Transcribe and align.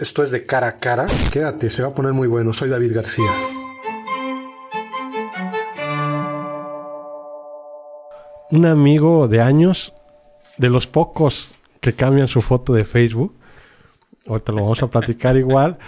Esto 0.00 0.22
es 0.22 0.30
de 0.30 0.46
cara 0.46 0.66
a 0.66 0.76
cara. 0.78 1.06
Quédate, 1.30 1.68
se 1.68 1.82
va 1.82 1.88
a 1.88 1.94
poner 1.94 2.14
muy 2.14 2.26
bueno. 2.26 2.54
Soy 2.54 2.70
David 2.70 2.94
García. 2.94 3.30
Un 8.50 8.64
amigo 8.64 9.28
de 9.28 9.42
años, 9.42 9.92
de 10.56 10.70
los 10.70 10.86
pocos 10.86 11.50
que 11.82 11.92
cambian 11.92 12.28
su 12.28 12.40
foto 12.40 12.72
de 12.72 12.86
Facebook, 12.86 13.36
ahorita 14.26 14.52
lo 14.52 14.62
vamos 14.62 14.82
a 14.82 14.86
platicar 14.86 15.36
igual, 15.36 15.78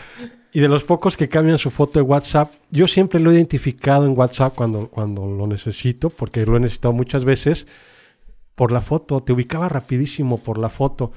y 0.52 0.60
de 0.60 0.68
los 0.68 0.84
pocos 0.84 1.16
que 1.16 1.30
cambian 1.30 1.56
su 1.56 1.70
foto 1.70 1.98
de 1.98 2.02
WhatsApp, 2.02 2.52
yo 2.70 2.86
siempre 2.86 3.18
lo 3.18 3.30
he 3.30 3.34
identificado 3.34 4.04
en 4.04 4.16
WhatsApp 4.16 4.54
cuando, 4.54 4.88
cuando 4.88 5.26
lo 5.26 5.46
necesito, 5.46 6.10
porque 6.10 6.44
lo 6.44 6.58
he 6.58 6.60
necesitado 6.60 6.92
muchas 6.92 7.24
veces, 7.24 7.66
por 8.54 8.72
la 8.72 8.82
foto, 8.82 9.20
te 9.20 9.32
ubicaba 9.32 9.70
rapidísimo 9.70 10.36
por 10.36 10.58
la 10.58 10.68
foto. 10.68 11.12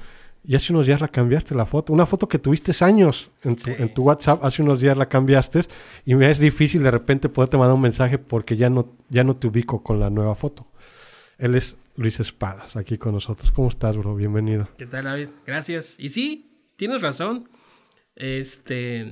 Y 0.48 0.54
hace 0.54 0.72
unos 0.72 0.86
días 0.86 1.00
la 1.00 1.08
cambiaste 1.08 1.54
la 1.56 1.66
foto. 1.66 1.92
Una 1.92 2.06
foto 2.06 2.28
que 2.28 2.38
tuviste 2.38 2.72
años 2.84 3.30
en 3.42 3.56
tu, 3.56 3.70
en 3.70 3.92
tu 3.92 4.04
WhatsApp, 4.04 4.44
hace 4.44 4.62
unos 4.62 4.80
días 4.80 4.96
la 4.96 5.08
cambiaste 5.08 5.62
y 6.04 6.14
me 6.14 6.30
es 6.30 6.38
difícil 6.38 6.84
de 6.84 6.90
repente 6.92 7.28
poderte 7.28 7.56
mandar 7.56 7.74
un 7.74 7.80
mensaje 7.80 8.18
porque 8.18 8.56
ya 8.56 8.70
no, 8.70 8.94
ya 9.08 9.24
no 9.24 9.34
te 9.34 9.48
ubico 9.48 9.82
con 9.82 9.98
la 9.98 10.08
nueva 10.08 10.36
foto. 10.36 10.68
Él 11.38 11.56
es 11.56 11.76
Luis 11.96 12.20
Espadas, 12.20 12.76
aquí 12.76 12.96
con 12.96 13.12
nosotros. 13.12 13.50
¿Cómo 13.50 13.68
estás, 13.68 13.96
bro? 13.96 14.14
Bienvenido. 14.14 14.68
¿Qué 14.78 14.86
tal, 14.86 15.04
David? 15.04 15.30
Gracias. 15.44 15.96
Y 15.98 16.10
sí, 16.10 16.48
tienes 16.76 17.02
razón. 17.02 17.48
Este. 18.14 19.06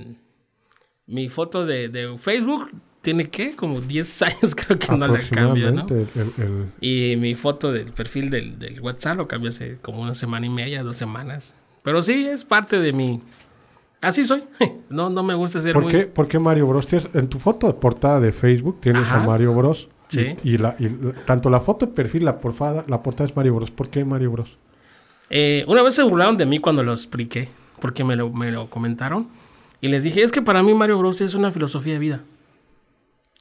Mi 1.07 1.29
foto 1.29 1.65
de, 1.65 1.89
de 1.89 2.17
Facebook 2.17 2.71
tiene 3.05 3.29
que 3.29 3.55
como 3.55 3.81
10 3.81 4.21
años 4.23 4.55
creo 4.55 4.79
que 4.79 4.91
no 4.97 5.07
la 5.07 5.21
cambio, 5.29 5.71
¿no? 5.71 5.85
El, 5.87 6.07
el... 6.15 6.65
Y 6.81 7.15
mi 7.17 7.35
foto 7.35 7.71
del 7.71 7.91
perfil 7.91 8.31
del, 8.31 8.57
del, 8.57 8.81
WhatsApp 8.81 9.17
lo 9.17 9.27
cambié 9.27 9.49
hace 9.49 9.77
como 9.83 10.01
una 10.01 10.15
semana 10.15 10.47
y 10.47 10.49
media, 10.49 10.81
dos 10.81 10.97
semanas. 10.97 11.55
Pero 11.83 12.01
sí, 12.01 12.25
es 12.25 12.43
parte 12.43 12.79
de 12.79 12.93
mi... 12.93 13.21
Así 14.01 14.25
soy. 14.25 14.43
No, 14.89 15.09
no 15.09 15.21
me 15.21 15.35
gusta 15.35 15.59
ser 15.59 15.73
¿Por 15.73 15.83
muy... 15.83 15.91
Qué, 15.91 16.05
¿Por 16.07 16.27
qué 16.27 16.39
Mario 16.39 16.67
Bros? 16.67 16.87
En 17.13 17.27
tu 17.27 17.37
foto 17.37 17.67
de 17.67 17.73
portada 17.73 18.19
de 18.19 18.31
Facebook 18.31 18.81
tienes 18.81 19.03
Ajá. 19.03 19.21
a 19.21 19.25
Mario 19.27 19.53
Bros. 19.53 19.87
Sí. 20.07 20.35
Y, 20.43 20.55
y, 20.55 20.57
la, 20.57 20.75
y, 20.79 20.87
tanto 21.25 21.51
la 21.51 21.59
foto 21.59 21.85
de 21.85 21.91
perfil, 21.91 22.25
la 22.25 22.39
portada, 22.39 22.85
la 22.87 23.03
portada 23.03 23.29
es 23.29 23.35
Mario 23.35 23.55
Bros. 23.55 23.69
¿Por 23.69 23.89
qué 23.89 24.03
Mario 24.03 24.31
Bros? 24.31 24.57
Eh, 25.29 25.63
una 25.67 25.83
vez 25.83 25.93
se 25.93 26.01
burlaron 26.01 26.37
de 26.37 26.45
mí 26.47 26.59
cuando 26.59 26.81
lo 26.81 26.91
expliqué, 26.91 27.49
porque 27.79 28.03
me 28.03 28.15
lo, 28.15 28.31
me 28.31 28.51
lo 28.51 28.67
comentaron. 28.69 29.27
Y 29.81 29.89
les 29.89 30.03
dije, 30.03 30.23
es 30.23 30.31
que 30.31 30.41
para 30.41 30.63
mí 30.63 30.73
Mario 30.73 30.97
Bros. 30.97 31.21
es 31.21 31.35
una 31.35 31.51
filosofía 31.51 31.93
de 31.93 31.99
vida. 31.99 32.21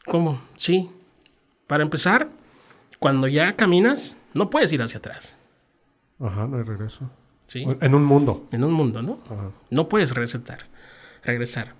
¿Cómo? 0.07 0.41
Sí. 0.57 0.91
Para 1.67 1.83
empezar, 1.83 2.29
cuando 2.99 3.27
ya 3.29 3.57
caminas, 3.57 4.17
no 4.35 4.51
puedes 4.51 4.73
ir 4.73 4.83
hacia 4.83 4.99
atrás. 4.99 5.39
Ajá, 6.21 6.47
no 6.47 6.59
hay 6.59 6.63
regreso. 6.63 7.11
Sí. 7.47 7.65
En 7.81 7.95
un 7.95 8.05
mundo. 8.05 8.47
En 8.53 8.65
un 8.65 8.73
mundo, 8.73 9.03
¿no? 9.03 9.19
Ajá. 9.31 9.51
No 9.71 9.89
puedes 9.89 10.15
regresar. 10.15 10.67
regresar. 11.23 11.75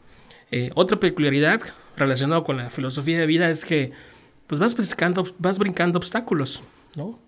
Eh, 0.51 0.71
otra 0.75 1.01
peculiaridad 1.01 1.61
relacionada 1.97 2.45
con 2.45 2.57
la 2.57 2.71
filosofía 2.71 3.19
de 3.19 3.27
vida 3.27 3.51
es 3.51 3.65
que 3.65 3.93
pues 4.47 4.61
vas 4.61 4.75
brincando, 4.75 5.27
vas 5.39 5.59
brincando 5.59 5.99
obstáculos, 5.99 6.63
¿no? 6.97 7.19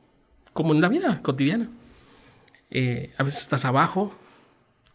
Como 0.53 0.75
en 0.75 0.81
la 0.81 0.89
vida 0.89 1.21
cotidiana. 1.23 1.69
Eh, 2.71 3.15
a 3.17 3.23
veces 3.23 3.43
estás 3.43 3.65
abajo, 3.65 4.15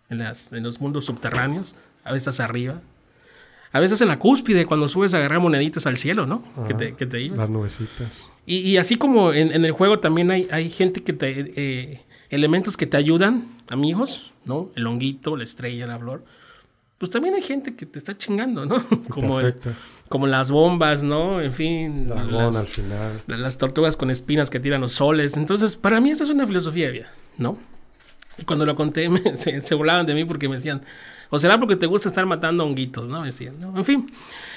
en, 0.10 0.20
las, 0.20 0.52
en 0.54 0.64
los 0.64 0.82
mundos 0.82 1.06
subterráneos, 1.06 1.76
a 2.04 2.12
veces 2.12 2.28
estás 2.28 2.40
arriba, 2.42 2.82
a 3.72 3.80
veces 3.80 4.02
en 4.02 4.08
la 4.08 4.20
cúspide, 4.20 4.66
cuando 4.66 4.88
subes 4.88 5.14
a 5.14 5.18
agarrar 5.18 5.40
moneditas 5.40 5.88
al 5.88 5.98
cielo, 5.98 6.26
¿no? 6.26 6.44
Que, 6.68 6.74
te, 6.74 6.94
que 6.96 7.06
te 7.06 7.22
ibas. 7.22 7.38
Las 7.38 7.50
nubecitas. 7.50 8.30
Y, 8.46 8.58
y 8.58 8.78
así 8.78 8.98
como 8.98 9.34
en, 9.34 9.52
en, 9.54 9.66
el 9.66 9.72
juego 9.72 10.00
también 10.00 10.32
hay, 10.32 10.48
hay 10.52 10.70
gente 10.70 11.04
que 11.04 11.14
te... 11.14 11.54
Eh, 11.56 12.02
elementos 12.32 12.78
que 12.78 12.88
te 12.88 12.98
ayudan, 12.98 13.46
amigos, 13.68 14.32
¿no? 14.46 14.72
El 14.76 14.88
honguito, 14.88 15.36
la 15.36 15.44
estrella, 15.44 15.86
la 15.86 16.00
flor. 16.00 16.24
Pues 16.98 17.12
también 17.12 17.36
hay 17.36 17.42
gente 17.42 17.76
que 17.76 17.86
te 17.86 18.00
está 18.00 18.18
chingando, 18.18 18.66
¿no? 18.66 18.84
Como, 19.10 19.40
el, 19.42 19.56
como 20.08 20.28
las 20.28 20.50
bombas, 20.50 21.04
¿no? 21.04 21.42
En 21.42 21.52
fin. 21.52 22.08
Dragón 22.08 22.54
las, 22.54 22.56
al 22.58 22.68
final. 22.68 23.22
Las 23.28 23.58
tortugas 23.58 23.98
con 23.98 24.10
espinas 24.12 24.50
que 24.50 24.60
tiran 24.60 24.82
los 24.82 24.94
soles. 24.94 25.36
Entonces, 25.36 25.76
para 25.76 26.00
mí 26.00 26.12
eso 26.12 26.24
es 26.24 26.30
una 26.30 26.48
filosofía 26.48 26.88
de 26.88 26.92
vida, 26.92 27.12
¿no? 27.38 27.58
Y 28.38 28.44
cuando 28.44 28.66
lo 28.66 28.76
conté, 28.76 29.10
me, 29.10 29.36
se, 29.36 29.62
se 29.62 29.76
volaban 29.76 30.06
de 30.06 30.14
mí 30.14 30.26
porque 30.26 30.48
me 30.48 30.56
decían, 30.56 30.84
o 31.32 31.40
será 31.40 31.58
porque 31.58 31.78
te 31.78 31.86
gusta 31.86 32.10
estar 32.10 32.26
matando 32.26 32.66
honguitos, 32.66 33.08
¿no? 33.08 33.24
Decían, 33.24 33.56
¿no? 33.60 33.76
En 33.76 33.86
fin, 33.86 34.06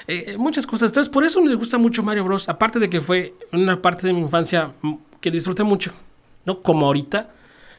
eh, 0.07 0.35
muchas 0.37 0.67
cosas. 0.67 0.91
Entonces, 0.91 1.11
por 1.11 1.23
eso 1.23 1.41
me 1.41 1.55
gusta 1.55 1.77
mucho 1.77 2.03
Mario 2.03 2.25
Bros. 2.25 2.49
Aparte 2.49 2.79
de 2.79 2.89
que 2.89 2.99
fue 2.99 3.33
una 3.53 3.81
parte 3.81 4.05
de 4.05 4.13
mi 4.13 4.19
infancia 4.19 4.73
que 5.21 5.31
disfruté 5.31 5.63
mucho, 5.63 5.93
¿no? 6.45 6.61
Como 6.61 6.85
ahorita, 6.85 7.31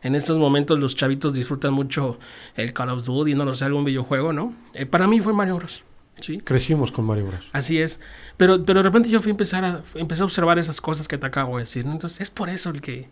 en 0.03 0.15
estos 0.15 0.39
momentos 0.39 0.79
los 0.79 0.97
chavitos 0.97 1.35
disfrutan 1.35 1.75
mucho 1.75 2.19
el 2.55 2.73
Call 2.73 2.89
of 2.89 3.05
Duty, 3.05 3.35
no 3.35 3.45
lo 3.45 3.55
sé, 3.55 3.67
algún 3.67 3.85
videojuego, 3.85 4.33
¿no? 4.33 4.55
Eh, 4.73 4.87
para 4.87 5.07
mí 5.07 5.21
fue 5.21 5.35
Mario 5.35 5.57
Bros. 5.57 5.85
¿sí? 6.21 6.39
Crecimos 6.39 6.91
con 6.91 7.05
Mario 7.05 7.27
Bros. 7.27 7.51
Así 7.53 7.79
es. 7.79 8.01
Pero, 8.39 8.65
pero 8.65 8.81
de 8.81 8.85
repente 8.85 9.11
yo 9.11 9.21
fui 9.21 9.29
a 9.29 9.33
empezar 9.33 9.63
a, 9.63 9.83
empecé 9.95 10.23
a 10.23 10.25
observar 10.25 10.59
esas 10.59 10.81
cosas 10.81 11.07
que 11.07 11.19
te 11.19 11.27
acabo 11.27 11.59
de 11.59 11.65
decir, 11.65 11.85
¿no? 11.85 11.93
Entonces, 11.93 12.23
es 12.23 12.31
por 12.31 12.49
eso 12.49 12.71
el 12.71 12.81
que, 12.81 13.11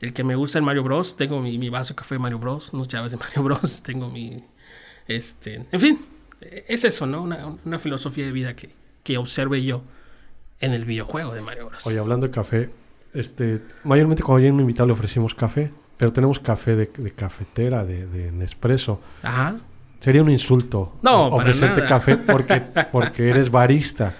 el 0.00 0.12
que 0.12 0.22
me 0.22 0.36
gusta 0.36 0.60
el 0.60 0.64
Mario 0.64 0.84
Bros. 0.84 1.16
Tengo 1.16 1.40
mi, 1.40 1.58
mi 1.58 1.68
vaso 1.68 1.94
de 1.94 1.96
café 1.96 2.14
de 2.14 2.20
Mario 2.20 2.38
Bros, 2.38 2.72
unos 2.72 2.86
llaves 2.86 3.10
de 3.10 3.18
Mario 3.18 3.42
Bros. 3.42 3.82
Tengo 3.82 4.08
mi 4.08 4.44
este, 5.08 5.66
en 5.70 5.80
fin, 5.80 5.98
es 6.40 6.84
eso, 6.84 7.06
¿no? 7.06 7.22
Una, 7.22 7.54
una 7.64 7.78
filosofía 7.78 8.24
de 8.24 8.32
vida 8.32 8.54
que, 8.54 8.70
que, 9.02 9.18
observe 9.18 9.62
yo 9.62 9.82
en 10.60 10.72
el 10.72 10.84
videojuego 10.84 11.34
de 11.34 11.40
Mario 11.40 11.66
Bros. 11.68 11.86
Oye, 11.86 11.98
hablando 11.98 12.26
de 12.26 12.32
café, 12.32 12.70
este, 13.14 13.62
mayormente 13.84 14.22
cuando 14.22 14.44
hay 14.44 14.50
un 14.50 14.60
invitado 14.60 14.86
le 14.86 14.92
ofrecimos 14.92 15.34
café, 15.34 15.70
pero 15.96 16.12
tenemos 16.12 16.40
café 16.40 16.76
de, 16.76 16.90
de 16.96 17.10
cafetera, 17.12 17.84
de, 17.84 18.06
de, 18.06 18.32
Nespresso. 18.32 19.00
Ajá. 19.22 19.56
Sería 20.00 20.22
un 20.22 20.30
insulto 20.30 20.92
no, 21.02 21.28
ofrecerte 21.28 21.84
café 21.84 22.16
porque, 22.16 22.62
porque 22.92 23.30
eres 23.30 23.50
barista. 23.50 24.14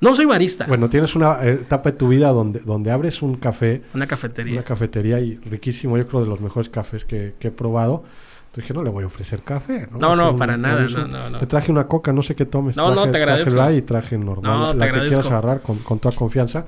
No 0.00 0.14
soy 0.14 0.26
barista. 0.26 0.66
Bueno, 0.66 0.88
tienes 0.88 1.14
una 1.14 1.42
etapa 1.44 1.92
de 1.92 1.96
tu 1.96 2.08
vida 2.08 2.28
donde, 2.28 2.60
donde 2.60 2.90
abres 2.90 3.22
un 3.22 3.36
café. 3.36 3.82
Una 3.94 4.06
cafetería. 4.06 4.52
Una 4.54 4.62
cafetería 4.64 5.20
y 5.20 5.36
riquísimo, 5.36 5.96
yo 5.96 6.06
creo 6.06 6.22
de 6.22 6.26
los 6.26 6.40
mejores 6.40 6.68
cafés 6.68 7.04
que, 7.04 7.34
que 7.38 7.48
he 7.48 7.50
probado. 7.50 8.04
Entonces 8.52 8.64
dije, 8.68 8.74
no 8.74 8.84
le 8.84 8.90
voy 8.90 9.04
a 9.04 9.06
ofrecer 9.06 9.42
café. 9.42 9.88
No, 9.92 9.98
no, 9.98 10.14
no 10.16 10.30
un, 10.32 10.36
para 10.36 10.58
nada. 10.58 10.82
No, 10.82 11.06
no, 11.06 11.30
no, 11.30 11.38
Te 11.38 11.46
traje 11.46 11.72
una 11.72 11.88
coca, 11.88 12.12
no 12.12 12.20
sé 12.20 12.34
qué 12.34 12.44
tomes. 12.44 12.76
No, 12.76 12.92
traje, 12.92 13.06
no, 13.06 13.10
te 13.10 13.16
agradezco. 13.16 13.50
Traje 13.50 13.76
y 13.76 13.80
traje 13.82 14.18
normal. 14.18 14.52
No, 14.52 14.66
la 14.66 14.72
te 14.72 14.78
que 14.78 14.84
agradezco. 14.84 15.08
quieras 15.08 15.26
agarrar 15.26 15.62
con, 15.62 15.78
con 15.78 15.98
toda 15.98 16.14
confianza. 16.14 16.66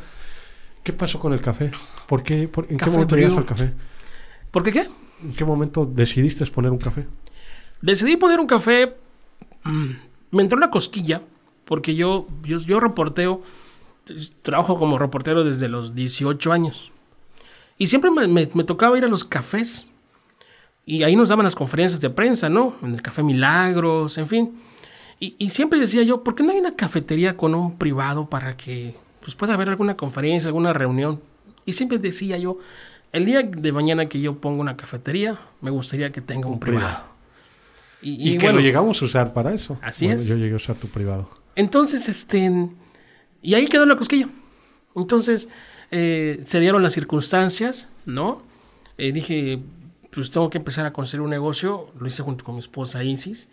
¿Qué 0.83 0.95
pasó 0.95 1.19
con 1.19 1.35
el 1.35 1.43
café? 1.43 1.73
¿Por 2.07 2.23
qué, 2.23 2.49
por, 2.49 2.65
¿En 2.71 2.79
café 2.79 2.91
qué 2.91 2.95
momento 2.97 3.17
llegas 3.17 3.37
al 3.37 3.45
café? 3.45 3.75
¿Por 4.51 4.63
qué 4.63 4.73
qué? 4.73 4.89
¿En 5.25 5.35
qué 5.35 5.45
momento 5.45 5.85
decidiste 5.85 6.47
poner 6.47 6.71
un 6.71 6.79
café? 6.79 7.07
Decidí 7.83 8.17
poner 8.17 8.41
un 8.41 8.47
café. 8.47 8.97
Mmm, 9.65 9.91
me 10.31 10.43
entró 10.43 10.57
una 10.57 10.71
cosquilla. 10.71 11.21
Porque 11.67 11.95
yo, 11.95 12.27
yo, 12.45 12.57
yo 12.61 12.81
reporteo. 12.81 13.43
Trabajo 14.41 14.79
como 14.79 14.97
reportero 14.97 15.45
desde 15.45 15.69
los 15.69 15.95
18 15.95 16.51
años. 16.51 16.93
Y 17.77 17.89
siempre 17.89 18.11
me, 18.11 18.27
me, 18.27 18.49
me 18.55 18.65
tocaba 18.65 18.97
ir 18.97 19.05
a 19.05 19.09
los 19.09 19.25
cafés. 19.25 19.87
Y 20.87 21.03
ahí 21.03 21.17
nos 21.17 21.29
daban 21.29 21.45
las 21.45 21.55
conferencias 21.55 22.01
de 22.01 22.11
prensa, 22.11 22.49
¿no? 22.49 22.75
En 22.83 22.95
el 22.95 23.03
Café 23.03 23.23
Milagros, 23.23 24.19
en 24.19 24.27
fin. 24.27 24.53
Y, 25.19 25.35
y, 25.39 25.51
siempre 25.51 25.79
decía 25.79 26.03
yo, 26.03 26.23
¿por 26.23 26.35
qué 26.35 26.43
no 26.43 26.53
hay 26.53 26.59
una 26.59 26.75
cafetería 26.75 27.37
con 27.37 27.55
un 27.55 27.79
privado 27.79 28.29
para 28.29 28.57
que 28.57 28.95
pues, 29.21 29.35
pueda 29.35 29.55
haber 29.55 29.71
alguna 29.71 29.97
conferencia, 29.97 30.49
alguna 30.49 30.73
reunión? 30.73 31.21
Y 31.65 31.73
siempre 31.73 31.99
decía 31.99 32.37
yo, 32.37 32.59
el 33.13 33.25
día 33.25 33.43
de 33.43 33.73
mañana 33.73 34.07
que 34.09 34.21
yo 34.21 34.37
ponga 34.37 34.61
una 34.61 34.77
cafetería, 34.77 35.39
me 35.63 35.71
gustaría 35.71 36.11
que 36.13 36.21
tenga 36.21 36.49
un, 36.49 36.55
un 36.55 36.61
privado. 36.61 36.87
privado. 36.87 37.15
Y, 38.03 38.11
y, 38.11 38.35
y 38.35 38.37
que 38.37 38.47
bueno, 38.47 38.59
lo 38.59 38.65
llegamos 38.65 39.01
a 39.01 39.05
usar 39.05 39.33
para 39.33 39.55
eso. 39.55 39.79
Así 39.81 40.05
bueno, 40.07 40.21
es. 40.21 40.29
Yo 40.29 40.37
llegué 40.37 40.53
a 40.53 40.57
usar 40.57 40.77
tu 40.77 40.89
privado. 40.89 41.31
Entonces, 41.57 42.09
este... 42.09 42.69
Y 43.41 43.55
ahí 43.55 43.67
quedó 43.67 43.87
la 43.87 43.97
cosquilla. 43.97 44.29
Entonces, 44.95 45.49
eh, 45.91 46.41
se 46.45 46.61
dieron 46.61 46.83
las 46.83 46.93
circunstancias, 46.93 47.89
¿no? 48.05 48.43
Eh, 48.99 49.13
dije, 49.13 49.61
pues 50.15 50.31
tengo 50.31 50.51
que 50.51 50.59
empezar 50.59 50.87
a 50.87 50.93
construir 50.93 51.23
un 51.23 51.31
negocio. 51.31 51.91
Lo 51.99 52.07
hice 52.07 52.23
junto 52.23 52.45
con 52.45 52.55
mi 52.55 52.61
esposa 52.61 53.03
Isis. 53.03 53.51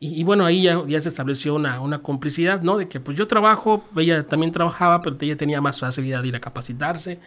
Y, 0.00 0.20
y 0.20 0.24
bueno, 0.24 0.44
ahí 0.44 0.62
ya, 0.62 0.82
ya, 0.86 1.00
se 1.00 1.08
estableció 1.08 1.54
una, 1.54 1.80
una, 1.80 2.00
complicidad, 2.00 2.62
¿no? 2.62 2.76
De 2.76 2.88
que 2.88 3.00
pues 3.00 3.16
yo 3.16 3.26
trabajo, 3.26 3.84
ella 3.96 4.26
también 4.26 4.52
trabajaba, 4.52 5.02
pero 5.02 5.16
ella 5.20 5.36
tenía 5.36 5.60
más 5.60 5.80
facilidad 5.80 6.22
de 6.22 6.28
ir 6.28 6.36
a 6.36 6.40
capacitarse. 6.40 7.20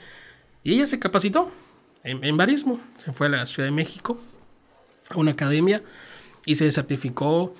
Y 0.64 0.74
ella 0.74 0.86
se 0.86 1.00
capacitó 1.00 1.52
en, 2.04 2.38
barismo. 2.38 2.80
Se 3.04 3.12
fue 3.14 3.28
a 3.28 3.30
la 3.30 3.46
Ciudad 3.46 3.68
de 3.68 3.76
México, 3.76 4.20
a 5.10 5.18
una 5.18 5.32
academia, 5.32 5.82
y 6.46 6.56
se 6.56 6.70
certificó 6.72 7.56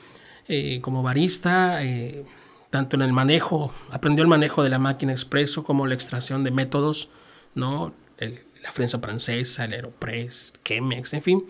eh, 0.48 0.80
como 0.82 1.04
barista, 1.04 1.84
eh, 1.84 2.26
tanto 2.70 2.96
en 2.96 3.02
el 3.02 3.14
manejo, 3.14 3.74
aprendió 3.92 4.24
el 4.24 4.30
manejo 4.30 4.64
de 4.64 4.70
la 4.70 4.80
máquina 4.80 5.12
expreso 5.12 5.64
como 5.64 5.88
la 5.88 5.96
extracción 5.96 6.44
de 6.44 6.52
métodos, 6.52 7.10
¿no? 7.56 7.94
El, 8.18 8.42
la 8.68 8.74
prensa 8.74 9.00
francesa, 9.00 9.66
el 9.66 9.74
Aeropress, 9.74 10.54
Chemex, 10.64 11.14
en 11.14 11.22
fin, 11.22 11.44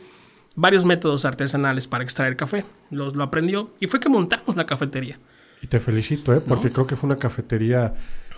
varios 0.55 0.85
métodos 0.85 1.25
artesanales 1.25 1.87
para 1.87 2.03
extraer 2.03 2.37
café. 2.37 2.63
Lo, 2.91 3.09
lo, 3.09 3.23
aprendió 3.23 3.71
y 3.79 3.87
fue 3.87 3.99
que 3.99 4.07
montamos 4.07 4.55
la 4.55 4.65
cafetería. 4.65 5.17
Y 5.61 5.67
te 5.67 5.79
felicito, 5.79 6.33
¿eh? 6.33 6.41
porque 6.45 6.67
¿No? 6.67 6.73
creo 6.73 6.87
que 6.87 6.95
fue 6.95 7.07
una 7.07 7.17
cafetería 7.17 7.93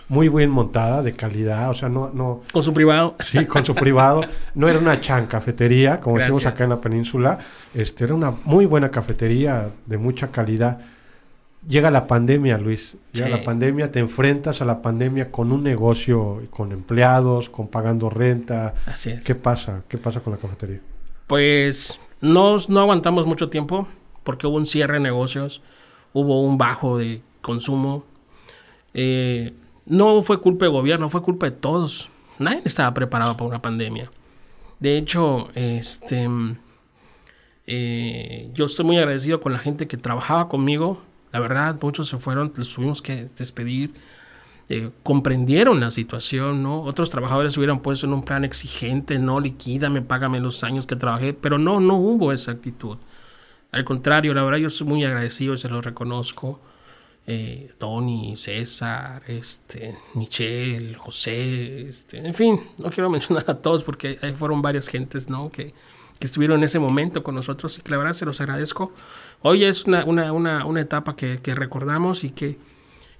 muy 0.08 0.28
bien 0.28 0.50
montada, 0.50 1.02
de 1.02 1.12
calidad, 1.12 1.70
o 1.70 1.74
sea, 1.74 1.88
no... 1.88 2.10
no 2.12 2.42
con 2.52 2.62
su 2.62 2.74
privado. 2.74 3.16
Sí, 3.20 3.44
con 3.46 3.64
su 3.64 3.74
privado. 3.74 4.22
No 4.54 4.68
era 4.68 4.78
una 4.78 5.00
chan 5.00 5.26
cafetería, 5.26 6.00
como 6.00 6.16
Gracias. 6.16 6.36
decimos 6.36 6.52
acá 6.52 6.64
en 6.64 6.70
la 6.70 6.80
península. 6.80 7.38
Este, 7.74 8.04
era 8.04 8.14
una 8.14 8.32
muy 8.44 8.66
buena 8.66 8.90
cafetería, 8.90 9.68
de 9.86 9.98
mucha 9.98 10.32
calidad. 10.32 10.80
Llega 11.68 11.90
la 11.90 12.06
pandemia, 12.06 12.56
Luis. 12.58 12.96
Llega 13.12 13.26
Sí. 13.26 13.32
la 13.32 13.44
pandemia, 13.44 13.92
te 13.92 13.98
enfrentas 13.98 14.62
a 14.62 14.64
la 14.64 14.80
pandemia 14.80 15.30
con 15.30 15.52
un 15.52 15.62
negocio, 15.62 16.42
con 16.50 16.72
empleados, 16.72 17.50
con 17.50 17.68
pagando 17.68 18.08
renta. 18.08 18.74
Así 18.86 19.10
es. 19.10 19.24
¿Qué 19.24 19.34
pasa? 19.34 19.82
¿Qué 19.88 19.98
pasa 19.98 20.20
con 20.20 20.32
la 20.32 20.38
cafetería? 20.38 20.80
Pues 21.26 22.00
no, 22.20 22.56
no 22.68 22.80
aguantamos 22.80 23.26
mucho 23.26 23.50
tiempo 23.50 23.86
porque 24.24 24.46
hubo 24.46 24.56
un 24.56 24.66
cierre 24.66 24.94
de 24.94 25.00
negocios, 25.00 25.62
hubo 26.12 26.42
un 26.42 26.56
bajo 26.56 26.96
de 26.98 27.20
consumo. 27.42 28.04
Eh, 28.94 29.52
no 29.86 30.22
fue 30.22 30.40
culpa 30.40 30.64
del 30.64 30.72
gobierno, 30.72 31.08
fue 31.08 31.22
culpa 31.22 31.46
de 31.46 31.52
todos. 31.52 32.08
Nadie 32.38 32.62
estaba 32.64 32.94
preparado 32.94 33.36
para 33.36 33.48
una 33.48 33.62
pandemia. 33.62 34.10
De 34.78 34.96
hecho, 34.96 35.50
este, 35.54 36.26
eh, 37.66 38.50
yo 38.54 38.64
estoy 38.64 38.84
muy 38.84 38.96
agradecido 38.98 39.40
con 39.40 39.52
la 39.52 39.58
gente 39.58 39.86
que 39.86 39.96
trabajaba 39.96 40.48
conmigo. 40.48 41.02
La 41.32 41.40
verdad, 41.40 41.76
muchos 41.80 42.08
se 42.08 42.18
fueron, 42.18 42.52
los 42.56 42.72
tuvimos 42.72 43.02
que 43.02 43.26
despedir. 43.36 43.92
Eh, 44.68 44.90
comprendieron 45.02 45.80
la 45.80 45.90
situación, 45.90 46.62
¿no? 46.62 46.82
Otros 46.82 47.10
trabajadores 47.10 47.56
hubieran 47.56 47.80
puesto 47.80 48.06
en 48.06 48.12
un 48.12 48.24
plan 48.24 48.44
exigente, 48.44 49.18
no, 49.18 49.40
liquídame, 49.40 50.00
págame 50.00 50.38
los 50.38 50.62
años 50.62 50.86
que 50.86 50.94
trabajé, 50.94 51.32
pero 51.34 51.58
no, 51.58 51.80
no 51.80 51.96
hubo 51.96 52.32
esa 52.32 52.52
actitud. 52.52 52.96
Al 53.72 53.84
contrario, 53.84 54.32
la 54.34 54.44
verdad 54.44 54.58
yo 54.58 54.70
soy 54.70 54.86
muy 54.86 55.04
agradecido, 55.04 55.56
se 55.56 55.68
lo 55.68 55.80
reconozco. 55.80 56.60
Eh, 57.26 57.72
Tony, 57.78 58.34
César, 58.36 59.22
este, 59.28 59.96
Michelle, 60.14 60.94
José, 60.94 61.88
este, 61.88 62.18
en 62.18 62.34
fin, 62.34 62.60
no 62.78 62.90
quiero 62.90 63.10
mencionar 63.10 63.44
a 63.48 63.54
todos 63.58 63.84
porque 63.84 64.18
ahí 64.22 64.32
fueron 64.34 64.62
varias 64.62 64.88
gentes, 64.88 65.28
¿no? 65.28 65.50
Que, 65.50 65.74
que 66.18 66.26
estuvieron 66.26 66.58
en 66.58 66.64
ese 66.64 66.78
momento 66.78 67.22
con 67.22 67.34
nosotros 67.34 67.78
y 67.78 67.82
que 67.82 67.90
la 67.90 67.98
verdad 67.98 68.12
se 68.12 68.26
los 68.26 68.40
agradezco. 68.40 68.92
Hoy 69.42 69.64
es 69.64 69.84
una, 69.84 70.04
una, 70.04 70.32
una, 70.32 70.66
una 70.66 70.80
etapa 70.80 71.16
que, 71.16 71.40
que 71.40 71.54
recordamos 71.54 72.24
y 72.24 72.30
que, 72.30 72.58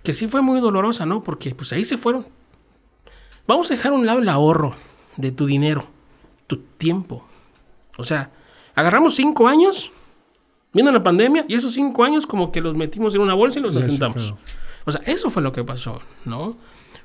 que 0.03 0.13
sí 0.13 0.27
fue 0.27 0.43
muy 0.43 0.61
dolorosa, 0.61 1.07
¿no? 1.07 1.23
Porque 1.23 1.55
pues 1.55 1.73
ahí 1.73 1.85
se 1.85 1.97
fueron. 1.99 2.27
Vamos 3.47 3.71
a 3.71 3.75
dejar 3.75 3.93
a 3.93 3.95
un 3.97 4.07
lado 4.07 4.21
el 4.21 4.29
ahorro 4.29 4.73
de 5.17 5.33
tu 5.33 5.47
dinero, 5.47 5.87
tu 6.47 6.59
tiempo. 6.59 7.25
O 7.97 8.05
sea, 8.05 8.31
agarramos 8.75 9.15
cinco 9.15 9.49
años 9.49 9.91
viendo 10.73 10.93
la 10.93 11.03
pandemia 11.03 11.45
y 11.49 11.55
esos 11.55 11.73
cinco 11.73 12.05
años 12.05 12.27
como 12.27 12.53
que 12.53 12.61
los 12.61 12.77
metimos 12.77 13.15
en 13.15 13.23
una 13.23 13.35
bolsa 13.35 13.59
y 13.59 13.63
los 13.63 13.75
Sí, 13.75 13.81
asentamos. 13.81 14.17
claro. 14.17 14.39
O 14.85 14.91
sea, 14.93 15.01
eso 15.07 15.31
fue 15.31 15.43
lo 15.43 15.53
que 15.53 15.65
pasó, 15.65 16.01
¿no? 16.25 16.57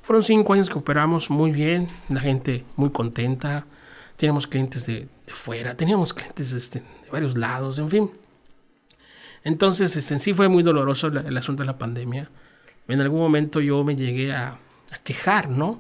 Fueron 0.04 0.24
cinco 0.24 0.54
años 0.54 0.70
que 0.70 0.78
operamos 0.78 1.30
muy 1.30 1.52
bien, 1.52 1.88
la 2.10 2.20
gente 2.20 2.64
muy 2.76 2.92
contenta, 2.92 3.66
teníamos 4.18 4.46
clientes 4.46 4.86
de, 4.86 5.08
de 5.26 5.34
fuera, 5.34 5.76
teníamos 5.76 6.14
clientes 6.14 6.52
este, 6.52 6.80
de 6.80 7.10
varios 7.12 7.38
lados, 7.38 7.80
en 7.80 7.90
fin. 7.90 8.12
Entonces, 9.46 9.96
este, 9.96 10.16
en 10.16 10.20
sí 10.20 10.34
fue 10.34 10.50
muy 10.50 10.64
doloroso 10.64 11.08
el 11.08 11.38
asunto 11.38 11.64
de 11.64 11.68
la 11.68 11.78
pandemia. 11.78 12.30
En 12.88 13.00
algún 13.00 13.22
momento 13.22 13.62
yo 13.62 13.84
me 13.84 13.96
llegué 13.96 14.34
a, 14.34 14.58
a 14.92 14.98
quejar, 15.04 15.50
¿no? 15.50 15.80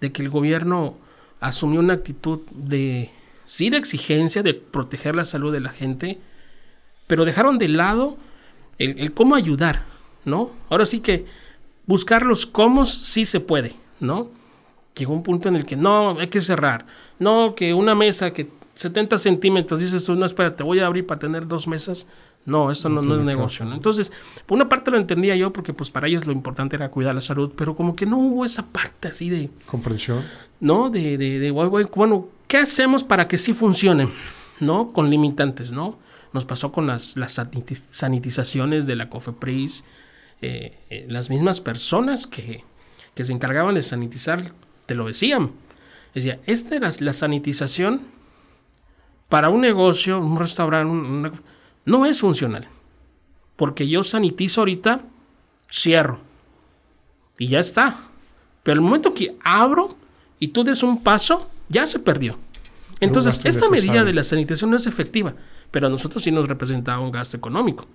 De 0.00 0.12
que 0.12 0.22
el 0.22 0.30
gobierno 0.30 0.98
asumió 1.40 1.80
una 1.80 1.94
actitud 1.94 2.40
de, 2.52 3.10
sí, 3.44 3.70
de 3.70 3.78
exigencia, 3.78 4.42
de 4.42 4.54
proteger 4.54 5.16
la 5.16 5.24
salud 5.24 5.52
de 5.52 5.60
la 5.60 5.70
gente, 5.70 6.18
pero 7.06 7.24
dejaron 7.24 7.58
de 7.58 7.68
lado 7.68 8.18
el, 8.78 8.98
el 8.98 9.12
cómo 9.12 9.34
ayudar, 9.34 9.84
¿no? 10.26 10.50
Ahora 10.68 10.84
sí 10.84 11.00
que 11.00 11.24
buscar 11.86 12.22
los 12.22 12.44
cómo 12.44 12.84
sí 12.84 13.24
se 13.24 13.40
puede, 13.40 13.74
¿no? 13.98 14.30
Llegó 14.94 15.14
un 15.14 15.22
punto 15.22 15.48
en 15.48 15.56
el 15.56 15.64
que 15.64 15.76
no, 15.76 16.18
hay 16.18 16.28
que 16.28 16.40
cerrar, 16.42 16.86
no, 17.18 17.54
que 17.54 17.72
una 17.72 17.94
mesa 17.94 18.32
que 18.32 18.48
70 18.74 19.16
centímetros, 19.16 19.80
dices 19.80 20.04
tú, 20.04 20.14
no, 20.14 20.26
espérate, 20.26 20.62
voy 20.62 20.80
a 20.80 20.86
abrir 20.86 21.06
para 21.06 21.18
tener 21.18 21.48
dos 21.48 21.66
mesas, 21.66 22.06
no, 22.46 22.70
esto 22.70 22.88
no, 22.88 23.02
no 23.02 23.16
es 23.16 23.22
negocio. 23.22 23.64
¿no? 23.66 23.74
Entonces, 23.74 24.12
por 24.46 24.56
una 24.56 24.68
parte 24.68 24.90
lo 24.90 24.96
entendía 24.98 25.36
yo 25.36 25.52
porque 25.52 25.72
pues 25.74 25.90
para 25.90 26.06
ellos 26.08 26.26
lo 26.26 26.32
importante 26.32 26.76
era 26.76 26.90
cuidar 26.90 27.14
la 27.14 27.20
salud, 27.20 27.52
pero 27.56 27.76
como 27.76 27.94
que 27.94 28.06
no 28.06 28.16
hubo 28.18 28.44
esa 28.44 28.64
parte 28.66 29.08
así 29.08 29.28
de, 29.28 29.50
Comprensión. 29.66 30.22
¿no? 30.60 30.88
De, 30.88 31.18
de, 31.18 31.38
de, 31.38 31.50
bueno, 31.50 32.28
¿qué 32.48 32.58
hacemos 32.58 33.04
para 33.04 33.28
que 33.28 33.36
sí 33.36 33.52
funcione? 33.52 34.08
¿No? 34.60 34.92
Con 34.92 35.10
limitantes, 35.10 35.72
¿no? 35.72 35.98
Nos 36.32 36.44
pasó 36.46 36.72
con 36.72 36.86
las, 36.86 37.16
las 37.16 37.38
saniti- 37.38 37.74
sanitizaciones 37.88 38.86
de 38.86 38.96
la 38.96 39.08
COFEPRIS, 39.10 39.84
eh, 40.42 40.78
eh, 40.90 41.06
las 41.08 41.30
mismas 41.30 41.60
personas 41.60 42.26
que, 42.26 42.62
que 43.14 43.24
se 43.24 43.32
encargaban 43.32 43.74
de 43.74 43.82
sanitizar 43.82 44.42
te 44.86 44.94
lo 44.94 45.06
decían. 45.06 45.50
Decía, 46.14 46.38
esta 46.46 46.76
era 46.76 46.90
la 47.00 47.12
sanitización 47.12 48.02
para 49.28 49.48
un 49.48 49.60
negocio, 49.60 50.18
un 50.20 50.38
restaurante, 50.38 50.90
un- 50.90 51.04
una- 51.06 51.32
no 51.86 52.04
es 52.04 52.20
funcional. 52.20 52.68
Porque 53.56 53.88
yo 53.88 54.02
sanitizo 54.02 54.60
ahorita, 54.60 55.00
cierro. 55.70 56.20
Y 57.38 57.48
ya 57.48 57.60
está. 57.60 57.96
Pero 58.62 58.74
el 58.74 58.80
momento 58.82 59.14
que 59.14 59.36
abro 59.42 59.96
y 60.38 60.48
tú 60.48 60.64
des 60.64 60.82
un 60.82 61.02
paso, 61.02 61.48
ya 61.68 61.86
se 61.86 61.98
perdió. 61.98 62.38
Entonces, 63.00 63.40
esta 63.44 63.70
medida 63.70 64.04
de 64.04 64.12
la 64.12 64.24
sanitización 64.24 64.70
no 64.70 64.76
es 64.76 64.86
efectiva, 64.86 65.34
pero 65.70 65.86
a 65.86 65.90
nosotros 65.90 66.22
sí 66.22 66.30
nos 66.30 66.48
representaba 66.48 67.00
un 67.00 67.10
gasto 67.10 67.36
económico, 67.36 67.86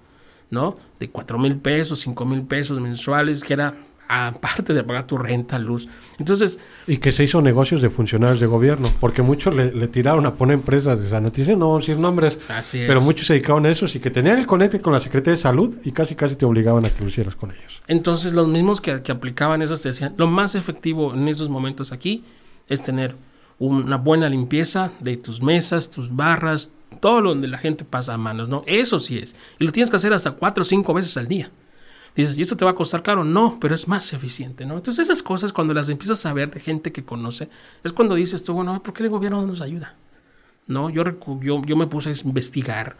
¿no? 0.50 0.78
De 1.00 1.10
4 1.10 1.40
mil 1.40 1.58
pesos, 1.58 2.00
5 2.02 2.26
mil 2.26 2.44
pesos 2.44 2.80
mensuales, 2.80 3.44
que 3.44 3.54
era 3.54 3.76
aparte 4.08 4.74
de 4.74 4.84
pagar 4.84 5.08
tu 5.08 5.18
renta, 5.18 5.58
luz. 5.58 5.88
Entonces, 6.20 6.60
Y 6.88 6.98
que 6.98 7.12
se 7.12 7.24
hizo 7.24 7.42
negocios 7.42 7.82
de 7.82 7.90
funcionarios 7.90 8.40
de 8.40 8.46
gobierno, 8.46 8.90
porque 9.00 9.22
muchos 9.22 9.56
le, 9.56 9.72
le 9.72 9.88
tiraron 9.88 10.26
a 10.26 10.34
poner 10.36 10.56
empresas 10.56 11.00
de 11.00 11.08
sanitización, 11.10 11.60
no 11.60 11.78
decir 11.78 11.98
nombres, 11.98 12.38
así 12.50 12.80
es. 12.80 12.88
pero 12.88 13.00
muchos 13.02 13.28
se 13.28 13.34
dedicaban 13.34 13.66
a 13.66 13.70
eso 13.70 13.86
y 13.94 14.00
que 14.00 14.12
tenían 14.12 14.38
el 14.38 14.48
conecte 14.48 14.82
con 14.82 14.92
la 14.94 15.00
Secretaría 15.00 15.36
de 15.36 15.42
Salud 15.42 15.78
y 15.84 15.92
casi 15.92 16.16
casi 16.16 16.36
te 16.36 16.46
obligaban 16.46 16.84
a 16.86 16.90
que 16.90 17.02
lo 17.04 17.10
hicieras 17.10 17.36
con 17.36 17.52
ellos. 17.52 17.82
Entonces, 17.88 18.34
los 18.34 18.48
mismos 18.48 18.82
que, 18.82 19.02
que 19.02 19.12
aplicaban 19.12 19.62
eso 19.62 19.78
te 19.78 19.90
decían, 19.90 20.14
lo 20.18 20.28
más 20.28 20.56
efectivo 20.56 21.14
en 21.14 21.28
esos 21.28 21.50
momentos 21.50 21.92
aquí 21.92 22.26
es 22.68 22.84
tener 22.84 23.16
una 23.60 23.98
buena 23.98 24.28
limpieza 24.28 24.92
de 25.00 25.18
tus 25.18 25.42
mesas, 25.42 25.92
tus 25.92 26.16
barras, 26.16 26.72
todo 27.00 27.22
lo 27.22 27.30
donde 27.30 27.48
la 27.48 27.60
gente 27.60 27.86
pasa 27.86 28.16
a 28.16 28.18
manos, 28.18 28.50
¿no? 28.50 28.64
Eso 28.66 28.98
sí 29.00 29.20
es. 29.20 29.36
Y 29.60 29.66
lo 29.66 29.72
tienes 29.72 29.90
que 29.90 29.96
hacer 29.98 30.14
hasta 30.14 30.32
cuatro 30.32 30.64
o 30.64 30.66
cinco 30.66 30.94
veces 30.94 31.16
al 31.16 31.28
día. 31.28 31.52
Dices, 32.16 32.38
¿y 32.38 32.42
esto 32.42 32.58
te 32.58 32.66
va 32.66 32.72
a 32.72 32.76
costar 32.76 33.04
caro? 33.04 33.24
No, 33.24 33.58
pero 33.62 33.74
es 33.74 33.88
más 33.88 34.12
eficiente, 34.14 34.66
¿no? 34.66 34.76
Entonces 34.76 35.08
esas 35.08 35.24
cosas 35.24 35.54
cuando 35.54 35.74
las 35.74 35.90
empiezas 35.90 36.26
a 36.26 36.34
ver 36.34 36.52
de 36.52 36.60
gente 36.60 36.92
que 36.92 37.06
conoce, 37.06 37.50
es 37.84 37.94
cuando 37.94 38.16
dices 38.16 38.44
tú, 38.44 38.54
bueno, 38.54 38.84
¿por 38.84 38.94
qué 38.94 39.04
el 39.04 39.10
gobierno 39.10 39.42
no 39.42 39.48
nos 39.48 39.62
ayuda? 39.62 39.96
¿No? 40.68 40.90
Yo, 40.90 41.04
yo, 41.42 41.62
yo 41.62 41.76
me 41.76 41.88
puse 41.88 42.10
a 42.10 42.14
investigar, 42.26 42.98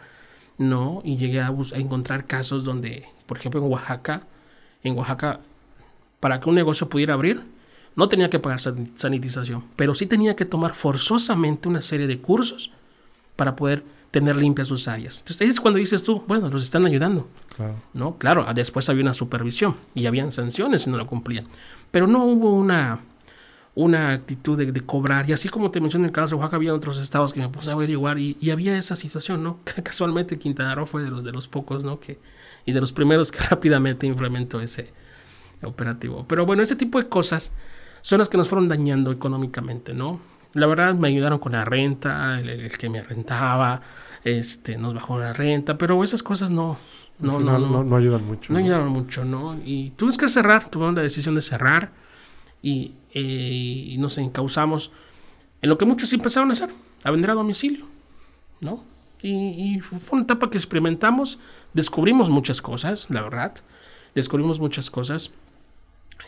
¿no? 0.58 1.02
Y 1.04 1.16
llegué 1.16 1.40
a, 1.40 1.48
a 1.48 1.78
encontrar 1.78 2.26
casos 2.26 2.64
donde, 2.64 3.04
por 3.26 3.36
ejemplo, 3.38 3.60
en 3.62 3.70
Oaxaca, 3.70 4.26
en 4.82 4.96
Oaxaca, 4.96 5.40
para 6.20 6.40
que 6.40 6.48
un 6.48 6.54
negocio 6.54 6.88
pudiera 6.88 7.14
abrir, 7.14 7.42
no 7.96 8.08
tenía 8.08 8.30
que 8.30 8.38
pagar 8.38 8.60
san- 8.60 8.96
sanitización, 8.96 9.64
pero 9.76 9.94
sí 9.94 10.06
tenía 10.06 10.36
que 10.36 10.46
tomar 10.46 10.74
forzosamente 10.74 11.68
una 11.68 11.82
serie 11.82 12.06
de 12.06 12.18
cursos 12.18 12.70
para 13.36 13.56
poder 13.56 13.84
tener 14.12 14.36
limpias 14.36 14.68
sus 14.68 14.86
áreas. 14.86 15.20
Entonces 15.20 15.40
ahí 15.40 15.48
es 15.48 15.58
cuando 15.58 15.78
dices 15.78 16.04
tú, 16.04 16.22
bueno, 16.28 16.48
los 16.48 16.62
están 16.62 16.86
ayudando. 16.86 17.28
Claro. 17.56 17.74
¿no? 17.94 18.18
Claro, 18.18 18.46
después 18.54 18.88
había 18.88 19.02
una 19.02 19.14
supervisión 19.14 19.74
y 19.94 20.06
habían 20.06 20.30
sanciones 20.30 20.82
si 20.82 20.90
no 20.90 20.98
lo 20.98 21.06
cumplían. 21.06 21.46
Pero 21.90 22.06
no 22.06 22.24
hubo 22.24 22.54
una, 22.54 23.00
una 23.74 24.12
actitud 24.12 24.56
de, 24.56 24.70
de 24.70 24.80
cobrar. 24.82 25.28
Y 25.28 25.32
así 25.32 25.48
como 25.48 25.70
te 25.70 25.80
mencioné 25.80 26.04
en 26.04 26.10
el 26.10 26.12
caso 26.12 26.36
de 26.36 26.40
Oaxaca, 26.40 26.56
había 26.56 26.74
otros 26.74 26.98
estados 26.98 27.32
que 27.32 27.40
me 27.40 27.48
puse 27.48 27.70
a 27.70 27.72
averiguar 27.72 28.18
y, 28.18 28.36
y 28.38 28.50
había 28.50 28.76
esa 28.76 28.96
situación, 28.96 29.42
¿no? 29.42 29.60
Casualmente 29.82 30.38
Quintana 30.38 30.74
Roo 30.74 30.86
fue 30.86 31.02
de 31.02 31.10
los, 31.10 31.24
de 31.24 31.32
los 31.32 31.48
pocos, 31.48 31.82
¿no? 31.82 31.98
Que, 31.98 32.18
y 32.66 32.72
de 32.72 32.80
los 32.80 32.92
primeros 32.92 33.32
que 33.32 33.38
rápidamente 33.50 34.06
implementó 34.06 34.60
ese 34.60 34.92
operativo. 35.62 36.26
Pero 36.28 36.44
bueno, 36.44 36.62
ese 36.62 36.76
tipo 36.76 36.98
de 36.98 37.08
cosas 37.08 37.54
son 38.02 38.18
las 38.18 38.28
que 38.28 38.36
nos 38.36 38.48
fueron 38.48 38.68
dañando 38.68 39.10
económicamente, 39.10 39.94
¿no? 39.94 40.20
La 40.54 40.66
verdad 40.66 40.94
me 40.94 41.08
ayudaron 41.08 41.38
con 41.38 41.52
la 41.52 41.64
renta, 41.64 42.38
el, 42.38 42.48
el 42.48 42.78
que 42.78 42.88
me 42.88 43.02
rentaba, 43.02 43.80
este, 44.24 44.76
nos 44.76 44.94
bajó 44.94 45.18
la 45.18 45.32
renta, 45.32 45.78
pero 45.78 46.02
esas 46.04 46.22
cosas 46.22 46.50
no, 46.50 46.78
no, 47.18 47.32
no, 47.32 47.38
final 47.38 47.72
no, 47.72 47.84
no 47.84 47.96
ayudan 47.96 48.24
mucho. 48.26 48.52
no 48.52 48.58
¿no? 48.58 48.64
ayudaron 48.64 48.88
mucho, 48.88 49.24
¿no? 49.24 49.58
Y 49.64 49.90
tuvimos 49.90 50.18
que 50.18 50.28
cerrar, 50.28 50.68
tuvimos 50.68 50.94
la 50.94 51.02
decisión 51.02 51.34
de 51.34 51.40
cerrar 51.40 51.92
y, 52.62 52.92
eh, 53.14 53.20
y 53.20 53.96
nos 53.98 54.18
encauzamos 54.18 54.92
en 55.60 55.70
lo 55.70 55.78
que 55.78 55.84
muchos 55.84 56.08
sí 56.08 56.16
empezaron 56.16 56.50
a 56.50 56.52
hacer, 56.52 56.70
a 57.04 57.10
vender 57.10 57.30
a 57.30 57.34
domicilio, 57.34 57.86
¿no? 58.60 58.84
Y, 59.22 59.76
y 59.76 59.80
fue 59.80 60.16
una 60.16 60.24
etapa 60.24 60.50
que 60.50 60.58
experimentamos, 60.58 61.38
descubrimos 61.74 62.28
muchas 62.28 62.60
cosas, 62.60 63.08
la 63.10 63.22
verdad, 63.22 63.54
descubrimos 64.14 64.58
muchas 64.58 64.90
cosas. 64.90 65.30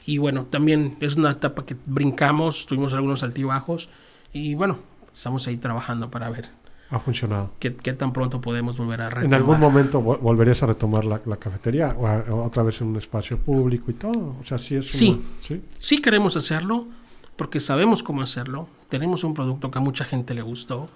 Y 0.07 0.19
bueno, 0.19 0.47
también 0.51 0.97
es 1.01 1.17
una 1.17 1.33
etapa 1.33 1.65
que 1.65 1.77
brincamos, 1.87 2.67
tuvimos 2.67 2.93
algunos 2.93 3.23
altibajos 3.23 3.89
y 4.35 4.55
bueno, 4.55 4.77
estamos 5.15 5.47
ahí 5.47 5.57
trabajando 5.57 6.11
para 6.11 6.29
ver 6.29 6.51
Ha 6.91 6.99
funcionado. 7.01 7.53
¿Qué, 7.59 7.75
qué 7.75 7.93
tan 7.95 8.13
pronto 8.13 8.41
podemos 8.43 8.77
volver 8.77 9.01
a 9.01 9.09
retomar? 9.09 9.27
¿En 9.27 9.35
algún 9.35 9.59
momento 9.59 10.03
vol- 10.03 10.21
volverías 10.21 10.63
a 10.63 10.67
retomar 10.67 11.07
la, 11.07 11.21
la 11.25 11.37
cafetería 11.37 11.95
o, 11.99 12.07
a- 12.07 12.25
o 12.31 12.45
otra 12.45 12.63
vez 12.63 12.81
en 12.83 12.89
un 12.89 12.97
espacio 12.97 13.39
público 13.39 13.91
y 13.91 13.95
todo? 13.95 14.37
O 14.41 14.45
sea, 14.45 14.59
sí 14.59 14.77
es 14.77 14.91
Sí. 14.91 15.23
¿sí? 15.41 15.63
Sí 15.79 16.03
queremos 16.03 16.37
hacerlo 16.37 16.87
porque 17.37 17.59
sabemos 17.61 18.03
cómo 18.03 18.21
hacerlo. 18.23 18.69
Tenemos 18.91 19.25
un 19.25 19.33
producto 19.35 19.71
que 19.71 19.79
a 19.79 19.83
mucha 19.83 20.05
gente 20.05 20.35
le 20.35 20.43
gustó. 20.43 20.89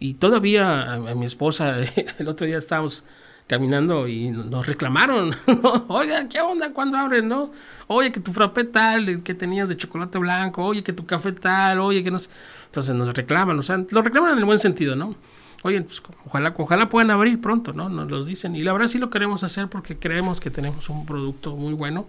Y 0.00 0.14
todavía 0.14 0.82
a, 0.82 0.94
a 0.94 1.14
mi 1.14 1.24
esposa, 1.26 1.76
el 2.18 2.28
otro 2.28 2.46
día 2.46 2.58
estábamos 2.58 3.04
caminando 3.48 4.06
y 4.06 4.28
nos 4.30 4.66
reclamaron. 4.66 5.30
¿no? 5.46 5.86
Oiga, 5.88 6.28
¿qué 6.28 6.40
onda 6.40 6.72
cuando 6.72 6.98
abren, 6.98 7.26
no? 7.26 7.50
Oye, 7.88 8.12
que 8.12 8.20
tu 8.20 8.32
frappé 8.32 8.64
tal, 8.64 9.08
el 9.08 9.22
que 9.24 9.34
tenías 9.34 9.68
de 9.68 9.76
chocolate 9.76 10.18
blanco. 10.18 10.64
Oye, 10.64 10.84
que 10.84 10.92
tu 10.92 11.04
café 11.06 11.32
tal. 11.32 11.80
Oye, 11.80 12.04
que 12.04 12.10
no 12.12 12.20
sé. 12.20 12.30
Entonces 12.66 12.94
nos 12.94 13.12
reclaman. 13.14 13.58
O 13.58 13.62
sea, 13.62 13.84
lo 13.90 14.02
reclaman 14.02 14.32
en 14.32 14.38
el 14.38 14.44
buen 14.44 14.58
sentido, 14.58 14.94
¿no? 14.94 15.16
Oye, 15.64 15.80
pues, 15.82 16.00
ojalá, 16.24 16.54
ojalá 16.56 16.88
puedan 16.88 17.10
abrir 17.10 17.40
pronto, 17.40 17.72
¿no? 17.72 17.88
Nos 17.88 18.08
los 18.08 18.26
dicen. 18.26 18.54
Y 18.54 18.62
la 18.62 18.72
verdad 18.72 18.86
sí 18.86 18.98
lo 18.98 19.10
queremos 19.10 19.42
hacer 19.42 19.66
porque 19.68 19.96
creemos 19.98 20.38
que 20.38 20.50
tenemos 20.50 20.88
un 20.88 21.04
producto 21.04 21.56
muy 21.56 21.72
bueno 21.72 22.06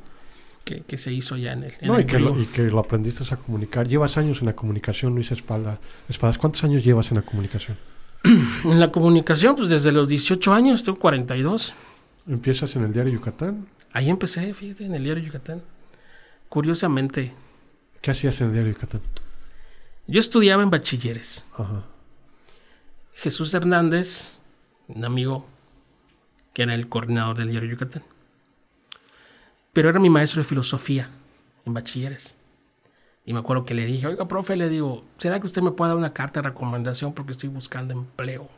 que, 0.65 0.81
que 0.81 0.97
se 0.99 1.11
hizo 1.13 1.35
ya 1.37 1.53
en 1.53 1.63
el, 1.63 1.73
en 1.79 1.87
No, 1.87 1.95
el 1.95 2.01
y, 2.01 2.05
que 2.05 2.19
lo, 2.19 2.33
Brío. 2.33 2.43
y 2.43 2.45
que 2.47 2.63
lo 2.63 2.79
aprendiste 2.79 3.23
a 3.33 3.37
comunicar. 3.37 3.87
Llevas 3.87 4.17
años 4.17 4.41
en 4.41 4.47
la 4.47 4.53
comunicación, 4.53 5.15
Luis 5.15 5.31
Espalda. 5.31 5.79
Espadas. 6.09 6.37
¿Cuántos 6.37 6.63
años 6.63 6.83
llevas 6.83 7.09
en 7.11 7.15
la 7.17 7.23
comunicación? 7.23 7.77
En 8.65 8.79
la 8.79 8.91
comunicación, 8.91 9.55
pues 9.55 9.69
desde 9.69 9.91
los 9.91 10.07
18 10.09 10.53
años, 10.53 10.83
tengo 10.83 10.99
42. 10.99 11.73
Empiezas 12.27 12.75
en 12.75 12.83
el 12.83 12.91
diario 12.93 13.13
Yucatán. 13.13 13.67
Ahí 13.93 14.09
empecé, 14.09 14.53
fíjate, 14.53 14.85
en 14.85 14.93
el 14.95 15.03
diario 15.03 15.23
Yucatán. 15.23 15.61
Curiosamente, 16.49 17.33
¿Qué 18.01 18.11
hacías 18.11 18.39
en 18.41 18.47
el 18.47 18.53
diario 18.53 18.73
Yucatán? 18.73 19.01
yo 20.07 20.19
estudiaba 20.19 20.63
en 20.63 20.69
bachilleres. 20.69 21.45
Ajá. 21.53 21.83
Jesús 23.13 23.53
Hernández, 23.53 24.39
un 24.87 25.03
amigo 25.05 25.45
que 26.53 26.63
era 26.63 26.73
el 26.75 26.87
coordinador 26.89 27.37
del 27.37 27.51
diario 27.51 27.69
Yucatán. 27.69 28.03
Pero 29.73 29.89
era 29.89 29.99
mi 29.99 30.09
maestro 30.09 30.41
de 30.41 30.45
filosofía 30.47 31.09
en 31.65 31.73
bachilleres. 31.73 32.35
Y 33.29 33.33
me 33.33 33.41
acuerdo 33.41 33.63
que 33.63 33.75
le 33.75 33.85
dije, 33.85 34.07
oiga, 34.07 34.27
profe, 34.27 34.55
le 34.55 34.69
digo, 34.69 35.03
¿será 35.19 35.39
que 35.39 35.45
usted 35.45 35.61
me 35.61 35.69
puede 35.69 35.89
dar 35.89 35.97
una 35.97 36.13
carta 36.13 36.41
de 36.41 36.49
recomendación 36.49 37.13
porque 37.13 37.33
estoy 37.33 37.47
buscando 37.47 37.93
empleo? 37.93 38.49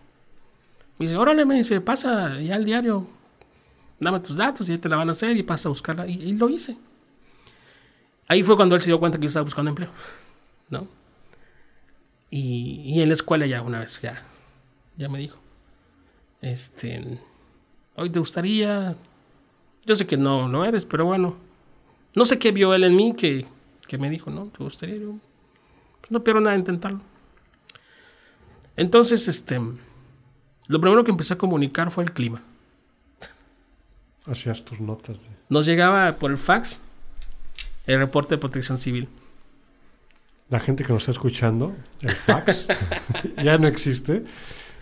Me 0.97 1.07
dice, 1.07 1.17
órale, 1.17 1.43
me 1.43 1.55
dice, 1.55 1.81
pasa 1.81 2.39
ya 2.39 2.55
al 2.55 2.63
diario, 2.63 3.05
dame 3.99 4.21
tus 4.21 4.37
datos 4.37 4.69
y 4.69 4.71
ahí 4.71 4.77
te 4.77 4.87
la 4.87 4.95
van 4.95 5.09
a 5.09 5.11
hacer 5.11 5.35
y 5.35 5.43
pasa 5.43 5.67
a 5.67 5.71
buscarla. 5.71 6.07
Y, 6.07 6.31
lo 6.37 6.47
hice. 6.47 6.77
Ahí 8.29 8.43
fue 8.43 8.55
cuando 8.55 8.75
él 8.75 8.79
se 8.79 8.87
dio 8.87 8.97
cuenta 8.97 9.17
que 9.17 9.23
yo 9.23 9.27
estaba 9.27 9.43
buscando 9.43 9.71
empleo, 9.71 9.89
¿no? 10.69 10.87
Y, 12.29 12.93
y 12.95 13.01
en 13.01 13.09
la 13.09 13.13
escuela 13.15 13.45
ya 13.45 13.61
una 13.63 13.81
vez, 13.81 13.99
ya, 14.01 14.23
ya 14.95 15.09
me 15.09 15.19
dijo, 15.19 15.37
este, 16.39 17.19
hoy 17.97 18.09
te 18.09 18.19
gustaría, 18.19 18.95
yo 19.85 19.95
sé 19.95 20.07
que 20.07 20.15
no 20.15 20.47
lo 20.47 20.63
eres, 20.63 20.85
pero 20.85 21.03
bueno, 21.03 21.35
no 22.15 22.23
sé 22.23 22.39
qué 22.39 22.53
vio 22.53 22.73
él 22.73 22.85
en 22.85 22.95
mí 22.95 23.13
que, 23.13 23.45
que 23.91 23.98
me 23.98 24.10
dijo, 24.10 24.31
¿no? 24.31 24.45
¿Te 24.45 24.63
gustaría? 24.63 24.95
Yo, 24.95 25.15
pues 26.00 26.12
no 26.12 26.24
pierdo 26.24 26.39
nada 26.39 26.53
en 26.53 26.62
intentarlo. 26.62 27.01
Entonces, 28.77 29.27
este, 29.27 29.60
lo 30.67 30.79
primero 30.79 31.03
que 31.03 31.12
empecé 31.12 31.33
a 31.33 31.38
comunicar 31.38 31.91
fue 31.91 32.05
el 32.05 32.13
clima. 32.13 32.41
Hacías 34.25 34.63
tus 34.63 34.79
notas. 34.79 35.17
de- 35.17 35.27
Nos 35.50 35.65
llegaba 35.65 36.10
por 36.13 36.31
el 36.31 36.38
fax 36.38 36.79
el 37.86 38.00
reporte 38.00 38.36
de 38.36 38.39
protección 38.39 38.77
civil. 38.77 39.10
La 40.48 40.62
gente 40.62 40.86
que 40.86 40.93
nos 40.93 41.01
está 41.01 41.12
escuchando, 41.12 41.75
el 42.01 42.15
fax 42.15 42.67
ya 43.43 43.57
no 43.57 43.67
existe. 43.67 44.24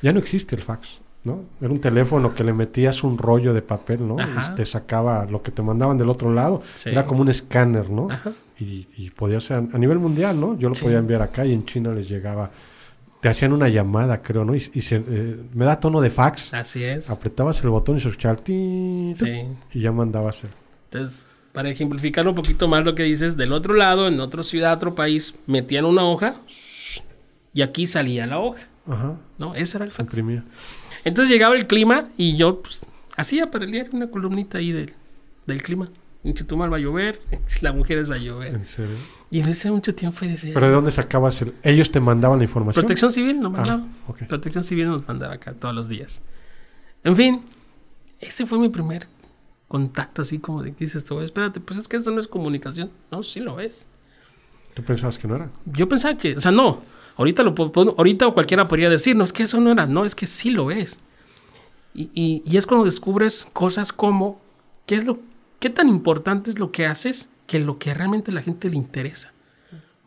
Ya 0.03 0.13
no 0.13 0.19
existe 0.19 0.55
el 0.55 0.61
fax, 0.61 0.99
¿no? 1.23 1.45
Era 1.59 1.71
un 1.71 1.81
teléfono 1.81 2.35
que 2.35 2.43
le 2.43 2.53
metías 2.53 3.03
un 3.03 3.17
rollo 3.17 3.55
de 3.55 3.63
papel, 3.63 4.07
¿no? 4.07 4.19
Ajá. 4.19 4.51
Y 4.51 4.55
te 4.55 4.65
sacaba 4.65 5.25
lo 5.25 5.41
que 5.41 5.49
te 5.49 5.63
mandaban 5.63 5.97
del 5.97 6.09
otro 6.09 6.31
lado. 6.31 6.61
Sí. 6.75 6.89
Era 6.91 7.07
como 7.07 7.21
un 7.21 7.29
escáner, 7.29 7.89
¿no? 7.89 8.07
Ajá. 8.11 8.33
Y, 8.59 8.87
y 8.97 9.09
podía 9.11 9.39
ser 9.39 9.63
a 9.71 9.77
nivel 9.77 9.99
mundial, 9.99 10.39
¿no? 10.39 10.57
Yo 10.59 10.69
lo 10.69 10.75
Sí. 10.75 10.83
podía 10.83 10.97
enviar 10.99 11.21
acá 11.21 11.45
y 11.45 11.53
en 11.53 11.65
China 11.65 11.91
les 11.93 12.09
llegaba. 12.09 12.51
Te 13.21 13.29
hacían 13.29 13.53
una 13.53 13.69
llamada, 13.69 14.21
creo, 14.21 14.43
¿no? 14.45 14.55
Y, 14.55 14.69
y 14.73 14.81
se, 14.81 14.97
eh, 14.97 15.37
me 15.53 15.65
da 15.65 15.79
tono 15.79 16.01
de 16.01 16.09
fax. 16.09 16.53
Así 16.53 16.83
es. 16.83 17.09
Apretabas 17.09 17.61
el 17.63 17.69
botón 17.69 17.97
y 17.97 17.99
se 18.01 18.09
escuchaba 18.09 18.39
Sí. 18.45 19.13
y 19.73 19.79
ya 19.79 19.91
mandabas 19.91 20.43
el. 20.43 20.49
Entonces, 20.91 21.25
para 21.53 21.69
ejemplificar 21.69 22.27
un 22.27 22.35
poquito 22.35 22.67
más 22.67 22.85
lo 22.85 22.95
que 22.95 23.03
dices, 23.03 23.35
del 23.37 23.51
otro 23.53 23.73
lado, 23.73 24.07
en 24.07 24.19
otra 24.19 24.43
ciudad, 24.43 24.73
otro 24.73 24.95
país, 24.95 25.35
metían 25.47 25.85
una 25.85 26.03
hoja 26.05 26.35
y 27.53 27.61
aquí 27.61 27.87
salía 27.87 28.25
la 28.27 28.39
hoja, 28.39 28.61
Ajá, 28.87 29.15
¿no? 29.37 29.55
Ese 29.55 29.77
era 29.77 29.85
el 29.85 29.91
fax. 29.91 30.01
imprimía. 30.07 30.43
Entonces 31.03 31.31
llegaba 31.31 31.55
el 31.55 31.65
clima 31.67 32.09
y 32.17 32.37
yo 32.37 32.61
pues, 32.61 32.81
hacía 33.15 33.49
para 33.51 33.65
el 33.65 33.71
diario 33.71 33.91
una 33.93 34.07
columnita 34.09 34.57
ahí 34.59 34.71
del, 34.71 34.93
del 35.45 35.61
clima. 35.63 35.89
En 36.23 36.33
Chetumal 36.33 36.71
va 36.71 36.77
a 36.77 36.79
llover, 36.79 37.21
Las 37.61 37.73
Mujeres 37.75 38.09
va 38.11 38.15
a 38.15 38.17
llover. 38.17 38.55
En 38.55 38.65
serio. 38.65 38.95
Y 39.31 39.39
en 39.39 39.47
ese 39.49 39.71
mucho 39.71 39.95
tiempo 39.95 40.25
decía, 40.25 40.53
¿Pero 40.53 40.67
de 40.67 40.73
dónde 40.73 40.91
sacabas 40.91 41.41
el...? 41.41 41.53
¿Ellos 41.63 41.91
te 41.91 41.99
mandaban 42.01 42.39
la 42.39 42.43
información? 42.43 42.83
Protección 42.83 43.11
Civil 43.11 43.39
nos 43.39 43.53
Ah, 43.53 43.57
mandaba. 43.57 43.83
ok. 44.07 44.23
Protección 44.27 44.63
Civil 44.65 44.87
nos 44.87 45.07
mandaba 45.07 45.35
acá 45.35 45.53
todos 45.53 45.73
los 45.73 45.87
días. 45.87 46.21
En 47.05 47.15
fin, 47.15 47.41
ese 48.19 48.45
fue 48.45 48.59
mi 48.59 48.67
primer 48.67 49.07
contacto 49.69 50.23
así 50.23 50.39
como 50.39 50.61
de 50.63 50.71
que 50.73 50.83
dices 50.85 51.03
tú, 51.05 51.21
espérate, 51.21 51.59
pues 51.61 51.79
es 51.79 51.87
que 51.87 51.95
eso 51.97 52.11
no 52.11 52.19
es 52.19 52.27
comunicación. 52.27 52.91
No, 53.11 53.23
sí 53.23 53.39
lo 53.39 53.59
es. 53.61 53.85
¿Tú 54.73 54.83
pensabas 54.83 55.17
que 55.17 55.27
no 55.27 55.35
era? 55.37 55.49
Yo 55.65 55.87
pensaba 55.87 56.17
que, 56.17 56.35
o 56.35 56.39
sea, 56.41 56.51
no. 56.51 56.81
Ahorita 57.15 57.43
lo 57.43 57.53
ahorita 57.97 58.29
cualquiera 58.31 58.67
podría 58.67 58.89
decir, 58.89 59.15
no, 59.15 59.23
es 59.23 59.31
que 59.31 59.43
eso 59.43 59.59
no 59.61 59.71
era, 59.71 59.85
no, 59.85 60.03
es 60.05 60.15
que 60.15 60.25
sí 60.25 60.49
lo 60.51 60.69
es. 60.71 60.99
Y, 61.93 62.09
y- 62.13 62.43
y 62.45 62.57
es 62.57 62.65
cuando 62.65 62.85
descubres 62.85 63.47
cosas 63.53 63.91
como 63.93 64.41
qué 64.85 64.95
es 64.95 65.05
lo, 65.05 65.19
qué 65.59 65.69
tan 65.69 65.87
importante 65.89 66.49
es 66.49 66.59
lo 66.59 66.71
que 66.71 66.85
haces 66.85 67.29
que 67.47 67.59
lo 67.59 67.77
que 67.79 67.93
realmente 67.93 68.31
a 68.31 68.33
la 68.33 68.41
gente 68.41 68.69
le 68.69 68.75
interesa. 68.75 69.31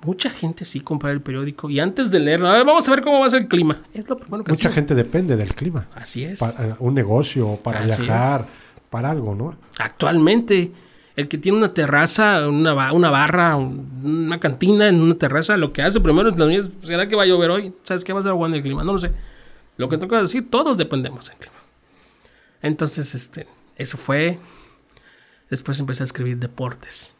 Mucha 0.04 0.30
gente 0.30 0.64
sí 0.64 0.80
compra 0.80 1.12
el 1.12 1.20
periódico 1.20 1.70
y 1.70 1.78
antes 1.78 2.10
de 2.10 2.18
leerlo, 2.18 2.48
a 2.48 2.54
ver, 2.54 2.64
vamos 2.64 2.86
a 2.88 2.90
ver 2.90 3.02
cómo 3.02 3.20
va 3.20 3.26
a 3.26 3.30
ser 3.30 3.42
el 3.42 3.48
clima. 3.48 3.82
Es 3.94 4.08
lo 4.08 4.16
primero 4.16 4.42
que 4.42 4.50
Mucha 4.50 4.70
gente 4.70 4.94
depende 4.96 5.36
del 5.36 5.54
clima. 5.54 5.86
Así 5.94 6.24
es. 6.24 6.40
Para 6.40 6.66
eh, 6.70 6.74
un 6.80 6.94
negocio, 6.94 7.56
para 7.62 7.80
Así 7.80 8.02
viajar, 8.02 8.46
para 8.90 9.10
algo, 9.10 9.34
¿no? 9.36 9.54
Actualmente, 9.78 10.72
el 11.14 11.28
que 11.28 11.38
tiene 11.38 11.58
una 11.58 11.72
terraza, 11.72 12.48
una, 12.48 12.74
ba- 12.74 12.92
una 12.92 13.10
barra, 13.10 13.54
un- 13.56 14.00
una 14.26 14.40
cantina 14.40 14.88
en 14.88 15.00
una 15.00 15.14
terraza, 15.16 15.56
lo 15.56 15.72
que 15.72 15.82
hace 15.82 16.00
primero 16.00 16.30
es, 16.30 16.40
"Oye, 16.40 16.62
¿será 16.82 17.06
que 17.08 17.14
va 17.14 17.22
a 17.22 17.26
llover 17.26 17.50
hoy? 17.50 17.72
¿Sabes 17.84 18.02
qué 18.02 18.12
va 18.12 18.18
a 18.18 18.22
ser 18.24 18.32
en 18.32 18.54
el 18.54 18.62
clima? 18.62 18.82
No 18.82 18.92
lo 18.94 18.98
sé. 18.98 19.12
Lo 19.76 19.88
que 19.88 19.98
tengo 19.98 20.14
que 20.16 20.20
decir, 20.20 20.50
todos 20.50 20.76
dependemos 20.78 21.28
del 21.28 21.38
clima. 21.38 21.56
Entonces, 22.60 23.14
este, 23.14 23.46
eso 23.76 23.96
fue. 23.98 24.38
Después 25.52 25.78
empecé 25.80 26.02
a 26.02 26.04
escribir 26.04 26.38
deportes. 26.38 27.14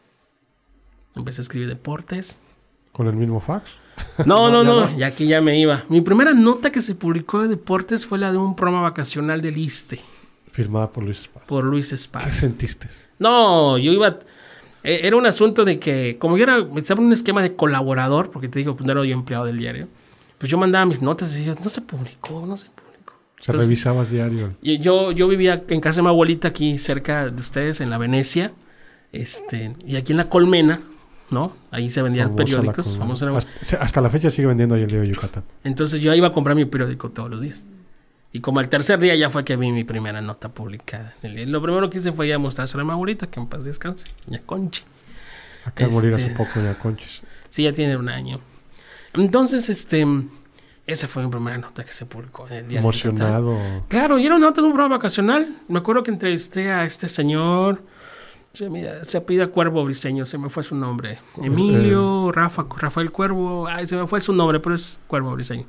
Empecé 1.15 1.41
a 1.41 1.43
escribir 1.43 1.67
deportes. 1.69 2.39
Con 2.91 3.05
el 3.05 3.13
mismo 3.15 3.39
fax. 3.39 3.73
No, 4.25 4.49
No, 4.49 4.63
no, 4.63 4.97
ya 4.97 5.05
aquí 5.05 5.27
ya 5.27 5.39
me 5.39 5.59
iba. 5.59 5.83
Mi 5.87 6.01
primera 6.01 6.33
nota 6.33 6.71
que 6.71 6.81
se 6.81 6.95
publicó 6.95 7.43
de 7.43 7.47
deportes 7.47 8.07
fue 8.07 8.17
la 8.17 8.31
de 8.31 8.39
un 8.39 8.55
programa 8.55 8.81
vacacional 8.81 9.39
del 9.43 9.55
ISTE, 9.57 9.99
Firmada 10.51 10.89
por 10.89 11.03
Luis 11.03 11.19
Esparza. 11.21 11.47
por 11.47 11.63
Luis 11.63 11.89
¿Qué 11.89 11.95
Esparza. 11.95 12.31
sentiste? 12.33 12.87
No, 13.19 13.77
yo 13.77 13.91
iba. 13.91 14.17
eh, 14.83 15.01
Era 15.03 15.15
un 15.15 15.27
asunto 15.27 15.63
de 15.63 15.77
que, 15.77 16.17
como 16.19 16.35
yo 16.35 16.43
era, 16.45 16.57
estaba 16.77 17.01
en 17.01 17.07
un 17.07 17.13
esquema 17.13 17.43
de 17.43 17.55
colaborador, 17.55 18.31
porque 18.31 18.47
te 18.49 18.57
digo, 18.57 18.75
pues 18.75 18.85
no 18.87 18.93
era 18.93 19.05
yo 19.05 19.13
empleado 19.13 19.45
del 19.45 19.59
diario, 19.59 19.87
pues 20.39 20.51
yo 20.51 20.57
mandaba 20.57 20.87
mis 20.87 21.03
notas 21.03 21.35
y 21.35 21.37
decía, 21.45 21.53
no 21.63 21.69
se 21.69 21.81
publicó, 21.81 22.45
no 22.47 22.57
se 22.57 22.65
publicó. 22.65 22.82
O 23.43 23.45
sea, 23.45 23.51
Entonces- 23.55 23.67
revisabas 23.67 24.09
diario. 24.09 24.55
Yo, 24.61 25.11
yo 25.11 25.27
vivía 25.27 25.63
en 25.67 25.81
casa 25.81 25.97
de 25.97 26.03
mi 26.03 26.07
abuelita 26.07 26.47
aquí 26.47 26.77
cerca 26.77 27.29
de 27.29 27.41
ustedes, 27.41 27.81
en 27.81 27.89
la 27.89 27.97
Venecia, 27.97 28.53
este, 29.11 29.73
y 29.85 29.97
aquí 29.97 30.13
en 30.13 30.17
la 30.17 30.29
Colmena, 30.29 30.79
¿no? 31.29 31.53
Ahí 31.69 31.89
se 31.89 32.01
vendían 32.01 32.29
Famosa 32.37 32.43
periódicos. 32.45 32.99
hasta, 33.61 33.77
hasta 33.83 33.99
la 34.01 34.09
fecha 34.09 34.31
sigue 34.31 34.47
vendiendo 34.47 34.75
ahí 34.75 34.83
el 34.83 34.87
diario 34.89 35.11
Yucatán. 35.13 35.43
Entonces 35.65 35.99
yo 35.99 36.13
iba 36.13 36.27
a 36.27 36.31
comprar 36.31 36.55
mi 36.55 36.63
periódico 36.65 37.09
todos 37.09 37.29
los 37.29 37.41
días. 37.41 37.65
Y 38.31 38.39
como 38.39 38.59
al 38.61 38.69
tercer 38.69 38.97
día 38.99 39.13
ya 39.15 39.29
fue 39.29 39.43
que 39.43 39.57
vi 39.57 39.71
mi 39.71 39.83
primera 39.83 40.21
nota 40.21 40.49
publicada. 40.49 41.13
Lo 41.21 41.61
primero 41.61 41.89
que 41.89 41.97
hice 41.97 42.13
fue 42.13 42.29
ya 42.29 42.39
mostrársela 42.39 42.81
a 42.83 42.85
mi 42.85 42.91
abuelita, 42.91 43.27
que 43.27 43.39
en 43.41 43.47
paz 43.47 43.65
descanse, 43.65 44.07
doña 44.25 44.39
Conchi. 44.45 44.83
Acaba 45.65 45.89
de 45.89 45.93
morir 45.95 46.11
Este- 46.11 46.23
hace 46.25 46.33
poco 46.35 46.61
ya 46.63 46.73
Conchis. 46.79 47.21
Sí, 47.49 47.63
ya 47.63 47.73
tiene 47.73 47.97
un 47.97 48.07
año. 48.09 48.39
Entonces, 49.13 49.69
este, 49.69 50.07
esa 50.85 51.07
fue 51.07 51.23
mi 51.23 51.29
primera 51.29 51.57
nota 51.57 51.85
que 51.85 51.93
se 51.93 52.05
publicó 52.05 52.47
en 52.47 52.53
el 52.53 52.67
diario. 52.67 52.79
Emocionado. 52.79 53.57
Claro, 53.87 54.19
y 54.19 54.25
era 54.25 54.35
una 54.35 54.47
nota 54.47 54.61
de 54.61 54.67
un 54.67 54.73
programa 54.73 54.97
vacacional. 54.97 55.55
Me 55.69 55.79
acuerdo 55.79 56.03
que 56.03 56.11
entrevisté 56.11 56.71
a 56.71 56.83
este 56.83 57.07
señor, 57.07 57.83
se, 58.51 58.69
me, 58.69 59.03
se 59.05 59.49
Cuervo 59.49 59.85
Briseño, 59.85 60.25
se 60.25 60.37
me 60.37 60.49
fue 60.49 60.61
su 60.63 60.75
nombre. 60.75 61.19
Emilio, 61.41 62.31
Rafa, 62.31 62.65
Rafael 62.77 63.11
Cuervo, 63.11 63.67
ay, 63.67 63.87
se 63.87 63.95
me 63.95 64.05
fue 64.07 64.19
su 64.19 64.33
nombre, 64.33 64.59
pero 64.59 64.75
es 64.75 64.99
Cuervo 65.07 65.31
Briseño. 65.31 65.65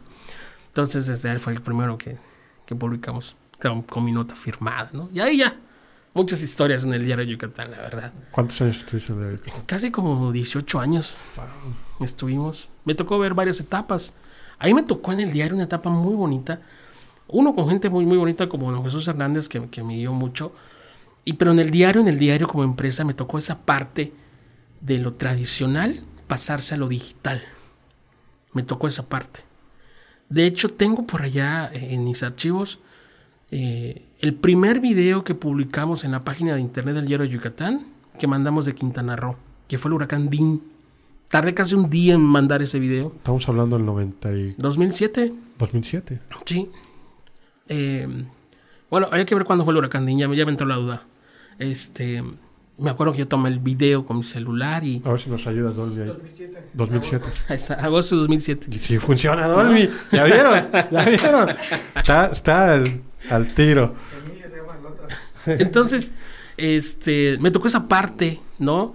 Entonces, 0.67 1.09
este, 1.09 1.31
él 1.31 1.39
fue 1.39 1.53
el 1.53 1.63
primero 1.63 1.97
que, 1.97 2.19
que 2.67 2.75
publicamos 2.75 3.37
con, 3.63 3.83
con 3.83 4.05
mi 4.05 4.11
nota 4.11 4.35
firmada, 4.35 4.91
¿no? 4.93 5.09
Y 5.15 5.21
ahí 5.21 5.39
ya, 5.39 5.57
muchas 6.13 6.43
historias 6.43 6.85
en 6.85 6.93
el 6.93 7.05
diario 7.05 7.25
Yucatán, 7.25 7.71
la 7.71 7.79
verdad. 7.79 8.13
¿Cuántos 8.33 8.61
años 8.61 8.79
estuviste 8.79 9.13
en 9.13 9.19
el 9.19 9.25
diario 9.29 9.45
Yucatán? 9.45 9.63
Casi 9.67 9.93
como 9.93 10.33
18 10.33 10.81
años 10.81 11.17
estuvimos. 12.05 12.69
Me 12.85 12.95
tocó 12.95 13.19
ver 13.19 13.35
varias 13.35 13.61
etapas. 13.61 14.15
Ahí 14.59 14.75
me 14.75 14.83
tocó 14.83 15.13
en 15.13 15.21
el 15.21 15.33
diario 15.33 15.55
una 15.55 15.65
etapa 15.65 15.91
muy 15.91 16.15
bonita 16.15 16.61
Uno 17.27 17.55
con 17.55 17.69
gente 17.69 17.89
muy, 17.89 18.07
muy 18.07 18.17
bonita 18.17 18.49
como 18.49 18.71
don 18.71 18.85
Jesús 18.85 19.09
Hernández, 19.09 19.49
que, 19.49 19.83
me 19.83 19.97
dio 19.97 20.13
mucho. 20.13 20.53
Y 21.25 21.35
pero 21.35 21.53
en 21.53 21.59
el 21.59 21.71
diario, 21.71 22.01
en 22.01 22.09
el 22.09 22.19
diario 22.19 22.47
como 22.47 22.65
empresa, 22.65 23.05
me 23.05 23.15
tocó 23.15 23.39
esa 23.39 23.61
parte 23.61 24.13
de 24.81 24.99
lo 24.99 25.15
tradicional 25.15 26.01
pasarse 26.27 26.75
a 26.75 26.79
lo 26.79 26.89
digital. 26.89 27.43
Me 28.53 28.63
tocó 28.63 28.89
esa 28.89 29.09
parte. 29.09 29.41
De 30.29 30.47
hecho, 30.47 30.73
tengo 30.75 31.07
por 31.07 31.23
allá 31.23 31.71
eh, 31.73 31.95
en 31.95 32.05
mis 32.05 32.23
archivos 32.23 32.79
eh, 33.51 34.03
el 34.21 34.35
primer 34.35 34.81
video 34.81 35.23
que 35.23 35.35
publicamos 35.35 36.03
en 36.05 36.11
la 36.11 36.25
página 36.25 36.55
de 36.55 36.61
internet 36.61 36.95
del 36.97 37.07
diario 37.07 37.27
Yucatán, 37.27 37.87
que 38.19 38.27
mandamos 38.27 38.65
de 38.65 38.75
Quintana 38.75 39.17
Roo, 39.17 39.37
que 39.69 39.79
fue 39.79 39.91
el 39.91 39.95
huracán 39.95 40.29
Dean. 40.29 40.61
Tardé 41.35 41.53
casi 41.53 41.75
un 41.75 41.91
día 41.91 42.15
en 42.15 42.21
mandar 42.21 42.63
ese 42.63 42.79
video. 42.79 43.11
Estamos 43.17 43.49
hablando 43.49 43.77
del 43.77 43.85
90 43.85 44.33
y... 44.35 44.55
2007. 44.57 45.33
2007. 45.59 46.21
Sí. 46.45 46.71
Eh, 47.69 48.07
bueno, 48.89 49.09
habría 49.09 49.25
que 49.27 49.35
ver 49.35 49.43
cuándo 49.45 49.65
fue 49.65 49.73
el 49.73 49.79
huracán 49.79 50.07
ya, 50.17 50.29
me- 50.29 50.37
ya 50.37 50.45
me 50.45 50.53
entró 50.53 50.65
la 50.65 50.77
duda. 50.77 51.03
Este, 51.59 52.23
me 52.79 52.89
acuerdo 52.89 53.15
que 53.15 53.19
yo 53.19 53.27
tomé 53.27 53.49
el 53.49 53.59
video 53.59 54.07
con 54.07 54.19
mi 54.19 54.23
celular 54.23 54.85
y... 54.85 55.03
A 55.05 55.11
ver 55.11 55.21
si 55.23 55.29
nos 55.29 55.45
ayudas, 55.49 55.75
Dolby. 55.75 56.03
ahí. 56.03 56.13
2007. 56.73 57.27
Ahí 57.49 57.57
está, 57.57 57.75
agosto 57.85 58.15
de 58.15 58.21
2007. 58.21 58.69
Y 58.71 58.79
sí, 58.79 58.99
funciona 59.01 59.49
Dolby. 59.49 59.91
¿Ya 60.13 60.23
vieron? 60.27 60.67
¿Ya 60.93 61.05
vieron? 61.05 61.49
Está, 61.97 62.27
está 62.27 62.75
al, 62.75 63.01
al 63.29 63.53
tiro. 63.55 63.97
Entonces, 65.47 66.13
este, 66.57 67.39
me 67.41 67.51
tocó 67.51 67.67
esa 67.67 67.89
parte, 67.89 68.39
¿no? 68.61 68.95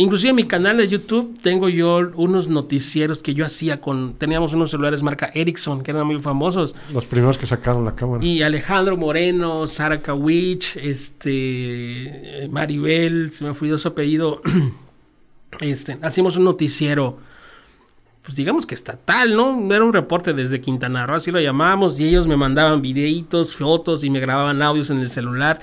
Inclusive 0.00 0.30
en 0.30 0.36
mi 0.36 0.44
canal 0.44 0.76
de 0.76 0.86
YouTube 0.86 1.40
tengo 1.42 1.68
yo 1.68 1.98
unos 2.14 2.48
noticieros 2.48 3.20
que 3.20 3.34
yo 3.34 3.44
hacía 3.44 3.80
con, 3.80 4.14
teníamos 4.14 4.52
unos 4.52 4.70
celulares 4.70 5.02
marca 5.02 5.28
Ericsson 5.34 5.82
que 5.82 5.90
eran 5.90 6.06
muy 6.06 6.20
famosos. 6.20 6.76
Los 6.94 7.04
primeros 7.04 7.36
que 7.36 7.48
sacaron 7.48 7.84
la 7.84 7.96
cámara. 7.96 8.24
Y 8.24 8.42
Alejandro 8.42 8.96
Moreno, 8.96 9.66
Sara 9.66 10.00
Kawich, 10.00 10.76
este, 10.76 12.46
Maribel, 12.48 13.32
se 13.32 13.42
me 13.42 13.50
olvidó 13.50 13.76
su 13.76 13.88
apellido. 13.88 14.40
Este, 15.60 15.98
hacíamos 16.02 16.36
un 16.36 16.44
noticiero, 16.44 17.18
pues 18.22 18.36
digamos 18.36 18.66
que 18.66 18.74
estatal, 18.74 19.34
¿no? 19.34 19.74
Era 19.74 19.82
un 19.82 19.94
reporte 19.94 20.34
desde 20.34 20.60
Quintana 20.60 21.06
Roo, 21.06 21.16
así 21.16 21.32
lo 21.32 21.40
llamábamos, 21.40 21.98
y 21.98 22.06
ellos 22.06 22.28
me 22.28 22.36
mandaban 22.36 22.82
videitos, 22.82 23.56
fotos 23.56 24.04
y 24.04 24.10
me 24.10 24.20
grababan 24.20 24.60
audios 24.62 24.90
en 24.90 25.00
el 25.00 25.08
celular. 25.08 25.58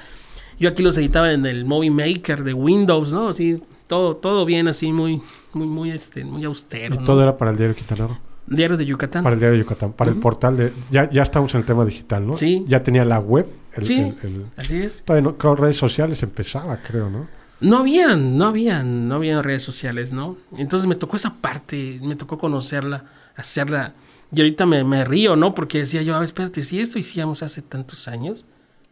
Yo 0.60 0.68
aquí 0.68 0.82
los 0.82 0.98
editaba 0.98 1.32
en 1.32 1.46
el 1.46 1.66
Movie 1.66 1.92
Maker 1.92 2.44
de 2.44 2.54
Windows, 2.54 3.14
¿no? 3.14 3.30
Así, 3.30 3.62
todo, 3.88 4.16
todo 4.18 4.46
bien, 4.46 4.68
así, 4.68 4.92
muy, 4.92 5.22
muy, 5.54 5.68
muy, 5.68 5.92
este, 5.92 6.26
muy 6.26 6.44
austero. 6.46 6.96
Y 6.96 6.98
¿no? 7.00 7.04
todo 7.04 7.22
era 7.24 7.38
para 7.38 7.52
el 7.52 7.58
diario 7.58 7.76
Quintana. 7.76 8.20
Diario 8.48 8.78
de 8.78 8.86
Yucatán. 8.86 9.24
Para 9.24 9.34
el 9.34 9.40
diario 9.40 9.58
de 9.58 9.64
Yucatán. 9.64 9.94
Para 9.94 10.12
el 10.12 10.18
portal 10.18 10.56
de... 10.58 10.72
Ya, 10.92 11.10
ya 11.10 11.24
estamos 11.24 11.54
en 11.56 11.62
el 11.62 11.66
tema 11.66 11.84
digital, 11.84 12.28
¿no? 12.28 12.36
Sí. 12.36 12.64
Ya 12.68 12.84
tenía 12.84 13.04
la 13.04 13.20
web. 13.20 13.48
El, 13.74 13.86
Sí. 13.86 13.96
el- 13.96 14.18
el- 14.24 14.46
Así 14.56 14.78
es. 14.78 15.04
todavía 15.04 15.30
no, 15.32 15.38
creo 15.38 15.56
redes 15.56 15.78
sociales 15.78 16.22
empezaba, 16.24 16.78
creo, 16.78 17.10
¿no? 17.10 17.28
No 17.62 17.78
habían, 17.80 18.38
no 18.38 18.46
habían, 18.46 19.08
no 19.08 19.16
habían 19.16 19.44
redes 19.44 19.64
sociales, 19.64 20.12
¿no? 20.14 20.38
Entonces 20.58 20.88
me 20.88 20.96
tocó 20.96 21.16
esa 21.16 21.34
parte, 21.36 22.00
me 22.04 22.16
tocó 22.16 22.38
conocerla, 22.38 23.06
hacerla. 23.36 23.94
Y 24.32 24.40
ahorita 24.42 24.66
me, 24.66 24.84
me 24.84 25.04
río, 25.06 25.36
¿no? 25.36 25.56
Porque 25.56 25.80
decía 25.80 26.02
yo, 26.04 26.14
a 26.16 26.20
ver, 26.20 26.26
espérate, 26.26 26.62
si 26.64 26.80
esto 26.80 27.00
hicimos 27.00 27.42
hace 27.44 27.62
tantos 27.62 28.08
años, 28.08 28.46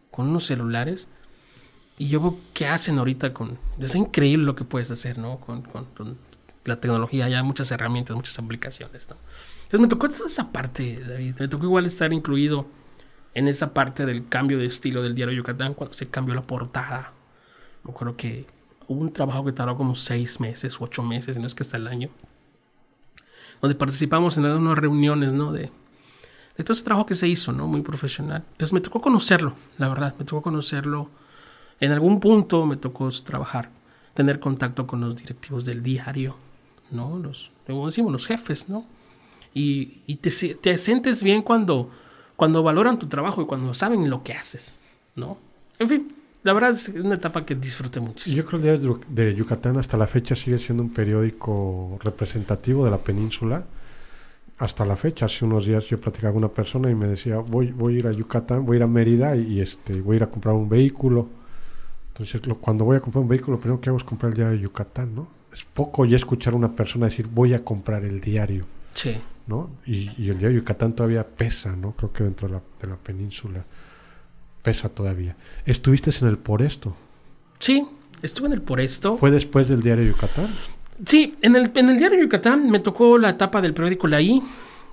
con 0.10 0.30
unos 0.30 0.46
celulares, 0.48 1.08
y 1.98 2.08
yo 2.08 2.20
veo 2.22 2.38
qué 2.54 2.68
hacen 2.68 2.98
ahorita 2.98 3.34
con... 3.34 3.58
Es 3.80 3.96
increíble 3.96 4.46
lo 4.46 4.56
que 4.56 4.64
puedes 4.64 4.90
hacer, 4.92 5.18
¿no? 5.18 5.38
Con, 5.40 5.62
con- 5.62 5.86
con 5.86 6.18
la 6.66 6.80
tecnología, 6.80 7.28
ya 7.30 7.38
hay 7.38 7.44
muchas 7.44 7.72
herramientas, 7.72 8.16
muchas 8.16 8.38
aplicaciones, 8.40 9.10
¿no? 9.10 9.18
Entonces 9.64 9.80
me 9.80 9.88
tocó 9.88 10.08
toda 10.10 10.28
esa 10.28 10.52
parte, 10.52 11.04
David. 11.06 11.36
Me 11.40 11.48
tocó 11.48 11.66
igual 11.66 11.86
estar 11.86 12.12
incluido 12.14 12.68
en 13.34 13.48
esa 13.48 13.74
parte 13.74 14.06
del 14.06 14.28
cambio 14.28 14.60
de 14.60 14.66
estilo 14.66 15.02
del 15.02 15.16
diario 15.16 15.36
Yucatán, 15.36 15.74
cuando 15.74 15.94
se 15.94 16.08
cambió 16.10 16.36
la 16.36 16.44
portada. 16.44 17.12
Me 17.84 17.92
acuerdo 17.92 18.16
que 18.16 18.46
hubo 18.88 19.02
un 19.02 19.12
trabajo 19.12 19.44
que 19.46 19.52
tardó 19.52 19.76
como 19.76 19.96
seis 19.96 20.40
meses 20.40 20.80
ocho 20.80 21.04
meses, 21.04 21.38
no 21.38 21.48
es 21.48 21.56
que 21.56 21.64
hasta 21.64 21.78
el 21.78 21.88
año, 21.88 22.10
donde 23.62 23.76
participamos 23.76 24.38
en 24.38 24.46
algunas 24.46 24.78
reuniones, 24.78 25.34
¿no? 25.34 25.52
De, 25.52 25.72
de 26.58 26.64
todo 26.64 26.74
ese 26.74 26.84
trabajo 26.84 27.06
que 27.06 27.16
se 27.16 27.28
hizo, 27.28 27.52
¿no? 27.52 27.66
Muy 27.68 27.82
profesional. 27.82 28.44
Entonces 28.52 28.74
me 28.74 28.82
tocó 28.82 29.02
conocerlo, 29.02 29.56
la 29.78 29.90
verdad, 29.90 30.14
me 30.20 30.26
tocó 30.26 30.42
conocerlo. 30.42 31.10
En 31.84 31.92
algún 31.92 32.22
punto 32.22 32.66
me 32.66 32.78
tocó 32.78 33.10
trabajar, 33.26 33.70
tener 34.14 34.40
contacto 34.40 34.88
con 34.88 35.02
los 35.02 35.18
directivos 35.18 35.66
del 35.66 35.84
diario, 35.84 36.38
¿no? 36.92 37.18
Los, 37.18 37.52
como 37.68 37.88
decimos, 37.88 38.10
los 38.10 38.26
jefes, 38.26 38.70
¿no? 38.70 38.86
Y, 39.54 40.00
y 40.08 40.16
te, 40.16 40.32
te 40.56 40.78
sientes 40.78 41.22
bien 41.22 41.42
cuando, 41.42 41.90
cuando 42.38 42.64
valoran 42.64 42.98
tu 42.98 43.08
trabajo 43.08 43.42
y 43.42 43.46
cuando 43.46 43.74
saben 43.74 44.10
lo 44.10 44.24
que 44.24 44.32
haces, 44.32 44.80
¿no? 45.18 45.38
En 45.78 45.90
fin, 45.90 46.08
la 46.44 46.54
verdad 46.54 46.72
es 46.72 46.88
una 46.88 47.16
etapa 47.16 47.46
que 47.46 47.54
disfruté 47.54 48.00
mucho. 48.00 48.32
Yo 48.32 48.46
creo 48.46 48.62
que 48.62 48.70
el 48.70 48.80
diario 48.80 49.02
de 49.10 49.36
Yucatán 49.36 49.78
hasta 49.78 49.98
la 49.98 50.08
fecha 50.08 50.36
sigue 50.36 50.60
siendo 50.60 50.84
un 50.84 50.94
periódico 50.94 52.00
representativo 52.02 52.86
de 52.86 52.92
la 52.92 53.00
península. 53.00 53.66
Hasta 54.58 54.86
la 54.86 54.96
fecha, 54.96 55.26
hace 55.26 55.44
unos 55.44 55.66
días 55.66 55.86
yo 55.88 56.00
platicaba 56.00 56.32
con 56.32 56.46
una 56.46 56.54
persona 56.54 56.90
y 56.90 56.96
me 56.96 57.08
decía, 57.08 57.40
voy, 57.40 57.74
voy 57.74 57.96
a 57.96 58.00
ir 58.00 58.08
a 58.08 58.14
Yucatán, 58.14 58.66
voy 58.66 58.76
a 58.76 58.78
ir 58.78 58.84
a 58.84 58.88
Mérida 58.88 59.36
y, 59.36 59.60
este, 59.60 60.00
voy 60.00 60.14
a 60.14 60.18
ir 60.18 60.24
a 60.24 60.28
comprar 60.28 60.56
un 60.56 60.70
vehículo. 60.70 61.43
Entonces, 62.14 62.46
lo- 62.46 62.58
cuando 62.60 62.86
voy 62.86 62.98
a 62.98 63.00
comprar 63.00 63.22
un 63.24 63.28
vehículo, 63.28 63.58
lo 63.58 63.60
primero 63.60 63.82
que 63.82 63.90
hago 63.90 63.98
es 63.98 64.04
comprar 64.04 64.32
el 64.32 64.36
diario 64.36 64.56
de 64.56 64.64
Yucatán, 64.64 65.16
¿no? 65.16 65.28
Es 65.52 65.66
poco 65.66 66.06
ya 66.06 66.16
escuchar 66.16 66.54
a 66.54 66.58
una 66.58 66.72
persona 66.76 67.06
decir, 67.08 67.28
voy 67.28 67.54
a 67.54 67.64
comprar 67.64 68.04
el 68.06 68.22
diario, 68.22 68.66
Sí. 68.94 69.16
¿no? 69.48 69.70
Y, 69.86 70.12
y 70.18 70.30
el 70.30 70.38
diario 70.38 70.50
de 70.50 70.56
Yucatán 70.58 70.94
todavía 70.94 71.26
pesa, 71.28 71.76
¿no? 71.76 71.92
Creo 71.94 72.14
que 72.14 72.24
dentro 72.24 72.48
de 72.48 72.54
la, 72.56 72.62
de 72.82 72.88
la 72.88 72.96
península 72.98 73.66
pesa 74.62 74.90
todavía. 74.90 75.36
¿Estuviste 75.66 76.12
en 76.22 76.28
el 76.28 76.38
Por 76.38 76.62
Esto? 76.62 76.96
Sí, 77.60 77.86
estuve 78.22 78.48
en 78.48 78.54
el 78.54 78.62
Por 78.62 78.80
Esto. 78.80 79.18
¿Fue 79.18 79.32
después 79.32 79.68
del 79.68 79.82
diario 79.82 80.04
de 80.06 80.12
Yucatán? 80.12 80.48
Sí, 81.06 81.36
en 81.42 81.56
el, 81.56 81.72
en 81.76 81.90
el 81.90 81.98
diario 81.98 82.22
Yucatán 82.22 82.70
me 82.70 82.80
tocó 82.80 83.18
la 83.18 83.32
etapa 83.32 83.62
del 83.62 83.74
periódico 83.74 84.08
La 84.08 84.22
I. 84.22 84.42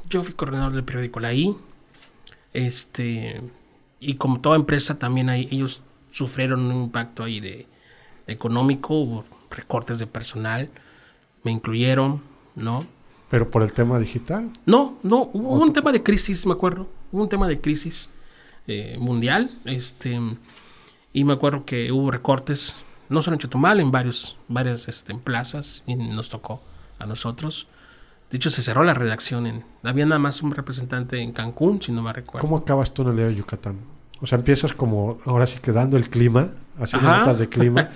Yo 0.09 0.22
fui 0.24 0.33
coordinador 0.35 0.72
del 0.72 0.85
periódico 0.85 1.20
La 1.20 1.33
I. 1.35 1.54
Este, 2.52 3.40
y 4.00 4.14
como 4.14 4.40
toda 4.40 4.56
empresa 4.56 4.98
también 4.98 5.28
ahí, 5.30 5.46
ellos 5.50 5.83
sufrieron 6.11 6.61
un 6.61 6.85
impacto 6.85 7.25
ahí 7.25 7.40
de 7.40 7.66
económico, 8.27 8.94
hubo 8.94 9.25
recortes 9.51 9.99
de 9.99 10.07
personal, 10.07 10.68
me 11.42 11.51
incluyeron, 11.51 12.23
¿no? 12.55 12.87
Pero 13.29 13.49
por 13.49 13.62
el 13.62 13.73
tema 13.73 13.99
digital. 13.99 14.51
No, 14.66 14.99
no, 15.03 15.31
hubo 15.33 15.62
un 15.62 15.73
tema 15.73 15.92
de 15.92 16.03
crisis, 16.03 16.46
me 16.46 16.53
acuerdo. 16.53 16.88
Hubo 17.12 17.23
un 17.23 17.29
tema 17.29 17.46
de 17.46 17.61
crisis 17.61 18.11
eh, 18.66 18.96
mundial. 18.99 19.51
Este, 19.64 20.18
y 21.12 21.25
me 21.25 21.33
acuerdo 21.33 21.64
que 21.64 21.92
hubo 21.92 22.11
recortes, 22.11 22.75
no 23.09 23.23
solo 23.23 23.37
en 23.37 23.40
Chetumal, 23.40 23.79
en 23.79 23.92
varios, 23.92 24.37
varias 24.49 24.88
este, 24.88 25.12
en 25.12 25.20
plazas, 25.20 25.85
y 25.87 25.94
nos 25.94 26.29
tocó 26.29 26.61
a 26.99 27.07
nosotros. 27.07 27.68
De 28.31 28.37
hecho, 28.37 28.51
se 28.51 28.62
cerró 28.62 28.83
la 28.83 28.94
redacción. 28.94 29.46
En, 29.46 29.64
había 29.85 30.07
nada 30.07 30.18
más 30.18 30.42
un 30.42 30.51
representante 30.51 31.20
en 31.20 31.33
Cancún, 31.33 31.81
si 31.81 31.92
no 31.92 32.03
me 32.03 32.12
recuerdo. 32.12 32.46
¿Cómo 32.46 32.59
acabas 32.59 32.92
tú 32.92 33.03
en 33.03 33.11
el 33.11 33.16
de 33.16 33.35
Yucatán? 33.35 33.79
O 34.20 34.26
sea, 34.26 34.38
empiezas 34.38 34.74
como, 34.74 35.18
ahora 35.24 35.46
sí 35.46 35.59
que 35.61 35.72
dando 35.72 35.96
el 35.96 36.09
clima, 36.09 36.50
haciendo 36.78 37.09
Ajá. 37.09 37.18
notas 37.18 37.38
de 37.38 37.48
clima. 37.48 37.90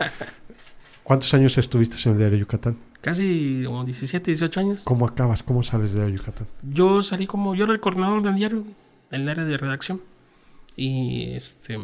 ¿Cuántos 1.02 1.32
años 1.34 1.56
estuviste 1.58 1.96
en 2.08 2.12
el 2.12 2.18
diario 2.18 2.38
Yucatán? 2.38 2.76
Casi 3.02 3.64
como 3.66 3.84
17, 3.84 4.30
18 4.30 4.60
años. 4.60 4.82
¿Cómo 4.84 5.06
acabas? 5.06 5.42
¿Cómo 5.42 5.62
sales 5.62 5.90
del 5.90 6.02
diario 6.02 6.16
Yucatán? 6.16 6.46
Yo 6.62 7.02
salí 7.02 7.26
como, 7.26 7.54
yo 7.54 7.64
era 7.64 7.74
el 7.74 7.80
coordinador 7.80 8.22
del 8.22 8.34
diario, 8.36 8.64
en 9.10 9.20
el 9.20 9.28
área 9.28 9.44
de 9.44 9.58
redacción. 9.58 10.00
Y 10.76 11.34
este, 11.34 11.78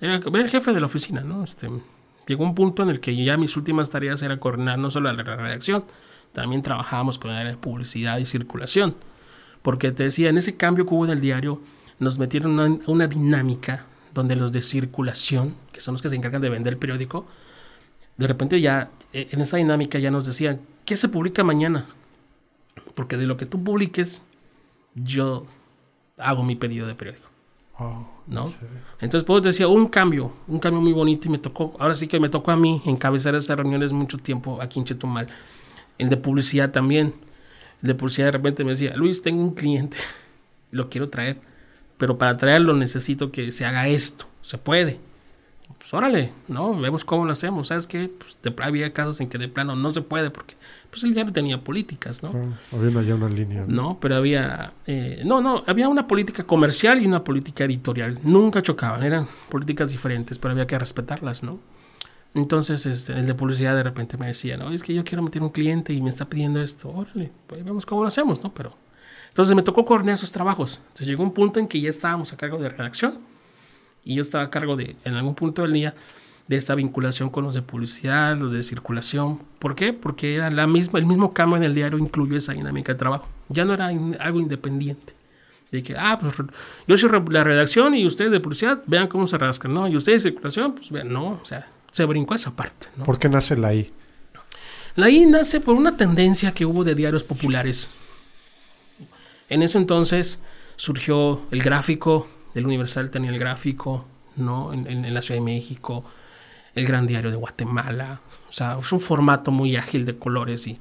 era, 0.00 0.16
era 0.16 0.40
el 0.40 0.50
jefe 0.50 0.72
de 0.72 0.80
la 0.80 0.86
oficina, 0.86 1.20
¿no? 1.20 1.44
Este, 1.44 1.68
llegó 2.26 2.42
un 2.42 2.56
punto 2.56 2.82
en 2.82 2.90
el 2.90 2.98
que 2.98 3.14
ya 3.24 3.36
mis 3.36 3.56
últimas 3.56 3.90
tareas 3.90 4.20
era 4.22 4.36
coordinar 4.38 4.78
no 4.78 4.90
solo 4.90 5.12
la 5.12 5.22
redacción, 5.22 5.84
también 6.32 6.62
trabajábamos 6.62 7.20
con 7.20 7.30
el 7.30 7.36
área 7.36 7.52
de 7.52 7.58
publicidad 7.58 8.18
y 8.18 8.26
circulación. 8.26 8.96
Porque 9.62 9.92
te 9.92 10.02
decía, 10.02 10.28
en 10.28 10.38
ese 10.38 10.56
cambio 10.56 10.86
que 10.86 10.94
hubo 10.94 11.06
del 11.06 11.20
diario, 11.20 11.60
nos 12.02 12.18
metieron 12.18 12.58
una, 12.58 12.78
una 12.86 13.06
dinámica 13.06 13.86
donde 14.12 14.36
los 14.36 14.52
de 14.52 14.62
circulación, 14.62 15.54
que 15.72 15.80
son 15.80 15.94
los 15.94 16.02
que 16.02 16.08
se 16.08 16.16
encargan 16.16 16.42
de 16.42 16.48
vender 16.48 16.74
el 16.74 16.78
periódico, 16.78 17.26
de 18.16 18.26
repente 18.26 18.60
ya, 18.60 18.90
eh, 19.12 19.28
en 19.30 19.40
esa 19.40 19.56
dinámica 19.56 19.98
ya 19.98 20.10
nos 20.10 20.26
decían, 20.26 20.60
¿qué 20.84 20.96
se 20.96 21.08
publica 21.08 21.44
mañana? 21.44 21.86
Porque 22.94 23.16
de 23.16 23.26
lo 23.26 23.36
que 23.36 23.46
tú 23.46 23.62
publiques, 23.62 24.24
yo 24.94 25.46
hago 26.18 26.42
mi 26.42 26.56
pedido 26.56 26.86
de 26.86 26.94
periódico. 26.94 27.28
Oh, 27.78 28.06
¿No? 28.26 28.52
Entonces, 29.00 29.24
pues 29.24 29.42
decía, 29.42 29.66
un 29.66 29.86
cambio, 29.86 30.32
un 30.46 30.58
cambio 30.58 30.80
muy 30.80 30.92
bonito 30.92 31.26
y 31.26 31.30
me 31.30 31.38
tocó, 31.38 31.74
ahora 31.78 31.94
sí 31.94 32.06
que 32.06 32.20
me 32.20 32.28
tocó 32.28 32.50
a 32.50 32.56
mí 32.56 32.82
encabezar 32.84 33.34
esas 33.34 33.56
reuniones 33.56 33.92
mucho 33.92 34.18
tiempo 34.18 34.60
aquí 34.60 34.78
en 34.78 34.84
Chetumal. 34.84 35.28
El 35.98 36.10
de 36.10 36.16
publicidad 36.16 36.70
también. 36.70 37.14
El 37.82 37.88
de 37.88 37.94
publicidad 37.94 38.26
de 38.26 38.32
repente 38.32 38.62
me 38.64 38.70
decía, 38.70 38.94
Luis, 38.94 39.22
tengo 39.22 39.42
un 39.42 39.54
cliente, 39.54 39.96
lo 40.70 40.90
quiero 40.90 41.08
traer, 41.08 41.40
pero 42.02 42.18
para 42.18 42.36
traerlo 42.36 42.74
necesito 42.74 43.30
que 43.30 43.52
se 43.52 43.64
haga 43.64 43.86
esto. 43.86 44.24
Se 44.40 44.58
puede. 44.58 44.98
pues 45.78 45.94
órale, 45.94 46.32
¿no? 46.48 46.76
Vemos 46.76 47.04
cómo 47.04 47.24
lo 47.24 47.30
hacemos. 47.30 47.68
¿Sabes 47.68 47.86
qué? 47.86 48.10
Pues 48.18 48.40
de, 48.42 48.52
había 48.60 48.92
casos 48.92 49.20
en 49.20 49.28
que 49.28 49.38
de 49.38 49.46
plano 49.46 49.76
no 49.76 49.88
se 49.90 50.00
puede 50.00 50.30
porque 50.30 50.56
pues 50.90 51.04
el 51.04 51.14
diario 51.14 51.32
tenía 51.32 51.62
políticas, 51.62 52.24
¿no? 52.24 52.32
había 52.72 53.02
ya 53.02 53.14
una 53.14 53.28
línea. 53.28 53.66
¿no? 53.68 53.98
pero 54.00 54.16
había... 54.16 54.72
Eh, 54.88 55.22
no, 55.24 55.40
no, 55.40 55.62
había 55.64 55.88
una 55.88 56.08
política 56.08 56.42
comercial 56.42 57.00
y 57.00 57.06
una 57.06 57.22
política 57.22 57.62
editorial. 57.62 58.18
Nunca 58.24 58.62
chocaban, 58.62 59.04
eran 59.04 59.28
políticas 59.48 59.90
diferentes, 59.90 60.40
pero 60.40 60.50
había 60.50 60.66
que 60.66 60.76
respetarlas, 60.76 61.44
¿no? 61.44 61.60
Entonces, 62.34 62.84
este, 62.84 63.12
el 63.12 63.26
de 63.26 63.34
publicidad 63.36 63.76
de 63.76 63.84
repente 63.84 64.16
me 64.16 64.26
decía, 64.26 64.56
no, 64.56 64.72
es 64.72 64.82
que 64.82 64.92
yo 64.92 65.04
quiero 65.04 65.22
meter 65.22 65.40
un 65.40 65.50
cliente 65.50 65.92
y 65.92 66.02
me 66.02 66.10
está 66.10 66.24
pidiendo 66.24 66.60
esto. 66.60 66.88
Órale, 66.90 67.30
pues 67.46 67.64
vemos 67.64 67.86
cómo 67.86 68.02
lo 68.02 68.08
hacemos, 68.08 68.42
¿no? 68.42 68.52
Pero... 68.52 68.72
Entonces 69.32 69.56
me 69.56 69.62
tocó 69.62 69.86
coordinar 69.86 70.14
esos 70.14 70.30
trabajos. 70.30 70.78
Entonces 70.82 71.06
llegó 71.06 71.22
un 71.22 71.32
punto 71.32 71.58
en 71.58 71.66
que 71.66 71.80
ya 71.80 71.88
estábamos 71.88 72.34
a 72.34 72.36
cargo 72.36 72.58
de 72.58 72.68
redacción 72.68 73.14
y 74.04 74.16
yo 74.16 74.20
estaba 74.22 74.44
a 74.44 74.50
cargo 74.50 74.76
de, 74.76 74.94
en 75.06 75.14
algún 75.14 75.34
punto 75.34 75.62
del 75.62 75.72
día, 75.72 75.94
de 76.48 76.56
esta 76.56 76.74
vinculación 76.74 77.30
con 77.30 77.44
los 77.44 77.54
de 77.54 77.62
publicidad, 77.62 78.36
los 78.36 78.52
de 78.52 78.62
circulación. 78.62 79.40
¿Por 79.58 79.74
qué? 79.74 79.94
Porque 79.94 80.34
era 80.34 80.50
la 80.50 80.66
misma, 80.66 80.98
el 80.98 81.06
mismo 81.06 81.32
cambio 81.32 81.56
en 81.56 81.64
el 81.64 81.74
diario 81.74 81.98
incluyó 81.98 82.36
esa 82.36 82.52
dinámica 82.52 82.92
de 82.92 82.98
trabajo. 82.98 83.26
Ya 83.48 83.64
no 83.64 83.72
era 83.72 83.86
algo 83.86 84.38
independiente. 84.38 85.14
De 85.70 85.82
que, 85.82 85.96
ah, 85.96 86.18
pues 86.20 86.34
yo 86.86 86.96
soy 86.98 87.10
la 87.30 87.42
redacción 87.42 87.94
y 87.94 88.06
ustedes 88.06 88.30
de 88.30 88.40
publicidad, 88.40 88.82
vean 88.86 89.08
cómo 89.08 89.26
se 89.26 89.38
rascan, 89.38 89.72
¿no? 89.72 89.88
Y 89.88 89.96
ustedes 89.96 90.22
de 90.22 90.30
circulación, 90.30 90.74
pues 90.74 90.90
vean, 90.90 91.10
no, 91.10 91.40
o 91.42 91.44
sea, 91.46 91.66
se 91.90 92.04
brincó 92.04 92.34
esa 92.34 92.50
parte. 92.50 92.88
¿no? 92.96 93.04
¿Por 93.04 93.18
qué 93.18 93.30
nace 93.30 93.56
la 93.56 93.74
I? 93.74 93.90
La 94.96 95.08
I 95.08 95.24
nace 95.24 95.60
por 95.60 95.74
una 95.74 95.96
tendencia 95.96 96.52
que 96.52 96.66
hubo 96.66 96.84
de 96.84 96.94
diarios 96.94 97.24
populares. 97.24 97.88
En 99.52 99.62
ese 99.62 99.76
entonces 99.76 100.40
surgió 100.76 101.42
el 101.50 101.62
gráfico, 101.62 102.26
el 102.54 102.64
Universal 102.64 103.10
tenía 103.10 103.28
el 103.28 103.38
gráfico, 103.38 104.06
¿no? 104.36 104.72
En, 104.72 105.12
la 105.12 105.20
Ciudad 105.20 105.40
de 105.40 105.44
México, 105.44 106.06
el 106.74 106.86
Gran 106.86 107.06
Diario 107.06 107.30
de 107.30 107.36
Guatemala. 107.36 108.22
O 108.48 108.52
sea, 108.52 108.78
es 108.80 108.90
un 108.92 109.00
formato 109.00 109.50
muy 109.50 109.76
ágil 109.76 110.06
de 110.06 110.16
colores 110.16 110.66
y 110.66 110.78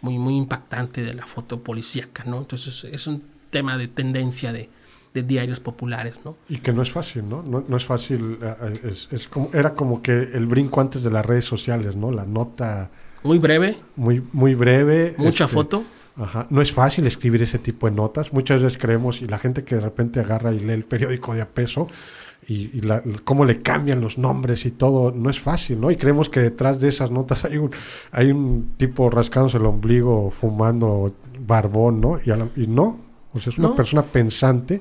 muy, 0.00 0.16
muy 0.16 0.38
impactante 0.38 1.02
de 1.02 1.12
la 1.12 1.26
foto 1.26 1.62
policíaca, 1.62 2.24
¿no? 2.24 2.38
Entonces 2.38 2.84
es 2.90 3.06
un 3.06 3.22
tema 3.50 3.76
de 3.76 3.88
tendencia 3.88 4.54
de, 4.54 4.70
diarios 5.12 5.60
populares, 5.60 6.22
¿no? 6.24 6.36
Y 6.48 6.58
que 6.58 6.72
no 6.72 6.80
es 6.80 6.90
fácil, 6.90 7.28
¿no? 7.28 7.42
No, 7.42 7.76
es 7.76 7.84
fácil, 7.84 8.38
eh, 8.42 8.94
es, 9.10 9.28
como, 9.28 9.50
era 9.52 9.74
como 9.74 10.00
que 10.00 10.12
el 10.12 10.46
brinco 10.46 10.80
antes 10.80 11.02
de 11.02 11.10
las 11.10 11.26
redes 11.26 11.44
sociales, 11.44 11.94
¿no? 11.94 12.10
La 12.10 12.24
nota... 12.24 12.90
Muy 13.22 13.38
breve. 13.38 13.78
Muy, 13.96 14.22
muy 14.32 14.54
breve. 14.54 15.14
Mucha 15.18 15.44
este, 15.44 15.54
foto. 15.54 15.84
Ajá. 16.16 16.46
No 16.50 16.62
es 16.62 16.72
fácil 16.72 17.06
escribir 17.06 17.42
ese 17.42 17.58
tipo 17.58 17.88
de 17.88 17.96
notas. 17.96 18.32
Muchas 18.32 18.62
veces 18.62 18.78
creemos, 18.78 19.20
y 19.20 19.26
la 19.26 19.38
gente 19.38 19.64
que 19.64 19.74
de 19.74 19.80
repente 19.80 20.20
agarra 20.20 20.52
y 20.52 20.60
lee 20.60 20.72
el 20.72 20.84
periódico 20.84 21.34
de 21.34 21.42
a 21.42 21.48
peso, 21.48 21.88
y, 22.46 22.82
cómo 23.24 23.44
le 23.44 23.62
cambian 23.62 24.00
los 24.00 24.18
nombres 24.18 24.66
y 24.66 24.70
todo, 24.70 25.10
no 25.10 25.30
es 25.30 25.40
fácil, 25.40 25.80
¿no? 25.80 25.90
Y 25.90 25.96
creemos 25.96 26.28
que 26.28 26.40
detrás 26.40 26.80
de 26.80 26.88
esas 26.88 27.10
notas 27.10 27.44
hay 27.44 27.58
un, 27.58 27.70
hay 28.12 28.30
un 28.30 28.74
tipo 28.76 29.10
rascándose 29.10 29.56
el 29.56 29.66
ombligo, 29.66 30.30
fumando 30.30 31.14
barbón, 31.40 32.00
¿no? 32.00 32.20
Y, 32.24 32.66
no, 32.66 32.98
o 33.32 33.40
sea, 33.40 33.50
es 33.50 33.58
una 33.58 33.74
persona 33.74 34.02
pensante 34.02 34.80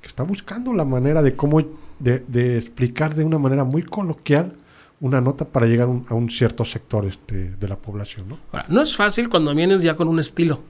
que 0.00 0.08
está 0.08 0.22
buscando 0.22 0.72
la 0.72 0.84
manera 0.84 1.22
de 1.22 1.36
cómo, 1.36 1.62
de, 1.98 2.58
explicar 2.58 3.14
de 3.14 3.24
una 3.24 3.38
manera 3.38 3.64
muy 3.64 3.82
coloquial 3.82 4.54
una 5.02 5.20
nota 5.20 5.44
para 5.44 5.66
llegar 5.66 5.88
a 6.08 6.14
un 6.14 6.30
cierto 6.30 6.64
sector 6.64 7.04
este, 7.04 7.50
de 7.50 7.68
la 7.68 7.76
población, 7.76 8.28
¿no? 8.28 8.38
no 8.68 8.82
es 8.82 8.96
fácil 8.96 9.28
cuando 9.28 9.52
vienes 9.52 9.82
ya 9.82 9.96
con 9.96 10.08
un 10.08 10.18
estilo. 10.20 10.60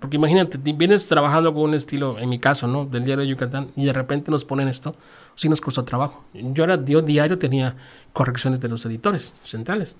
Porque 0.00 0.14
imagínate, 0.14 0.58
vienes 0.58 1.08
trabajando 1.08 1.52
con 1.52 1.64
un 1.64 1.74
estilo, 1.74 2.20
en 2.20 2.28
mi 2.28 2.38
caso, 2.38 2.68
¿no? 2.68 2.86
Del 2.86 3.04
diario 3.04 3.24
de 3.24 3.30
Yucatán, 3.30 3.68
y 3.74 3.84
de 3.84 3.92
repente 3.92 4.30
nos 4.30 4.44
ponen 4.44 4.68
esto, 4.68 4.94
sí 5.34 5.48
nos 5.48 5.60
costó 5.60 5.84
trabajo. 5.84 6.24
Yo 6.32 6.62
era, 6.62 6.84
yo 6.84 7.02
diario 7.02 7.36
tenía 7.36 7.74
correcciones 8.12 8.60
de 8.60 8.68
los 8.68 8.86
editores 8.86 9.34
centrales. 9.42 9.96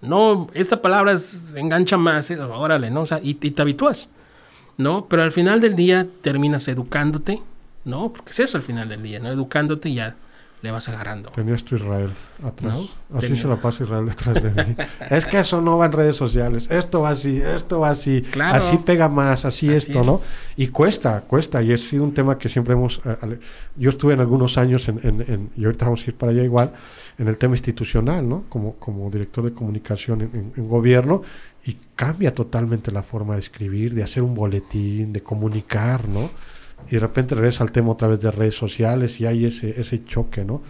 No, 0.00 0.48
esta 0.54 0.80
palabra 0.80 1.12
es, 1.12 1.46
engancha 1.54 1.98
más, 1.98 2.30
eh, 2.30 2.40
órale, 2.40 2.88
¿no? 2.88 3.02
O 3.02 3.06
sea, 3.06 3.20
y, 3.22 3.36
y, 3.42 3.50
te 3.50 3.60
habitúas, 3.60 4.08
¿no? 4.78 5.04
Pero 5.04 5.22
al 5.22 5.32
final 5.32 5.60
del 5.60 5.76
día 5.76 6.06
terminas 6.22 6.66
educándote, 6.68 7.42
¿no? 7.84 8.10
Porque 8.10 8.30
es 8.30 8.40
eso 8.40 8.56
al 8.56 8.62
final 8.62 8.88
del 8.88 9.02
día, 9.02 9.18
¿no? 9.18 9.28
Educándote 9.28 9.90
y 9.90 9.96
ya 9.96 10.16
le 10.62 10.70
vas 10.70 10.88
agarrando. 10.88 11.30
Tenías 11.30 11.64
tu 11.64 11.76
Israel 11.76 12.10
atrás. 12.42 12.80
Así 13.14 13.34
se 13.34 13.48
la 13.48 13.56
pasa 13.56 13.84
Israel 13.84 14.06
detrás 14.06 14.42
de 14.42 14.50
mí. 14.50 14.76
es 15.10 15.24
que 15.24 15.40
eso 15.40 15.60
no 15.62 15.78
va 15.78 15.86
en 15.86 15.92
redes 15.92 16.16
sociales. 16.16 16.70
Esto 16.70 17.00
va 17.00 17.10
así, 17.10 17.40
esto 17.40 17.80
va 17.80 17.90
así. 17.90 18.22
Así 18.40 18.76
pega 18.78 19.08
más, 19.08 19.44
así, 19.46 19.72
esto, 19.72 20.02
¿no? 20.04 20.20
Y 20.56 20.68
cuesta, 20.68 21.22
cuesta. 21.22 21.62
Y 21.62 21.72
ha 21.72 21.78
sido 21.78 22.04
un 22.04 22.12
tema 22.12 22.36
que 22.36 22.48
siempre 22.48 22.74
hemos... 22.74 23.00
Eh, 23.04 23.38
yo 23.76 23.90
estuve 23.90 24.12
en 24.12 24.20
algunos 24.20 24.58
años, 24.58 24.86
en, 24.88 25.00
en, 25.02 25.50
y 25.56 25.64
ahorita 25.64 25.86
vamos 25.86 26.02
a 26.06 26.10
ir 26.10 26.16
para 26.16 26.32
allá 26.32 26.42
igual, 26.42 26.72
en 27.18 27.28
el 27.28 27.38
tema 27.38 27.54
institucional, 27.54 28.28
¿no? 28.28 28.44
Como, 28.48 28.74
como 28.74 29.10
director 29.10 29.44
de 29.44 29.52
comunicación 29.52 30.20
en, 30.20 30.52
en 30.56 30.68
gobierno. 30.68 31.22
Y 31.64 31.76
cambia 31.94 32.34
totalmente 32.34 32.90
la 32.90 33.02
forma 33.02 33.34
de 33.34 33.40
escribir, 33.40 33.94
de 33.94 34.02
hacer 34.02 34.22
un 34.22 34.34
boletín, 34.34 35.12
de 35.12 35.22
comunicar, 35.22 36.06
¿no? 36.08 36.30
Y 36.88 36.92
de 36.92 37.00
repente 37.00 37.34
regresa 37.34 37.64
al 37.64 37.72
tema 37.72 37.90
otra 37.90 38.08
vez 38.08 38.20
de 38.20 38.30
redes 38.30 38.54
sociales 38.54 39.20
y 39.20 39.26
hay 39.26 39.44
ese, 39.44 39.80
ese 39.80 40.04
choque, 40.04 40.44
¿no? 40.44 40.62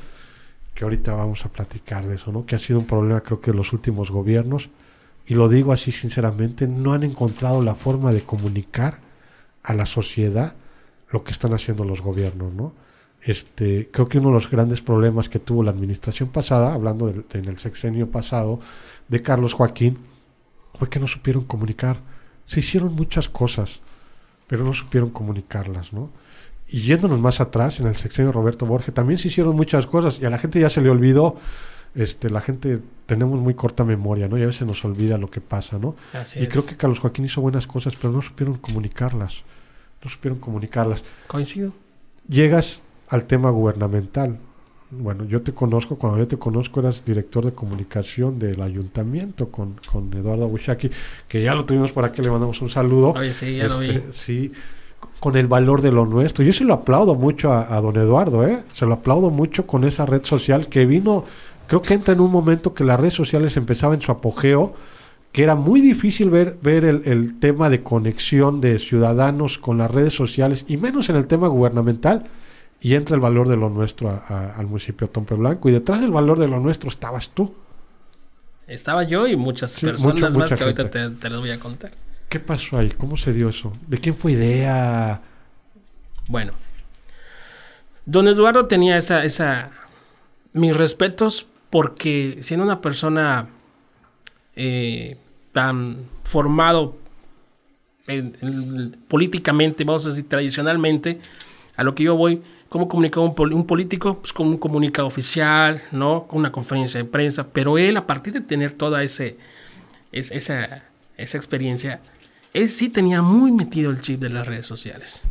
Que 0.75 0.85
ahorita 0.85 1.15
vamos 1.15 1.45
a 1.45 1.49
platicar 1.51 2.07
de 2.07 2.17
eso, 2.17 2.33
¿no? 2.33 2.47
Que 2.47 2.57
ha 2.57 2.59
sido 2.59 2.79
un 2.79 2.87
problema 2.87 3.21
creo 3.21 3.41
que 3.41 3.51
de 3.51 3.57
los 3.57 3.73
últimos 3.73 4.11
gobiernos 4.11 4.71
y 5.27 5.35
lo 5.35 5.49
digo 5.49 5.73
así 5.73 5.93
sinceramente, 5.93 6.67
no 6.67 6.93
han 6.93 7.05
encontrado 7.05 7.63
la 7.63 7.75
forma 7.75 8.13
de 8.13 8.23
comunicar 8.23 8.99
a 9.63 9.75
la 9.75 9.87
sociedad 9.87 10.55
lo 11.11 11.25
que 11.25 11.33
están 11.33 11.53
haciendo 11.53 11.85
los 11.85 12.01
gobiernos, 12.01 12.53
¿no? 12.53 12.73
Este, 13.23 13.91
creo 13.93 14.09
que 14.09 14.19
uno 14.19 14.29
de 14.29 14.35
los 14.35 14.51
grandes 14.51 14.81
problemas 14.81 15.29
que 15.29 15.39
tuvo 15.39 15.63
la 15.63 15.71
administración 15.71 16.31
pasada, 16.31 16.73
hablando 16.73 17.07
del, 17.07 17.27
en 17.33 17.45
el 17.47 17.59
sexenio 17.59 18.11
pasado 18.11 18.61
de 19.09 19.21
Carlos 19.21 19.53
Joaquín, 19.53 19.99
fue 20.75 20.89
que 20.89 20.99
no 20.99 21.07
supieron 21.07 21.45
comunicar. 21.45 22.01
Se 22.47 22.61
hicieron 22.61 22.95
muchas 22.95 23.29
cosas, 23.29 23.83
pero 24.51 24.65
no 24.65 24.75
supieron 24.75 25.11
comunicarlas, 25.11 25.93
¿no? 25.93 26.11
Y 26.69 26.81
yéndonos 26.81 27.21
más 27.21 27.41
atrás, 27.41 27.79
en 27.79 27.87
el 27.87 27.95
sexenio 27.95 28.33
Roberto 28.33 28.67
Borges, 28.67 28.93
también 28.93 29.17
se 29.17 29.29
hicieron 29.29 29.55
muchas 29.55 29.87
cosas 29.87 30.19
y 30.21 30.25
a 30.25 30.31
la 30.31 30.39
gente 30.39 30.59
ya 30.59 30.69
se 30.69 30.81
le 30.81 30.91
olvidó, 30.91 31.37
este, 31.95 32.29
la 32.31 32.41
gente 32.41 32.81
tenemos 33.07 33.39
muy 33.39 33.55
corta 33.55 33.85
memoria, 33.85 34.27
¿no? 34.27 34.37
Y 34.37 34.43
a 34.43 34.47
veces 34.47 34.67
nos 34.67 34.85
olvida 34.85 35.19
lo 35.19 35.31
que 35.31 35.41
pasa, 35.41 35.79
¿no? 35.79 35.95
y 36.35 36.49
creo 36.49 36.67
que 36.67 36.77
Carlos 36.77 36.99
Joaquín 36.99 37.27
hizo 37.27 37.41
buenas 37.41 37.69
cosas, 37.69 37.95
pero 37.95 38.13
no 38.13 38.23
supieron 38.23 38.57
comunicarlas, 38.57 39.45
no 40.03 40.11
supieron 40.11 40.41
comunicarlas. 40.41 41.05
Coincido. 41.29 41.73
Llegas 42.29 42.83
al 43.07 43.27
tema 43.27 43.51
gubernamental, 43.51 44.41
bueno, 44.91 45.25
yo 45.25 45.41
te 45.43 45.53
conozco, 45.53 45.97
cuando 45.97 46.19
yo 46.19 46.27
te 46.27 46.37
conozco 46.37 46.81
eras 46.81 47.05
director 47.05 47.45
de 47.45 47.53
comunicación 47.53 48.39
del 48.39 48.61
ayuntamiento 48.61 49.49
con, 49.49 49.77
con 49.91 50.13
Eduardo 50.13 50.49
Bushaki, 50.49 50.91
que 51.29 51.43
ya 51.43 51.55
lo 51.55 51.65
tuvimos 51.65 51.93
por 51.93 52.05
aquí, 52.05 52.23
le 52.23 52.31
mandamos 52.31 52.61
un 52.61 52.71
saludo. 52.71 53.15
sí, 53.33 53.57
ya 53.57 53.69
lo 53.69 53.79
vi. 53.79 53.91
Este, 53.91 54.13
sí, 54.13 54.53
con 55.21 55.37
el 55.37 55.47
valor 55.47 55.81
de 55.81 55.93
lo 55.93 56.07
nuestro. 56.07 56.45
Yo 56.45 56.53
sí 56.53 56.65
lo 56.65 56.75
aplaudo 56.75 57.15
mucho 57.15 57.53
a, 57.53 57.81
don 57.81 57.97
Eduardo, 57.97 58.47
¿eh? 58.47 58.65
Se 58.75 58.85
lo 58.85 58.95
aplaudo 58.95 59.31
mucho 59.31 59.67
con 59.67 59.85
esa 59.85 60.07
red 60.07 60.25
social 60.25 60.67
que 60.67 60.87
vino, 60.87 61.25
creo 61.69 61.83
que 61.83 61.95
entra 61.95 62.15
en 62.15 62.21
un 62.21 62.33
momento 62.33 62.75
que 62.75 62.83
las 62.83 62.99
redes 62.99 63.15
sociales 63.15 63.57
empezaban 63.57 63.99
en 63.99 64.03
su 64.03 64.11
apogeo, 64.11 64.75
que 65.31 65.45
era 65.45 65.55
muy 65.55 65.81
difícil 65.81 66.31
ver, 66.31 66.59
ver 66.63 66.85
el, 66.85 67.03
el 67.05 67.39
tema 67.39 67.71
de 67.71 67.83
conexión 67.85 68.61
de 68.61 68.81
ciudadanos 68.81 69.59
con 69.59 69.79
las 69.79 69.91
redes 69.91 70.15
sociales, 70.15 70.65
y 70.67 70.79
menos 70.79 71.09
en 71.11 71.17
el 71.17 71.29
tema 71.29 71.47
gubernamental 71.47 72.27
y 72.81 72.95
entra 72.95 73.15
el 73.15 73.21
valor 73.21 73.49
de 73.49 73.57
lo 73.57 73.69
nuestro 73.69 74.23
al 74.29 74.67
municipio 74.67 75.07
de 75.07 75.13
Tompe 75.13 75.35
Blanco. 75.35 75.69
Y 75.69 75.73
detrás 75.73 76.01
del 76.01 76.11
valor 76.11 76.39
de 76.39 76.49
lo 76.49 76.61
nuestro 76.61 76.91
estabas 76.91 77.31
tú. 77.31 77.55
Estaba 78.67 79.03
yo 79.03 79.27
y 79.27 79.37
muchas 79.37 79.79
personas 79.79 80.35
más 80.37 80.55
que 80.55 80.63
ahorita 80.63 80.89
te, 80.89 81.11
te 81.11 81.29
voy 81.29 81.51
a 81.51 81.59
contar. 81.59 81.91
¿Qué 82.29 82.39
pasó 82.39 82.79
ahí? 82.79 82.91
¿Cómo 82.91 83.17
se 83.17 83.33
dio 83.33 83.49
eso? 83.49 83.73
¿De 83.89 83.99
quién 83.99 84.15
fue 84.15 84.33
idea? 84.33 85.21
Bueno, 86.29 86.53
don 88.07 88.29
Eduardo 88.29 88.67
tenía 88.67 88.97
esa, 88.97 89.25
esa, 89.25 89.71
mis 90.53 90.77
respetos 90.77 91.49
porque 91.71 92.39
siendo 92.41 92.65
una 92.65 92.81
persona 92.81 93.49
eh, 94.55 95.17
tan 95.53 95.99
formado 96.23 96.97
políticamente, 99.09 99.85
vamos 99.85 100.07
a 100.07 100.11
decir 100.11 100.29
tradicionalmente, 100.29 101.21
a 101.77 101.85
lo 101.85 101.95
que 101.95 102.05
yo 102.05 102.17
voy, 102.17 102.43
¿Cómo 102.71 102.89
comunica 102.89 103.19
un, 103.19 103.35
un, 103.53 103.67
político? 103.67 104.21
Pues 104.21 104.33
con 104.33 104.47
un 104.47 104.57
comunicado 104.57 105.09
oficial, 105.09 105.83
¿no? 105.91 106.29
Con 106.29 106.39
una 106.39 106.53
conferencia 106.53 106.99
de 106.99 107.05
prensa. 107.05 107.49
Pero 107.49 107.77
él, 107.79 107.97
a 107.97 108.07
partir 108.07 108.33
de 108.33 108.41
tener 108.41 108.75
toda 108.75 109.03
ese, 109.03 109.39
esa, 110.13 110.85
esa 111.17 111.37
experiencia, 111.37 112.01
él 112.55 112.69
sí 112.69 112.89
tenía 112.89 113.23
muy 113.23 113.51
metido 113.51 113.91
el 113.91 114.01
chip 114.01 114.21
de 114.21 114.31
las 114.31 114.47
redes 114.47 114.67
sociales. 114.67 115.23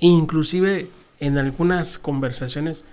Inclusive 0.00 0.90
en 1.18 1.38
algunas 1.38 1.98
conversaciones 1.98 2.84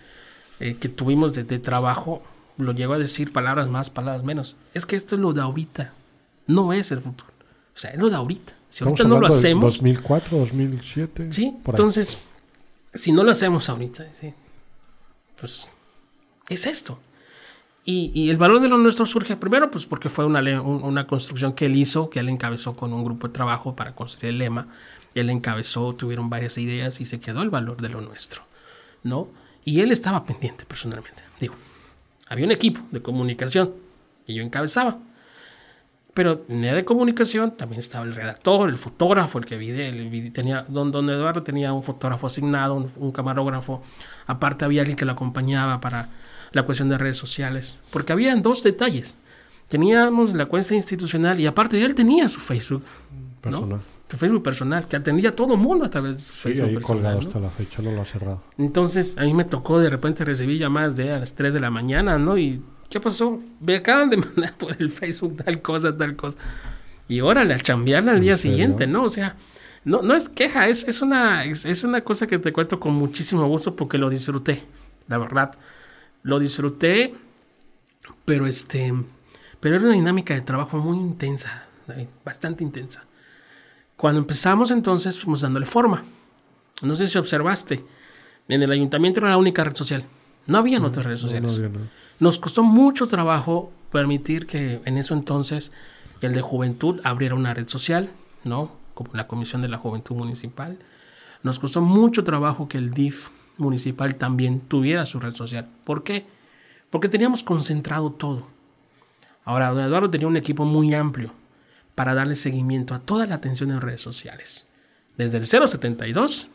eh, 0.61 0.77
que 0.79 0.87
tuvimos 0.87 1.33
de, 1.33 1.43
trabajo, 1.59 2.23
lo 2.57 2.71
llegó 2.71 2.93
a 2.93 2.99
decir 2.99 3.33
palabras 3.33 3.67
más, 3.67 3.89
palabras 3.89 4.23
menos. 4.23 4.55
Es 4.73 4.85
que 4.85 4.95
esto 4.95 5.15
es 5.15 5.21
lo 5.21 5.33
de 5.33 5.41
ahorita, 5.41 5.91
no 6.47 6.71
es 6.71 6.93
el 6.93 7.01
futuro. 7.01 7.31
O 7.75 7.79
sea, 7.79 7.91
es 7.91 7.99
lo 7.99 8.09
de 8.09 8.15
ahorita. 8.15 8.53
Si 8.69 8.85
ahorita 8.85 9.03
no 9.03 9.19
lo 9.19 9.27
hacemos... 9.27 9.73
2004, 9.73 10.37
2007. 10.37 11.33
Sí, 11.33 11.53
entonces 11.65 12.17
si 12.93 13.11
no 13.11 13.23
lo 13.23 13.31
hacemos 13.31 13.69
ahorita, 13.69 14.05
pues 15.39 15.69
es 16.49 16.65
esto. 16.65 16.99
Y, 17.85 18.29
el 18.29 18.37
valor 18.37 18.61
de 18.61 18.67
lo 18.67 18.77
nuestro 18.77 19.07
surge 19.07 19.35
primero, 19.35 19.71
pues 19.71 19.87
porque 19.87 20.09
fue 20.09 20.23
una, 20.25 20.61
una 20.61 21.07
construcción 21.07 21.53
que 21.53 21.65
él 21.65 21.75
hizo, 21.75 22.11
que 22.11 22.19
él 22.19 22.29
encabezó 22.29 22.75
con 22.75 22.93
un 22.93 23.03
grupo 23.03 23.27
de 23.27 23.33
trabajo 23.33 23.75
para 23.75 23.95
construir 23.95 24.33
el 24.33 24.37
lema. 24.37 24.67
Él 25.15 25.29
encabezó, 25.31 25.93
tuvieron 25.93 26.29
varias 26.29 26.59
ideas 26.59 27.01
y 27.01 27.05
se 27.05 27.19
quedó 27.19 27.41
el 27.41 27.49
valor 27.49 27.81
de 27.81 27.89
lo 27.89 28.01
nuestro, 28.01 28.43
¿no? 29.01 29.29
Y 29.65 29.79
él 29.79 29.91
estaba 29.91 30.23
pendiente 30.23 30.65
personalmente. 30.65 31.23
Digo, 31.39 31.55
había 32.27 32.45
un 32.45 32.51
equipo 32.51 32.81
de 32.91 33.01
comunicación 33.01 33.73
y 34.27 34.35
yo 34.35 34.43
encabezaba. 34.43 34.99
Pero 36.19 36.43
en 36.49 36.65
la 36.65 36.73
de 36.73 36.83
comunicación 36.83 37.51
también 37.51 37.79
estaba 37.79 38.03
el 38.03 38.13
redactor, 38.13 38.67
el 38.67 38.75
fotógrafo, 38.75 39.37
el 39.37 39.45
que 39.45 39.55
el, 39.55 40.33
tenía, 40.33 40.65
don, 40.67 40.91
don 40.91 41.09
Eduardo 41.09 41.43
tenía 41.43 41.71
un 41.71 41.81
fotógrafo 41.81 42.27
asignado, 42.27 42.91
un, 42.97 43.11
camarógrafo. 43.13 43.81
Aparte 44.27 44.65
había 44.65 44.81
alguien 44.81 44.97
que 44.97 45.05
lo 45.05 45.13
acompañaba 45.13 45.79
para 45.79 46.09
la 46.51 46.63
cuestión 46.63 46.89
de 46.89 46.97
redes 46.97 47.15
sociales. 47.15 47.77
Porque 47.89 48.11
habían 48.11 48.41
dos 48.41 48.63
detalles. 48.63 49.15
Teníamos 49.69 50.33
la 50.33 50.47
cuenta 50.47 50.75
institucional 50.75 51.39
y 51.39 51.47
aparte 51.47 51.77
de 51.77 51.85
él 51.85 51.95
tenía 51.95 52.27
su 52.27 52.41
Facebook. 52.41 52.83
Personal. 53.39 53.79
Su 54.11 54.17
Facebook 54.17 54.43
personal, 54.43 54.89
que 54.89 54.97
atendía 54.97 55.29
a 55.29 55.35
todo 55.37 55.53
el 55.53 55.59
mundo 55.61 55.85
a 55.85 55.89
través 55.89 56.17
de 56.17 56.21
su 56.21 56.33
Facebook 56.33 56.67
ahí 56.67 56.75
colgado 56.81 57.19
hasta 57.19 57.39
la 57.39 57.49
fecha, 57.49 57.81
no 57.81 57.91
lo 57.91 58.01
ha 58.01 58.05
cerrado. 58.05 58.43
Entonces, 58.57 59.17
a 59.17 59.23
mí 59.23 59.33
me 59.33 59.45
tocó 59.45 59.79
de 59.79 59.89
repente 59.89 60.25
recibir 60.25 60.59
llamadas 60.59 60.97
de 60.97 61.13
a 61.13 61.19
las 61.19 61.33
3 61.33 61.53
de 61.53 61.61
la 61.61 61.69
mañana, 61.69 62.17
¿no? 62.17 62.37
Y 62.37 62.61
¿qué 62.89 62.99
pasó? 62.99 63.39
Me 63.59 63.75
acaban 63.75 64.09
de 64.09 64.17
mandar 64.17 64.55
por 64.57 64.75
el 64.79 64.89
Facebook 64.89 65.37
tal 65.43 65.61
cosa, 65.61 65.95
tal 65.95 66.15
cosa. 66.15 66.37
Y 67.07 67.21
órale, 67.21 67.53
a 67.53 67.59
chambearla 67.59 68.11
al 68.11 68.21
día 68.21 68.37
siguiente, 68.37 68.85
¿no? 68.85 69.03
O 69.03 69.09
sea, 69.09 69.35
no, 69.83 70.01
no 70.01 70.15
es 70.15 70.29
queja, 70.29 70.67
es, 70.67 70.87
es, 70.87 71.01
una, 71.01 71.43
es, 71.45 71.83
una 71.83 72.01
cosa 72.01 72.27
que 72.27 72.37
te 72.37 72.53
cuento 72.53 72.79
con 72.79 72.93
muchísimo 72.93 73.47
gusto 73.47 73.75
porque 73.75 73.97
lo 73.97 74.09
disfruté, 74.09 74.63
la 75.07 75.17
verdad. 75.17 75.57
Lo 76.21 76.37
disfruté, 76.37 77.13
pero 78.25 78.45
este, 78.45 78.93
pero 79.59 79.75
era 79.75 79.85
una 79.85 79.93
dinámica 79.93 80.33
de 80.33 80.41
trabajo 80.41 80.77
muy 80.77 80.97
intensa, 80.97 81.65
bastante 82.23 82.63
intensa. 82.63 83.05
Cuando 83.95 84.19
empezamos 84.19 84.71
entonces 84.71 85.17
fuimos 85.17 85.41
dándole 85.41 85.65
forma. 85.65 86.03
No 86.81 86.95
sé 86.95 87.07
si 87.07 87.17
observaste, 87.17 87.83
en 88.47 88.63
el 88.63 88.71
ayuntamiento 88.71 89.19
era 89.19 89.29
la 89.29 89.37
única 89.37 89.63
red 89.63 89.75
social. 89.75 90.05
No 90.45 90.57
había 90.59 90.81
otras 90.81 91.05
redes 91.05 91.19
sociales. 91.19 91.59
Nos 92.19 92.37
costó 92.37 92.63
mucho 92.63 93.07
trabajo 93.07 93.71
permitir 93.91 94.45
que 94.45 94.81
en 94.85 94.97
eso 94.97 95.13
entonces 95.13 95.71
el 96.21 96.33
de 96.33 96.41
juventud 96.41 96.99
abriera 97.03 97.35
una 97.35 97.53
red 97.53 97.67
social, 97.67 98.09
¿no? 98.43 98.71
Como 98.93 99.11
la 99.13 99.27
Comisión 99.27 99.61
de 99.61 99.69
la 99.69 99.77
Juventud 99.77 100.15
Municipal. 100.15 100.77
Nos 101.43 101.59
costó 101.59 101.81
mucho 101.81 102.23
trabajo 102.23 102.67
que 102.67 102.77
el 102.77 102.91
DIF 102.91 103.29
municipal 103.57 104.15
también 104.15 104.59
tuviera 104.59 105.05
su 105.05 105.19
red 105.19 105.33
social. 105.33 105.67
¿Por 105.83 106.03
qué? 106.03 106.25
Porque 106.89 107.07
teníamos 107.07 107.43
concentrado 107.43 108.11
todo. 108.11 108.47
Ahora, 109.45 109.69
don 109.69 109.83
Eduardo 109.83 110.09
tenía 110.09 110.27
un 110.27 110.37
equipo 110.37 110.65
muy 110.65 110.93
amplio 110.93 111.31
para 111.95 112.13
darle 112.13 112.35
seguimiento 112.35 112.93
a 112.93 112.99
toda 112.99 113.25
la 113.25 113.35
atención 113.35 113.71
en 113.71 113.81
redes 113.81 114.01
sociales. 114.01 114.67
Desde 115.17 115.37
el 115.37 115.45
072, 115.45 116.47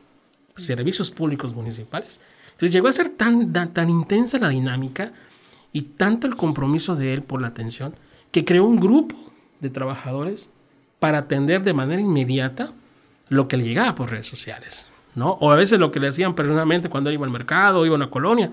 servicios 0.57 1.11
públicos 1.11 1.55
municipales. 1.55 2.21
Entonces 2.53 2.71
llegó 2.71 2.89
a 2.89 2.93
ser 2.93 3.11
tan, 3.11 3.53
tan, 3.53 3.91
intensa 3.91 4.39
la 4.39 4.49
dinámica 4.49 5.13
y 5.75 5.83
tanto 5.83 6.27
el 6.27 6.37
compromiso 6.37 6.97
de 6.97 7.13
él 7.13 7.23
por 7.23 7.43
la 7.43 7.49
atención 7.49 7.95
que 8.31 8.47
creó 8.47 8.65
un 8.65 8.81
grupo 8.81 9.17
de 9.61 9.69
trabajadores 9.69 10.49
para 11.01 11.19
atender 11.19 11.63
de 11.65 11.75
manera 11.75 12.01
inmediata 12.01 12.73
lo 13.29 13.49
que 13.49 13.57
le 13.59 13.65
llegaba 13.65 13.95
por 13.95 14.11
redes 14.11 14.29
sociales. 14.29 14.87
¿no? 15.17 15.33
O 15.33 15.51
a 15.51 15.57
veces 15.57 15.79
lo 15.79 15.91
que 15.91 16.01
le 16.01 16.09
hacían 16.09 16.35
personalmente 16.35 16.89
cuando 16.89 17.11
iba 17.11 17.27
al 17.27 17.33
mercado, 17.33 17.81
o 17.81 17.87
iba 17.87 17.95
a 17.95 17.97
una 17.97 18.09
colonia. 18.09 18.53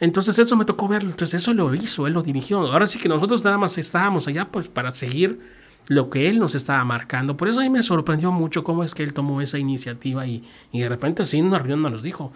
Entonces 0.00 0.38
eso 0.38 0.54
me 0.54 0.66
tocó 0.66 0.86
verlo, 0.86 1.10
entonces 1.10 1.42
eso 1.42 1.54
lo 1.54 1.74
hizo, 1.74 2.06
él 2.06 2.12
lo 2.12 2.22
dirigió. 2.22 2.60
Ahora 2.60 2.86
sí 2.86 2.98
que 2.98 3.08
nosotros 3.08 3.42
nada 3.42 3.56
más 3.56 3.78
estábamos 3.78 4.28
allá 4.28 4.46
pues 4.50 4.68
para 4.68 4.92
seguir 4.92 5.40
lo 5.86 6.10
que 6.10 6.28
él 6.28 6.38
nos 6.38 6.54
estaba 6.54 6.84
marcando. 6.84 7.38
Por 7.38 7.48
eso 7.48 7.60
a 7.60 7.62
mí 7.62 7.70
me 7.70 7.82
sorprendió 7.82 8.32
mucho 8.32 8.64
cómo 8.64 8.84
es 8.84 8.94
que 8.94 9.02
él 9.02 9.14
tomó 9.14 9.40
esa 9.40 9.58
iniciativa 9.58 10.26
y, 10.26 10.44
y 10.72 10.80
de 10.80 10.88
repente 10.90 11.22
así 11.22 11.38
en 11.38 11.46
una 11.46 11.58
reunión 11.58 11.80
nos 11.82 12.02
dijo, 12.02 12.32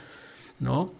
¿no? 0.60 0.92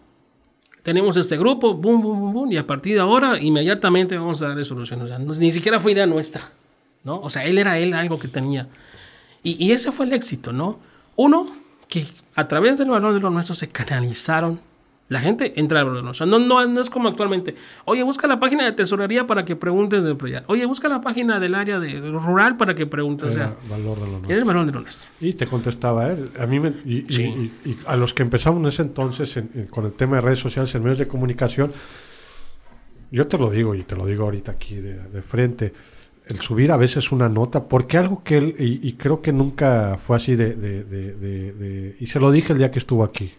Tenemos 0.83 1.17
este 1.17 1.37
grupo, 1.37 1.75
boom, 1.75 2.03
boom, 2.03 2.21
boom, 2.21 2.33
boom, 2.33 2.53
y 2.53 2.57
a 2.57 2.67
partir 2.67 2.95
de 2.95 3.01
ahora 3.01 3.38
inmediatamente 3.38 4.17
vamos 4.17 4.41
a 4.43 4.49
darle 4.49 4.64
soluciones. 4.64 5.05
O 5.05 5.09
sea, 5.09 5.19
ni 5.19 5.53
siquiera 5.53 5.79
fue 5.81 5.93
idea 5.93 6.07
nuestra, 6.07 6.51
¿no? 7.05 7.21
O 7.21 7.31
sea, 7.31 7.45
él 7.45 7.59
era 7.59 7.79
él 7.79 7.95
algo 7.95 8.19
que 8.19 8.29
tenía. 8.29 8.69
Y, 9.43 9.64
y 9.64 9.73
ese 9.73 9.93
fue 9.93 10.07
el 10.07 10.12
éxito, 10.12 10.53
¿no? 10.53 10.79
Uno, 11.17 11.51
que 11.88 12.07
a 12.35 12.47
través 12.47 12.79
del 12.79 12.91
valor 12.91 13.14
de 13.14 13.21
los 13.21 13.33
nuestros 13.33 13.59
se 13.59 13.69
canalizaron. 13.69 14.61
La 15.09 15.21
gente 15.21 15.59
entra 15.59 15.81
a 15.81 15.85
o 15.85 16.14
sea, 16.14 16.27
no, 16.27 16.38
no, 16.38 16.66
no, 16.66 16.81
es 16.81 16.90
como 16.90 17.09
actualmente. 17.09 17.55
Oye, 17.87 18.03
busca 18.03 18.27
la 18.27 18.38
página 18.38 18.64
de 18.64 18.73
tesorería 18.73 19.27
para 19.27 19.44
que 19.44 19.57
preguntes 19.57 20.05
del 20.05 20.16
proyecto. 20.16 20.53
Oye, 20.53 20.66
busca 20.66 20.88
la 20.88 21.01
página 21.01 21.40
del 21.40 21.55
área 21.55 21.81
de, 21.81 22.01
rural 22.01 22.59
para 22.59 22.75
que 22.75 22.87
preguntes. 22.87 23.29
o 23.29 23.33
sea, 23.33 23.57
valor 23.71 23.99
de 23.99 24.05
lo 24.05 24.11
nuestro. 24.12 24.33
Es 24.33 24.38
el 24.38 24.44
valor 24.44 24.66
de 24.66 24.73
lo 24.73 24.81
nuestro. 24.81 25.11
Y 25.21 25.33
te 25.33 25.47
contestaba 25.47 26.09
él. 26.09 26.31
A 26.38 26.47
mí 26.47 26.61
me, 26.61 26.75
y, 26.85 27.51
a 27.87 27.97
los 27.97 28.12
que 28.12 28.23
empezamos 28.23 28.61
en 28.61 28.68
ese 28.68 28.83
entonces 28.83 29.42
con 29.71 29.87
el 29.87 29.92
tema 29.94 30.16
de 30.16 30.23
redes 30.23 30.40
sociales 30.40 30.75
en 30.75 30.83
medios 30.83 30.99
de 30.99 31.09
comunicación, 31.09 31.73
yo 33.11 33.27
te 33.27 33.38
lo 33.38 33.49
digo 33.49 33.75
y 33.75 33.85
te 33.85 33.97
lo 33.97 34.05
digo 34.05 34.25
ahorita 34.25 34.53
aquí 34.53 34.75
de, 34.75 34.99
de 35.09 35.23
frente 35.23 35.73
el 36.29 36.40
subir 36.40 36.71
a 36.73 36.77
veces 36.77 37.11
una 37.11 37.29
nota, 37.29 37.64
porque 37.64 37.97
algo 37.97 38.23
que 38.23 38.37
él, 38.37 38.55
y, 38.59 38.92
creo 38.92 39.23
que 39.23 39.33
nunca 39.33 39.99
fue 39.99 40.16
así 40.16 40.37
de, 40.37 40.55
de, 40.55 40.85
de, 40.85 41.97
y 41.99 42.07
se 42.07 42.21
lo 42.21 42.31
dije 42.31 42.53
el 42.53 42.59
día 42.59 42.71
que 42.71 42.79
estuvo 42.79 43.03
aquí, 43.03 43.33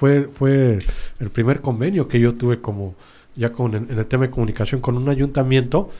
fue, 0.00 0.30
fue 0.32 0.78
el 1.18 1.28
primer 1.28 1.60
convenio 1.60 2.08
que 2.08 2.18
yo 2.18 2.34
tuve 2.34 2.62
como, 2.62 2.94
ya 3.36 3.52
con, 3.52 3.74
en, 3.74 3.86
el 3.90 4.06
tema 4.06 4.24
de 4.24 4.30
comunicación 4.30 4.80
con 4.80 4.96
un 4.96 5.10
ayuntamiento, 5.10 5.90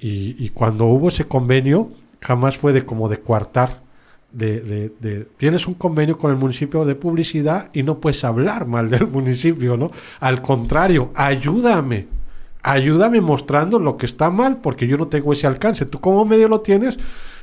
y, 0.00 0.50
cuando 0.50 0.84
hubo 0.84 1.08
ese 1.08 1.24
convenio, 1.24 1.88
jamás 2.20 2.56
fue 2.56 2.72
de 2.72 2.86
como 2.86 3.08
de 3.08 3.18
coartar, 3.18 3.80
de, 4.30 4.60
de, 5.00 5.26
tienes 5.36 5.66
un 5.66 5.74
convenio 5.74 6.16
con 6.16 6.30
el 6.30 6.36
municipio 6.36 6.84
de 6.84 6.94
publicidad 6.94 7.70
y 7.72 7.82
no 7.82 7.98
puedes 7.98 8.22
hablar 8.22 8.68
mal 8.68 8.88
del 8.88 9.08
municipio, 9.18 9.76
¿no? 9.76 9.90
Al 10.20 10.40
contrario, 10.40 11.08
ayúdame, 11.16 12.06
ayúdame 12.62 13.20
mostrando 13.20 13.80
lo 13.80 13.96
que 13.96 14.06
está 14.06 14.30
mal, 14.30 14.58
porque 14.58 14.86
yo 14.86 14.96
no 14.96 15.08
tengo 15.08 15.32
ese 15.32 15.48
alcance. 15.48 15.86
Tú 15.86 15.98
como 16.00 16.24
medio 16.24 16.46
lo 16.46 16.60
tienes, 16.60 16.96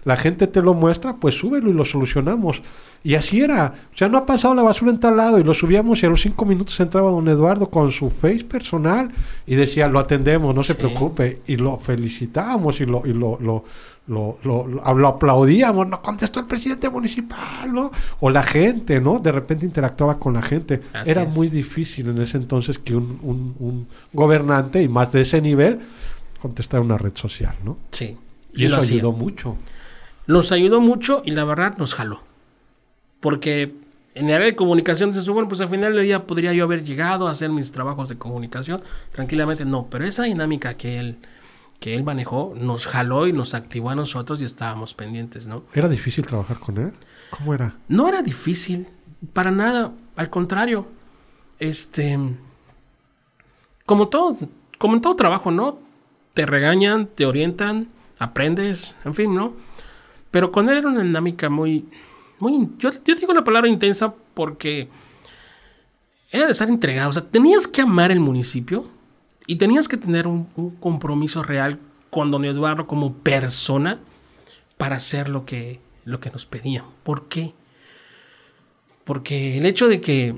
la 0.06 0.15
gente 0.15 0.46
te 0.46 0.62
lo 0.62 0.76
muestra, 0.76 1.15
pues 1.15 1.36
súbelo 1.36 1.70
y 1.70 1.74
lo 1.74 1.84
solucionamos. 1.84 2.62
Y 3.04 3.15
así 3.15 3.41
era. 3.41 3.74
O 3.91 3.98
sea, 3.98 4.08
no 4.08 4.20
ha 4.20 4.26
pasado 4.26 4.54
la 4.54 4.62
basura 4.62 4.91
en 4.91 5.00
tal 5.00 5.18
lado 5.18 5.39
y 5.39 5.44
lo 5.44 5.54
subíamos 5.56 6.02
y 6.02 6.06
a 6.06 6.10
los 6.10 6.22
cinco 6.22 6.46
minutos 6.46 6.80
entraba 6.80 7.10
don 7.10 7.28
Eduardo 7.28 7.70
con 7.72 7.91
su 7.91 8.12
face 8.12 8.46
personal 8.46 9.12
y 9.48 9.56
decía, 9.56 9.88
lo 9.88 9.98
atendemos, 9.98 10.54
no 10.54 10.62
se 10.62 10.76
preocupe. 10.76 11.41
Y 11.48 11.58
lo 11.58 11.80
felicitábamos 11.80 12.80
y 12.82 12.86
lo, 12.86 13.02
y 13.04 13.13
lo, 13.13 13.39
lo, 13.41 13.63
lo, 14.08 14.38
lo, 14.44 15.08
aplaudíamos, 15.08 15.88
no 15.88 16.00
contestó 16.04 16.39
el 16.39 16.46
presidente 16.46 16.88
municipal, 16.89 17.74
¿no? 17.74 17.91
O 18.20 18.30
la 18.30 18.44
gente, 18.44 19.02
¿no? 19.02 19.18
De 19.18 19.32
repente 19.32 19.65
interactuaba 19.65 20.20
con 20.20 20.36
la 20.36 20.44
gente. 20.44 20.82
Era 21.04 21.26
muy 21.26 21.50
difícil 21.50 22.10
en 22.10 22.22
ese 22.22 22.38
entonces 22.38 22.78
que 22.78 22.96
un, 22.96 23.56
un, 23.60 23.88
gobernante, 24.13 24.84
y 24.84 24.88
más 24.88 25.12
de 25.12 25.22
ese 25.22 25.41
nivel, 25.41 25.80
contestara 26.39 26.84
una 26.84 26.98
red 26.98 27.15
social, 27.15 27.56
¿no? 27.63 27.78
Sí. 27.89 28.15
Y, 28.54 28.65
eso 28.65 28.78
ayudó 28.78 29.12
mucho. 29.12 29.58
Nos 30.27 30.51
ayudó 30.51 30.81
mucho 30.81 31.21
y 31.25 31.31
la 31.31 31.43
verdad 31.43 31.77
nos 31.77 31.93
jaló. 31.93 32.21
Porque 33.19 33.75
en 34.13 34.29
el 34.29 34.35
área 34.35 34.47
de 34.47 34.55
comunicación 34.55 35.13
se 35.13 35.29
bueno, 35.29 35.47
pues 35.49 35.61
al 35.61 35.69
final 35.69 35.93
del 35.95 36.03
día 36.03 36.25
podría 36.25 36.53
yo 36.53 36.63
haber 36.63 36.83
llegado 36.83 37.27
a 37.27 37.31
hacer 37.31 37.49
mis 37.49 37.71
trabajos 37.71 38.09
de 38.09 38.17
comunicación 38.17 38.81
tranquilamente. 39.11 39.65
No, 39.65 39.88
pero 39.89 40.05
esa 40.05 40.23
dinámica 40.23 40.75
que 40.75 40.99
él 40.99 41.17
que 41.79 41.93
él 41.93 42.03
manejó 42.03 42.53
nos 42.55 42.88
jaló 42.88 43.27
y 43.27 43.33
nos 43.33 43.53
activó 43.53 43.89
a 43.89 43.95
nosotros 43.95 44.41
y 44.41 44.45
estábamos 44.45 44.93
pendientes, 44.93 45.47
¿no? 45.47 45.63
¿Era 45.73 45.89
difícil 45.89 46.25
trabajar 46.25 46.57
con 46.57 46.77
él? 46.77 46.93
¿Cómo 47.29 47.53
era? 47.53 47.75
No 47.89 48.07
era 48.07 48.21
difícil, 48.21 48.88
para 49.33 49.51
nada, 49.51 49.91
al 50.15 50.29
contrario. 50.29 50.88
Este 51.59 52.17
como 53.85 54.07
todo, 54.07 54.38
como 54.77 54.95
en 54.95 55.01
todo 55.01 55.15
trabajo, 55.15 55.51
¿no? 55.51 55.79
Te 56.33 56.45
regañan, 56.45 57.07
te 57.07 57.25
orientan, 57.25 57.89
aprendes, 58.17 58.95
en 59.05 59.13
fin, 59.13 59.35
¿no? 59.35 59.53
Pero 60.36 60.52
con 60.52 60.67
él 60.67 60.80
era 60.80 60.89
una 60.89 61.02
dinámica 61.02 61.50
muy 61.50 61.86
muy 62.39 62.67
yo, 62.78 62.89
yo 63.06 63.15
digo 63.15 63.34
la 63.34 63.45
palabra 63.45 63.69
intensa 63.69 64.13
porque 64.34 64.89
era 66.30 66.43
de 66.43 66.52
estar 66.52 66.67
entregado, 66.67 67.10
o 67.10 67.13
sea, 67.13 67.24
tenías 67.24 67.69
que 67.69 67.80
amar 67.80 68.12
el 68.12 68.19
municipio 68.19 68.86
y 69.48 69.56
tenías 69.56 69.88
que 69.88 69.95
tener 69.95 70.28
un, 70.28 70.43
compromiso 70.82 71.41
real 71.41 71.80
con 72.10 72.32
don 72.32 72.43
Eduardo 72.43 72.86
como 72.86 73.13
persona 73.13 74.02
para 74.76 74.98
hacer 74.98 75.30
lo 75.30 75.45
que, 75.45 75.80
lo 76.04 76.19
que 76.19 76.32
nos 76.32 76.45
pedían. 76.45 76.84
¿Por 77.04 77.30
qué? 77.30 77.54
Porque 79.06 79.58
el 79.58 79.65
hecho 79.65 79.88
de 79.88 80.02
que 80.02 80.36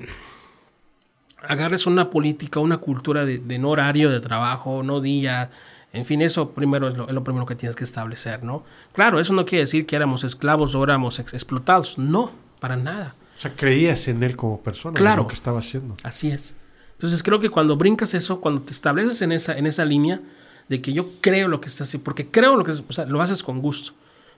agarres 1.47 1.85
una 1.85 2.09
política, 2.09 2.59
una 2.59 2.77
cultura 2.77 3.25
de, 3.25 3.39
no 3.59 3.69
horario 3.69 4.09
de 4.09 4.19
trabajo, 4.19 4.83
no 4.83 5.01
día, 5.01 5.49
en 5.93 6.05
fin, 6.05 6.21
eso 6.21 6.51
primero 6.51 6.89
es 6.89 6.97
lo, 6.97 7.23
primero 7.23 7.45
que 7.45 7.55
tienes 7.55 7.75
que 7.75 7.83
establecer, 7.83 8.43
¿no? 8.43 8.63
Claro, 8.93 9.19
eso 9.19 9.33
no 9.33 9.45
quiere 9.45 9.61
decir 9.61 9.85
que 9.85 9.95
éramos 9.95 10.23
esclavos 10.23 10.75
o 10.75 10.83
éramos 10.83 11.19
explotados, 11.19 11.97
no, 11.97 12.31
para 12.59 12.75
nada. 12.75 13.15
O 13.37 13.39
sea, 13.39 13.53
creías 13.55 14.07
en 14.07 14.23
él 14.23 14.35
como 14.35 14.61
persona, 14.61 14.97
claro, 14.97 15.21
en 15.21 15.23
lo 15.23 15.27
que 15.27 15.35
estaba 15.35 15.59
haciendo. 15.59 15.95
Así 16.03 16.29
es. 16.29 16.55
Entonces 16.93 17.21
creo 17.21 17.39
que 17.39 17.49
cuando 17.49 17.77
brincas 17.77 18.13
eso, 18.13 18.41
cuando 18.41 18.61
te 18.61 18.71
estableces 18.71 19.21
en 19.21 19.31
esa, 19.31 19.57
en 19.57 19.67
esa 19.67 19.85
línea 19.85 20.19
de 20.67 20.81
que 20.81 20.93
yo 20.93 21.11
creo 21.21 21.47
lo 21.47 21.61
que 21.61 21.67
estás 21.67 21.87
haciendo, 21.87 22.03
porque 22.03 22.27
creo 22.27 22.55
lo 22.55 22.63
que 22.63 22.71
o 22.71 22.91
sea, 22.91 23.05
lo 23.05 23.21
haces 23.21 23.43
con 23.43 23.61
gusto, 23.61 23.93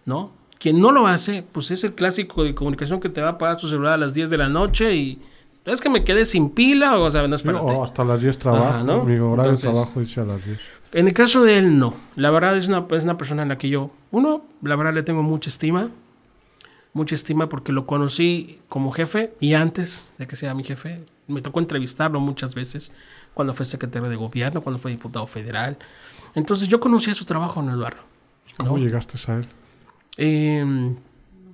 ¿no? 0.06 0.32
Quien 0.60 0.82
no 0.82 0.91
lo 0.91 1.08
hace, 1.08 1.43
pues 1.54 1.72
es 1.72 1.86
el 1.86 1.93
clásico 1.93 2.43
de 2.43 2.54
comunicación 2.54 3.00
que 3.00 3.08
te 3.08 3.22
va 3.22 3.30
a 3.30 3.38
pagar 3.38 3.58
tu 3.58 3.67
celular 3.67 3.93
a 3.93 3.98
las 3.98 4.13
10 4.13 4.30
de 4.30 4.38
la 4.38 4.50
noche 4.50 4.93
y 4.93 5.22
es 5.73 5.82
que 5.82 5.89
me 5.89 6.03
quedé 6.03 6.25
sin 6.25 6.49
pila 6.49 6.97
o, 6.97 7.10
sea, 7.12 7.27
no 7.27 7.36
espérate. 7.36 7.77
Hasta 7.84 8.03
las 8.03 8.21
10 8.21 8.38
trabajo, 8.38 8.65
Ajá, 8.65 8.84
¿no? 8.84 9.03
mi 9.03 9.17
horario 9.17 9.53
de 9.53 9.58
trabajo 9.58 9.99
dice 9.99 10.21
a 10.21 10.25
las 10.25 10.43
10. 10.45 10.60
En 10.91 11.08
el 11.08 11.13
caso 11.13 11.43
de 11.43 11.58
él, 11.58 11.77
no. 11.77 11.93
La 12.15 12.32
verdad 12.32 12.58
es 12.58 12.67
una, 12.67 12.86
es 12.91 13.03
una 13.03 13.17
persona 13.17 13.43
en 13.43 13.49
la 13.49 13.58
que 13.58 13.69
yo, 13.69 13.91
uno, 14.12 14.45
la 14.62 14.75
verdad 14.75 14.93
le 14.93 15.03
tengo 15.03 15.21
mucha 15.23 15.49
estima. 15.49 15.89
Mucha 16.91 17.13
estima 17.13 17.47
porque 17.49 17.71
lo 17.71 17.86
conocí 17.86 18.60
como 18.67 18.91
jefe 18.91 19.34
y 19.39 19.53
antes 19.53 20.12
de 20.17 20.25
que 20.25 20.36
sea 20.36 20.55
mi 20.55 20.63
jefe, 20.63 21.05
me 21.27 21.41
tocó 21.41 21.60
entrevistarlo 21.60 22.19
muchas 22.19 22.55
veces 22.55 22.91
cuando 23.36 23.53
fue 23.53 23.65
secretario 23.65 24.10
de 24.10 24.15
gobierno, 24.15 24.62
cuando 24.62 24.79
fue 24.79 24.89
diputado 24.89 25.27
federal. 25.27 25.77
Entonces 26.34 26.67
yo 26.67 26.79
conocía 26.79 27.13
su 27.13 27.25
trabajo 27.25 27.62
en 27.62 27.69
Eduardo. 27.69 28.01
¿Cómo 28.58 28.77
¿no? 28.77 28.84
llegaste 28.84 29.17
a 29.32 29.36
él? 29.38 29.45
Eh, 30.17 30.95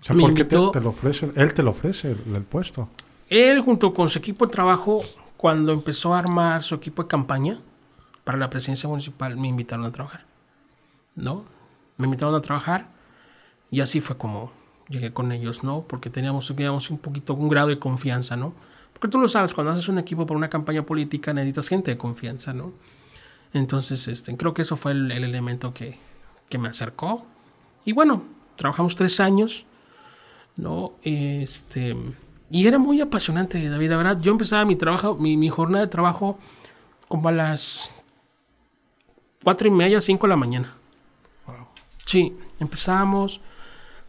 O 0.01 0.04
sea, 0.04 0.15
¿por 0.15 0.34
qué 0.34 0.45
te, 0.45 0.56
lo 0.56 0.89
ofrece? 0.89 1.30
Él 1.36 1.54
te 1.54 1.63
lo 1.63 1.71
ofrece 1.71 2.12
el, 2.12 2.36
el 2.36 2.43
puesto. 2.43 2.89
Él 3.30 3.62
junto 3.62 3.94
con 3.94 4.10
su 4.10 4.20
equipo 4.20 4.46
de 4.46 4.52
trabajo, 4.52 5.02
cuando 5.38 5.72
empezó 5.74 6.14
a 6.14 6.20
armar 6.20 6.64
su 6.64 6.76
equipo 6.76 7.04
de 7.04 7.08
campaña 7.08 7.60
para 8.24 8.38
la 8.38 8.50
presidencia 8.50 8.88
municipal, 8.90 9.38
me 9.38 9.48
invitaron 9.48 9.86
a 9.86 9.92
trabajar. 9.92 10.26
¿No? 11.16 11.46
Me 11.98 12.06
invitaron 12.06 12.36
a 12.36 12.42
trabajar 12.42 12.88
y 13.72 13.82
así 13.82 14.02
fue 14.02 14.18
como 14.18 14.52
llegué 14.90 15.14
con 15.14 15.32
ellos, 15.32 15.64
¿no? 15.64 15.82
Porque 15.88 16.10
teníamos, 16.10 16.50
un 16.50 16.98
poquito, 16.98 17.34
un 17.34 17.50
grado 17.50 17.70
de 17.70 17.80
confianza, 17.80 18.36
¿no? 18.38 18.54
Porque 18.94 19.08
tú 19.08 19.20
lo 19.20 19.28
sabes, 19.28 19.54
cuando 19.54 19.72
haces 19.72 19.90
un 19.90 19.98
equipo 19.98 20.26
para 20.26 20.38
una 20.38 20.50
campaña 20.50 20.86
política 20.86 21.34
necesitas 21.34 21.68
gente 21.68 21.92
de 21.92 21.98
confianza, 21.98 22.54
¿no? 22.54 22.74
Entonces, 23.54 24.08
este, 24.08 24.36
creo 24.36 24.54
que 24.54 24.62
eso 24.62 24.78
fue 24.78 24.92
el, 24.92 25.12
el 25.12 25.24
elemento 25.24 25.74
que, 25.74 25.98
que 26.50 26.58
me 26.58 26.70
acercó. 26.70 27.26
Y 27.86 27.94
bueno, 27.94 28.24
trabajamos 28.56 28.96
tres 28.96 29.20
años, 29.20 29.66
¿no? 30.56 30.94
Este, 31.04 31.96
y 32.51 32.67
era 32.67 32.77
muy 32.77 33.01
apasionante, 33.01 33.67
David, 33.69 33.89
la 33.89 33.97
verdad. 33.97 34.19
Yo 34.21 34.31
empezaba 34.31 34.65
mi 34.65 34.75
trabajo, 34.75 35.15
mi, 35.15 35.36
mi 35.38 35.49
jornada 35.49 35.86
de 35.86 35.91
trabajo 35.91 36.38
como 37.08 37.29
a 37.29 37.31
las 37.31 37.89
cuatro 39.43 39.67
y 39.67 39.71
media, 39.71 40.01
cinco 40.01 40.27
de 40.27 40.29
la 40.29 40.36
mañana. 40.38 40.73
Sí, 42.05 42.34
empezábamos 42.60 43.41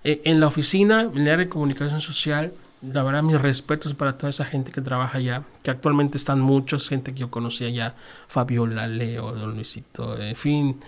eh, 0.04 0.20
en 0.24 0.40
la 0.40 0.46
oficina, 0.46 1.02
en 1.02 1.18
el 1.18 1.22
área 1.28 1.36
de 1.44 1.48
comunicación 1.48 2.00
social. 2.00 2.52
La 2.82 3.02
verdad, 3.02 3.22
mis 3.22 3.40
respetos 3.40 3.94
para 3.94 4.18
toda 4.18 4.28
esa 4.30 4.44
gente 4.44 4.70
que 4.70 4.82
trabaja 4.82 5.16
allá, 5.18 5.42
que 5.62 5.70
actualmente 5.70 6.18
están 6.18 6.40
muchos, 6.40 6.88
gente 6.88 7.12
que 7.14 7.20
yo 7.20 7.30
conocía 7.30 7.70
ya, 7.70 7.94
Fabiola, 8.28 8.86
Leo, 8.86 9.32
Don 9.32 9.54
Luisito, 9.54 10.20
en 10.20 10.36
fin, 10.36 10.78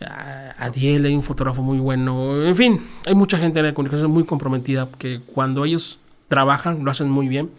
a- 0.00 0.54
Adiel, 0.56 1.04
hay 1.04 1.14
un 1.16 1.24
fotógrafo 1.24 1.62
muy 1.62 1.78
bueno, 1.78 2.44
en 2.46 2.54
fin, 2.54 2.80
hay 3.06 3.14
mucha 3.16 3.38
gente 3.38 3.58
en 3.58 3.66
la 3.66 3.74
comunicación 3.74 4.10
muy 4.10 4.24
comprometida 4.24 4.88
que 4.98 5.20
cuando 5.20 5.64
ellos 5.64 5.98
trabajan 6.28 6.84
lo 6.84 6.90
hacen 6.90 7.10
muy 7.10 7.28
bien. 7.28 7.50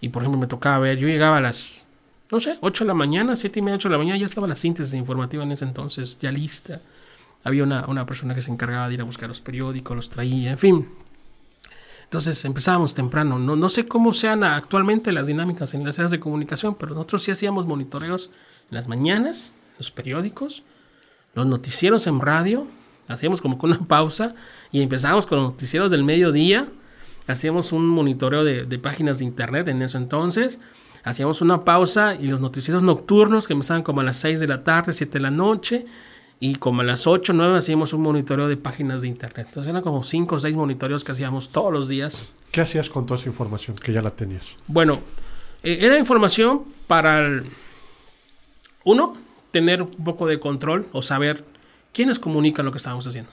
Y 0.00 0.10
por 0.10 0.22
ejemplo, 0.22 0.40
me 0.40 0.46
tocaba 0.46 0.78
ver, 0.78 0.98
yo 0.98 1.08
llegaba 1.08 1.38
a 1.38 1.40
las, 1.40 1.84
no 2.30 2.40
sé, 2.40 2.58
8 2.60 2.84
de 2.84 2.88
la 2.88 2.94
mañana, 2.94 3.34
7 3.34 3.58
y 3.58 3.62
media, 3.62 3.76
8 3.76 3.88
de 3.88 3.92
la 3.92 3.98
mañana, 3.98 4.18
ya 4.18 4.26
estaba 4.26 4.46
la 4.46 4.54
síntesis 4.54 4.94
informativa 4.94 5.42
en 5.42 5.52
ese 5.52 5.64
entonces, 5.64 6.18
ya 6.20 6.30
lista. 6.30 6.80
Había 7.44 7.64
una, 7.64 7.86
una 7.86 8.06
persona 8.06 8.34
que 8.34 8.42
se 8.42 8.50
encargaba 8.50 8.88
de 8.88 8.94
ir 8.94 9.00
a 9.00 9.04
buscar 9.04 9.28
los 9.28 9.40
periódicos, 9.40 9.96
los 9.96 10.08
traía, 10.08 10.50
en 10.50 10.58
fin. 10.58 10.88
Entonces 12.04 12.42
empezábamos 12.46 12.94
temprano. 12.94 13.38
No, 13.38 13.54
no 13.54 13.68
sé 13.68 13.86
cómo 13.86 14.14
sean 14.14 14.42
actualmente 14.42 15.12
las 15.12 15.26
dinámicas 15.26 15.74
en 15.74 15.84
las 15.84 15.98
áreas 15.98 16.10
de 16.10 16.20
comunicación, 16.20 16.74
pero 16.74 16.94
nosotros 16.94 17.22
sí 17.22 17.30
hacíamos 17.30 17.66
monitoreos 17.66 18.30
en 18.70 18.76
las 18.76 18.88
mañanas, 18.88 19.54
los 19.76 19.90
periódicos, 19.90 20.62
los 21.34 21.46
noticieros 21.46 22.06
en 22.06 22.20
radio, 22.20 22.66
hacíamos 23.08 23.42
como 23.42 23.58
que 23.58 23.66
una 23.66 23.78
pausa 23.86 24.34
y 24.72 24.80
empezábamos 24.80 25.26
con 25.26 25.38
los 25.38 25.48
noticieros 25.50 25.90
del 25.90 26.02
mediodía, 26.02 26.66
hacíamos 27.32 27.72
un 27.72 27.86
monitoreo 27.86 28.44
de, 28.44 28.64
de 28.64 28.78
páginas 28.78 29.18
de 29.18 29.24
internet 29.26 29.68
en 29.68 29.82
eso 29.82 29.98
entonces, 29.98 30.60
hacíamos 31.04 31.40
una 31.40 31.64
pausa 31.64 32.14
y 32.14 32.26
los 32.26 32.40
noticieros 32.40 32.82
nocturnos 32.82 33.46
que 33.46 33.52
empezaban 33.52 33.82
como 33.82 34.00
a 34.00 34.04
las 34.04 34.16
6 34.18 34.40
de 34.40 34.46
la 34.48 34.64
tarde, 34.64 34.92
7 34.92 35.12
de 35.14 35.20
la 35.20 35.30
noche, 35.30 35.86
y 36.40 36.54
como 36.56 36.82
a 36.82 36.84
las 36.84 37.06
8 37.06 37.32
o 37.32 37.36
9 37.36 37.58
hacíamos 37.58 37.92
un 37.92 38.02
monitoreo 38.02 38.46
de 38.48 38.56
páginas 38.56 39.02
de 39.02 39.08
internet. 39.08 39.46
Entonces 39.48 39.70
eran 39.70 39.82
como 39.82 40.04
5 40.04 40.36
o 40.36 40.38
6 40.40 40.54
monitoreos 40.56 41.02
que 41.04 41.12
hacíamos 41.12 41.50
todos 41.50 41.72
los 41.72 41.88
días. 41.88 42.28
¿Qué 42.52 42.60
hacías 42.60 42.88
con 42.90 43.06
toda 43.06 43.18
esa 43.20 43.28
información 43.28 43.76
que 43.76 43.92
ya 43.92 44.00
la 44.02 44.10
tenías? 44.10 44.44
Bueno, 44.68 45.00
eh, 45.62 45.78
era 45.80 45.98
información 45.98 46.62
para, 46.86 47.26
el- 47.26 47.44
uno, 48.84 49.16
tener 49.50 49.82
un 49.82 49.90
poco 49.90 50.26
de 50.26 50.38
control 50.40 50.86
o 50.92 51.02
saber 51.02 51.44
quiénes 51.92 52.18
comunican 52.18 52.64
lo 52.64 52.70
que 52.72 52.78
estábamos 52.78 53.06
haciendo, 53.06 53.30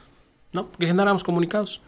¿no? 0.53 0.67
Porque 0.67 0.87
generábamos 0.87 1.23
comunicados. 1.23 1.81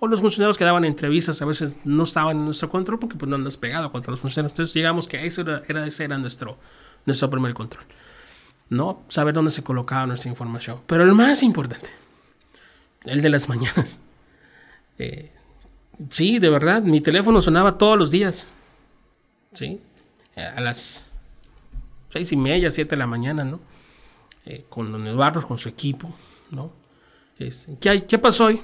O 0.00 0.06
los 0.06 0.20
funcionarios 0.20 0.56
que 0.56 0.64
daban 0.64 0.84
entrevistas 0.84 1.42
a 1.42 1.44
veces 1.44 1.84
no 1.84 2.04
estaban 2.04 2.36
en 2.36 2.44
nuestro 2.44 2.68
control 2.68 2.98
porque 3.00 3.16
pues 3.16 3.28
no 3.28 3.34
andas 3.36 3.56
pegado 3.56 3.90
contra 3.90 4.10
los 4.12 4.20
funcionarios. 4.20 4.52
Entonces 4.52 4.74
llegamos 4.74 5.08
que 5.08 5.26
eso 5.26 5.40
era, 5.42 5.62
era- 5.68 5.86
ese 5.86 6.04
era 6.04 6.18
nuestro, 6.18 6.56
nuestro 7.04 7.28
primer 7.30 7.52
control. 7.54 7.84
¿No? 8.70 9.02
Saber 9.08 9.34
dónde 9.34 9.50
se 9.50 9.64
colocaba 9.64 10.06
nuestra 10.06 10.28
información. 10.30 10.78
Pero 10.86 11.02
el 11.02 11.14
más 11.14 11.42
importante, 11.42 11.88
el 13.06 13.20
de 13.22 13.28
las 13.30 13.48
mañanas. 13.48 14.00
Eh, 15.00 15.30
sí, 16.10 16.40
de 16.40 16.50
verdad, 16.50 16.82
mi 16.82 17.00
teléfono 17.00 17.40
sonaba 17.40 17.78
todos 17.78 17.96
los 17.96 18.10
días. 18.10 18.48
¿sí? 19.52 19.80
Eh, 20.34 20.42
A 20.42 20.60
las 20.60 21.04
seis 22.10 22.32
y 22.32 22.36
media, 22.36 22.68
siete 22.72 22.90
de 22.90 22.96
la 22.96 23.06
mañana, 23.06 23.44
¿no? 23.44 23.60
Eh, 24.44 24.64
con 24.68 24.90
don 24.90 25.06
Eduardo, 25.06 25.40
con 25.46 25.56
su 25.56 25.68
equipo, 25.68 26.12
¿no? 26.50 26.72
Este, 27.38 27.76
¿qué, 27.80 27.90
hay? 27.90 28.02
¿Qué 28.02 28.18
pasó 28.18 28.46
hoy? 28.46 28.60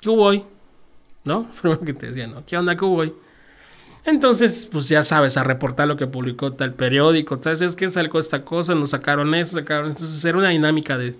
¿Qué 0.00 0.08
hubo 0.10 0.22
hoy? 0.24 0.44
¿No? 1.24 1.50
Primero 1.60 1.80
que 1.80 1.94
te 1.94 2.06
decía, 2.06 2.26
¿no? 2.26 2.44
¿Qué 2.46 2.56
onda? 2.56 2.76
¿Qué 2.76 2.84
hubo 2.84 2.96
hoy? 2.96 3.12
Entonces, 4.04 4.66
pues 4.70 4.88
ya 4.88 5.02
sabes, 5.02 5.36
a 5.36 5.42
reportar 5.42 5.86
lo 5.86 5.96
que 5.96 6.06
publicó 6.06 6.52
tal 6.54 6.72
periódico, 6.74 7.34
entonces 7.34 7.68
es 7.68 7.76
que 7.76 7.88
salió 7.90 8.18
esta 8.18 8.42
cosa, 8.44 8.74
nos 8.74 8.90
sacaron 8.90 9.34
eso, 9.34 9.56
sacaron 9.56 9.88
entonces 9.90 10.24
era 10.24 10.38
una 10.38 10.48
dinámica 10.48 10.96
de 10.96 11.14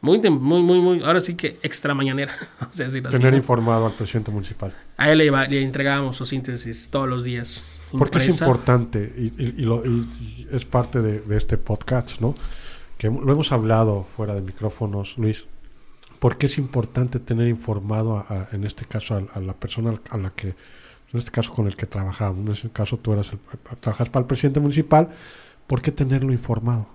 muy, 0.00 0.18
muy, 0.18 0.60
muy, 0.62 0.80
muy, 0.80 1.02
ahora 1.04 1.20
sí 1.20 1.36
que 1.36 1.58
extra 1.62 1.94
mañana, 1.94 2.26
vamos 2.60 2.80
a 2.80 2.84
decirlo 2.84 3.08
así, 3.10 3.18
Tener 3.18 3.34
informado 3.34 3.86
al 3.86 3.92
presidente 3.92 4.30
municipal. 4.32 4.74
A 4.96 5.10
él 5.12 5.18
le, 5.18 5.26
iba- 5.26 5.44
le 5.46 5.62
entregábamos 5.62 6.16
su 6.16 6.26
síntesis 6.26 6.88
todos 6.90 7.08
los 7.08 7.22
días. 7.22 7.78
Porque 7.92 8.18
es 8.18 8.24
importante 8.46 9.12
y, 9.16 9.26
y- 9.42 9.54
y 9.58 9.62
lo- 9.64 9.84
y- 9.86 10.00
y 10.18 10.48
es 10.50 10.64
parte 10.64 11.00
de, 11.02 11.20
de 11.20 11.36
este 11.36 11.58
podcast, 11.58 12.20
¿no? 12.20 12.34
Que 12.98 13.08
lo 13.08 13.30
hemos 13.32 13.52
hablado 13.52 14.06
fuera 14.16 14.34
de 14.34 14.40
micrófonos, 14.40 15.16
Luis. 15.16 15.46
¿Por 16.18 16.38
qué 16.38 16.46
es 16.46 16.58
importante 16.58 17.18
tener 17.20 17.46
informado, 17.48 18.18
a- 18.18 18.48
en 18.52 18.64
este 18.64 18.84
caso, 18.84 19.14
a, 19.32 19.40
la 19.40 19.52
persona 19.54 20.00
a 20.10 20.16
la 20.16 20.30
que, 20.30 20.48
en 20.48 21.18
este 21.18 21.30
caso 21.30 21.52
con 21.52 21.66
el 21.66 21.76
que 21.76 21.86
trabajamos, 21.86 22.44
en 22.46 22.52
este 22.52 22.70
caso 22.70 22.96
tú 22.98 23.12
eras 23.12 23.32
el, 23.32 23.38
trabajas 23.80 24.08
para 24.08 24.22
el 24.22 24.26
presidente 24.26 24.60
municipal, 24.60 25.10
¿por 25.66 25.82
qué 25.82 25.92
tenerlo 25.92 26.32
informado? 26.32 26.86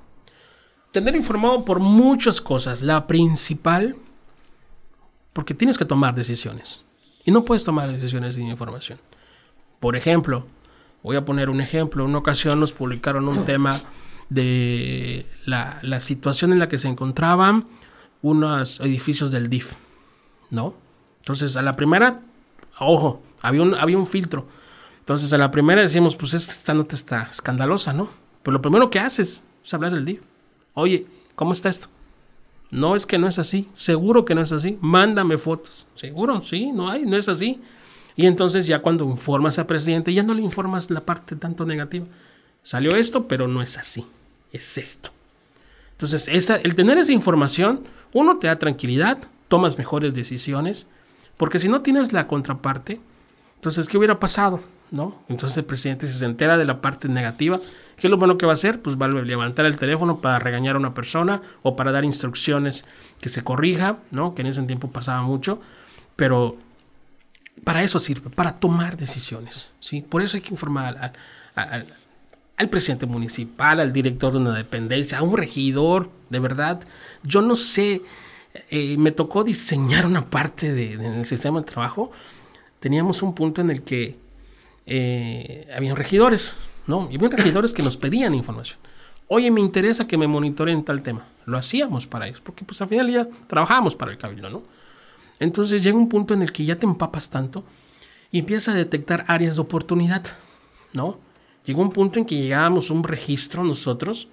Tener 0.92 1.16
informado 1.16 1.64
por 1.64 1.80
muchas 1.80 2.42
cosas. 2.42 2.82
La 2.82 3.08
principal, 3.08 3.96
porque 5.34 5.54
tienes 5.54 5.78
que 5.78 5.86
tomar 5.86 6.16
decisiones. 6.16 6.82
Y 7.24 7.32
no 7.32 7.44
puedes 7.46 7.64
tomar 7.64 7.90
decisiones 7.92 8.36
sin 8.36 8.48
información. 8.50 8.98
Por 9.80 9.96
ejemplo, 9.96 10.46
voy 11.04 11.16
a 11.16 11.24
poner 11.24 11.50
un 11.50 11.62
ejemplo. 11.62 12.04
Una 12.04 12.18
ocasión 12.18 12.60
nos 12.60 12.74
publicaron 12.74 13.28
un 13.28 13.46
tema 13.46 13.80
de 14.30 15.26
la, 15.46 15.80
la 15.82 16.00
situación 16.00 16.52
en 16.52 16.60
la 16.60 16.68
que 16.68 16.78
se 16.78 16.88
encontraban 16.88 17.66
unos 18.22 18.80
edificios 18.80 19.32
del 19.32 19.50
DIF. 19.50 19.74
¿No? 20.50 20.76
Entonces, 21.20 21.56
a 21.56 21.62
la 21.62 21.76
primera, 21.76 22.22
ojo, 22.80 23.22
había 23.42 23.62
un, 23.62 23.76
había 23.76 23.98
un 23.98 24.08
filtro. 24.08 24.48
Entonces, 25.00 25.32
a 25.34 25.38
la 25.38 25.52
primera 25.52 25.82
decimos, 25.82 26.16
pues 26.16 26.34
esta 26.34 26.74
nota 26.74 26.96
está 26.96 27.24
escandalosa, 27.32 27.94
¿no? 27.94 28.10
Pero 28.44 28.54
lo 28.54 28.62
primero 28.62 28.90
que 28.90 29.00
haces 29.00 29.44
es 29.64 29.74
hablar 29.74 29.94
del 29.94 30.06
DIF. 30.06 30.22
Oye, 30.74 31.06
¿cómo 31.36 31.54
está 31.54 31.70
esto? 31.70 31.88
No 32.70 32.96
es 32.96 33.06
que 33.06 33.18
no 33.18 33.28
es 33.28 33.38
así, 33.38 33.68
seguro 33.74 34.24
que 34.24 34.34
no 34.34 34.42
es 34.42 34.52
así. 34.52 34.78
Mándame 34.82 35.38
fotos. 35.38 35.88
Seguro, 35.96 36.42
sí, 36.42 36.72
no 36.72 36.90
hay, 36.90 37.06
no 37.06 37.18
es 37.18 37.28
así. 37.28 37.62
Y 38.16 38.26
entonces 38.26 38.68
ya 38.68 38.80
cuando 38.80 39.06
informas 39.06 39.60
al 39.60 39.66
presidente, 39.66 40.14
ya 40.14 40.24
no 40.24 40.34
le 40.34 40.42
informas 40.42 40.90
la 40.90 41.02
parte 41.02 41.36
tanto 41.36 41.66
negativa. 41.66 42.06
Salió 42.64 42.96
esto, 42.96 43.28
pero 43.28 43.48
no 43.48 43.62
es 43.62 43.78
así. 43.78 44.06
Es 44.52 44.78
esto. 44.78 45.12
Entonces, 45.94 46.28
esa, 46.30 46.56
el 46.58 46.76
tener 46.76 46.98
esa 46.98 47.12
información, 47.12 47.84
uno 48.13 48.38
te 48.38 48.47
da 48.47 48.58
tranquilidad, 48.60 49.17
tomas 49.47 49.78
mejores 49.78 50.13
decisiones, 50.13 50.88
porque 51.38 51.60
si 51.60 51.67
no 51.69 51.82
tienes 51.82 52.13
la 52.13 52.28
contraparte, 52.28 53.00
entonces, 53.56 53.88
¿qué 53.88 53.97
hubiera 53.97 54.20
pasado? 54.20 54.59
¿No? 54.91 55.16
Entonces 55.30 55.57
el 55.57 55.64
presidente 55.66 56.05
si 56.07 56.14
se 56.20 56.26
entera 56.26 56.57
de 56.57 56.66
la 56.66 56.82
parte 56.82 57.07
negativa. 57.07 57.59
¿Qué 57.95 58.07
es 58.07 58.12
lo 58.12 58.18
bueno 58.18 58.38
que 58.38 58.45
va 58.45 58.51
a 58.51 58.53
hacer? 58.53 58.82
Pues 58.82 58.97
va 58.97 59.05
a 59.05 59.09
levantar 59.09 59.66
el 59.66 59.78
teléfono 59.78 60.20
para 60.20 60.38
regañar 60.39 60.76
a 60.76 60.80
una 60.80 60.93
persona 60.93 61.41
o 61.64 61.78
para 61.78 61.93
dar 61.93 62.03
instrucciones 62.03 62.86
que 63.22 63.30
se 63.30 63.41
corrija, 63.41 63.99
¿no? 64.12 64.36
Que 64.36 64.41
en 64.41 64.47
ese 64.47 64.62
tiempo 64.64 64.89
pasaba 64.91 65.22
mucho. 65.22 65.62
Pero 66.18 66.57
para 67.64 67.84
eso 67.84 67.99
sirve, 67.99 68.30
para 68.32 68.55
tomar 68.59 68.97
decisiones, 68.97 69.72
¿sí? 69.80 70.01
Por 70.01 70.24
eso 70.24 70.36
hay 70.36 70.41
que 70.41 70.49
informar 70.49 70.97
al, 70.97 71.14
al- 71.55 71.86
al 72.62 72.70
presidente 72.70 73.07
municipal, 73.07 73.80
al 73.80 73.91
director 73.91 74.34
de 74.34 74.39
una 74.39 74.55
dependencia, 74.55 75.18
a 75.18 75.24
un 75.24 75.36
regidor, 75.36 76.09
de 76.30 76.39
verdad. 76.39 76.80
Yo 77.24 77.41
no 77.41 77.55
sé, 77.55 78.03
eh, 78.70 78.95
me 78.97 79.12
tocó 79.12 79.43
diseñar 79.43 80.05
una 80.05 80.26
parte 80.26 80.72
de, 80.72 80.97
del 80.97 81.26
sistema 81.26 81.59
de 81.62 81.66
trabajo. 81.66 82.12
Teníamos 82.80 83.24
un 83.24 83.34
punto 83.34 83.62
en 83.62 83.72
el 83.72 83.82
que 83.82 84.16
eh, 84.86 85.68
habían 85.76 85.95
regidores, 85.95 86.53
¿no? 86.86 87.09
Y 87.12 87.16
había 87.16 87.30
regidores 87.30 87.74
que 87.74 87.82
nos 87.82 87.97
pedían 87.97 88.36
información. 88.36 88.78
Oye, 89.28 89.49
me 89.49 89.62
interesa 89.62 90.05
que 90.05 90.18
me 90.18 90.28
monitoreen 90.28 90.84
tal 90.84 91.01
tema. 91.01 91.26
Lo 91.45 91.57
hacíamos 91.57 92.05
para 92.05 92.28
ellos, 92.28 92.41
porque 92.41 92.64
pues 92.64 92.80
al 92.82 92.89
final 92.89 93.09
ya 93.09 93.28
trabajábamos 93.47 93.95
para 93.95 94.12
el 94.12 94.20
cabildo, 94.20 94.49
¿no? 94.49 94.64
Entonces 95.39 95.82
llega 95.82 95.97
un 95.97 96.09
punto 96.09 96.36
en 96.36 96.43
el 96.43 96.51
que 96.51 96.64
ya 96.64 96.76
te 96.76 96.86
empapas 96.86 97.32
tanto 97.32 97.64
y 98.32 98.39
empiezas 98.39 98.76
a 98.76 98.78
detectar 98.78 99.26
áreas 99.28 99.55
de 99.55 99.62
oportunidad, 99.62 100.24
¿no? 100.93 101.18
Llegó 101.66 101.82
un 101.82 101.91
punto 101.91 102.20
en 102.20 102.26
que 102.26 102.38
llegábamos 102.38 102.89
a 102.89 102.93
un 102.93 103.03
registro 103.03 103.64
nosotros 103.64 104.28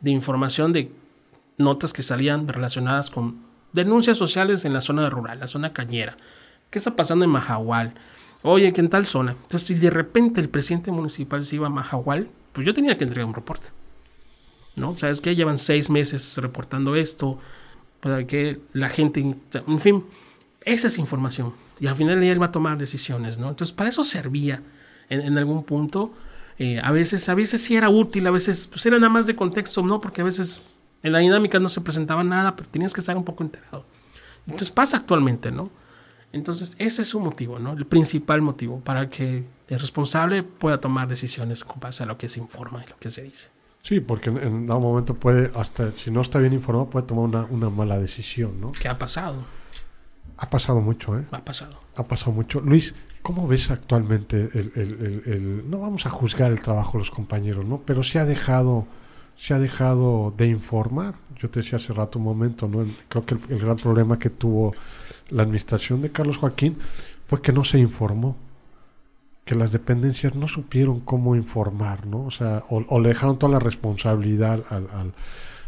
de 0.00 0.10
información 0.10 0.72
de 0.72 0.90
notas 1.58 1.92
que 1.92 2.02
salían 2.02 2.48
relacionadas 2.48 3.10
con 3.10 3.42
denuncias 3.72 4.16
sociales 4.16 4.64
en 4.64 4.72
la 4.72 4.80
zona 4.80 5.08
rural, 5.10 5.40
la 5.40 5.46
zona 5.46 5.72
cañera. 5.72 6.16
¿Qué 6.70 6.78
está 6.78 6.96
pasando 6.96 7.24
en 7.24 7.30
Majahual? 7.30 7.94
Oye, 8.42 8.72
que 8.72 8.80
en 8.80 8.88
tal 8.88 9.04
zona. 9.04 9.32
Entonces, 9.32 9.64
si 9.64 9.74
de 9.74 9.90
repente 9.90 10.40
el 10.40 10.48
presidente 10.48 10.90
municipal 10.90 11.44
se 11.44 11.56
iba 11.56 11.66
a 11.66 11.70
Majahual, 11.70 12.28
pues 12.52 12.66
yo 12.66 12.72
tenía 12.72 12.96
que 12.96 13.04
entregar 13.04 13.26
un 13.26 13.34
reporte. 13.34 13.68
¿No? 14.76 14.96
¿Sabes 14.96 15.20
qué? 15.20 15.34
Llevan 15.34 15.58
seis 15.58 15.90
meses 15.90 16.36
reportando 16.38 16.96
esto, 16.96 17.38
para 18.00 18.26
que 18.26 18.60
la 18.72 18.88
gente, 18.88 19.20
en 19.20 19.80
fin, 19.80 20.04
esa 20.64 20.86
es 20.86 20.98
información. 20.98 21.52
Y 21.80 21.86
al 21.86 21.94
final 21.94 22.22
él 22.22 22.40
va 22.40 22.46
a 22.46 22.52
tomar 22.52 22.78
decisiones, 22.78 23.38
¿no? 23.38 23.50
Entonces, 23.50 23.74
para 23.74 23.90
eso 23.90 24.04
servía 24.04 24.62
en, 25.10 25.20
en 25.20 25.38
algún 25.38 25.64
punto. 25.64 26.14
Eh, 26.62 26.78
a 26.78 26.92
veces, 26.92 27.26
a 27.30 27.34
veces 27.34 27.62
sí 27.62 27.74
era 27.74 27.88
útil, 27.88 28.26
a 28.26 28.30
veces 28.30 28.66
pues 28.66 28.84
era 28.84 28.98
nada 28.98 29.08
más 29.08 29.26
de 29.26 29.34
contexto, 29.34 29.80
¿no? 29.82 29.98
Porque 29.98 30.20
a 30.20 30.24
veces 30.24 30.60
en 31.02 31.12
la 31.12 31.20
dinámica 31.20 31.58
no 31.58 31.70
se 31.70 31.80
presentaba 31.80 32.22
nada, 32.22 32.54
pero 32.54 32.68
tenías 32.68 32.92
que 32.92 33.00
estar 33.00 33.16
un 33.16 33.24
poco 33.24 33.42
enterado. 33.42 33.86
Entonces 34.46 34.70
pasa 34.70 34.98
actualmente, 34.98 35.50
¿no? 35.50 35.70
Entonces, 36.34 36.76
ese 36.78 37.00
es 37.00 37.08
su 37.08 37.18
motivo, 37.18 37.58
¿no? 37.58 37.72
El 37.72 37.86
principal 37.86 38.42
motivo 38.42 38.80
para 38.80 39.08
que 39.08 39.42
el 39.68 39.80
responsable 39.80 40.42
pueda 40.42 40.78
tomar 40.82 41.08
decisiones 41.08 41.64
con 41.64 41.80
base 41.80 42.02
a 42.02 42.06
lo 42.06 42.18
que 42.18 42.28
se 42.28 42.40
informa 42.40 42.84
y 42.86 42.90
lo 42.90 42.98
que 42.98 43.08
se 43.08 43.22
dice. 43.22 43.48
Sí, 43.80 44.00
porque 44.00 44.28
en, 44.28 44.36
en 44.36 44.66
dado 44.66 44.80
momento 44.80 45.14
puede, 45.14 45.50
hasta 45.54 45.92
si 45.92 46.10
no 46.10 46.20
está 46.20 46.40
bien 46.40 46.52
informado, 46.52 46.90
puede 46.90 47.06
tomar 47.06 47.24
una, 47.24 47.44
una 47.46 47.70
mala 47.70 47.98
decisión, 47.98 48.60
¿no? 48.60 48.72
¿Qué 48.72 48.86
ha 48.86 48.98
pasado? 48.98 49.44
Ha 50.36 50.50
pasado 50.50 50.82
mucho, 50.82 51.18
¿eh? 51.18 51.24
Ha 51.30 51.40
pasado. 51.40 51.80
Ha 51.96 52.04
pasado 52.04 52.32
mucho. 52.32 52.60
Luis, 52.60 52.94
¿cómo 53.22 53.46
ves 53.46 53.70
actualmente 53.70 54.36
el, 54.54 54.72
el, 54.74 54.82
el, 55.26 55.32
el- 55.32 55.70
no 55.70 55.80
vamos 55.80 56.06
a 56.06 56.10
juzgar 56.10 56.50
el 56.52 56.60
trabajo 56.60 56.92
de 56.92 56.98
los 57.00 57.10
compañeros, 57.10 57.64
¿no? 57.64 57.78
Pero 57.84 58.02
se 58.02 58.18
ha 58.18 58.24
dejado, 58.24 58.86
se 59.36 59.54
ha 59.54 59.58
dejado 59.58 60.32
de 60.36 60.46
informar. 60.48 61.14
Yo 61.38 61.50
te 61.50 61.60
decía 61.60 61.76
hace 61.76 61.92
rato 61.92 62.18
un 62.18 62.24
momento, 62.26 62.68
¿no? 62.68 62.84
Creo 63.08 63.24
que 63.26 63.34
el, 63.48 63.58
gran 63.58 63.76
problema 63.76 64.18
que 64.18 64.30
tuvo 64.30 64.72
la 65.30 65.42
administración 65.42 66.02
de 66.02 66.10
Carlos 66.10 66.38
Joaquín 66.38 66.76
fue 67.28 67.40
que 67.42 67.52
no 67.52 67.64
se 67.64 67.78
informó. 67.78 68.36
Que 69.44 69.54
las 69.54 69.72
dependencias 69.72 70.34
no 70.36 70.46
supieron 70.46 71.00
cómo 71.00 71.34
informar, 71.34 72.06
¿no? 72.06 72.26
O 72.26 72.30
sea, 72.30 72.62
o, 72.68 72.84
o 72.88 73.00
le 73.00 73.08
dejaron 73.08 73.38
toda 73.38 73.52
la 73.54 73.58
responsabilidad 73.58 74.62
al, 74.68 75.12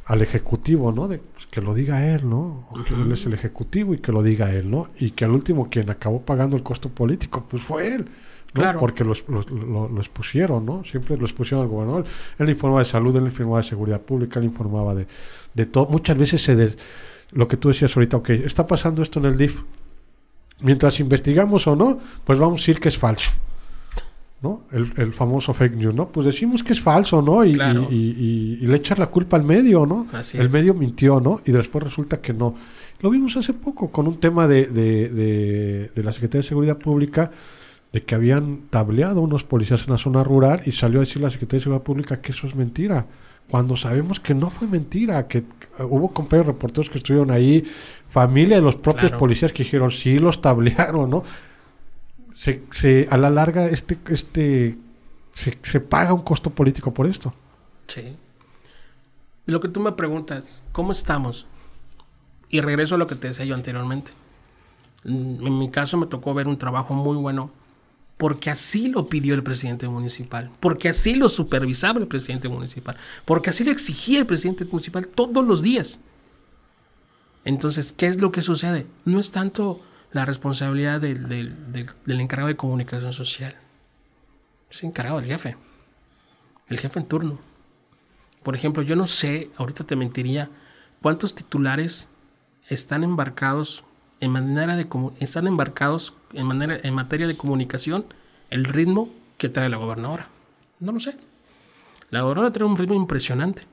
al 0.07 0.21
ejecutivo, 0.23 0.93
¿no? 0.93 1.07
De 1.09 1.19
pues, 1.19 1.47
que 1.47 1.61
lo 1.61 1.75
diga 1.75 2.07
él, 2.07 2.29
¿no? 2.29 2.67
O 2.71 2.83
que 2.85 2.95
él 2.95 3.11
es 3.13 3.25
el 3.27 3.35
ejecutivo 3.35 3.95
y 3.95 3.99
que 3.99 4.13
lo 4.13 4.23
diga 4.23 4.53
él, 4.53 4.71
¿no? 4.71 4.89
Y 4.99 5.13
que 5.13 5.25
al 5.25 5.31
último 5.31 5.69
quien 5.71 5.91
acabó 5.91 6.23
pagando 6.23 6.57
el 6.57 6.63
costo 6.63 6.89
político, 6.89 7.45
pues 7.49 7.63
fue 7.63 7.95
él. 7.95 8.05
¿no? 8.55 8.61
Claro. 8.61 8.81
Porque 8.81 9.03
los, 9.05 9.27
los- 9.29 9.49
lo, 9.51 9.89
lo 9.89 10.01
expusieron, 10.01 10.67
¿no? 10.67 10.85
Siempre 10.85 11.17
lo 11.17 11.25
expusieron 11.25 11.65
al 11.65 11.71
gobernador. 11.71 12.05
Él 12.39 12.51
informaba 12.51 12.81
de 12.81 12.85
salud, 12.87 13.15
él 13.17 13.25
informaba 13.25 13.59
de 13.59 13.69
seguridad 13.69 14.01
pública, 14.03 14.41
él 14.41 14.45
informaba 14.47 14.95
de, 14.95 15.07
de 15.55 15.67
todo. 15.67 15.87
Muchas 15.87 16.19
veces 16.19 16.43
se 16.43 16.55
des- 16.57 16.77
lo 17.33 17.49
que 17.49 17.57
tú 17.57 17.69
decías 17.69 17.97
ahorita, 17.97 18.19
ok, 18.19 18.29
está 18.31 18.67
pasando 18.67 19.03
esto 19.03 19.21
en 19.21 19.25
el 19.27 19.37
DIF. 19.39 19.63
Mientras 20.61 21.01
investigamos 21.01 21.67
o 21.67 21.75
no, 21.75 21.99
pues 22.25 22.39
vamos 22.39 22.61
a 22.61 22.63
decir 22.63 22.79
que 22.79 22.89
es 22.89 22.99
falso. 22.99 23.31
¿No? 24.43 24.65
El, 24.73 24.93
el 24.97 25.13
famoso 25.13 25.55
fake 25.55 25.77
news, 25.77 25.95
¿no? 25.95 26.09
Pues 26.09 26.27
decimos 26.27 26.65
que 26.65 26.73
es 26.73 26.81
falso, 26.81 27.23
¿no? 27.23 27.45
Y, 27.45 27.55
Claro. 27.55 27.87
y- 27.91 27.95
y- 27.95 28.59
y 28.61 28.67
le 28.67 28.77
echas 28.77 28.99
la 28.99 29.07
culpa 29.07 29.37
al 29.37 29.45
medio, 29.45 29.87
¿no? 29.87 30.09
Así 30.13 30.37
el 30.37 30.47
es. 30.47 30.53
medio 30.53 30.75
mintió, 30.75 31.21
¿no? 31.21 31.41
Y 31.45 31.53
después 31.53 31.85
resulta 31.85 32.21
que 32.21 32.33
no. 32.33 32.57
Lo 33.01 33.11
vimos 33.11 33.37
hace 33.37 33.53
poco 33.53 33.91
con 33.93 34.09
un 34.09 34.19
tema 34.19 34.49
de, 34.49 34.67
de, 34.67 35.09
de- 35.11 35.91
de 35.95 36.03
la 36.03 36.13
Secretaría 36.13 36.43
de 36.43 36.49
Seguridad 36.49 36.77
Pública, 36.79 37.31
de 37.93 38.03
que 38.03 38.15
habían 38.17 38.63
tableado 38.71 39.21
unos 39.21 39.45
policías 39.45 39.85
en 39.87 39.93
la 39.93 39.99
zona 39.99 40.25
rural 40.25 40.63
y 40.67 40.73
salió 40.73 40.99
a 40.99 41.05
decir 41.05 41.23
la 41.23 41.31
Secretaría 41.31 41.59
de 41.61 41.65
Seguridad 41.65 41.85
Pública 41.85 42.21
que 42.21 42.33
eso 42.33 42.47
es 42.49 42.57
mentira. 42.57 43.07
Cuando 43.49 43.77
sabemos 43.77 44.19
que 44.19 44.35
no 44.35 44.51
fue 44.51 44.67
mentira, 44.67 45.29
que 45.29 45.45
hubo 45.89 46.13
compañeros 46.13 46.47
reporteros 46.49 46.89
que 46.91 46.99
estuvieron 46.99 47.31
ahí, 47.31 47.63
familia 48.09 48.57
de 48.57 48.63
los 48.63 48.77
propios 48.77 49.09
Claro. 49.11 49.19
policías 49.19 49.53
que 49.53 49.63
dijeron 49.63 49.91
sí 49.93 50.19
los 50.19 50.41
tablearon, 50.41 51.11
¿no? 51.11 51.23
Se, 52.33 52.63
se, 52.73 53.09
a 53.11 53.17
la 53.19 53.31
larga 53.31 53.67
este, 53.67 53.99
este 54.09 54.79
se, 55.33 55.59
se 55.63 55.81
paga 55.81 56.15
un 56.15 56.23
costo 56.23 56.51
político 56.51 56.93
por 56.93 57.07
esto. 57.07 57.35
Sí. 57.87 58.17
Lo 59.47 59.61
que 59.61 59.69
tú 59.69 59.81
me 59.81 59.93
preguntas, 59.93 60.63
¿cómo 60.73 60.93
estamos? 60.93 61.47
Y 62.49 62.61
regreso 62.61 62.95
a 62.95 62.99
lo 62.99 63.07
que 63.07 63.17
te 63.17 63.29
decía 63.29 63.45
yo 63.45 63.55
anteriormente. 63.55 64.13
Mm, 65.05 65.47
En 65.47 65.59
mi 65.59 65.71
caso 65.71 65.97
me 65.97 66.07
tocó 66.07 66.35
ver 66.35 66.49
un 66.49 66.59
trabajo 66.59 66.95
muy 66.95 67.17
bueno 67.17 67.51
porque 68.17 68.51
así 68.51 68.89
lo 68.89 69.07
pidió 69.09 69.35
el 69.35 69.43
presidente 69.43 69.89
municipal, 69.89 70.51
porque 70.61 70.89
así 70.89 71.17
lo 71.17 71.29
supervisaba 71.29 71.99
el 71.99 72.07
presidente 72.07 72.49
municipal, 72.49 72.97
porque 73.25 73.51
así 73.51 73.65
lo 73.65 73.73
exigía 73.73 74.21
el 74.21 74.27
presidente 74.27 74.65
municipal 74.65 75.09
todos 75.09 75.45
los 75.45 75.61
días. 75.61 75.99
Entonces, 77.45 77.93
¿qué 77.93 78.07
es 78.07 78.21
lo 78.21 78.31
que 78.31 78.41
sucede? 78.41 78.87
No 79.05 79.19
es 79.19 79.33
tanto 79.33 79.81
la 80.13 80.25
responsabilidad 80.25 81.01
del, 81.01 81.29
del- 81.29 82.21
encargado 82.21 82.49
de 82.49 82.57
comunicación 82.57 83.13
social, 83.13 83.57
es 84.71 84.85
encargado 84.85 85.21
del 85.21 85.29
jefe, 85.31 85.57
el 86.69 86.79
jefe 86.79 87.01
en 87.01 87.07
turno. 87.07 87.39
Por 88.43 88.55
ejemplo, 88.57 88.83
yo 88.83 88.97
no 88.97 89.07
sé, 89.07 89.51
ahorita 89.57 89.85
te 89.85 89.97
mentiría, 89.97 90.51
cuántos 91.01 91.35
titulares 91.35 92.09
están 92.69 93.05
embarcados 93.05 93.85
en 94.21 94.31
manera 94.31 94.77
de 94.77 94.87
están 95.19 95.47
embarcados 95.47 96.15
en 96.33 96.47
manera 96.47 96.79
en 96.83 96.95
materia 96.95 97.27
de 97.27 97.37
comunicación 97.37 98.05
el 98.51 98.65
ritmo 98.65 99.11
que 99.37 99.49
trae 99.49 99.69
la 99.69 99.77
gobernadora. 99.79 100.29
No 100.79 100.93
lo 100.93 101.01
sé. 101.01 101.17
La 102.11 102.21
gobernadora 102.23 102.53
trae 102.53 102.67
un 102.69 102.77
ritmo 102.77 102.95
impresionante 102.95 103.65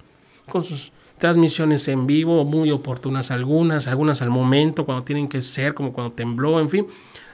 con 0.48 0.64
sus 0.64 0.92
transmisiones 1.20 1.88
en 1.88 2.08
vivo, 2.08 2.46
muy 2.46 2.72
oportunas 2.72 3.30
algunas, 3.30 3.88
algunas 3.88 4.22
al 4.22 4.30
momento, 4.30 4.86
cuando 4.86 5.04
tienen 5.04 5.28
que 5.28 5.42
ser, 5.42 5.74
como 5.74 5.94
cuando 5.94 6.14
tembló, 6.14 6.60
en 6.60 6.70
fin. 6.70 6.88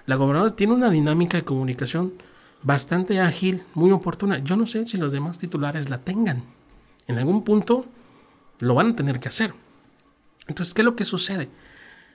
La 0.06 0.16
gobernadora 0.16 0.56
tiene 0.56 0.74
una 0.74 0.90
dinámica 0.90 1.38
de 1.38 1.46
comunicación 1.46 2.14
bastante 2.64 3.22
ágil, 3.22 3.64
muy 3.74 3.92
oportuna. 3.92 4.40
Yo 4.40 4.58
no 4.58 4.68
sé 4.68 4.86
si 4.86 4.98
los 4.98 5.12
demás 5.12 5.40
titulares 5.40 5.90
la 5.90 6.00
tengan. 6.00 6.44
En 7.08 7.18
algún 7.18 7.44
punto 7.44 7.86
lo 8.60 8.74
van 8.74 8.92
a 8.92 8.96
tener 8.96 9.20
que 9.20 9.28
hacer. 9.28 9.54
Entonces, 10.48 10.74
¿qué 10.74 10.82
es 10.82 10.86
lo 10.86 10.96
que 10.96 11.06
sucede? 11.06 11.50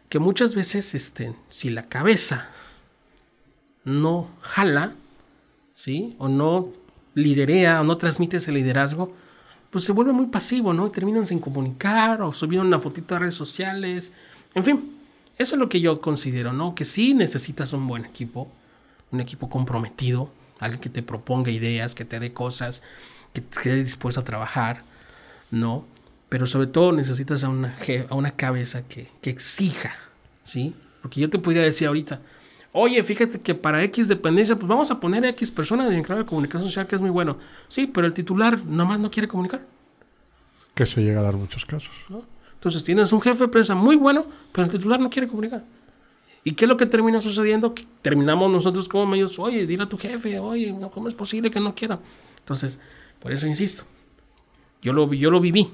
Que 0.08 0.18
muchas 0.18 0.54
veces, 0.54 0.94
este, 0.94 1.34
si 1.48 1.70
la 1.70 1.86
cabeza 1.86 2.48
no 3.84 4.28
jala, 4.40 4.94
¿sí? 5.72 6.16
O 6.18 6.28
no 6.28 6.68
liderea 7.14 7.80
o 7.80 7.84
no 7.84 7.96
transmite 7.96 8.38
ese 8.38 8.52
liderazgo, 8.52 9.14
pues 9.70 9.84
se 9.84 9.92
vuelve 9.92 10.12
muy 10.12 10.26
pasivo, 10.26 10.72
¿no? 10.72 10.90
Terminan 10.90 11.26
sin 11.26 11.38
comunicar 11.38 12.22
o 12.22 12.32
subiendo 12.32 12.66
una 12.66 12.80
fotito 12.80 13.14
a 13.14 13.20
redes 13.20 13.34
sociales. 13.34 14.12
En 14.54 14.64
fin, 14.64 14.96
eso 15.38 15.54
es 15.54 15.58
lo 15.58 15.68
que 15.68 15.80
yo 15.80 16.00
considero, 16.00 16.52
¿no? 16.52 16.74
Que 16.74 16.84
sí 16.84 17.14
necesitas 17.14 17.72
un 17.72 17.86
buen 17.86 18.04
equipo, 18.04 18.50
un 19.12 19.20
equipo 19.20 19.48
comprometido, 19.48 20.30
alguien 20.58 20.80
que 20.80 20.90
te 20.90 21.02
proponga 21.02 21.50
ideas, 21.50 21.94
que 21.94 22.04
te 22.04 22.18
dé 22.18 22.32
cosas, 22.32 22.82
que 23.32 23.40
esté 23.40 23.76
dispuesto 23.76 24.20
a 24.20 24.24
trabajar, 24.24 24.82
¿no? 25.50 25.84
Pero 26.28 26.46
sobre 26.46 26.66
todo 26.66 26.92
necesitas 26.92 27.44
a 27.44 27.48
una, 27.48 27.76
a 28.08 28.14
una 28.14 28.32
cabeza 28.32 28.82
que, 28.82 29.08
que 29.20 29.30
exija, 29.30 29.94
¿sí? 30.42 30.74
Porque 31.00 31.20
yo 31.20 31.30
te 31.30 31.38
podría 31.38 31.62
decir 31.62 31.86
ahorita, 31.86 32.20
oye, 32.72 33.02
fíjate 33.02 33.40
que 33.40 33.54
para 33.54 33.82
X 33.84 34.08
dependencia, 34.08 34.56
pues 34.56 34.68
vamos 34.68 34.90
a 34.90 35.00
poner 35.00 35.24
X 35.24 35.50
persona 35.50 35.88
de 35.88 35.96
encargado 35.96 36.24
de 36.24 36.28
comunicación 36.28 36.64
social, 36.64 36.86
que 36.86 36.96
es 36.96 37.02
muy 37.02 37.10
bueno. 37.10 37.38
Sí, 37.68 37.86
pero 37.86 38.06
el 38.06 38.14
titular 38.14 38.64
nomás 38.64 39.00
no 39.00 39.10
quiere 39.10 39.28
comunicar, 39.28 39.66
Que 40.74 40.86
se 40.86 41.02
llega 41.02 41.20
a 41.20 41.24
dar 41.24 41.34
muchos 41.34 41.64
casos. 41.64 41.94
¿no? 42.08 42.24
Entonces 42.54 42.82
tienes 42.82 43.12
un 43.12 43.20
jefe 43.20 43.44
de 43.44 43.48
prensa 43.48 43.74
muy 43.74 43.96
bueno, 43.96 44.26
pero 44.52 44.66
el 44.66 44.70
titular 44.70 45.00
no 45.00 45.10
quiere 45.10 45.28
comunicar. 45.28 45.64
¿Y 46.42 46.52
qué 46.52 46.64
es 46.64 46.68
lo 46.68 46.76
que 46.76 46.86
termina 46.86 47.20
sucediendo? 47.20 47.74
Que 47.74 47.86
terminamos 48.02 48.50
nosotros 48.50 48.88
como 48.88 49.06
medios, 49.06 49.38
oye, 49.38 49.66
dile 49.66 49.84
a 49.84 49.88
tu 49.88 49.98
jefe, 49.98 50.38
oye, 50.38 50.72
no, 50.72 50.90
¿cómo 50.90 51.08
es 51.08 51.14
posible 51.14 51.50
que 51.50 51.60
no 51.60 51.74
quiera? 51.74 51.98
Entonces, 52.38 52.80
por 53.18 53.32
eso 53.32 53.46
insisto, 53.46 53.84
yo 54.80 54.92
lo, 54.92 55.12
yo 55.12 55.30
lo 55.30 55.40
viví, 55.40 55.68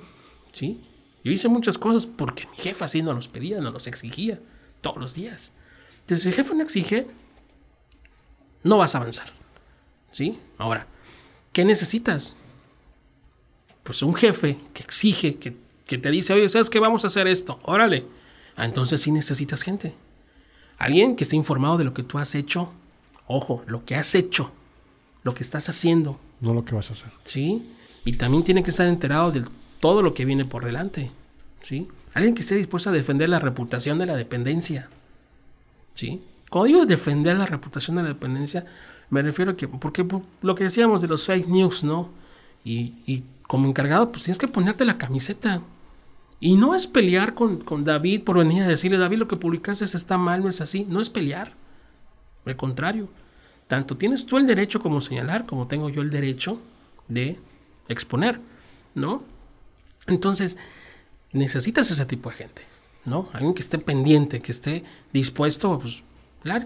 ¿sí? 0.53 0.81
Yo 1.23 1.33
hice 1.33 1.49
muchas 1.49 1.79
cosas 1.79 2.07
porque 2.07 2.47
mi 2.51 2.57
jefe 2.57 2.85
así 2.85 3.03
nos 3.03 3.15
los 3.15 3.29
pedía, 3.29 3.61
nos 3.61 3.73
los 3.73 3.87
exigía 3.87 4.41
todos 4.81 4.99
los 4.99 5.15
días. 5.15 5.53
Entonces, 6.07 6.23
si 6.23 6.29
el 6.29 6.35
jefe 6.35 6.55
no 6.55 6.63
exige, 6.63 7.07
no 8.63 8.79
vas 8.79 8.95
a 8.95 8.99
avanzar, 8.99 9.29
¿sí? 10.13 10.39
Ahora, 10.59 10.87
¿qué 11.53 11.65
necesitas? 11.65 12.37
pues 13.87 14.03
un 14.03 14.15
jefe 14.15 14.59
que 14.75 14.83
exige, 14.83 15.37
que, 15.37 15.57
que 15.87 15.97
te 15.97 16.11
dice, 16.11 16.33
oye, 16.35 16.49
¿sabes 16.49 16.69
qué? 16.69 16.81
Vamos 16.81 17.05
a 17.05 17.07
hacer 17.07 17.29
esto, 17.29 17.61
órale. 17.63 18.05
Ah, 18.57 18.65
entonces 18.65 19.01
sí 19.01 19.13
necesitas 19.13 19.63
gente. 19.63 19.95
Alguien 20.77 21.15
que 21.15 21.23
esté 21.23 21.37
informado 21.37 21.79
de 21.79 21.85
lo 21.85 21.95
que 21.95 22.03
tú 22.03 22.19
has 22.19 22.35
hecho. 22.35 22.73
Ojo, 23.29 23.63
lo 23.69 23.85
que 23.85 23.95
has 23.95 24.15
hecho, 24.17 24.51
lo 25.23 25.35
que 25.35 25.45
estás 25.45 25.69
haciendo. 25.69 26.19
No 26.41 26.53
lo 26.53 26.65
que 26.65 26.75
vas 26.75 26.91
a 26.91 26.95
hacer. 26.95 27.13
¿Sí? 27.23 27.65
Y 28.05 28.15
también 28.15 28.43
tiene 28.43 28.65
que 28.65 28.71
estar 28.71 28.89
enterado 28.89 29.31
de 29.31 29.45
todo 29.79 30.03
lo 30.03 30.15
que 30.15 30.25
viene 30.25 30.45
por 30.45 30.65
delante. 30.65 31.13
¿Sí? 31.63 31.87
Alguien 32.13 32.35
que 32.35 32.43
esté 32.43 32.57
dispuesto 32.57 32.91
a 32.91 32.93
defender 32.93 33.29
la 33.29 33.39
reputación 33.39 33.99
de 33.99 34.07
la 34.07 34.17
dependencia. 34.17 34.89
¿Sí? 35.97 36.23
Cuando 36.51 36.67
digo 36.67 36.87
defender 36.87 37.37
la 37.37 37.47
reputación 37.47 37.97
de 37.97 38.03
la 38.03 38.09
dependencia, 38.09 38.67
me 39.11 39.23
refiero 39.23 39.53
a 39.53 39.57
que, 39.57 39.67
porque 39.67 40.07
lo 40.43 40.55
que 40.55 40.65
decíamos 40.65 41.01
de 41.01 41.09
los 41.09 41.27
fake 41.27 41.49
news, 41.49 41.83
¿no? 41.83 42.11
Y, 42.65 43.25
como 43.47 43.69
encargado, 43.69 44.11
pues 44.11 44.25
tienes 44.25 44.39
que 44.39 44.49
ponerte 44.49 44.85
la 44.85 44.99
camiseta. 44.99 45.63
Y 46.41 46.57
no 46.57 46.75
es 46.75 46.87
pelear 46.87 47.35
con, 47.35 47.59
con, 47.61 47.85
David 47.85 48.25
por 48.25 48.39
venir 48.39 48.65
a 48.65 48.69
decirle, 48.69 48.99
David, 48.99 49.19
lo 49.19 49.29
que 49.29 49.37
publicaste 49.37 49.85
está 49.85 50.19
mal, 50.19 50.43
no 50.43 50.49
es 50.49 50.61
así. 50.61 50.85
No 50.89 51.01
es 51.01 51.09
pelear. 51.09 51.55
Al 52.45 52.57
contrario. 52.57 53.09
Tanto 53.69 53.97
tienes 53.97 54.27
tú 54.27 54.37
el 54.37 54.47
derecho 54.47 54.81
como 54.81 55.01
señalar, 55.01 55.47
como 55.47 55.67
tengo 55.67 55.89
yo 55.89 56.03
el 56.03 56.11
derecho 56.11 56.61
de 57.09 57.39
exponer, 57.89 58.41
¿no? 58.95 59.25
Entonces, 60.07 60.59
necesitas 61.33 61.91
ese 61.91 62.07
tipo 62.07 62.31
de 62.31 62.37
gente, 62.37 62.63
¿no? 63.07 63.29
Alguien 63.33 63.55
que 63.55 63.63
esté 63.63 63.79
pendiente, 63.79 64.41
que 64.41 64.53
esté 64.53 64.85
dispuesto, 65.13 65.79
pues, 65.79 66.03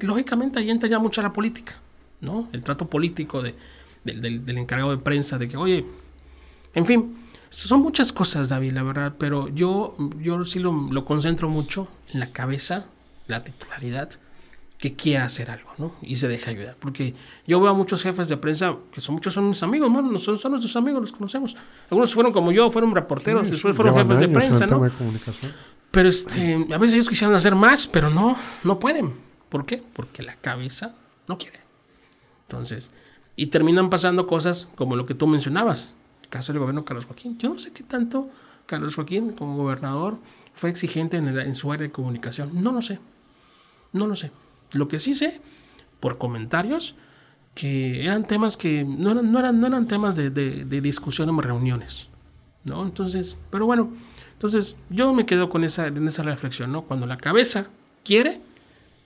lógicamente 0.03 0.59
ahí 0.59 0.71
entra 0.71 0.89
ya 0.89 0.99
mucho 0.99 1.23
la 1.23 1.33
política, 1.33 1.75
¿no? 2.21 2.49
El 2.53 2.63
trato 2.63 2.89
político 2.89 3.43
de, 3.43 3.55
del, 4.05 4.45
del 4.45 4.59
encargado 4.59 4.91
de 4.91 4.99
prensa, 4.99 5.39
de 5.39 5.49
que, 5.49 5.57
oye, 5.57 5.85
en 6.75 6.87
fin, 6.87 7.17
son 7.51 7.81
muchas 7.81 8.13
cosas, 8.13 8.49
David, 8.49 8.73
la 8.73 8.83
verdad, 8.83 9.15
pero 9.19 9.49
yo, 9.49 9.97
yo 10.21 10.45
sí 10.45 10.59
lo, 10.59 10.73
lo 10.91 11.05
concentro 11.05 11.49
mucho 11.49 11.89
en 12.13 12.21
la 12.21 12.31
cabeza, 12.31 12.87
la 13.27 13.45
titularidad, 13.45 14.11
que 14.79 14.95
quiera 14.95 15.27
hacer 15.27 15.51
algo, 15.51 15.71
¿no? 15.77 15.93
Y 16.01 16.17
se 16.17 16.27
deja 16.27 16.51
ayudar. 16.51 16.75
Porque 16.81 17.15
yo 17.47 17.61
veo 17.61 17.71
a 17.71 17.75
muchos 17.75 18.03
jefes 18.03 18.29
de 18.29 18.39
prensa, 18.39 18.77
que 18.93 19.03
son 19.03 19.17
muchos 19.17 19.35
son 19.35 19.51
mis 19.51 19.63
amigos, 19.63 19.91
¿no? 19.91 20.19
son, 20.19 20.39
son 20.39 20.53
nuestros 20.53 20.75
amigos, 20.77 21.03
los 21.03 21.13
conocemos. 21.13 21.55
Algunos 21.91 22.15
fueron 22.15 22.33
como 22.33 22.51
yo, 22.51 22.71
fueron 22.71 22.95
reporteros, 22.95 23.47
Sí, 23.47 23.53
después 23.53 23.77
fueron 23.77 23.95
jefes 23.95 24.21
de 24.21 24.25
años 24.25 24.35
prensa, 24.39 24.67
¿no? 24.67 24.81
de. 24.81 24.91
Pero 25.91 26.09
este, 26.09 26.67
a 26.73 26.79
veces 26.79 26.95
ellos 26.95 27.09
quisieran 27.09 27.35
hacer 27.35 27.55
más, 27.57 27.87
pero 27.87 28.11
no, 28.11 28.37
no 28.65 28.79
pueden. 28.79 29.15
¿Por 29.49 29.67
qué? 29.67 29.83
Porque 29.93 30.23
la 30.23 30.37
cabeza 30.37 30.95
no 31.27 31.37
quiere. 31.37 31.59
Entonces, 32.43 32.91
y 33.37 33.47
terminan 33.47 33.91
pasando 33.91 34.27
cosas 34.27 34.69
como 34.77 34.95
lo 34.97 35.07
que 35.07 35.15
tú 35.15 35.27
mencionabas, 35.27 35.97
el 36.23 36.29
caso 36.29 36.53
del 36.53 36.61
gobierno 36.61 36.85
Carlos 36.85 37.07
Joaquín. 37.07 37.39
Yo 37.39 37.49
no 37.49 37.59
sé 37.59 37.73
qué 37.73 37.83
tanto 37.83 38.29
Carlos 38.67 38.95
Joaquín 38.95 39.33
como 39.33 39.57
gobernador 39.57 40.19
fue 40.55 40.71
exigente 40.71 41.17
en, 41.17 41.27
el- 41.29 41.39
en 41.41 41.55
su 41.55 41.73
área 41.73 41.87
de 41.87 41.93
comunicación. 41.93 42.51
No 42.63 42.71
lo 42.73 42.83
sé. 42.83 43.01
No 43.93 44.07
lo 44.07 44.15
sé. 44.15 44.31
Lo 44.73 44.87
que 44.87 45.01
sí 45.01 45.15
sé, 45.15 45.41
por 45.99 46.19
comentarios, 46.19 46.95
que 47.55 48.05
eran 48.05 48.25
temas 48.25 48.57
que 48.57 48.85
no 48.85 49.11
eran, 49.11 49.33
no 49.33 49.39
eran, 49.41 49.61
no 49.61 49.67
eran 49.67 49.89
temas 49.89 50.15
de, 50.15 50.31
de, 50.31 50.65
de 50.65 50.81
discusión 50.81 51.29
en 51.29 51.39
reuniones. 51.39 52.07
¿No? 52.63 52.85
Entonces, 52.85 53.39
pero 53.51 53.65
bueno, 53.67 53.91
entonces 54.41 54.75
yo 54.89 55.13
me 55.13 55.27
quedo 55.27 55.51
con 55.51 55.65
esa, 55.65 55.87
en 55.89 56.09
esa 56.09 56.23
reflexión, 56.23 56.73
¿no? 56.73 56.81
Cuando 56.83 57.05
la 57.07 57.19
cabeza 57.19 57.67
quiere, 58.07 58.41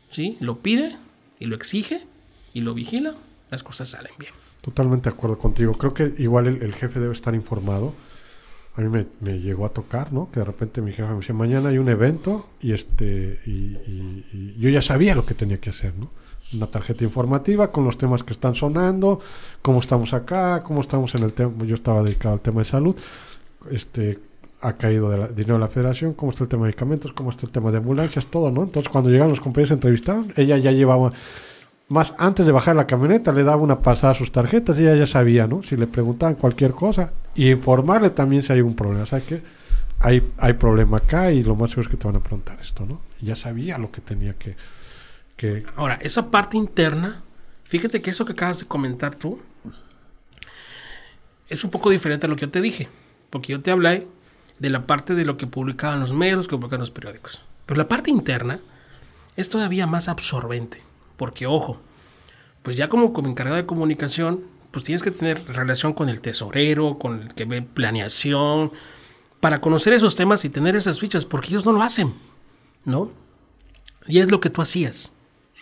¿sí? 0.09 0.37
Lo 0.39 0.61
pide 0.61 0.97
y 1.41 1.47
lo 1.47 1.57
exige 1.57 2.07
y 2.53 2.61
lo 2.61 2.73
vigila, 2.73 3.15
las 3.51 3.65
cosas 3.65 3.89
salen 3.89 4.13
bien. 4.17 4.31
Totalmente 4.61 5.11
de 5.11 5.17
acuerdo 5.17 5.37
contigo. 5.37 5.75
Creo 5.75 5.93
que 5.93 6.15
igual 6.19 6.47
el, 6.47 6.63
el 6.63 6.73
jefe 6.73 7.01
debe 7.01 7.13
estar 7.13 7.35
informado. 7.35 7.95
A 8.77 8.81
mí 8.81 8.89
me, 8.89 9.07
me 9.21 9.41
llegó 9.41 9.67
a 9.67 9.71
tocar, 9.71 10.13
¿no? 10.13 10.31
Que 10.31 10.39
de 10.39 10.47
repente 10.47 10.81
mi 10.81 10.93
jefe 10.93 11.09
me 11.09 11.17
decía, 11.17 11.35
mañana 11.35 11.71
hay 11.71 11.79
un 11.79 11.89
evento 11.89 12.49
y 12.61 12.73
este 12.73 13.41
y, 13.45 13.51
y- 13.51 14.25
y 14.33 14.55
yo 14.61 14.71
ya 14.71 14.83
sabía 14.83 15.17
lo 15.17 15.27
que 15.27 15.35
tenía 15.35 15.59
que 15.61 15.71
hacer, 15.71 15.95
¿no? 15.99 16.11
Una 16.55 16.69
tarjeta 16.69 17.03
informativa 17.03 17.73
con 17.73 17.85
los 17.85 17.99
temas 17.99 18.23
que 18.23 18.33
están 18.33 18.55
sonando, 18.55 19.19
cómo 19.63 19.81
estamos 19.81 20.13
acá, 20.13 20.63
cómo 20.63 20.81
estamos 20.81 21.13
en 21.17 21.25
el 21.25 21.33
tema. 21.33 21.53
Yo 21.67 21.75
estaba 21.75 22.05
dedicado 22.05 22.35
al 22.35 22.41
tema 22.41 22.61
de 22.61 22.67
salud. 22.67 22.95
Este 23.73 24.21
ha 24.67 24.77
caído 24.77 25.11
de 25.11 25.19
la- 25.19 25.29
dinero 25.29 25.55
de 25.55 25.61
la 25.61 25.69
federación, 25.69 26.15
cómo 26.15 26.33
está 26.33 26.45
el 26.45 26.49
tema 26.49 26.63
de 26.63 26.69
medicamentos, 26.69 27.13
cómo 27.13 27.31
está 27.31 27.47
el 27.47 27.53
tema 27.53 27.71
de 27.71 27.79
ambulancias, 27.79 28.27
todo, 28.27 28.51
¿no? 28.51 28.63
Entonces 28.63 28.91
cuando 28.91 29.11
llegan 29.11 29.29
los 29.29 29.41
compañeros 29.41 29.73
a 29.73 29.75
entrevistar, 29.75 30.25
ella 30.37 30.57
ya 30.59 30.71
llevaba 30.73 31.13
más 31.89 32.15
antes 32.17 32.47
de 32.47 32.53
bajar 32.53 32.75
la 32.77 32.87
camioneta 32.87 33.31
le 33.33 33.45
daba 33.45 33.61
una 33.63 33.81
pasada 33.81 34.15
a 34.15 34.17
sus 34.17 34.33
tarjetas 34.33 34.79
y 34.79 34.83
ella 34.83 34.97
ya 34.97 35.07
sabía, 35.07 35.47
¿no? 35.47 35.63
Si 35.63 35.77
le 35.77 35.87
preguntaban 35.87 36.35
cualquier 36.35 36.73
cosa 36.73 37.11
y 37.35 37.51
informarle 37.51 38.11
también 38.11 38.43
si 38.43 38.53
hay 38.55 38.63
un 38.63 38.75
problema, 38.75 39.05
¿sabes 39.07 39.25
qué? 39.27 39.43
Hay, 40.01 40.23
hay 40.39 40.55
problema 40.55 40.97
acá 40.99 41.31
y 41.31 41.43
lo 41.45 41.55
más 41.57 41.71
seguro 41.71 41.83
es 41.89 41.91
que 41.91 41.97
te 41.99 42.07
van 42.07 42.17
a 42.17 42.21
preguntar 42.21 42.59
esto, 42.61 42.87
¿no? 42.87 43.01
Ya 43.21 43.37
sabía 43.37 43.77
lo 43.79 43.91
que 43.93 44.01
tenía 44.01 44.33
que... 44.35 44.57
que 45.37 45.65
Ahora, 45.77 45.99
esa 46.01 46.31
parte 46.31 46.57
interna, 46.57 47.23
fíjate 47.65 48.01
que 48.01 48.11
eso 48.11 48.25
que 48.25 48.33
acabas 48.33 48.61
de 48.61 48.67
comentar 48.67 49.15
tú 49.15 49.39
es 51.49 51.63
un 51.65 51.71
poco 51.71 51.91
diferente 51.91 52.27
a 52.27 52.29
lo 52.29 52.37
que 52.37 52.43
yo 52.47 52.51
te 52.51 52.61
dije, 52.61 52.89
porque 53.31 53.53
yo 53.53 53.61
te 53.61 53.71
hablé 53.71 54.07
de 54.59 54.71
la 54.71 54.87
parte 54.87 55.15
de 55.15 55.25
lo 55.25 55.37
que 55.37 55.47
publicaban 55.47 56.01
los 56.01 56.13
medios, 56.13 56.49
que 56.49 56.57
publicaban 56.57 56.81
los 56.81 56.91
periódicos. 56.91 57.43
Pero 57.67 57.79
la 57.79 57.89
parte 57.89 58.11
interna 58.11 58.61
es 59.37 59.51
todavía 59.51 59.87
más 59.87 60.09
absorbente, 60.09 60.81
porque 61.17 61.47
ojo, 61.47 61.81
pues 62.63 62.77
ya 62.77 62.89
como, 62.89 63.13
como 63.13 63.29
encargado 63.29 63.57
de 63.57 63.67
comunicación, 63.67 64.45
pues 64.71 64.85
tienes 64.85 65.03
que 65.03 65.11
tener 65.11 65.45
relación 65.47 65.93
con 65.93 66.09
el 66.09 66.21
tesorero, 66.21 66.99
con 66.99 67.23
el 67.23 67.35
que 67.35 67.45
ve 67.45 67.63
planeación, 67.63 68.73
para 69.41 69.61
conocer 69.61 69.93
esos 69.93 70.17
temas 70.17 70.45
y 70.45 70.51
tener 70.51 70.75
esas 70.75 70.99
fichas, 70.99 71.27
porque 71.27 71.49
ellos 71.49 71.67
no 71.67 71.73
lo 71.73 71.83
hacen, 71.83 72.15
¿no? 72.85 73.11
Y 74.07 74.19
es 74.19 74.31
lo 74.31 74.41
que 74.41 74.51
tú 74.51 74.63
hacías, 74.63 75.13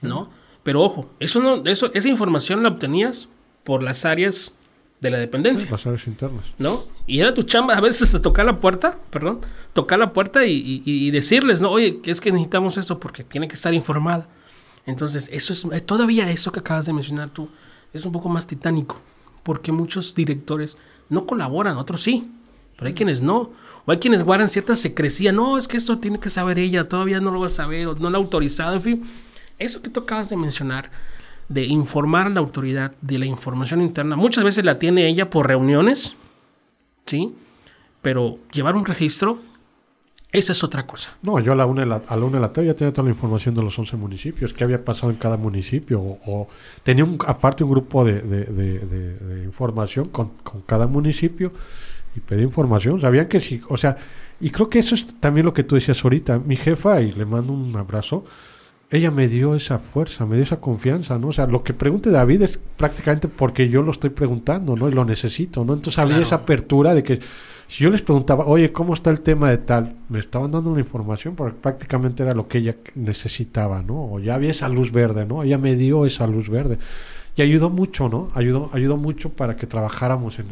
¿no? 0.01 0.31
Pero 0.63 0.83
ojo, 0.83 1.11
eso 1.19 1.41
no, 1.41 1.65
eso, 1.65 1.91
esa 1.93 2.09
información 2.09 2.63
la 2.63 2.69
obtenías 2.69 3.29
por 3.65 3.83
las 3.83 4.05
áreas 4.05 4.55
de 5.03 5.11
la 5.11 5.19
dependencia, 5.19 5.69
internas. 6.07 6.55
¿no? 6.59 6.85
Y 7.07 7.19
era 7.21 7.35
tu 7.35 7.43
chamba 7.43 7.75
a 7.75 7.81
veces 7.81 8.15
a 8.15 8.23
tocar 8.23 8.47
la 8.47 8.61
puerta, 8.61 8.99
perdón, 9.11 9.41
tocar 9.73 9.99
la 9.99 10.13
puerta 10.13 10.47
y, 10.47 10.53
y- 10.55 10.83
y 10.85 11.11
decirles, 11.11 11.61
¿no? 11.61 11.71
Oye, 11.71 12.01
que 12.01 12.11
es 12.13 12.21
que 12.21 12.31
necesitamos 12.33 12.79
eso 12.79 12.99
porque 13.01 13.25
tiene 13.25 13.49
que 13.49 13.55
estar 13.57 13.75
informada. 13.75 14.29
Entonces, 14.87 15.29
eso 15.33 15.53
es, 15.53 15.65
eh, 15.73 15.81
todavía 15.81 16.31
eso 16.31 16.53
que 16.53 16.61
acabas 16.61 16.87
de 16.87 16.93
mencionar 16.93 17.31
tú, 17.31 17.49
es 17.93 18.05
un 18.05 18.13
poco 18.13 18.29
más 18.29 18.47
titánico, 18.47 19.01
porque 19.43 19.73
muchos 19.73 20.15
directores 20.15 20.79
no 21.09 21.27
colaboran, 21.27 21.77
otros 21.77 22.01
sí, 22.01 22.31
pero 22.77 22.87
hay 22.89 22.95
quienes 22.95 23.23
no. 23.23 23.51
O 23.85 23.91
hay 23.91 23.99
quienes 23.99 24.23
guardan 24.23 24.47
cierta 24.47 24.77
secrecía, 24.77 25.33
no, 25.33 25.59
es 25.59 25.67
que 25.67 25.77
esto 25.77 25.99
tiene 25.99 26.19
que 26.21 26.29
saber 26.29 26.61
ella, 26.61 26.89
todavía 26.89 27.21
no 27.21 27.33
lo 27.33 27.41
va 27.41 27.47
a 27.47 27.51
saber, 27.51 27.89
o 27.89 27.95
no 27.97 28.09
lo 28.09 28.17
ha 28.17 28.21
autorizado, 28.21 28.75
en 28.75 28.81
fin. 28.81 29.03
Eso 29.59 29.83
que 29.83 29.91
tú 29.91 30.01
acabas 30.01 30.29
de 30.29 30.37
mencionar, 30.37 30.91
de 31.49 31.65
informar 31.65 32.27
a 32.27 32.31
la 32.31 32.41
autoridad 32.41 32.93
de 33.01 33.19
la 33.19 33.27
información 33.27 33.81
interna, 33.83 34.17
muchas 34.17 34.45
veces 34.45 34.65
la 34.65 34.79
tiene 34.79 35.07
ella 35.09 35.29
por 35.31 35.47
reuniones, 35.49 36.15
¿sí? 37.07 37.35
Pero 38.01 38.39
llevar 38.53 38.75
un 38.77 38.85
registro, 38.85 39.41
esa 40.33 40.53
es 40.53 40.65
otra 40.65 40.87
cosa. 40.87 41.15
No, 41.23 41.39
yo 41.41 41.53
a 41.53 41.55
la 41.57 41.67
una 41.67 41.83
a 41.83 41.87
la 42.17 42.25
una 42.25 42.37
de 42.37 42.41
la 42.41 42.53
tarde 42.53 42.69
ya 42.69 42.75
tenía 42.75 42.93
toda 42.93 43.05
la 43.07 43.13
información 43.15 43.55
de 43.55 43.63
los 43.63 43.79
11 43.79 43.97
municipios, 43.97 44.53
qué 44.55 44.65
había 44.65 44.83
pasado 44.85 45.11
en 45.13 45.19
cada 45.19 45.37
municipio, 45.37 46.01
o, 46.01 46.19
o 46.27 46.49
tenía 46.83 47.05
un, 47.05 47.19
aparte 47.27 47.65
un 47.65 47.71
grupo 47.71 48.05
de- 48.05 48.23
de 48.23 49.45
información 49.45 50.09
con, 50.09 50.31
con 50.43 50.63
cada 50.63 50.87
municipio 50.87 51.53
y 52.17 52.21
pedí 52.21 52.43
información, 52.43 53.01
sabían 53.01 53.27
que 53.29 53.41
sí, 53.41 53.61
o 53.69 53.77
sea, 53.77 53.97
y 54.41 54.51
creo 54.51 54.69
que 54.69 54.79
eso 54.79 54.95
es 54.95 55.07
también 55.21 55.47
lo 55.47 55.55
que 55.55 55.65
tú 55.65 55.75
decías 55.77 56.03
ahorita, 56.03 56.39
mi 56.39 56.57
jefa, 56.57 57.01
y 57.01 57.13
le 57.13 57.25
mando 57.27 57.53
un 57.53 57.75
abrazo, 57.77 58.25
ella 58.93 59.11
me 59.11 59.27
dio 59.27 59.55
esa 59.55 59.79
fuerza, 59.79 60.27
me 60.27 60.37
dio 60.37 60.45
esa 60.45 60.61
confianza, 60.61 61.19
¿no? 61.19 61.29
O 61.29 61.33
sea, 61.33 61.47
lo 61.47 61.65
que 61.65 61.73
pregunte 61.75 62.11
David 62.11 62.43
es 62.43 62.59
prácticamente 62.77 63.27
porque 63.29 63.69
yo 63.69 63.83
lo 63.83 63.91
estoy 63.91 64.11
preguntando, 64.11 64.77
¿no? 64.77 64.89
Y 64.89 64.93
lo 64.93 65.05
necesito, 65.05 65.65
¿no? 65.65 65.73
Entonces 65.73 65.99
había 65.99 66.17
Claro. 66.17 66.27
esa 66.27 66.35
apertura 66.37 66.93
de 66.95 67.03
que 67.03 67.19
si 67.69 67.85
yo 67.85 67.91
les 67.91 68.03
preguntaba, 68.03 68.45
oye, 68.47 68.71
¿cómo 68.71 68.93
está 68.93 69.09
el 69.11 69.23
tema 69.23 69.49
de 69.49 69.57
tal? 69.57 69.95
Me 70.11 70.19
estaban 70.19 70.51
dando 70.51 70.71
una 70.71 70.81
información 70.81 71.35
porque 71.35 71.57
prácticamente 71.59 72.23
era 72.23 72.35
lo 72.35 72.47
que 72.47 72.59
ella 72.59 72.77
necesitaba, 72.95 73.83
¿no? 73.83 74.13
O 74.13 74.21
ya 74.21 74.35
había 74.35 74.51
esa 74.51 74.69
luz 74.69 74.93
verde, 74.93 75.25
¿no? 75.25 75.43
Ella 75.43 75.57
me 75.57 75.75
dio 75.75 76.05
esa 76.05 76.27
luz 76.27 76.51
verde. 76.51 76.77
Y 77.37 77.43
ayudó 77.43 77.71
mucho, 77.71 78.09
¿no? 78.09 78.29
Ayudó, 78.35 78.69
ayudó 78.73 78.97
mucho 78.97 79.31
para 79.31 79.57
que 79.57 79.67
trabajáramos 79.67 80.39
en, 80.39 80.47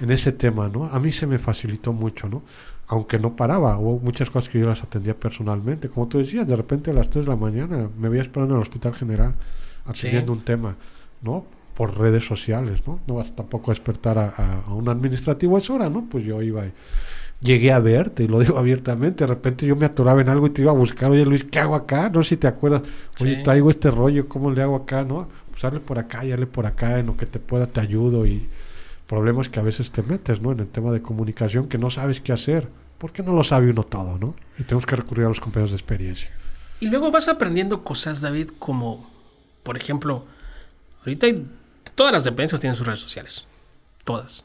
en 0.00 0.10
ese 0.10 0.32
tema, 0.32 0.68
¿no? 0.68 0.86
A 0.86 0.98
mí 0.98 1.12
se 1.12 1.26
me 1.26 1.38
facilitó 1.38 1.92
mucho, 1.92 2.28
¿no? 2.28 2.42
Aunque 2.86 3.18
no 3.18 3.34
paraba, 3.36 3.78
hubo 3.78 3.98
muchas 3.98 4.30
cosas 4.30 4.48
que 4.50 4.58
yo 4.58 4.66
las 4.66 4.82
atendía 4.82 5.14
personalmente. 5.18 5.88
Como 5.88 6.06
tú 6.08 6.18
decías, 6.18 6.46
de 6.46 6.56
repente 6.56 6.90
a 6.90 6.94
las 6.94 7.08
3 7.10 7.24
de 7.26 7.30
la 7.30 7.36
mañana 7.36 7.88
me 7.98 8.08
veía 8.08 8.22
esperando 8.22 8.54
en 8.54 8.60
el 8.60 8.62
hospital 8.62 8.94
general 8.94 9.34
atendiendo 9.86 10.32
un 10.32 10.40
tema, 10.40 10.76
¿no? 11.22 11.44
Por 11.74 11.98
redes 11.98 12.24
sociales, 12.26 12.82
¿no? 12.86 13.00
No 13.06 13.14
vas 13.16 13.34
tampoco 13.34 13.70
a 13.70 13.74
despertar 13.74 14.16
a, 14.18 14.28
a- 14.36 14.60
a 14.66 14.74
un 14.74 14.88
administrativo 14.88 15.56
a 15.56 15.58
esa 15.58 15.72
hora, 15.74 15.90
¿no? 15.90 16.06
Pues 16.10 16.24
yo 16.24 16.40
iba 16.40 16.64
y 16.66 16.72
llegué 17.40 17.72
a 17.72 17.78
verte, 17.80 18.24
y 18.24 18.28
lo 18.28 18.38
digo 18.38 18.58
abiertamente. 18.58 19.24
De 19.24 19.28
repente 19.28 19.66
yo 19.66 19.76
me 19.76 19.86
atoraba 19.86 20.20
en 20.20 20.28
algo 20.28 20.46
y 20.46 20.50
te 20.50 20.62
iba 20.62 20.70
a 20.70 20.74
buscar, 20.74 21.10
oye 21.10 21.24
Luis, 21.26 21.44
¿qué 21.44 21.58
hago 21.58 21.74
acá? 21.74 22.08
No 22.10 22.22
sé 22.22 22.30
si 22.30 22.36
te 22.36 22.46
acuerdas, 22.46 22.82
oye, 23.20 23.36
Sí. 23.36 23.42
traigo 23.42 23.70
este 23.70 23.90
rollo, 23.90 24.28
¿cómo 24.28 24.50
le 24.50 24.62
hago 24.62 24.76
acá, 24.76 25.04
no? 25.04 25.28
Pues 25.60 25.80
por 25.82 25.98
acá 25.98 26.24
y 26.24 26.34
por 26.46 26.66
acá, 26.66 26.98
en 26.98 27.06
lo 27.06 27.16
que 27.16 27.26
te 27.26 27.38
pueda 27.38 27.66
te 27.66 27.80
ayudo 27.80 28.26
y 28.26 28.48
problema 29.06 29.42
es 29.42 29.48
que 29.48 29.60
a 29.60 29.62
veces 29.62 29.90
te 29.92 30.02
metes, 30.02 30.40
¿no? 30.40 30.52
En 30.52 30.60
el 30.60 30.66
tema 30.66 30.90
de 30.90 31.00
comunicación 31.02 31.68
que 31.68 31.78
no 31.78 31.90
sabes 31.90 32.20
qué 32.20 32.32
hacer. 32.32 32.68
Porque 32.98 33.22
no 33.22 33.32
lo 33.34 33.44
sabe 33.44 33.70
uno 33.70 33.82
todo, 33.82 34.18
¿no? 34.18 34.34
Y 34.58 34.62
tenemos 34.62 34.86
que 34.86 34.96
recurrir 34.96 35.26
a 35.26 35.28
los 35.28 35.40
compañeros 35.40 35.70
de 35.72 35.76
experiencia. 35.76 36.30
Y 36.80 36.88
luego 36.88 37.10
vas 37.10 37.28
aprendiendo 37.28 37.82
cosas, 37.84 38.20
David, 38.20 38.50
como, 38.58 39.10
por 39.62 39.76
ejemplo, 39.76 40.24
ahorita 41.00 41.26
hay- 41.26 41.46
todas 41.94 42.12
las 42.12 42.24
dependencias 42.24 42.60
tienen 42.60 42.76
sus 42.76 42.86
redes 42.86 43.00
sociales. 43.00 43.44
Todas. 44.04 44.44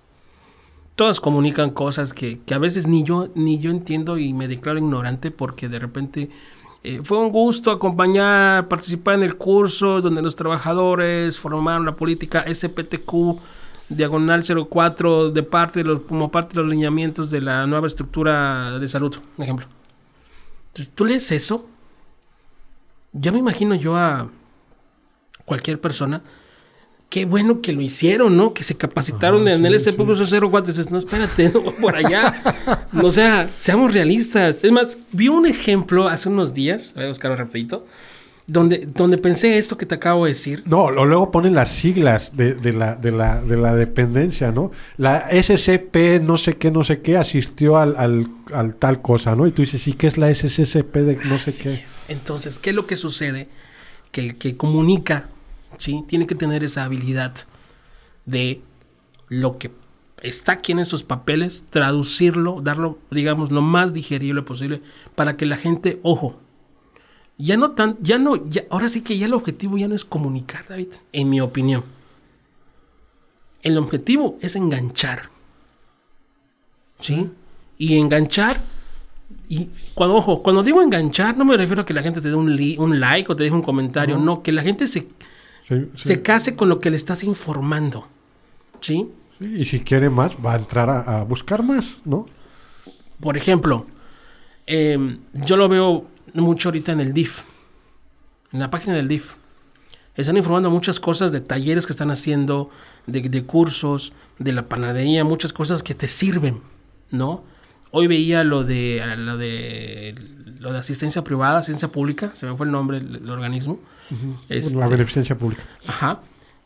Todas 0.95 1.19
comunican 1.21 1.69
cosas 1.69 2.13
que, 2.13 2.39
que 2.41 2.53
a 2.53 2.57
veces 2.57 2.87
ni 2.87 3.03
yo, 3.03 3.29
ni 3.35 3.59
yo 3.59 3.71
entiendo 3.71 4.17
y 4.17 4.33
me 4.33 4.47
declaro 4.49 4.79
ignorante 4.79 5.31
porque 5.31 5.69
de 5.69 5.79
repente 5.79 6.29
eh, 6.83 7.01
fue 7.03 7.17
un 7.17 7.31
gusto 7.31 7.71
acompañar, 7.71 8.67
participar 8.67 9.15
en 9.15 9.23
el 9.23 9.35
curso 9.35 10.01
donde 10.01 10.21
los 10.21 10.35
trabajadores 10.35 11.37
formaron 11.37 11.85
la 11.85 11.95
política 11.95 12.45
SPTQ 12.47 13.39
diagonal 13.89 14.43
04 14.43 15.31
de 15.31 15.43
parte 15.43 15.79
de 15.79 15.85
los, 15.85 16.01
como 16.01 16.31
parte 16.31 16.55
de 16.55 16.61
los 16.61 16.69
lineamientos 16.69 17.29
de 17.29 17.41
la 17.41 17.65
nueva 17.67 17.87
estructura 17.87 18.77
de 18.79 18.87
salud, 18.87 19.15
por 19.35 19.43
ejemplo. 19.43 19.67
Entonces, 20.67 20.93
tú 20.93 21.05
lees 21.05 21.31
eso 21.31 21.67
yo 23.13 23.31
me 23.31 23.39
imagino 23.39 23.75
yo 23.75 23.95
a 23.95 24.29
cualquier 25.45 25.79
persona. 25.81 26.21
Qué 27.09 27.25
bueno 27.25 27.61
que 27.61 27.71
lo 27.73 27.81
hicieron, 27.81 28.37
¿no? 28.37 28.53
Que 28.53 28.63
se 28.63 28.75
capacitaron 28.77 29.47
Ajá, 29.47 29.55
en 29.57 29.65
el 29.65 29.79
sí, 29.79 29.89
SP04. 29.89 30.65
Dices, 30.65 30.91
no, 30.91 30.99
espérate, 30.99 31.49
no, 31.53 31.63
por 31.63 31.95
allá. 31.95 32.43
O 33.01 33.09
sea, 33.11 33.49
seamos 33.59 33.93
realistas. 33.93 34.63
Es 34.63 34.71
más, 34.71 34.99
vi 35.11 35.27
un 35.27 35.47
ejemplo 35.47 36.07
hace 36.07 36.29
unos 36.29 36.53
días, 36.53 36.91
voy 36.95 37.05
a 37.05 37.07
buscarlo 37.07 37.35
rapidito, 37.35 37.87
donde, 38.45 38.87
donde 38.93 39.17
pensé 39.17 39.57
esto 39.57 39.75
que 39.75 39.87
te 39.87 39.95
acabo 39.95 40.25
de 40.25 40.31
decir. 40.31 40.61
No, 40.67 40.91
lo- 40.91 41.03
luego 41.05 41.31
ponen 41.31 41.55
las 41.55 41.69
siglas 41.69 42.37
de, 42.37 42.53
de 42.53 42.73
la, 42.73 42.95
de, 42.95 43.11
la, 43.11 43.41
de 43.41 43.57
la 43.57 43.73
dependencia, 43.73 44.51
¿no? 44.51 44.71
La 44.97 45.29
SCP 45.31 46.21
no 46.21 46.37
sé 46.37 46.57
qué, 46.57 46.69
no 46.69 46.83
sé 46.83 47.01
qué, 47.01 47.17
asistió 47.17 47.77
al, 47.79 47.95
al, 47.97 48.27
al 48.53 48.75
tal 48.75 49.01
cosa, 49.01 49.35
¿no? 49.35 49.47
Y 49.47 49.51
tú 49.51 49.63
dices, 49.63 49.87
¿y 49.87 49.93
qué 49.93 50.05
es 50.05 50.17
la 50.19 50.31
SCP 50.33 50.93
de 50.97 51.15
no 51.25 51.39
sé 51.39 51.49
Así 51.49 51.63
qué? 51.63 51.73
es. 51.73 52.03
Entonces, 52.07 52.59
¿qué 52.59 52.69
es 52.69 52.75
lo 52.75 52.85
que 52.85 52.95
sucede? 52.95 53.49
Que 54.11 54.21
el 54.21 54.35
que 54.37 54.57
comunica, 54.57 55.29
¿sí? 55.79 56.03
Tiene 56.07 56.27
que 56.27 56.35
tener 56.35 56.63
esa 56.63 56.83
habilidad 56.83 57.33
de 58.25 58.61
lo 59.29 59.57
que 59.57 59.71
está 60.21 60.51
aquí 60.51 60.73
en 60.73 60.79
esos 60.79 61.01
papeles, 61.01 61.65
traducirlo, 61.71 62.61
darlo, 62.61 62.99
digamos, 63.09 63.51
lo 63.51 63.61
más 63.63 63.93
digerible 63.93 64.43
posible 64.43 64.83
para 65.15 65.35
que 65.35 65.47
la 65.47 65.57
gente, 65.57 65.99
ojo, 66.03 66.39
ya 67.39 67.57
no 67.57 67.71
tan, 67.71 67.97
ya 68.01 68.19
no, 68.19 68.47
ya, 68.49 68.65
ahora 68.69 68.89
sí 68.89 69.01
que 69.01 69.17
ya 69.17 69.25
el 69.25 69.33
objetivo 69.33 69.77
ya 69.79 69.87
no 69.87 69.95
es 69.95 70.05
comunicar, 70.05 70.67
David, 70.67 70.89
en 71.13 71.29
mi 71.29 71.41
opinión. 71.41 71.83
El 73.63 73.77
objetivo 73.77 74.37
es 74.41 74.55
enganchar. 74.55 75.29
¿Sí? 76.99 77.29
Y 77.77 77.97
enganchar 77.97 78.61
y 79.47 79.69
cuando, 79.93 80.15
ojo, 80.17 80.43
cuando 80.43 80.63
digo 80.63 80.81
enganchar, 80.81 81.37
no 81.37 81.45
me 81.45 81.55
refiero 81.55 81.83
a 81.83 81.85
que 81.85 81.93
la 81.93 82.01
gente 82.03 82.19
te 82.19 82.27
dé 82.29 82.35
un, 82.35 82.55
li- 82.55 82.77
un 82.77 82.99
like 82.99 83.31
o 83.31 83.35
te 83.35 83.43
deje 83.43 83.55
un 83.55 83.61
comentario, 83.61 84.17
no, 84.17 84.43
que 84.43 84.51
la 84.51 84.61
gente 84.61 84.85
se, 84.85 85.07
Sí, 85.69 85.89
sí. 85.95 86.03
se 86.03 86.21
case 86.21 86.55
con 86.57 86.67
lo 86.67 86.79
que 86.79 86.89
le 86.89 86.97
estás 86.97 87.23
informando. 87.23 88.07
¿Sí? 88.81 89.07
Sí, 89.37 89.45
y 89.59 89.65
si 89.65 89.79
quiere 89.81 90.09
más, 90.09 90.33
va 90.45 90.53
a 90.53 90.57
entrar 90.57 90.89
a, 90.89 91.19
a 91.19 91.23
buscar 91.23 91.63
más, 91.63 91.99
¿no? 92.03 92.25
Por 93.21 93.37
ejemplo, 93.37 93.85
eh, 94.67 95.17
yo 95.33 95.55
lo 95.55 95.69
veo 95.69 96.05
mucho 96.33 96.69
ahorita 96.69 96.91
en 96.91 96.99
el 96.99 97.13
DIF, 97.13 97.43
en 98.51 98.59
la 98.59 98.69
página 98.69 98.95
del 98.95 99.07
DIF. 99.07 99.33
Están 100.15 100.37
informando 100.37 100.69
muchas 100.69 100.99
cosas 100.99 101.31
de 101.31 101.39
talleres 101.39 101.85
que 101.85 101.93
están 101.93 102.11
haciendo, 102.11 102.69
de, 103.07 103.21
de 103.21 103.43
cursos, 103.45 104.11
de 104.37 104.51
la 104.53 104.67
panadería, 104.67 105.23
muchas 105.23 105.53
cosas 105.53 105.83
que 105.83 105.93
te 105.93 106.07
sirven, 106.07 106.61
¿no? 107.11 107.43
Hoy 107.91 108.07
veía 108.07 108.43
lo 108.43 108.63
de 108.63 109.03
lo 109.17 109.37
de 109.37 110.15
lo 110.59 110.73
de 110.73 110.79
asistencia 110.79 111.23
privada, 111.23 111.59
asistencia 111.59 111.87
pública, 111.87 112.31
se 112.33 112.45
me 112.45 112.55
fue 112.55 112.65
el 112.65 112.71
nombre 112.71 112.99
del 112.99 113.29
organismo. 113.29 113.79
Este, 114.49 114.75
La 114.75 114.87
beneficencia 114.87 115.37
pública. 115.37 115.63
Ajá. 115.87 116.19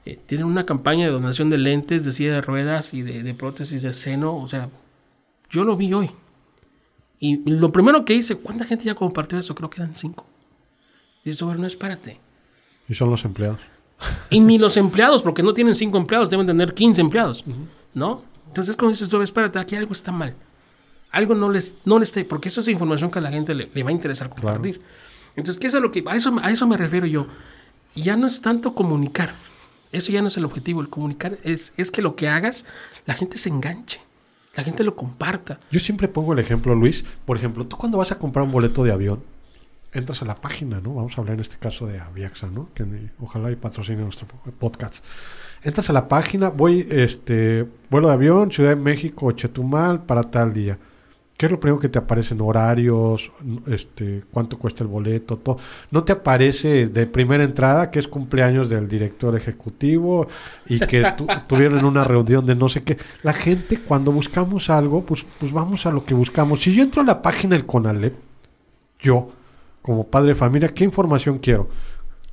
Eh, 0.05 0.19
tienen 0.25 0.47
una 0.47 0.65
campaña 0.65 1.05
de 1.05 1.11
donación 1.11 1.49
de 1.49 1.57
lentes, 1.57 2.03
de 2.03 2.11
silla 2.11 2.33
de 2.33 2.41
ruedas 2.41 2.93
y 2.93 3.03
de, 3.03 3.23
de 3.23 3.33
prótesis 3.33 3.83
de 3.83 3.93
seno. 3.93 4.35
O 4.35 4.47
sea, 4.47 4.69
yo 5.49 5.63
lo 5.63 5.75
vi 5.75 5.93
hoy. 5.93 6.11
Y 7.19 7.49
lo 7.49 7.71
primero 7.71 8.03
que 8.03 8.13
hice, 8.13 8.35
¿cuánta 8.35 8.65
gente 8.65 8.83
ya 8.85 8.95
compartió 8.95 9.37
eso? 9.37 9.55
Creo 9.55 9.69
que 9.69 9.81
eran 9.81 9.95
cinco. 9.95 10.25
Y 11.23 11.29
eso, 11.29 11.45
bueno, 11.45 11.61
no, 11.61 11.67
espérate. 11.67 12.19
Y 12.89 12.95
son 12.95 13.09
los 13.09 13.23
empleados. 13.23 13.61
Y 14.29 14.41
ni 14.41 14.57
los 14.57 14.75
empleados, 14.75 15.21
porque 15.21 15.43
no 15.43 15.53
tienen 15.53 15.75
cinco 15.75 15.97
empleados, 15.97 16.29
deben 16.29 16.47
tener 16.47 16.73
15 16.73 16.99
empleados. 16.99 17.45
¿No? 17.93 18.23
Entonces, 18.47 18.75
cuando 18.75 18.97
dices, 18.97 19.13
espérate, 19.13 19.59
aquí 19.59 19.75
algo 19.75 19.93
está 19.93 20.11
mal. 20.11 20.35
Algo 21.13 21.35
no 21.35 21.49
les, 21.49 21.77
no 21.85 21.99
les 21.99 22.09
está, 22.09 22.27
porque 22.27 22.49
eso 22.49 22.59
es 22.59 22.67
información 22.67 23.09
que 23.09 23.19
a 23.19 23.21
la 23.21 23.31
gente 23.31 23.53
le, 23.53 23.69
le 23.73 23.83
va 23.83 23.89
a 23.91 23.93
interesar 23.93 24.29
compartir. 24.29 24.81
Entonces, 25.35 25.59
¿qué 25.59 25.67
es 25.67 25.75
a 25.75 25.79
lo 25.79 25.91
que, 25.91 26.03
a 26.05 26.15
eso, 26.15 26.35
a 26.41 26.51
eso 26.51 26.67
me 26.67 26.75
refiero 26.75 27.05
yo? 27.05 27.27
Ya 27.95 28.17
no 28.17 28.27
es 28.27 28.41
tanto 28.41 28.73
comunicar. 28.73 29.35
Eso 29.91 30.11
ya 30.11 30.21
no 30.21 30.27
es 30.27 30.37
el 30.37 30.43
objetivo. 30.43 30.81
El 30.81 30.89
comunicar 30.89 31.37
es, 31.43 31.73
es 31.77 31.91
que 31.91 32.01
lo 32.01 32.15
que 32.15 32.27
hagas, 32.27 32.65
la 33.05 33.13
gente 33.13 33.37
se 33.37 33.49
enganche. 33.49 34.01
La 34.55 34.63
gente 34.63 34.83
lo 34.83 34.95
comparta. 34.95 35.59
Yo 35.71 35.79
siempre 35.79 36.07
pongo 36.07 36.33
el 36.33 36.39
ejemplo, 36.39 36.75
Luis. 36.75 37.05
Por 37.25 37.37
ejemplo, 37.37 37.65
tú 37.65 37.77
cuando 37.77 37.99
vas 37.99 38.11
a 38.11 38.17
comprar 38.17 38.43
un 38.43 38.51
boleto 38.51 38.83
de 38.83 38.91
avión, 38.91 39.23
entras 39.93 40.23
a 40.23 40.25
la 40.25 40.35
página, 40.35 40.81
¿no? 40.81 40.95
Vamos 40.95 41.15
a 41.15 41.21
hablar 41.21 41.35
en 41.35 41.41
este 41.41 41.57
caso 41.57 41.85
de 41.85 41.99
Aviaxa, 41.99 42.47
¿no? 42.47 42.69
Que 42.73 42.85
ojalá 43.19 43.51
y 43.51 43.55
patrocine 43.55 44.01
nuestro 44.01 44.27
podcast. 44.57 45.05
Entras 45.61 45.91
a 45.91 45.93
la 45.93 46.07
página, 46.07 46.49
voy, 46.49 46.87
este, 46.89 47.67
vuelo 47.91 48.07
de 48.07 48.13
avión, 48.15 48.51
Ciudad 48.51 48.71
de 48.71 48.75
México, 48.75 49.31
Chetumal, 49.31 50.03
para 50.05 50.23
tal 50.23 50.53
día. 50.53 50.79
¿Qué 51.43 51.47
es 51.47 51.51
lo 51.51 51.59
primero 51.59 51.77
que 51.77 51.89
te 51.89 51.99
aparecen? 51.99 52.39
Horarios, 52.39 53.29
este, 53.67 54.23
cuánto 54.31 54.57
cuesta 54.57 54.81
el 54.81 54.87
boleto, 54.87 55.35
todo. 55.35 55.57
No 55.91 56.05
te 56.05 56.13
aparece 56.13 56.87
de 56.87 57.05
primera 57.05 57.43
entrada 57.43 57.91
que 57.91 57.99
es 57.99 58.07
cumpleaños 58.07 58.69
del 58.69 58.87
director 58.87 59.35
ejecutivo 59.35 60.25
y 60.67 60.79
que 60.79 61.03
tu- 61.17 61.27
tuvieron 61.47 61.83
una 61.83 62.05
reunión 62.05 62.45
de 62.45 62.55
no 62.55 62.69
sé 62.69 62.79
qué. 62.79 62.97
La 63.23 63.33
gente 63.33 63.77
cuando 63.77 64.13
buscamos 64.13 64.69
algo, 64.69 65.05
pues, 65.05 65.25
pues 65.37 65.51
vamos 65.51 65.85
a 65.85 65.91
lo 65.91 66.05
que 66.05 66.13
buscamos. 66.13 66.61
Si 66.61 66.73
yo 66.73 66.81
entro 66.81 67.01
a 67.01 67.05
la 67.05 67.21
página 67.21 67.57
del 67.57 67.65
CONALEP, 67.65 68.13
yo, 69.01 69.31
como 69.81 70.07
padre 70.07 70.29
de 70.29 70.35
familia, 70.35 70.69
¿qué 70.73 70.85
información 70.85 71.39
quiero? 71.39 71.67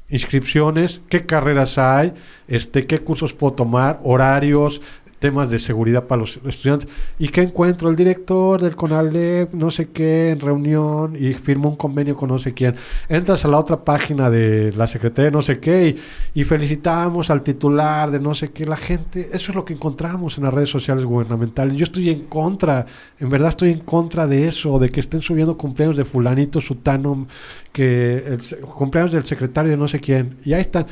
Inscripciones, 0.09 1.01
qué 1.09 1.27
carreras 1.27 1.79
hay, 1.79 2.15
este, 2.49 2.87
qué 2.87 3.01
cursos 3.01 3.33
puedo 3.35 3.55
tomar, 3.55 4.01
horarios, 4.05 4.81
temas 5.21 5.51
de 5.51 5.59
seguridad 5.59 6.05
para 6.05 6.23
los 6.23 6.41
estudiantes. 6.47 6.89
¿Y 7.19 7.29
qué 7.29 7.43
encuentro? 7.43 7.91
El 7.91 7.95
director 7.95 8.61
del 8.61 8.75
CONALEP, 8.75 9.53
no 9.53 9.71
sé 9.71 9.91
qué, 9.91 10.31
en 10.31 10.41
reunión 10.41 11.15
y 11.15 11.35
firma 11.35 11.69
un 11.69 11.77
convenio 11.77 12.17
con 12.17 12.31
no 12.31 12.39
sé 12.39 12.53
quién. 12.53 12.75
Entras 13.09 13.45
a 13.45 13.49
la 13.49 13.59
otra 13.59 13.85
página 13.85 14.31
de 14.31 14.73
la 14.73 14.87
Secretaría 14.87 15.27
de 15.27 15.31
no 15.31 15.43
sé 15.43 15.61
qué 15.61 15.95
y, 16.35 16.45
felicitamos 16.45 17.31
al 17.31 17.43
titular 17.43 18.11
de 18.11 18.19
no 18.19 18.35
sé 18.35 18.51
qué. 18.51 18.65
La 18.65 18.79
gente, 18.79 19.29
eso 19.33 19.53
es 19.53 19.55
lo 19.55 19.65
que 19.65 19.75
encontramos 19.75 20.39
en 20.39 20.45
las 20.45 20.55
redes 20.55 20.71
sociales 20.71 21.05
gubernamentales. 21.05 21.77
Yo 21.77 21.85
estoy 21.85 22.09
en 22.09 22.21
contra, 22.21 22.87
en 23.21 23.29
verdad 23.29 23.51
estoy 23.51 23.73
en 23.73 23.81
contra 23.81 24.27
de 24.27 24.49
eso, 24.49 24.79
de 24.79 24.89
que 24.89 25.01
estén 25.01 25.21
subiendo 25.21 25.59
cumpleaños 25.59 25.99
de 25.99 26.07
fulanito, 26.07 26.63
sutano, 26.63 27.29
que 27.73 28.25
el 28.27 28.61
cumpleaños 28.61 29.13
del 29.13 29.27
secretario 29.27 29.71
de 29.71 29.77
no 29.77 29.87
sé 29.87 30.01
quién. 30.01 30.39
Y 30.47 30.55
ahí 30.55 30.63
están. 30.63 30.87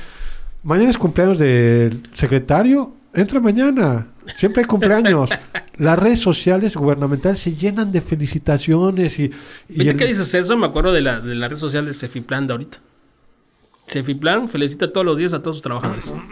Mañana 0.63 0.91
es 0.91 0.99
cumpleaños 0.99 1.39
del 1.39 2.03
secretario. 2.13 2.95
Entra 3.15 3.41
mañana. 3.41 4.07
Siempre 4.37 4.63
hay 4.63 4.67
cumpleaños. 4.67 5.31
Las 5.77 5.99
redes 5.99 6.21
sociales 6.21 6.77
gubernamentales 6.77 7.39
se 7.39 7.55
llenan 7.55 7.91
de 7.93 8.01
felicitaciones 8.01 9.19
y, 9.19 9.25
y 9.25 9.29
¿Viste 9.69 9.91
el- 9.91 9.97
que 9.97 10.07
dices 10.07 10.33
eso? 10.35 10.57
Me 10.57 10.67
acuerdo 10.67 10.93
de 10.93 11.01
la, 11.01 11.21
de 11.21 11.35
la 11.35 11.49
red 11.49 11.57
social 11.57 11.87
de 11.87 11.95
Cefiplan 11.95 12.47
de 12.47 12.53
ahorita. 12.55 12.79
Cefiplan 13.87 14.51
felicita 14.51 14.93
todos 14.93 15.07
los 15.07 15.17
días 15.17 15.33
a 15.33 15.41
todos 15.41 15.57
sus 15.57 15.63
trabajadores. 15.63 16.13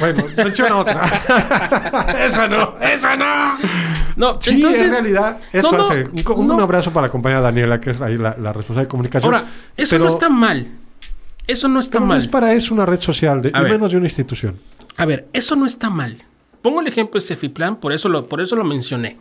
Bueno, 0.00 0.24
menciona 0.36 0.76
otra. 0.76 1.00
esa 2.26 2.48
no, 2.48 2.74
esa 2.80 3.16
no. 3.16 3.56
No, 4.16 4.38
Sí, 4.42 4.50
entonces. 4.50 4.82
en 4.82 4.90
realidad, 4.90 5.38
eso 5.52 5.70
no, 5.72 5.78
no, 5.78 5.84
hace. 5.84 6.06
Un, 6.34 6.60
abrazo 6.60 6.90
para 6.92 7.06
la 7.06 7.10
compañera 7.10 7.40
Daniela, 7.40 7.80
que 7.80 7.90
es 7.92 8.00
ahí 8.00 8.18
la, 8.18 8.36
la 8.38 8.52
responsable 8.52 8.84
de 8.84 8.88
comunicación. 8.88 9.32
Ahora, 9.34 9.46
eso 9.76 9.90
Pero- 9.94 10.04
no 10.04 10.10
está 10.10 10.28
mal. 10.28 10.66
Eso 11.46 11.68
no 11.68 11.78
está 11.80 11.92
pero 11.92 12.00
no 12.02 12.06
mal. 12.08 12.18
es 12.18 12.28
para 12.28 12.52
eso 12.52 12.74
una 12.74 12.84
red 12.84 13.00
social, 13.00 13.40
de, 13.40 13.48
y 13.50 13.52
ver. 13.52 13.70
menos 13.70 13.90
de 13.92 13.96
una 13.96 14.06
institución. 14.06 14.56
A 14.98 15.06
ver, 15.06 15.28
eso 15.32 15.54
no 15.56 15.64
está 15.64 15.88
mal. 15.88 16.18
Pongo 16.66 16.80
el 16.80 16.88
ejemplo 16.88 17.20
de 17.20 17.24
Cefiplan, 17.24 17.76
por 17.76 17.92
eso 17.92 18.08
lo, 18.08 18.26
por 18.26 18.40
eso 18.40 18.56
lo 18.56 18.64
mencioné. 18.64 19.16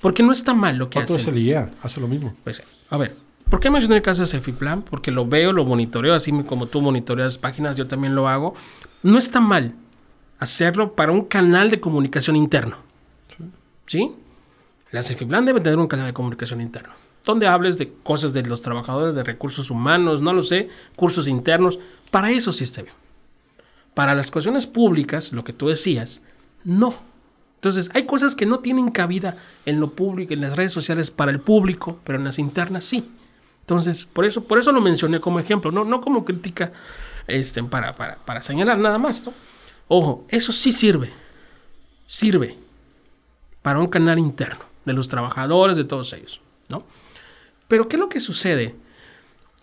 Porque 0.00 0.22
no 0.22 0.30
está 0.30 0.54
mal 0.54 0.76
lo 0.76 0.88
que 0.88 1.00
¿Cuánto 1.00 1.16
es 1.16 1.26
el 1.26 1.38
IA? 1.38 1.72
Hace 1.82 2.00
lo 2.00 2.06
mismo. 2.06 2.36
Pues, 2.44 2.62
a 2.88 2.96
ver, 2.96 3.16
¿por 3.50 3.58
qué 3.58 3.68
mencioné 3.68 3.96
el 3.96 4.02
caso 4.02 4.22
de 4.22 4.28
Cefiplan? 4.28 4.82
Porque 4.82 5.10
lo 5.10 5.26
veo, 5.26 5.52
lo 5.52 5.64
monitoreo, 5.64 6.14
así 6.14 6.30
como 6.44 6.68
tú 6.68 6.80
monitoreas 6.80 7.36
páginas, 7.36 7.76
yo 7.76 7.88
también 7.88 8.14
lo 8.14 8.28
hago. 8.28 8.54
No 9.02 9.18
está 9.18 9.40
mal 9.40 9.74
hacerlo 10.38 10.94
para 10.94 11.10
un 11.10 11.24
canal 11.24 11.68
de 11.68 11.80
comunicación 11.80 12.36
interno. 12.36 12.76
¿Sí? 13.88 14.12
La 14.92 15.02
Cefiplan 15.02 15.44
debe 15.46 15.60
tener 15.60 15.80
un 15.80 15.88
canal 15.88 16.06
de 16.06 16.12
comunicación 16.12 16.60
interno. 16.60 16.92
Donde 17.24 17.48
hables 17.48 17.76
de 17.76 17.92
cosas 18.04 18.32
de 18.34 18.44
los 18.44 18.62
trabajadores, 18.62 19.16
de 19.16 19.24
recursos 19.24 19.68
humanos, 19.68 20.22
no 20.22 20.32
lo 20.32 20.44
sé, 20.44 20.68
cursos 20.94 21.26
internos. 21.26 21.80
Para 22.12 22.30
eso 22.30 22.52
sí 22.52 22.62
está 22.62 22.82
bien. 22.82 22.94
Para 23.94 24.14
las 24.14 24.30
cuestiones 24.30 24.68
públicas, 24.68 25.32
lo 25.32 25.42
que 25.42 25.52
tú 25.52 25.66
decías, 25.66 26.22
no. 26.64 26.94
Entonces, 27.56 27.90
hay 27.94 28.04
cosas 28.04 28.34
que 28.34 28.44
no 28.44 28.58
tienen 28.58 28.90
cabida 28.90 29.38
en 29.64 29.80
lo 29.80 29.92
público, 29.92 30.34
en 30.34 30.42
las 30.42 30.56
redes 30.56 30.72
sociales 30.72 31.10
para 31.10 31.30
el 31.30 31.40
público, 31.40 31.98
pero 32.04 32.18
en 32.18 32.24
las 32.24 32.38
internas 32.38 32.84
sí. 32.84 33.08
Entonces, 33.60 34.04
por 34.04 34.26
eso, 34.26 34.44
por 34.44 34.58
eso 34.58 34.72
lo 34.72 34.82
mencioné 34.82 35.20
como 35.20 35.40
ejemplo, 35.40 35.70
no, 35.70 35.84
no 35.84 36.02
como 36.02 36.26
crítica 36.26 36.72
este, 37.26 37.62
para, 37.64 37.94
para, 37.94 38.16
para 38.16 38.42
señalar 38.42 38.78
nada 38.78 38.98
más. 38.98 39.24
¿no? 39.24 39.32
Ojo, 39.88 40.26
eso 40.28 40.52
sí 40.52 40.72
sirve. 40.72 41.10
Sirve 42.06 42.58
para 43.62 43.78
un 43.78 43.86
canal 43.86 44.18
interno 44.18 44.64
de 44.84 44.92
los 44.92 45.08
trabajadores, 45.08 45.78
de 45.78 45.84
todos 45.84 46.12
ellos. 46.12 46.42
¿no? 46.68 46.84
Pero, 47.68 47.88
¿qué 47.88 47.96
es 47.96 48.00
lo 48.00 48.10
que 48.10 48.20
sucede? 48.20 48.74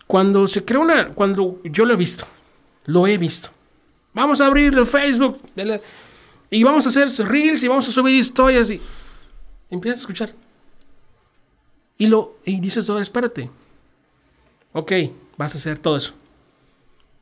Cuando 0.08 0.48
se 0.48 0.64
crea 0.64 0.80
una. 0.80 1.08
Cuando 1.10 1.60
yo 1.62 1.84
lo 1.84 1.94
he 1.94 1.96
visto, 1.96 2.26
lo 2.86 3.06
he 3.06 3.16
visto. 3.18 3.50
Vamos 4.12 4.40
a 4.40 4.46
abrir 4.46 4.76
el 4.76 4.86
Facebook 4.86 5.38
y 6.52 6.62
vamos 6.64 6.84
a 6.84 6.90
hacer 6.90 7.08
reels 7.26 7.62
y 7.62 7.68
vamos 7.68 7.88
a 7.88 7.92
subir 7.92 8.14
historias 8.14 8.70
y 8.70 8.80
empiezas 9.70 10.00
a 10.00 10.02
escuchar. 10.02 10.34
Y, 11.96 12.08
lo, 12.08 12.36
y 12.44 12.60
dices, 12.60 12.88
oh, 12.90 12.98
espérate. 12.98 13.48
Ok, 14.74 14.92
vas 15.38 15.54
a 15.54 15.58
hacer 15.58 15.78
todo 15.78 15.96
eso. 15.96 16.12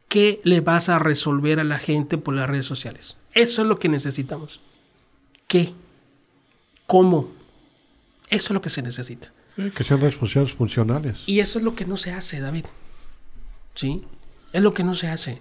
¿Qué 0.08 0.40
le 0.42 0.60
vas 0.60 0.88
a 0.88 0.98
resolver 0.98 1.60
a 1.60 1.64
la 1.64 1.78
gente 1.78 2.18
por 2.18 2.34
las 2.34 2.50
redes 2.50 2.66
sociales? 2.66 3.16
Eso 3.32 3.62
es 3.62 3.68
lo 3.68 3.78
que 3.78 3.88
necesitamos. 3.88 4.60
¿Qué? 5.46 5.74
¿Cómo? 6.88 7.30
Eso 8.30 8.46
es 8.48 8.50
lo 8.50 8.60
que 8.60 8.70
se 8.70 8.82
necesita. 8.82 9.32
que 9.76 9.84
sean 9.84 10.00
respuestas 10.00 10.52
funcionales. 10.52 11.22
Y 11.26 11.38
eso 11.38 11.60
es 11.60 11.64
lo 11.64 11.76
que 11.76 11.84
no 11.84 11.96
se 11.96 12.10
hace, 12.10 12.40
David. 12.40 12.64
¿Sí? 13.76 14.02
Es 14.52 14.60
lo 14.60 14.74
que 14.74 14.82
no 14.82 14.94
se 14.94 15.06
hace. 15.06 15.40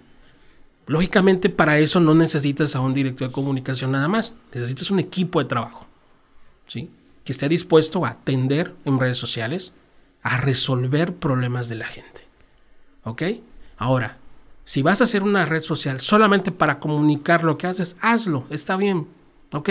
Lógicamente 0.90 1.50
para 1.50 1.78
eso 1.78 2.00
no 2.00 2.16
necesitas 2.16 2.74
a 2.74 2.80
un 2.80 2.94
director 2.94 3.28
de 3.28 3.32
comunicación 3.32 3.92
nada 3.92 4.08
más, 4.08 4.34
necesitas 4.52 4.90
un 4.90 4.98
equipo 4.98 5.40
de 5.40 5.48
trabajo, 5.48 5.86
¿sí? 6.66 6.90
Que 7.22 7.30
esté 7.30 7.48
dispuesto 7.48 8.04
a 8.04 8.08
atender 8.08 8.74
en 8.84 8.98
redes 8.98 9.16
sociales, 9.16 9.72
a 10.22 10.38
resolver 10.38 11.14
problemas 11.14 11.68
de 11.68 11.76
la 11.76 11.86
gente. 11.86 12.26
¿Ok? 13.04 13.22
Ahora, 13.76 14.18
si 14.64 14.82
vas 14.82 15.00
a 15.00 15.04
hacer 15.04 15.22
una 15.22 15.44
red 15.44 15.62
social 15.62 16.00
solamente 16.00 16.50
para 16.50 16.80
comunicar 16.80 17.44
lo 17.44 17.56
que 17.56 17.68
haces, 17.68 17.96
hazlo, 18.00 18.46
está 18.50 18.76
bien, 18.76 19.06
¿ok? 19.52 19.70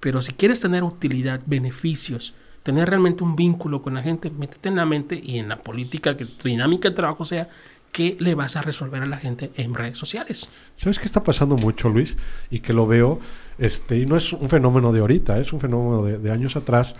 Pero 0.00 0.22
si 0.22 0.32
quieres 0.32 0.60
tener 0.60 0.82
utilidad, 0.82 1.42
beneficios, 1.44 2.32
tener 2.62 2.88
realmente 2.88 3.22
un 3.22 3.36
vínculo 3.36 3.82
con 3.82 3.92
la 3.92 4.02
gente, 4.02 4.30
métete 4.30 4.70
en 4.70 4.76
la 4.76 4.86
mente 4.86 5.20
y 5.22 5.36
en 5.36 5.50
la 5.50 5.58
política, 5.58 6.16
que 6.16 6.24
tu 6.24 6.48
dinámica 6.48 6.88
de 6.88 6.96
trabajo 6.96 7.22
sea 7.22 7.50
¿qué 7.92 8.16
le 8.18 8.34
vas 8.34 8.56
a 8.56 8.62
resolver 8.62 9.02
a 9.02 9.06
la 9.06 9.18
gente 9.18 9.52
en 9.54 9.74
redes 9.74 9.98
sociales? 9.98 10.50
¿Sabes 10.76 10.98
qué 10.98 11.04
está 11.04 11.22
pasando 11.22 11.56
mucho, 11.56 11.90
Luis? 11.90 12.16
Y 12.50 12.60
que 12.60 12.72
lo 12.72 12.86
veo, 12.86 13.20
este, 13.58 13.98
y 13.98 14.06
no 14.06 14.16
es 14.16 14.32
un 14.32 14.48
fenómeno 14.48 14.92
de 14.92 15.00
ahorita, 15.00 15.38
es 15.38 15.52
un 15.52 15.60
fenómeno 15.60 16.02
de, 16.02 16.32
años 16.32 16.56
atrás, 16.56 16.96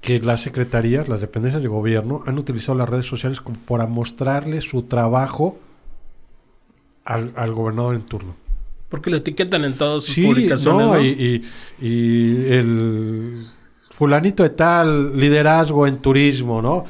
que 0.00 0.18
las 0.18 0.40
secretarías, 0.40 1.08
las 1.08 1.20
dependencias 1.20 1.62
de 1.62 1.68
gobierno 1.68 2.22
han 2.26 2.38
utilizado 2.38 2.76
las 2.76 2.88
redes 2.88 3.06
sociales 3.06 3.40
como 3.40 3.58
para 3.60 3.86
mostrarle 3.86 4.62
su 4.62 4.82
trabajo 4.82 5.58
al, 7.04 7.52
gobernador 7.52 7.94
en 7.94 8.02
turno. 8.02 8.34
Porque 8.88 9.10
lo 9.10 9.18
etiquetan 9.18 9.64
en 9.64 9.74
todas 9.74 10.04
sus 10.04 10.16
publicaciones. 10.16 10.86
¿no? 10.86 11.02
Y, 11.02 11.44
y 11.80 12.52
el 12.52 13.44
fulanito 13.90 14.42
de 14.42 14.50
tal 14.50 15.18
liderazgo 15.18 15.86
en 15.86 15.98
turismo, 15.98 16.62
¿no? 16.62 16.84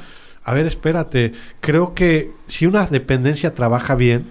A 0.47 0.53
ver, 0.53 0.65
espérate, 0.65 1.33
creo 1.59 1.93
que 1.93 2.31
si 2.47 2.65
una 2.67 2.85
dependencia 2.85 3.53
trabaja 3.53 3.95
bien, 3.95 4.27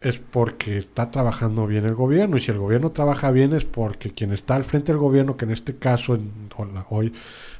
es 0.00 0.18
porque 0.18 0.78
está 0.78 1.12
trabajando 1.12 1.68
bien 1.68 1.84
el 1.84 1.94
gobierno. 1.94 2.36
Y 2.36 2.40
si 2.40 2.50
el 2.50 2.58
gobierno 2.58 2.90
trabaja 2.90 3.30
bien 3.30 3.54
es 3.54 3.64
porque 3.64 4.10
quien 4.10 4.32
está 4.32 4.56
al 4.56 4.64
frente 4.64 4.90
del 4.90 4.98
gobierno, 4.98 5.36
que 5.36 5.44
en 5.44 5.52
este 5.52 5.76
caso, 5.76 6.16
en, 6.16 6.32
hoy, 6.88 7.12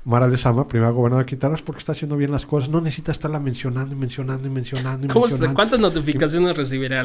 Mara 0.04 0.26
Lezama, 0.26 0.66
primera 0.66 0.90
gobernadora 0.90 1.24
de 1.24 1.28
Quintana, 1.28 1.54
es 1.54 1.62
porque 1.62 1.78
está 1.78 1.92
haciendo 1.92 2.16
bien 2.16 2.32
las 2.32 2.44
cosas. 2.44 2.70
No 2.70 2.80
necesita 2.80 3.12
estarla 3.12 3.38
mencionando 3.38 3.94
y 3.94 3.98
mencionando 3.98 4.48
y 4.48 4.50
mencionando. 4.50 5.06
Y 5.06 5.08
mencionando. 5.08 5.54
¿Cuántas 5.54 5.78
notificaciones 5.78 6.56
recibirá 6.56 7.02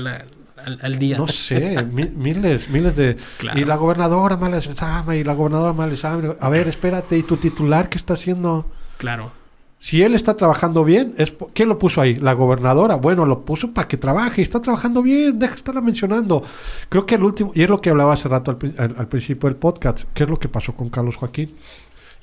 al, 0.82 0.98
día? 0.98 1.20
No 1.20 1.28
sé, 1.28 1.78
miles, 1.84 2.72
miles 2.72 2.96
de... 2.96 3.18
Y 3.54 3.66
la 3.66 3.76
gobernadora 3.76 4.36
Mara 4.36 4.58
Lezama, 4.58 5.16
y 5.16 5.24
la 5.24 5.36
gobernadora 5.36 5.74
Mara 5.74 5.92
Lezama. 5.92 6.38
A 6.40 6.50
ver, 6.50 6.68
espérate, 6.68 7.20
¿y 7.20 7.22
tu 7.22 7.38
titular 7.38 7.88
qué 7.88 8.00
está 8.00 8.16
haciendo? 8.16 8.66
Claro. 8.98 9.45
Si 9.78 10.02
él 10.02 10.16
está 10.16 10.36
trabajando 10.36 10.84
bien, 10.84 11.14
es 11.18 11.34
¿quién 11.54 11.70
lo 11.70 11.78
puso 11.78 12.02
ahí? 12.02 12.16
La 12.16 12.34
gobernadora. 12.34 12.96
Bueno, 12.96 13.26
lo 13.26 13.46
puso 13.46 13.72
para 13.72 13.88
que 13.88 13.98
trabaje. 13.98 14.42
Está 14.42 14.62
trabajando 14.62 15.02
bien. 15.02 15.38
Deja 15.38 15.54
de 15.54 15.58
estarla 15.58 15.82
mencionando. 15.82 16.44
Creo 16.90 17.06
que 17.06 17.16
el 17.16 17.24
último, 17.24 17.52
y 17.54 17.64
es 17.64 17.70
lo 17.70 17.82
que 17.82 17.90
hablaba 17.90 18.14
hace 18.14 18.28
rato 18.28 18.52
al, 18.52 19.08
principio 19.08 19.50
del 19.50 19.58
podcast, 19.58 20.06
¿qué 20.14 20.24
es 20.24 20.30
lo 20.30 20.40
que 20.40 20.50
pasó 20.50 20.74
con 20.76 20.90
Carlos 20.90 21.18
Joaquín? 21.18 21.54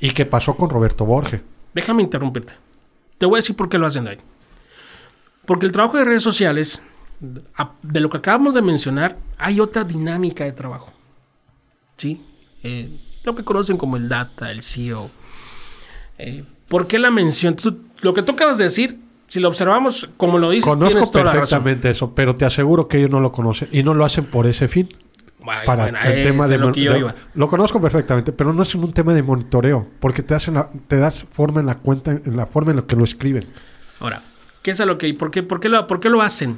Y 0.01 0.11
qué 0.11 0.27
pasó 0.27 0.57
con 0.57 0.71
Roberto 0.71 1.05
Borges. 1.05 1.41
Déjame 1.75 2.03
interrumpirte. 2.03 2.55
Te 3.19 3.27
voy 3.27 3.37
a 3.37 3.39
decir 3.39 3.55
por 3.55 3.69
qué 3.69 3.79
lo 3.79 3.87
hacen 3.87 4.09
ahí. 4.09 4.17
Porque 5.47 5.67
el 5.67 5.73
trabajo 5.73 5.99
de 5.99 6.05
redes 6.05 6.23
sociales, 6.23 6.83
de 7.21 8.01
lo 8.01 8.11
que 8.11 8.17
acabamos 8.17 8.55
de 8.55 8.63
mencionar, 8.63 9.19
hay 9.39 9.61
otra 9.61 9.85
dinámica 9.85 10.45
de 10.45 10.53
trabajo. 10.53 10.93
¿Sí? 11.97 12.21
Eh, 12.65 12.99
lo 13.23 13.35
que 13.35 13.45
conocen 13.45 13.77
como 13.77 13.97
el 13.97 14.09
data, 14.09 14.51
el 14.51 14.63
SEO. 14.63 15.11
Eh, 16.19 16.45
¿Por 16.73 16.87
qué 16.87 16.99
la 16.99 17.11
mención? 17.11 17.55
lo 18.01 18.15
que 18.15 18.23
tú 18.23 18.33
acabas 18.33 18.57
de 18.57 18.65
decir, 18.65 18.99
si 19.29 19.41
lo 19.41 19.49
observamos 19.49 20.09
como 20.17 20.39
lo 20.39 20.49
dices, 20.49 20.65
Conozco 20.65 20.89
tienes 20.89 21.11
toda 21.11 21.31
perfectamente 21.31 21.91
eso, 21.91 22.15
pero 22.15 22.35
te 22.35 22.47
aseguro 22.47 22.89
que 22.89 22.97
ellos 22.97 23.11
no 23.11 23.21
lo 23.21 23.31
conocen 23.31 23.69
y 23.73 23.83
no 23.83 23.93
lo 23.93 24.07
hacen 24.07 24.25
por 24.25 24.47
ese 24.47 24.69
fin. 24.69 24.89
para 25.67 25.89
el 25.89 26.23
tema 26.23 26.49
de, 26.49 26.57
lo, 26.57 26.73
lo 27.35 27.49
conozco 27.51 27.79
perfectamente, 27.79 28.33
pero 28.33 28.55
no 28.55 28.63
es 28.63 28.75
un 28.75 28.91
tema 28.91 29.13
de 29.13 29.23
monitoreo, 29.23 29.87
porque 30.01 30.23
te 30.23 30.35
hacen 30.35 30.55
te 30.89 30.97
das 30.97 31.27
forma 31.31 31.61
en 31.61 31.67
la 31.67 31.75
cuenta, 31.75 32.13
en 32.13 32.39
la 32.39 32.47
forma 32.47 32.71
en 32.71 32.79
la 32.79 32.87
que 32.87 32.97
lo 32.97 33.05
escriben. 33.05 33.45
Ahora, 34.01 34.23
¿qué 34.63 34.71
es 34.71 34.81
a 34.81 34.87
lo 34.87 34.97
que 34.97 35.13
por 35.13 35.31
qué, 35.31 35.43
por 35.43 35.61
qué 35.61 35.69
lo, 35.69 35.87
por 35.87 36.01
qué 36.01 36.09
lo 36.09 36.23
hacen? 36.23 36.57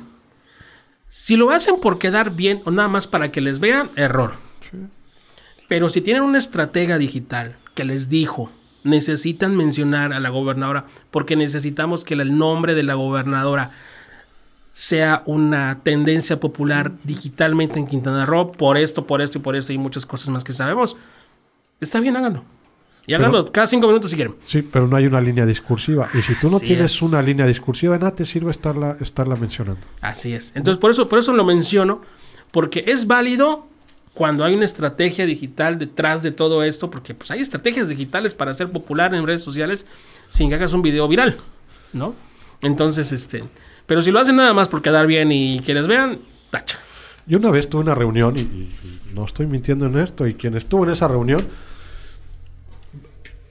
Si 1.09 1.35
lo 1.35 1.51
hacen 1.51 1.81
por 1.81 1.99
quedar 1.99 2.31
bien 2.31 2.63
o 2.67 2.71
nada 2.71 2.87
más 2.87 3.09
para 3.09 3.33
que 3.33 3.41
les 3.41 3.59
vean, 3.59 3.91
error. 3.97 4.35
Pero 5.67 5.89
si 5.89 6.01
tienen 6.03 6.23
una 6.23 6.39
estratega 6.39 6.99
digital 6.99 7.57
que 7.75 7.83
les 7.83 8.09
dijo, 8.09 8.53
necesitan 8.85 9.57
mencionar 9.57 10.13
a 10.13 10.21
la 10.21 10.29
gobernadora 10.29 10.87
porque 11.11 11.37
necesitamos 11.37 12.05
que 12.05 12.15
el 12.15 12.39
nombre 12.39 12.75
de 12.75 12.85
la 12.85 12.95
gobernadora 12.95 13.73
sea 14.73 15.23
una 15.27 15.81
tendencia 15.83 16.39
popular 16.39 16.93
digitalmente 17.05 17.79
en 17.79 17.87
Quintana 17.87 18.27
Roo 18.27 18.53
por 18.53 18.77
esto, 18.77 19.07
por 19.07 19.23
esto 19.23 19.39
y 19.39 19.41
por 19.41 19.57
esto 19.57 19.73
y 19.73 19.79
muchas 19.79 20.05
cosas 20.05 20.29
más 20.29 20.45
que 20.45 20.53
sabemos. 20.53 20.97
Está 21.81 22.01
bien, 22.01 22.17
háganlo. 22.17 22.45
Y 23.07 23.15
háganlo 23.15 23.51
cada 23.53 23.67
cinco 23.67 23.87
minutos 23.87 24.11
si 24.11 24.17
quieren. 24.17 24.35
Sí, 24.47 24.63
pero 24.63 24.89
no 24.89 24.97
hay 24.97 25.07
una 25.07 25.21
línea 25.21 25.47
discursiva. 25.47 26.09
Y 26.15 26.23
si 26.23 26.35
tú 26.37 26.51
no 26.51 26.59
tienes 26.59 27.03
una 27.03 27.21
línea 27.23 27.47
discursiva, 27.47 27.97
nada 27.99 28.13
te 28.13 28.25
sirve 28.25 28.51
estarla, 28.51 28.97
estarla 29.01 29.37
mencionando. 29.37 29.87
Así 30.01 30.33
es. 30.33 30.53
Entonces, 30.55 30.81
por 30.81 30.91
eso, 30.91 31.09
por 31.09 31.19
eso 31.19 31.33
lo 31.35 31.45
menciono, 31.45 32.01
porque 32.51 32.85
es 32.87 33.07
válido 33.07 33.69
cuando 34.15 34.45
hay 34.45 34.55
una 34.55 34.65
estrategia 34.65 35.27
digital 35.27 35.77
detrás 35.77 36.23
de 36.23 36.31
todo 36.31 36.63
esto, 36.63 36.89
porque 36.89 37.15
pues 37.15 37.33
hay 37.33 37.41
estrategias 37.41 37.89
digitales 37.89 38.33
para 38.33 38.55
ser 38.55 38.71
popular 38.71 39.13
en 39.13 39.27
redes 39.27 39.43
sociales 39.43 39.87
sin 40.31 40.49
que 40.49 40.55
hagas 40.55 40.73
un 40.73 40.83
video 40.83 41.09
viral, 41.09 41.37
¿no? 41.93 42.15
Entonces, 42.63 43.11
este, 43.11 43.43
pero 43.87 44.01
si 44.03 44.13
lo 44.13 44.21
hacen 44.21 44.37
nada 44.37 44.55
más 44.55 44.69
por 44.69 44.83
quedar 44.83 45.09
bien 45.09 45.33
y 45.33 45.61
que 45.61 45.75
les 45.75 45.89
vean, 45.89 46.21
tacha. 46.51 46.79
Yo 47.27 47.39
una 47.39 47.51
vez 47.51 47.69
tuve 47.69 47.83
una 47.83 47.95
reunión, 47.95 48.39
y, 48.39 48.73
no 49.13 49.25
estoy 49.25 49.47
mintiendo 49.47 49.87
en 49.87 49.99
esto, 49.99 50.27
y 50.27 50.35
quien 50.35 50.57
estuvo 50.57 50.85
en 50.85 50.93
esa 50.93 51.09
reunión, 51.09 51.47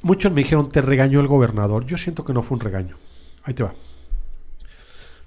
muchos 0.01 0.31
me 0.31 0.43
dijeron, 0.43 0.69
te 0.69 0.81
regañó 0.81 1.19
el 1.19 1.27
gobernador. 1.27 1.85
Yo 1.85 1.97
siento 1.97 2.23
que 2.23 2.33
no 2.33 2.41
fue 2.41 2.55
un 2.55 2.61
regaño. 2.61 2.95
Ahí 3.43 3.53
te 3.53 3.63
va. 3.63 3.73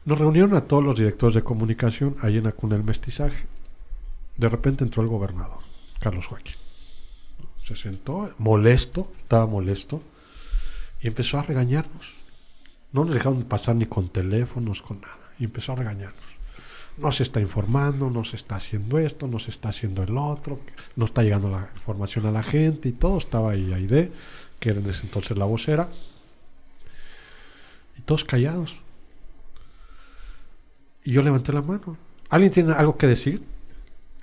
Nos 0.04 0.18
reunieron 0.18 0.54
a 0.54 0.62
todos 0.62 0.84
los 0.84 0.96
directores 0.96 1.34
de 1.34 1.42
comunicación 1.42 2.16
ahí 2.22 2.38
en 2.38 2.46
Acuna 2.46 2.76
el 2.76 2.84
Mestizaje 2.84 3.46
de 4.36 4.48
repente 4.48 4.84
entró 4.84 5.02
el 5.02 5.08
gobernador, 5.08 5.60
Carlos 6.00 6.26
Joaquín. 6.26 6.54
Se 7.62 7.74
sentó, 7.74 8.32
molesto, 8.38 9.12
estaba 9.22 9.46
molesto, 9.46 10.02
y 11.00 11.08
empezó 11.08 11.38
a 11.38 11.42
regañarnos. 11.42 12.14
No 12.92 13.04
nos 13.04 13.14
dejaron 13.14 13.42
pasar 13.44 13.76
ni 13.76 13.86
con 13.86 14.08
teléfonos, 14.08 14.82
con 14.82 15.00
nada. 15.00 15.18
Y 15.38 15.44
empezó 15.44 15.72
a 15.72 15.76
regañarnos. 15.76 16.24
No 16.96 17.12
se 17.12 17.24
está 17.24 17.40
informando, 17.40 18.10
no 18.10 18.24
se 18.24 18.36
está 18.36 18.56
haciendo 18.56 18.98
esto, 18.98 19.26
no 19.26 19.38
se 19.38 19.50
está 19.50 19.68
haciendo 19.68 20.02
el 20.02 20.16
otro, 20.16 20.60
no 20.94 21.04
está 21.04 21.22
llegando 21.22 21.50
la 21.50 21.68
información 21.76 22.24
a 22.24 22.30
la 22.30 22.42
gente 22.42 22.88
y 22.88 22.92
todo. 22.92 23.18
Estaba 23.18 23.50
ahí 23.50 23.72
Aide, 23.72 24.12
que 24.58 24.70
era 24.70 24.80
en 24.80 24.88
ese 24.88 25.02
entonces 25.02 25.36
la 25.36 25.44
vocera. 25.44 25.88
Y 27.98 28.02
todos 28.02 28.24
callados. 28.24 28.76
Y 31.04 31.12
yo 31.12 31.22
levanté 31.22 31.52
la 31.52 31.62
mano. 31.62 31.98
¿Alguien 32.30 32.52
tiene 32.52 32.72
algo 32.72 32.96
que 32.96 33.06
decir? 33.06 33.55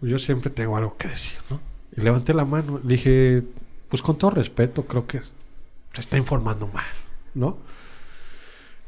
Pues 0.03 0.11
yo 0.11 0.19
siempre 0.19 0.49
tengo 0.49 0.75
algo 0.75 0.97
que 0.97 1.07
decir, 1.07 1.37
¿no? 1.49 1.61
Y 1.95 2.01
levanté 2.01 2.33
la 2.33 2.43
mano, 2.43 2.77
dije, 2.83 3.41
pues 3.87 4.01
con 4.01 4.17
todo 4.17 4.31
respeto, 4.31 4.83
creo 4.83 5.07
que 5.07 5.21
se 5.93 6.01
está 6.01 6.17
informando 6.17 6.67
mal, 6.67 6.83
¿no? 7.33 7.57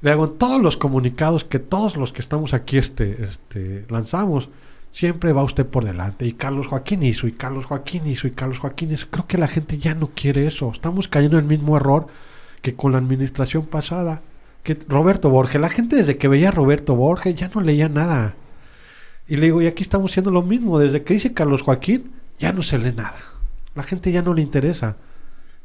Le 0.01 0.11
hago 0.11 0.31
todos 0.31 0.61
los 0.61 0.75
comunicados 0.75 1.45
que 1.45 1.59
todos 1.59 1.95
los 1.95 2.11
que 2.11 2.19
estamos 2.19 2.53
aquí 2.53 2.77
este, 2.77 3.23
este, 3.23 3.85
lanzamos, 3.87 4.49
Siempre 4.91 5.31
va 5.31 5.43
usted 5.43 5.65
por 5.65 5.85
delante. 5.85 6.25
Y 6.25 6.33
Carlos 6.33 6.67
Joaquín 6.67 7.03
hizo, 7.03 7.27
y 7.27 7.31
Carlos 7.31 7.63
Joaquín 7.63 8.07
hizo, 8.07 8.27
y 8.27 8.31
Carlos 8.31 8.59
Joaquín 8.59 8.91
hizo. 8.91 9.07
Creo 9.09 9.25
que 9.25 9.37
la 9.37 9.47
gente 9.47 9.77
ya 9.77 9.93
no 9.93 10.09
quiere 10.13 10.47
eso. 10.47 10.69
Estamos 10.69 11.07
cayendo 11.07 11.37
en 11.37 11.45
el 11.45 11.49
mismo 11.49 11.77
error 11.77 12.07
que 12.61 12.75
con 12.75 12.91
la 12.91 12.97
administración 12.97 13.65
pasada. 13.65 14.21
Que 14.63 14.77
Roberto 14.89 15.29
Borges, 15.29 15.61
la 15.61 15.69
gente 15.69 15.95
desde 15.95 16.17
que 16.17 16.27
veía 16.27 16.49
a 16.49 16.51
Roberto 16.51 16.93
Borges 16.93 17.35
ya 17.35 17.49
no 17.53 17.61
leía 17.61 17.87
nada. 17.87 18.35
Y 19.27 19.37
le 19.37 19.47
digo, 19.47 19.61
y 19.61 19.67
aquí 19.67 19.83
estamos 19.83 20.11
haciendo 20.11 20.31
lo 20.31 20.41
mismo. 20.41 20.79
Desde 20.79 21.03
que 21.03 21.15
dice 21.15 21.33
Carlos 21.33 21.61
Joaquín, 21.61 22.11
ya 22.39 22.51
no 22.51 22.61
se 22.61 22.77
lee 22.77 22.93
nada. 22.95 23.17
La 23.73 23.83
gente 23.83 24.11
ya 24.11 24.21
no 24.21 24.33
le 24.33 24.41
interesa. 24.41 24.97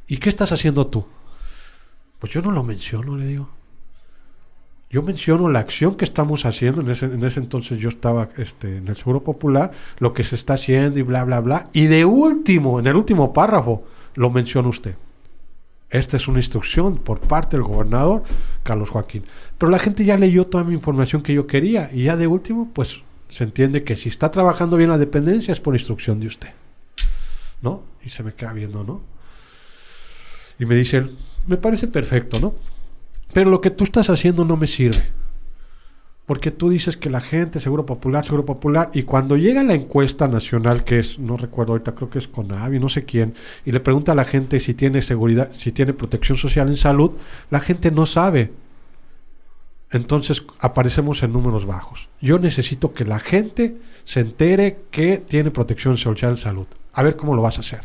¿Y 0.06 0.16
qué 0.16 0.28
estás 0.28 0.52
haciendo 0.52 0.86
tú? 0.86 1.04
Pues 2.18 2.32
yo 2.32 2.42
no 2.42 2.50
lo 2.50 2.62
menciono, 2.62 3.16
le 3.16 3.26
digo. 3.26 3.50
Yo 4.90 5.02
menciono 5.02 5.48
la 5.48 5.60
acción 5.60 5.94
que 5.94 6.04
estamos 6.04 6.44
haciendo. 6.44 6.80
En 6.80 6.90
ese, 6.90 7.06
en 7.06 7.24
ese 7.24 7.38
entonces 7.38 7.78
yo 7.78 7.88
estaba 7.88 8.28
este, 8.36 8.78
en 8.78 8.88
el 8.88 8.96
Seguro 8.96 9.22
Popular, 9.22 9.70
lo 9.98 10.12
que 10.12 10.24
se 10.24 10.34
está 10.34 10.54
haciendo 10.54 10.98
y 10.98 11.02
bla, 11.02 11.24
bla, 11.24 11.40
bla. 11.40 11.68
Y 11.72 11.86
de 11.86 12.04
último, 12.04 12.80
en 12.80 12.88
el 12.88 12.96
último 12.96 13.32
párrafo, 13.32 13.84
lo 14.14 14.30
menciona 14.30 14.68
usted. 14.68 14.96
Esta 15.90 16.16
es 16.16 16.28
una 16.28 16.38
instrucción 16.38 16.98
por 16.98 17.20
parte 17.20 17.56
del 17.56 17.64
gobernador 17.64 18.22
Carlos 18.62 18.90
Joaquín. 18.90 19.24
Pero 19.58 19.70
la 19.70 19.78
gente 19.78 20.04
ya 20.04 20.16
leyó 20.16 20.44
toda 20.44 20.64
mi 20.64 20.74
información 20.74 21.22
que 21.22 21.34
yo 21.34 21.46
quería. 21.46 21.90
Y 21.92 22.04
ya 22.04 22.16
de 22.16 22.26
último, 22.26 22.68
pues 22.72 23.02
se 23.30 23.44
entiende 23.44 23.84
que 23.84 23.96
si 23.96 24.08
está 24.08 24.30
trabajando 24.30 24.76
bien 24.76 24.90
la 24.90 24.98
dependencia 24.98 25.52
es 25.52 25.60
por 25.60 25.74
instrucción 25.74 26.20
de 26.20 26.26
usted. 26.26 26.50
¿No? 27.62 27.84
Y 28.04 28.08
se 28.08 28.22
me 28.22 28.32
queda 28.32 28.52
viendo, 28.52 28.84
¿no? 28.84 29.02
Y 30.58 30.66
me 30.66 30.74
dice 30.74 30.98
él, 30.98 31.16
me 31.46 31.56
parece 31.56 31.86
perfecto, 31.86 32.40
¿no? 32.40 32.54
Pero 33.32 33.50
lo 33.50 33.60
que 33.60 33.70
tú 33.70 33.84
estás 33.84 34.10
haciendo 34.10 34.44
no 34.44 34.56
me 34.56 34.66
sirve. 34.66 35.02
Porque 36.26 36.50
tú 36.50 36.68
dices 36.70 36.96
que 36.96 37.10
la 37.10 37.20
gente, 37.20 37.60
Seguro 37.60 37.86
Popular, 37.86 38.24
Seguro 38.24 38.44
Popular, 38.44 38.90
y 38.94 39.02
cuando 39.02 39.36
llega 39.36 39.62
la 39.62 39.74
encuesta 39.74 40.28
nacional, 40.28 40.84
que 40.84 40.98
es, 40.98 41.18
no 41.18 41.36
recuerdo 41.36 41.72
ahorita, 41.72 41.94
creo 41.94 42.10
que 42.10 42.18
es 42.18 42.28
Conavi, 42.28 42.78
no 42.78 42.88
sé 42.88 43.04
quién, 43.04 43.34
y 43.64 43.72
le 43.72 43.80
pregunta 43.80 44.12
a 44.12 44.14
la 44.14 44.24
gente 44.24 44.60
si 44.60 44.74
tiene 44.74 45.02
seguridad, 45.02 45.50
si 45.52 45.72
tiene 45.72 45.92
protección 45.92 46.38
social 46.38 46.68
en 46.68 46.76
salud, 46.76 47.12
la 47.50 47.60
gente 47.60 47.90
no 47.90 48.06
sabe. 48.06 48.52
Entonces 49.90 50.42
aparecemos 50.60 51.22
en 51.22 51.32
números 51.32 51.66
bajos. 51.66 52.08
Yo 52.20 52.38
necesito 52.38 52.92
que 52.92 53.04
la 53.04 53.18
gente 53.18 53.76
se 54.04 54.20
entere 54.20 54.78
que 54.90 55.18
tiene 55.18 55.50
protección 55.50 55.98
social 55.98 56.32
en 56.32 56.36
salud. 56.38 56.66
A 56.92 57.02
ver 57.02 57.16
cómo 57.16 57.34
lo 57.34 57.42
vas 57.42 57.58
a 57.58 57.60
hacer. 57.60 57.80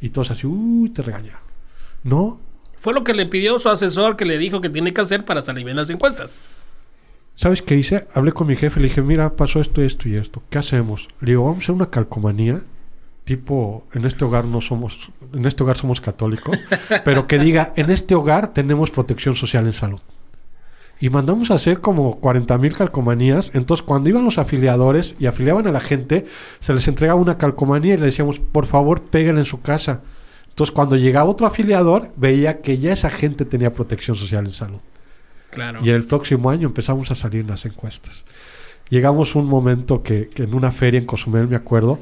Y 0.00 0.10
todos 0.10 0.30
así, 0.30 0.46
uy, 0.46 0.90
te 0.90 1.02
regaña. 1.02 1.38
No, 2.02 2.40
Fue 2.76 2.94
lo 2.94 3.04
que 3.04 3.12
le 3.12 3.26
pidió 3.26 3.58
su 3.58 3.68
asesor 3.68 4.16
que 4.16 4.24
le 4.24 4.38
dijo 4.38 4.62
que 4.62 4.70
tiene 4.70 4.94
que 4.94 5.00
hacer 5.02 5.24
para 5.24 5.42
salir 5.42 5.64
bien 5.64 5.76
las 5.76 5.90
encuestas. 5.90 6.40
¿Sabes 7.34 7.62
qué 7.62 7.74
hice? 7.74 8.06
Hablé 8.14 8.32
con 8.32 8.46
mi 8.46 8.56
jefe, 8.56 8.80
le 8.80 8.88
dije, 8.88 9.02
mira, 9.02 9.36
pasó 9.36 9.60
esto, 9.60 9.82
esto 9.82 10.08
y 10.08 10.16
esto. 10.16 10.42
¿Qué 10.50 10.58
hacemos? 10.58 11.08
Le 11.20 11.32
digo, 11.32 11.44
vamos 11.44 11.58
a 11.58 11.62
hacer 11.64 11.74
una 11.74 11.90
calcomanía, 11.90 12.62
tipo, 13.24 13.86
en 13.94 14.04
este 14.04 14.24
hogar 14.24 14.44
no 14.44 14.60
somos, 14.60 15.10
en 15.32 15.46
este 15.46 15.62
hogar 15.62 15.76
somos 15.76 16.00
católicos, 16.00 16.58
pero 17.04 17.26
que 17.26 17.38
diga, 17.38 17.72
en 17.76 17.90
este 17.90 18.14
hogar 18.14 18.52
tenemos 18.52 18.90
protección 18.90 19.36
social 19.36 19.66
en 19.66 19.72
salud. 19.72 20.00
Y 21.00 21.08
mandamos 21.08 21.50
a 21.50 21.54
hacer 21.54 21.80
como 21.80 22.20
40 22.20 22.58
mil 22.58 22.76
calcomanías. 22.76 23.50
Entonces, 23.54 23.84
cuando 23.84 24.10
iban 24.10 24.24
los 24.24 24.36
afiliadores 24.36 25.14
y 25.18 25.26
afiliaban 25.26 25.66
a 25.66 25.72
la 25.72 25.80
gente, 25.80 26.26
se 26.60 26.74
les 26.74 26.86
entregaba 26.88 27.18
una 27.18 27.38
calcomanía 27.38 27.94
y 27.94 27.96
le 27.96 28.06
decíamos, 28.06 28.38
por 28.38 28.66
favor, 28.66 29.00
peguen 29.00 29.38
en 29.38 29.46
su 29.46 29.62
casa. 29.62 30.02
Entonces, 30.50 30.74
cuando 30.74 30.96
llegaba 30.96 31.30
otro 31.30 31.46
afiliador, 31.46 32.12
veía 32.16 32.60
que 32.60 32.78
ya 32.78 32.92
esa 32.92 33.08
gente 33.08 33.46
tenía 33.46 33.72
protección 33.72 34.14
social 34.14 34.44
en 34.44 34.52
salud. 34.52 34.80
Claro. 35.50 35.80
Y 35.82 35.88
en 35.88 35.96
el 35.96 36.04
próximo 36.04 36.50
año 36.50 36.68
empezamos 36.68 37.10
a 37.10 37.14
salir 37.14 37.40
en 37.40 37.48
las 37.48 37.64
encuestas. 37.64 38.26
Llegamos 38.90 39.34
a 39.34 39.38
un 39.38 39.46
momento 39.46 40.02
que, 40.02 40.28
que 40.28 40.42
en 40.42 40.54
una 40.54 40.70
feria 40.70 41.00
en 41.00 41.06
Cozumel, 41.06 41.48
me 41.48 41.56
acuerdo, 41.56 41.98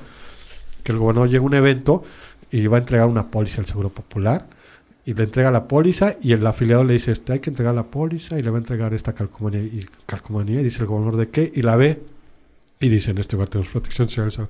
que 0.83 0.91
el 0.91 0.99
gobernador 0.99 1.29
llega 1.29 1.43
a 1.43 1.47
un 1.47 1.55
evento 1.55 2.03
y 2.51 2.67
va 2.67 2.79
a 2.79 2.81
entregar 2.81 3.07
una 3.07 3.31
póliza 3.31 3.61
al 3.61 3.67
Seguro 3.67 3.91
Popular. 3.91 4.47
Y 5.09 5.15
le 5.15 5.25
entrega 5.25 5.51
la 5.51 5.67
póliza 5.67 6.17
y 6.21 6.33
el 6.33 6.47
afiliado 6.47 6.85
le 6.85 6.93
dice, 6.93 7.13
este, 7.13 7.33
hay 7.33 7.39
que 7.39 7.49
entregar 7.49 7.75
la 7.75 7.85
póliza 7.85 8.39
y 8.39 8.43
le 8.43 8.51
va 8.51 8.59
a 8.59 8.61
entregar 8.61 8.93
esta 8.93 9.15
calcomanía. 9.15 9.63
Y 9.63 9.87
calcomanía, 10.05 10.61
y 10.61 10.65
dice 10.65 10.81
el 10.83 10.87
gobernador, 10.87 11.19
¿de 11.19 11.31
qué? 11.31 11.51
Y 11.55 11.63
la 11.63 11.77
ve 11.77 12.03
y 12.79 12.91
dice, 12.91 13.13
en 13.13 13.17
este 13.17 13.37
lugar 13.37 13.49
tenemos 13.49 13.73
protección 13.73 14.07
social. 14.11 14.27
en 14.27 14.31
salud". 14.33 14.49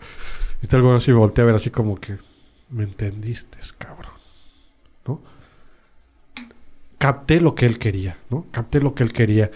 Y 0.60 0.64
está 0.64 0.76
el 0.76 0.82
gobernador 0.82 1.02
así, 1.02 1.12
voltea 1.12 1.44
a 1.44 1.46
ver 1.46 1.54
así 1.54 1.70
como 1.70 1.94
que, 1.94 2.16
¿me 2.70 2.82
entendiste, 2.82 3.58
cabrón? 3.78 4.14
¿No? 5.06 5.20
capté 6.98 7.40
lo 7.40 7.54
que 7.54 7.64
él 7.64 7.78
quería, 7.78 8.18
¿no? 8.28 8.46
Capté 8.50 8.80
lo 8.80 8.96
que 8.96 9.04
él 9.04 9.12
quería. 9.12 9.52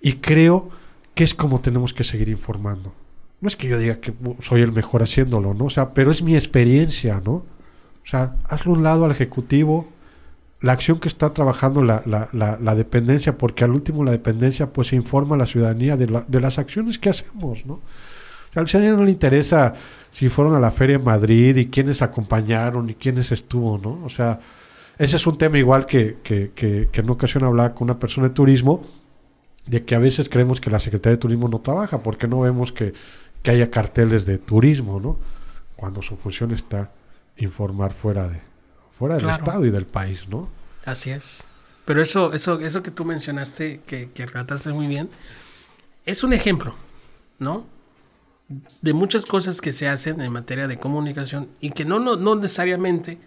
Y 0.00 0.12
creo 0.14 0.70
que 1.16 1.24
es 1.24 1.34
como 1.34 1.60
tenemos 1.60 1.92
que 1.92 2.04
seguir 2.04 2.28
informando. 2.28 2.94
No 3.40 3.48
es 3.48 3.56
que 3.56 3.66
yo 3.66 3.80
diga 3.80 3.96
que 3.96 4.14
soy 4.42 4.60
el 4.60 4.70
mejor 4.70 5.02
haciéndolo, 5.02 5.54
¿no? 5.54 5.64
O 5.64 5.70
sea, 5.70 5.92
pero 5.92 6.12
es 6.12 6.22
mi 6.22 6.36
experiencia, 6.36 7.20
¿no? 7.24 7.32
O 7.32 8.08
sea, 8.08 8.36
hazle 8.44 8.70
un 8.70 8.84
lado 8.84 9.04
al 9.04 9.10
Ejecutivo, 9.10 9.88
la 10.60 10.72
acción 10.72 10.98
que 10.98 11.08
está 11.08 11.32
trabajando 11.32 11.82
la, 11.82 12.02
la, 12.06 12.28
la, 12.32 12.74
dependencia, 12.74 13.36
porque 13.36 13.64
al 13.64 13.70
último 13.70 14.04
la 14.04 14.10
dependencia 14.10 14.66
pues 14.72 14.92
informa 14.92 15.34
a 15.34 15.38
la 15.38 15.46
ciudadanía 15.46 15.96
de, 15.96 16.22
de 16.26 16.40
las 16.40 16.58
acciones 16.58 16.98
que 16.98 17.10
hacemos, 17.10 17.66
¿no? 17.66 17.74
O 17.74 18.52
sea, 18.52 18.62
al 18.62 18.68
ciudadano 18.68 18.98
no 18.98 19.04
le 19.04 19.10
interesa 19.10 19.74
si 20.10 20.28
fueron 20.28 20.54
a 20.54 20.60
la 20.60 20.70
feria 20.70 20.96
en 20.96 21.04
Madrid 21.04 21.56
y 21.56 21.66
quiénes 21.66 22.00
acompañaron 22.00 22.88
y 22.88 22.94
quiénes 22.94 23.32
estuvo, 23.32 23.76
¿no? 23.78 24.02
O 24.04 24.08
sea, 24.08 24.40
ese 24.98 25.16
es 25.16 25.26
un 25.26 25.36
tema 25.36 25.58
igual 25.58 25.84
que, 25.84 26.18
que, 26.22 26.52
que, 26.54 26.88
que 26.90 27.00
en 27.02 27.10
ocasión 27.10 27.44
hablaba 27.44 27.74
con 27.74 27.90
una 27.90 27.98
persona 27.98 28.28
de 28.28 28.34
turismo, 28.34 28.82
de 29.66 29.84
que 29.84 29.94
a 29.94 29.98
veces 29.98 30.28
creemos 30.30 30.60
que 30.60 30.70
la 30.70 30.80
Secretaría 30.80 31.16
de 31.16 31.20
Turismo 31.20 31.48
no 31.48 31.60
trabaja, 31.60 31.98
porque 31.98 32.28
no 32.28 32.40
vemos 32.40 32.72
que, 32.72 32.94
que 33.42 33.50
haya 33.50 33.70
carteles 33.70 34.24
de 34.24 34.38
turismo, 34.38 35.00
¿no? 35.00 35.18
Cuando 35.76 36.00
su 36.00 36.16
función 36.16 36.52
está 36.52 36.92
informar 37.36 37.92
fuera 37.92 38.28
de 38.28 38.40
fuera 38.98 39.16
del 39.16 39.24
Claro. 39.24 39.38
estado 39.44 39.64
y 39.66 39.70
del 39.70 39.86
país, 39.86 40.28
¿no? 40.28 40.48
Así 40.84 41.10
es. 41.10 41.46
Pero 41.84 42.02
eso, 42.02 42.32
eso, 42.32 42.58
eso 42.60 42.82
que 42.82 42.90
tú 42.90 43.04
mencionaste, 43.04 43.80
que, 43.86 44.10
que 44.10 44.26
relataste 44.26 44.72
muy 44.72 44.86
bien, 44.86 45.08
es 46.04 46.24
un 46.24 46.32
ejemplo, 46.32 46.74
¿no? 47.38 47.64
De 48.80 48.92
muchas 48.92 49.26
cosas 49.26 49.60
que 49.60 49.72
se 49.72 49.88
hacen 49.88 50.20
en 50.20 50.32
materia 50.32 50.68
de 50.68 50.76
comunicación 50.76 51.48
y 51.60 51.70
que 51.70 51.84
no, 51.84 51.98
no, 51.98 52.16
no 52.16 52.34
necesariamente 52.36 53.18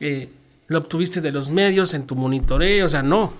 eh, 0.00 0.28
lo 0.68 0.78
obtuviste 0.78 1.20
de 1.20 1.32
los 1.32 1.48
medios 1.50 1.92
en 1.94 2.06
tu 2.06 2.14
monitoreo, 2.14 2.86
o 2.86 2.88
sea, 2.88 3.02
no. 3.02 3.32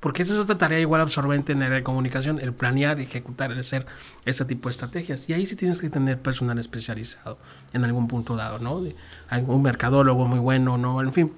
Porque 0.00 0.22
esa 0.22 0.34
es 0.34 0.38
otra 0.40 0.56
tarea 0.58 0.78
igual 0.78 1.00
absorbente 1.00 1.52
en 1.52 1.58
la 1.60 1.66
área 1.66 1.78
de 1.78 1.82
comunicación, 1.84 2.38
el 2.40 2.52
planear, 2.52 3.00
ejecutar, 3.00 3.50
el 3.50 3.58
hacer 3.58 3.84
ese 4.24 4.44
tipo 4.44 4.68
de 4.68 4.72
estrategias. 4.72 5.28
Y 5.28 5.32
ahí 5.32 5.44
sí 5.44 5.56
tienes 5.56 5.80
que 5.80 5.90
tener 5.90 6.20
personal 6.20 6.58
especializado 6.58 7.38
en 7.72 7.84
algún 7.84 8.06
punto 8.06 8.36
dado, 8.36 8.58
¿no? 8.60 8.80
De 8.80 8.94
algún 9.28 9.62
mercadólogo 9.62 10.26
muy 10.26 10.38
bueno, 10.38 10.78
¿no? 10.78 11.00
En 11.02 11.12
fin. 11.12 11.32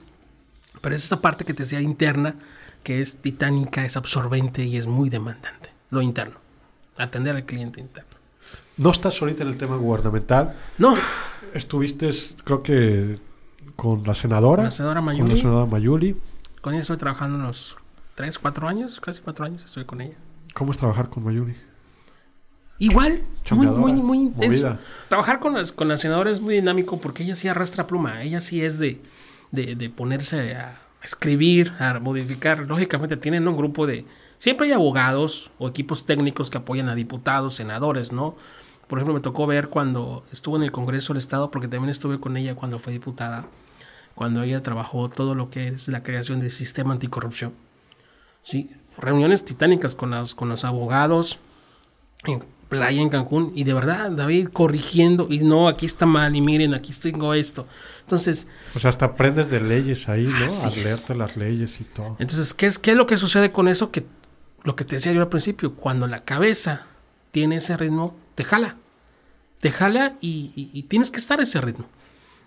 Pero 0.82 0.94
es 0.94 1.04
esa 1.04 1.16
parte 1.18 1.44
que 1.44 1.54
te 1.54 1.62
decía 1.62 1.80
interna, 1.80 2.34
que 2.82 3.00
es 3.00 3.22
titánica, 3.22 3.84
es 3.84 3.96
absorbente 3.96 4.62
y 4.64 4.76
es 4.76 4.86
muy 4.86 5.08
demandante. 5.08 5.70
Lo 5.90 6.02
interno. 6.02 6.36
Atender 6.98 7.36
al 7.36 7.44
cliente 7.46 7.80
interno. 7.80 8.11
No 8.76 8.90
estás 8.90 9.20
ahorita 9.22 9.42
en 9.42 9.48
el 9.50 9.56
tema 9.56 9.76
gubernamental. 9.76 10.54
No, 10.78 10.94
Estuviste, 11.54 12.11
creo 12.44 12.62
que, 12.62 13.18
con 13.76 14.02
la 14.04 14.14
senadora. 14.14 14.64
la 14.64 14.70
senadora 14.70 15.00
Con 15.00 15.06
la 15.06 15.12
Mayuli, 15.22 15.40
senadora 15.40 15.66
Mayuli. 15.66 16.16
con 16.61 16.74
ella 16.74 16.82
estoy 16.82 16.96
trabajando 16.98 17.36
unos 17.38 17.76
3, 18.20 18.38
4 18.38 18.68
años, 18.68 19.00
casi 19.00 19.18
4 19.22 19.46
años 19.46 19.64
estoy 19.64 19.86
con 19.86 20.02
ella. 20.02 20.16
¿Cómo 20.52 20.72
es 20.72 20.78
trabajar 20.78 21.08
con 21.08 21.24
Mayuli? 21.24 21.56
Igual, 22.78 23.22
muy, 23.50 23.66
muy, 23.66 23.92
muy. 23.94 24.18
movida. 24.28 24.78
trabajar 25.08 25.40
con, 25.40 25.54
las, 25.54 25.72
con 25.72 25.88
la 25.88 25.96
senadora 25.96 26.30
es 26.30 26.38
muy 26.38 26.56
dinámico 26.56 27.00
porque 27.00 27.22
ella 27.22 27.34
sí 27.34 27.48
arrastra 27.48 27.86
pluma. 27.86 28.22
Ella 28.22 28.40
sí 28.40 28.62
es 28.62 28.78
de, 28.78 29.00
de, 29.52 29.74
de 29.74 29.88
ponerse 29.88 30.54
a 30.54 30.78
escribir, 31.02 31.72
a 31.78 31.98
modificar. 31.98 32.68
Lógicamente 32.68 33.16
tienen 33.16 33.48
un 33.48 33.56
grupo 33.56 33.86
de. 33.86 34.04
Siempre 34.36 34.66
hay 34.66 34.74
abogados 34.74 35.50
o 35.56 35.66
equipos 35.66 36.04
técnicos 36.04 36.50
que 36.50 36.58
apoyan 36.58 36.90
a 36.90 36.94
diputados, 36.94 37.54
senadores, 37.54 38.12
¿no? 38.12 38.36
Por 38.86 38.98
ejemplo, 38.98 39.14
me 39.14 39.20
tocó 39.20 39.46
ver 39.46 39.68
cuando 39.68 40.26
estuvo 40.30 40.58
en 40.58 40.62
el 40.62 40.72
Congreso 40.72 41.14
del 41.14 41.20
Estado, 41.20 41.50
porque 41.50 41.68
también 41.68 41.88
estuve 41.88 42.20
con 42.20 42.36
ella 42.36 42.54
cuando 42.54 42.78
fue 42.78 42.92
diputada, 42.92 43.46
cuando 44.14 44.42
ella 44.42 44.62
trabajó 44.62 45.08
todo 45.08 45.34
lo 45.34 45.48
que 45.48 45.68
es 45.68 45.88
la 45.88 46.02
creación 46.02 46.40
del 46.40 46.50
sistema 46.50 46.92
anticorrupción. 46.92 47.54
Sí, 48.43 48.70
reuniones 48.99 49.45
titánicas 49.45 49.95
con 49.95 50.11
los, 50.11 50.34
con 50.34 50.49
los 50.49 50.64
abogados, 50.64 51.38
en 52.24 52.43
playa 52.68 53.01
en 53.03 53.09
Cancún 53.09 53.53
y 53.57 53.64
de 53.64 53.74
verdad 53.74 54.12
David 54.12 54.49
corrigiendo 54.53 55.26
y 55.28 55.41
no 55.41 55.66
aquí 55.66 55.86
está 55.86 56.07
mal 56.07 56.36
y 56.36 56.41
miren 56.41 56.72
aquí 56.74 56.93
tengo 56.93 57.34
esto. 57.34 57.66
Entonces 58.03 58.47
sea, 58.78 58.91
hasta 58.91 59.07
aprendes 59.07 59.51
de 59.51 59.59
leyes 59.61 60.09
ahí, 60.09 60.24
¿no? 60.26 60.36
A 60.66 60.70
leerte 60.70 61.14
las 61.16 61.36
leyes 61.36 61.80
y 61.80 61.84
todo. 61.84 62.16
entonces 62.20 62.55
qué 62.55 62.66
es 62.66 62.78
qué 62.78 62.93
es 62.93 62.97
lo 62.97 63.07
que 63.09 63.16
sucede 63.16 63.51
con 63.51 63.66
eso 63.66 63.91
que 63.91 64.05
lo 64.62 64.76
que 64.76 64.84
te 64.84 64.97
decía 64.97 65.12
yo 65.12 65.20
al 65.22 65.28
principio 65.28 65.74
cuando 65.74 66.07
la 66.07 66.22
cabeza 66.24 66.86
tiene 67.32 67.57
ese 67.57 67.76
ritmo 67.76 68.16
te 68.36 68.45
jala. 68.45 68.76
Te 69.61 69.72
jala 69.72 70.14
y, 70.20 70.53
y- 70.55 70.70
y 70.72 70.82
tienes 70.84 71.11
que 71.11 71.18
estar 71.18 71.41
a 71.41 71.43
ese 71.43 71.61
ritmo 71.61 71.86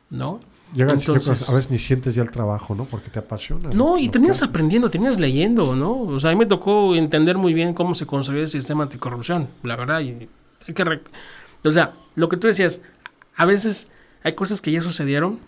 no 0.10 0.40
Entonces- 0.76 1.50
a 1.50 1.54
veces 1.54 1.70
ni 1.72 1.78
sientes 1.78 2.16
ya 2.16 2.24
el 2.24 2.32
trabajo, 2.32 2.74
¿no? 2.76 2.86
Porque 2.86 3.10
te 3.10 3.20
apasiona. 3.20 3.70
No, 3.70 3.98
y 3.98 4.10
terminas 4.10 4.38
haces. 4.38 4.50
aprendiendo, 4.50 4.90
terminas 4.90 5.20
leyendo, 5.20 5.76
¿no? 5.76 6.00
O 6.02 6.20
sea, 6.20 6.32
a 6.32 6.34
mí 6.34 6.40
me 6.40 6.46
tocó 6.46 6.96
entender 6.96 7.38
muy 7.38 7.54
bien 7.54 7.74
cómo 7.74 7.94
se 7.96 8.06
construye 8.06 8.42
el 8.42 8.50
sistema 8.50 8.84
anticorrupción, 8.84 9.50
la 9.64 9.76
verdad. 9.76 10.00
Y 10.02 10.28
hay 10.68 10.74
que 10.74 10.84
rec- 10.86 11.02
O 11.66 11.72
sea, 11.72 11.94
lo 12.16 12.28
que 12.30 12.38
tú 12.38 12.48
decías, 12.48 12.82
a 13.36 13.46
veces 13.46 13.92
hay 14.24 14.34
cosas 14.34 14.62
que 14.62 14.72
ya 14.72 14.82
sucedieron, 14.82 15.40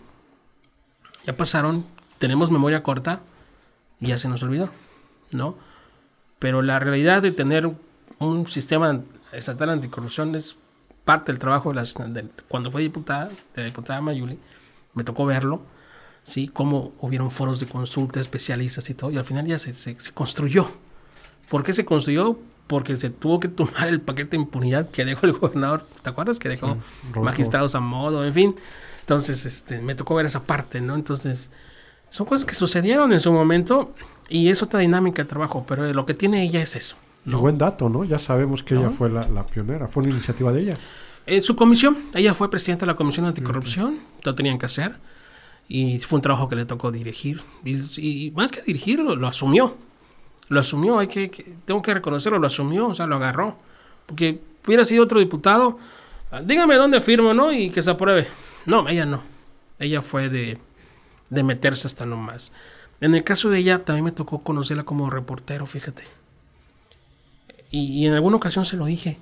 ya 1.26 1.36
pasaron, 1.36 1.84
tenemos 2.18 2.50
memoria 2.50 2.82
corta 2.82 3.20
y 4.00 4.08
ya 4.08 4.18
se 4.18 4.28
nos 4.28 4.42
olvidó, 4.42 4.70
¿no? 5.32 5.56
Pero 6.38 6.62
la 6.62 6.78
realidad 6.78 7.22
de 7.22 7.32
tener 7.32 7.70
un 8.18 8.46
sistema 8.46 9.00
estatal 9.32 9.70
anticorrupción 9.70 10.34
es 10.34 10.56
parte 11.04 11.32
del 11.32 11.38
trabajo 11.38 11.72
de, 11.72 11.76
la, 11.76 12.22
cuando 12.48 12.70
fue 12.70 12.82
diputada, 12.82 13.26
de 13.54 13.62
la 13.62 13.64
diputada 13.64 14.00
Mayuli, 14.00 14.38
me 14.96 15.04
tocó 15.04 15.24
verlo, 15.26 15.60
¿sí? 16.24 16.48
Cómo 16.48 16.92
hubieron 16.98 17.30
foros 17.30 17.60
de 17.60 17.66
consulta, 17.66 18.18
especialistas 18.18 18.90
y 18.90 18.94
todo, 18.94 19.12
y 19.12 19.18
al 19.18 19.24
final 19.24 19.46
ya 19.46 19.60
se, 19.60 19.74
se, 19.74 19.96
construyó. 20.12 20.68
¿Por 21.48 21.62
qué 21.62 21.72
se 21.72 21.84
construyó? 21.84 22.38
Porque 22.66 22.96
se 22.96 23.10
tuvo 23.10 23.38
que 23.38 23.46
tomar 23.48 23.86
el 23.86 24.00
paquete 24.00 24.30
de 24.30 24.42
impunidad 24.42 24.90
que 24.90 25.04
dejó 25.04 25.26
el 25.26 25.34
gobernador, 25.34 25.86
¿te 26.02 26.10
acuerdas? 26.10 26.40
Que 26.40 26.48
dejó 26.48 26.78
magistrados 27.14 27.76
a 27.76 27.80
modo, 27.80 28.24
en 28.24 28.32
fin. 28.32 28.56
Entonces, 29.00 29.46
este, 29.46 29.80
me 29.80 29.94
tocó 29.94 30.16
ver 30.16 30.26
esa 30.26 30.42
parte, 30.42 30.80
¿no? 30.80 30.96
Entonces, 30.96 31.52
son 32.08 32.26
cosas 32.26 32.44
que 32.44 32.54
sucedieron 32.54 33.12
en 33.12 33.20
su 33.20 33.30
momento 33.32 33.94
y 34.28 34.48
es 34.48 34.62
otra 34.62 34.80
dinámica 34.80 35.22
de 35.22 35.28
trabajo, 35.28 35.64
pero 35.68 35.92
lo 35.92 36.06
que 36.06 36.14
tiene 36.14 36.42
ella 36.42 36.60
es 36.60 36.74
eso. 36.74 36.96
¿no? 37.24 37.40
Buen 37.40 37.58
dato, 37.58 37.88
¿no? 37.88 38.04
Ya 38.04 38.18
sabemos 38.18 38.62
que 38.62 38.74
ella 38.74 38.90
fue 38.90 39.10
la, 39.10 39.44
pionera, 39.44 39.88
fue 39.88 40.04
una 40.04 40.12
iniciativa 40.12 40.52
de 40.52 40.62
ella. 40.62 40.78
En 41.26 41.42
su 41.42 41.56
comisión, 41.56 41.98
ella 42.14 42.34
fue 42.34 42.50
presidenta 42.50 42.86
de 42.86 42.92
la 42.92 42.96
Comisión 42.96 43.26
Anticorrupción, 43.26 43.98
lo 44.22 44.34
tenían 44.34 44.58
que 44.58 44.66
hacer, 44.66 44.96
y 45.68 45.98
fue 45.98 46.18
un 46.18 46.22
trabajo 46.22 46.48
que 46.48 46.56
le 46.56 46.64
tocó 46.64 46.92
dirigir, 46.92 47.42
y, 47.64 48.30
más 48.34 48.52
que 48.52 48.62
dirigirlo, 48.62 49.16
lo, 49.16 49.26
asumió, 49.26 49.76
lo 50.48 50.60
asumió, 50.60 50.98
hay 50.98 51.08
que, 51.08 51.28
tengo 51.64 51.82
que 51.82 51.94
reconocerlo, 51.94 52.38
lo 52.38 52.46
asumió, 52.46 52.88
o 52.88 52.94
sea, 52.94 53.06
lo 53.06 53.16
agarró, 53.16 53.58
porque 54.06 54.40
hubiera 54.66 54.84
sido 54.84 55.02
otro 55.02 55.18
diputado, 55.18 55.78
ah, 56.30 56.40
dígame 56.42 56.76
dónde 56.76 57.00
firmo, 57.00 57.34
¿no? 57.34 57.52
Y 57.52 57.70
que 57.70 57.82
se 57.82 57.90
apruebe. 57.90 58.28
No, 58.64 58.88
ella 58.88 59.04
no, 59.04 59.22
ella 59.80 60.02
fue 60.02 60.28
de, 60.28 60.58
de 61.30 61.42
meterse 61.42 61.88
hasta 61.88 62.06
nomás. 62.06 62.52
En 63.00 63.14
el 63.14 63.24
caso 63.24 63.50
de 63.50 63.58
ella, 63.58 63.84
también 63.84 64.04
me 64.04 64.12
tocó 64.12 64.42
conocerla 64.42 64.84
como 64.84 65.10
reportero, 65.10 65.66
fíjate. 65.66 66.04
Y, 67.70 68.06
en 68.06 68.14
alguna 68.14 68.36
ocasión 68.36 68.64
se 68.64 68.76
lo 68.76 68.86
dije. 68.86 69.18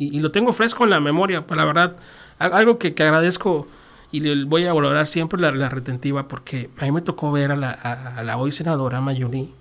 Y, 0.00 0.20
lo 0.20 0.30
tengo 0.30 0.52
fresco 0.52 0.84
en 0.84 0.90
la 0.90 1.00
memoria, 1.00 1.46
para 1.46 1.62
la 1.62 1.66
verdad. 1.66 1.96
Algo 2.38 2.78
que, 2.78 2.94
agradezco 2.96 3.66
y 4.12 4.20
le 4.20 4.44
voy 4.44 4.64
a 4.64 4.72
valorar 4.72 5.08
siempre 5.08 5.40
la, 5.40 5.68
retentiva, 5.68 6.28
porque 6.28 6.70
a 6.78 6.84
mí 6.84 6.92
me 6.92 7.02
tocó 7.02 7.32
ver 7.32 7.50
a 7.50 7.56
la, 7.56 7.70
a, 7.72 8.22
la 8.22 8.36
hoy 8.36 8.52
senadora 8.52 9.00
Mayuli. 9.00 9.52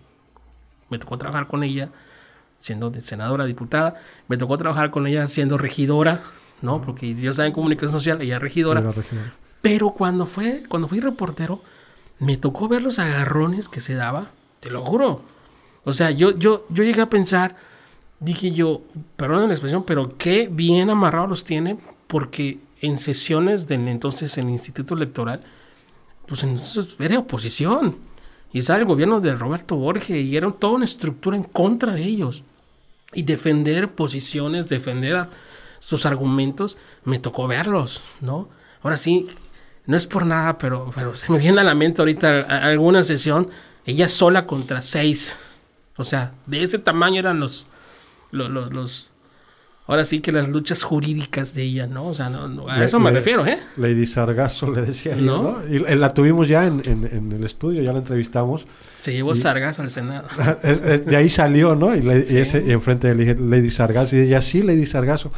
Me 0.90 1.00
tocó 1.00 1.18
trabajar 1.18 1.48
con 1.48 1.64
ella 1.64 1.90
siendo 2.60 2.94
senadora, 3.02 3.46
diputada. 3.46 3.96
Me 4.28 4.38
tocó 4.38 4.58
trabajar 4.60 4.92
con 4.92 5.08
ella 5.08 5.28
siendo 5.28 5.58
regidora, 5.58 6.22
¿no? 6.62 6.82
Porque 6.82 7.16
ya 7.16 7.34
saben 7.34 7.52
comunicación 7.52 7.92
social, 7.92 8.22
ella 8.22 8.36
es 8.36 8.42
regidora. 8.42 8.84
Pero 9.62 9.90
cuando 9.90 10.28
fue, 10.28 10.64
cuando 10.70 10.88
fui 10.88 11.00
reportero, 11.00 11.62
me 12.20 12.38
tocó 12.38 12.68
ver 12.68 12.84
los 12.84 13.00
agarrones 13.00 13.70
que 13.70 13.82
se 13.82 13.96
daba, 13.96 14.32
te 14.60 14.70
lo 14.70 14.86
juro. 14.86 15.24
O 15.84 15.94
sea, 15.94 16.12
yo, 16.12 16.32
yo, 16.38 16.66
yo 16.70 16.84
llegué 16.84 17.02
a 17.02 17.10
pensar, 17.10 17.56
dije 18.20 18.52
yo, 18.52 18.82
perdón 19.16 19.48
la 19.48 19.54
expresión, 19.54 19.84
pero 19.84 20.18
qué 20.18 20.50
bien 20.52 20.90
amarrados 20.90 21.30
los 21.30 21.44
tiene, 21.44 21.78
porque 22.08 22.60
en 22.82 22.98
sesiones 22.98 23.68
del 23.68 23.88
entonces 23.88 24.38
el 24.38 24.50
Instituto 24.50 24.96
Electoral, 24.96 25.42
pues 26.26 26.44
entonces 26.44 26.96
era 27.00 27.20
oposición. 27.20 27.98
Y 28.54 28.62
sale 28.62 28.82
el 28.82 28.88
gobierno 28.88 29.20
de 29.20 29.36
Roberto 29.36 29.76
Borges 29.76 30.18
y 30.18 30.38
era 30.38 30.50
toda 30.52 30.74
una 30.74 30.86
estructura 30.86 31.36
en 31.36 31.44
contra 31.44 31.94
de 31.94 32.04
ellos. 32.04 32.44
Y 33.14 33.24
defender 33.24 33.90
posiciones, 33.90 34.70
defender 34.70 35.28
sus 35.80 36.06
argumentos, 36.06 36.78
me 37.04 37.20
tocó 37.20 37.48
verlos, 37.48 38.02
¿no? 38.22 38.50
Ahora 38.84 38.98
sí, 38.98 39.28
no 39.86 39.96
es 39.96 40.06
por 40.06 40.26
nada, 40.26 40.58
pero, 40.58 40.92
pero 40.94 41.16
se 41.16 41.32
me 41.32 41.40
viene 41.40 41.62
a 41.62 41.64
la 41.64 41.76
mente 41.76 42.02
ahorita 42.02 42.42
alguna 42.42 43.04
sesión, 43.04 43.50
ella 43.86 44.10
sola 44.10 44.46
contra 44.46 44.82
seis. 44.82 45.38
O 45.96 46.04
sea, 46.04 46.34
de 46.46 46.62
ese 46.64 46.78
tamaño 46.78 47.20
eran 47.20 47.40
los, 47.40 47.68
los, 48.32 48.72
los, 48.72 49.14
ahora 49.88 50.06
sí 50.06 50.20
que 50.20 50.32
las 50.32 50.50
luchas 50.50 50.84
jurídicas 50.84 51.54
de 51.54 51.64
ella, 51.64 51.88
¿no? 51.88 52.08
O 52.08 52.14
sea, 52.14 52.30
no, 52.30 52.68
a 52.70 52.84
eso 52.84 53.00
me 53.00 53.12
refiero, 53.12 53.46
¿eh? 53.46 53.60
Lady 53.78 54.06
Sargazo 54.06 54.72
le 54.72 54.82
decía 54.82 55.16
¿No? 55.16 55.58
Y 55.70 55.80
la 55.80 56.14
tuvimos 56.14 56.48
ya 56.48 56.66
en, 56.66 56.82
en, 56.86 57.32
el 57.32 57.44
estudio, 57.44 57.82
ya 57.82 57.94
la 57.94 58.00
entrevistamos. 58.00 58.68
Se 59.02 59.14
llevó 59.14 59.34
Sargazo 59.34 59.82
al 59.82 59.90
Senado. 59.90 60.28
de 61.06 61.16
ahí 61.16 61.30
salió, 61.30 61.76
¿no? 61.76 61.96
Y, 61.96 62.00
y, 62.00 62.72
enfrente 62.72 63.14
de 63.14 63.36
Lady 63.36 63.72
Sargazo, 63.72 64.16
y 64.16 64.20
ella, 64.20 64.42
sí, 64.42 64.62
Lady 64.62 64.86
Sargazo 64.86 65.32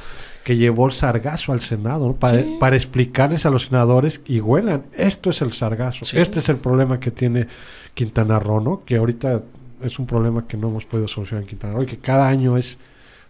que 0.44 0.58
llevó 0.58 0.88
el 0.88 0.94
sargazo 0.94 1.52
al 1.54 1.62
Senado 1.62 2.16
para, 2.16 2.44
para, 2.60 2.76
explicarles 2.76 3.46
a 3.46 3.52
los 3.52 3.66
senadores 3.66 4.22
y 4.26 4.40
huelan, 4.40 4.86
esto 4.94 5.30
es 5.30 5.44
el 5.44 5.52
sargazo, 5.52 6.06
este 6.18 6.40
es 6.40 6.50
el 6.50 6.58
problema 6.58 7.00
que 7.00 7.12
tiene 7.12 7.48
Quintana 7.94 8.40
Roo, 8.40 8.60
¿no? 8.60 8.84
que 8.84 8.98
ahorita 8.98 9.44
es 9.82 10.00
un 10.00 10.06
problema 10.06 10.48
que 10.48 10.58
no 10.58 10.70
hemos 10.70 10.86
podido 10.86 11.08
solucionar 11.08 11.44
en 11.44 11.50
Quintana 11.50 11.74
Roo 11.74 11.84
y 11.84 11.86
que 11.86 11.98
cada 11.98 12.28
año 12.28 12.58
es 12.58 12.78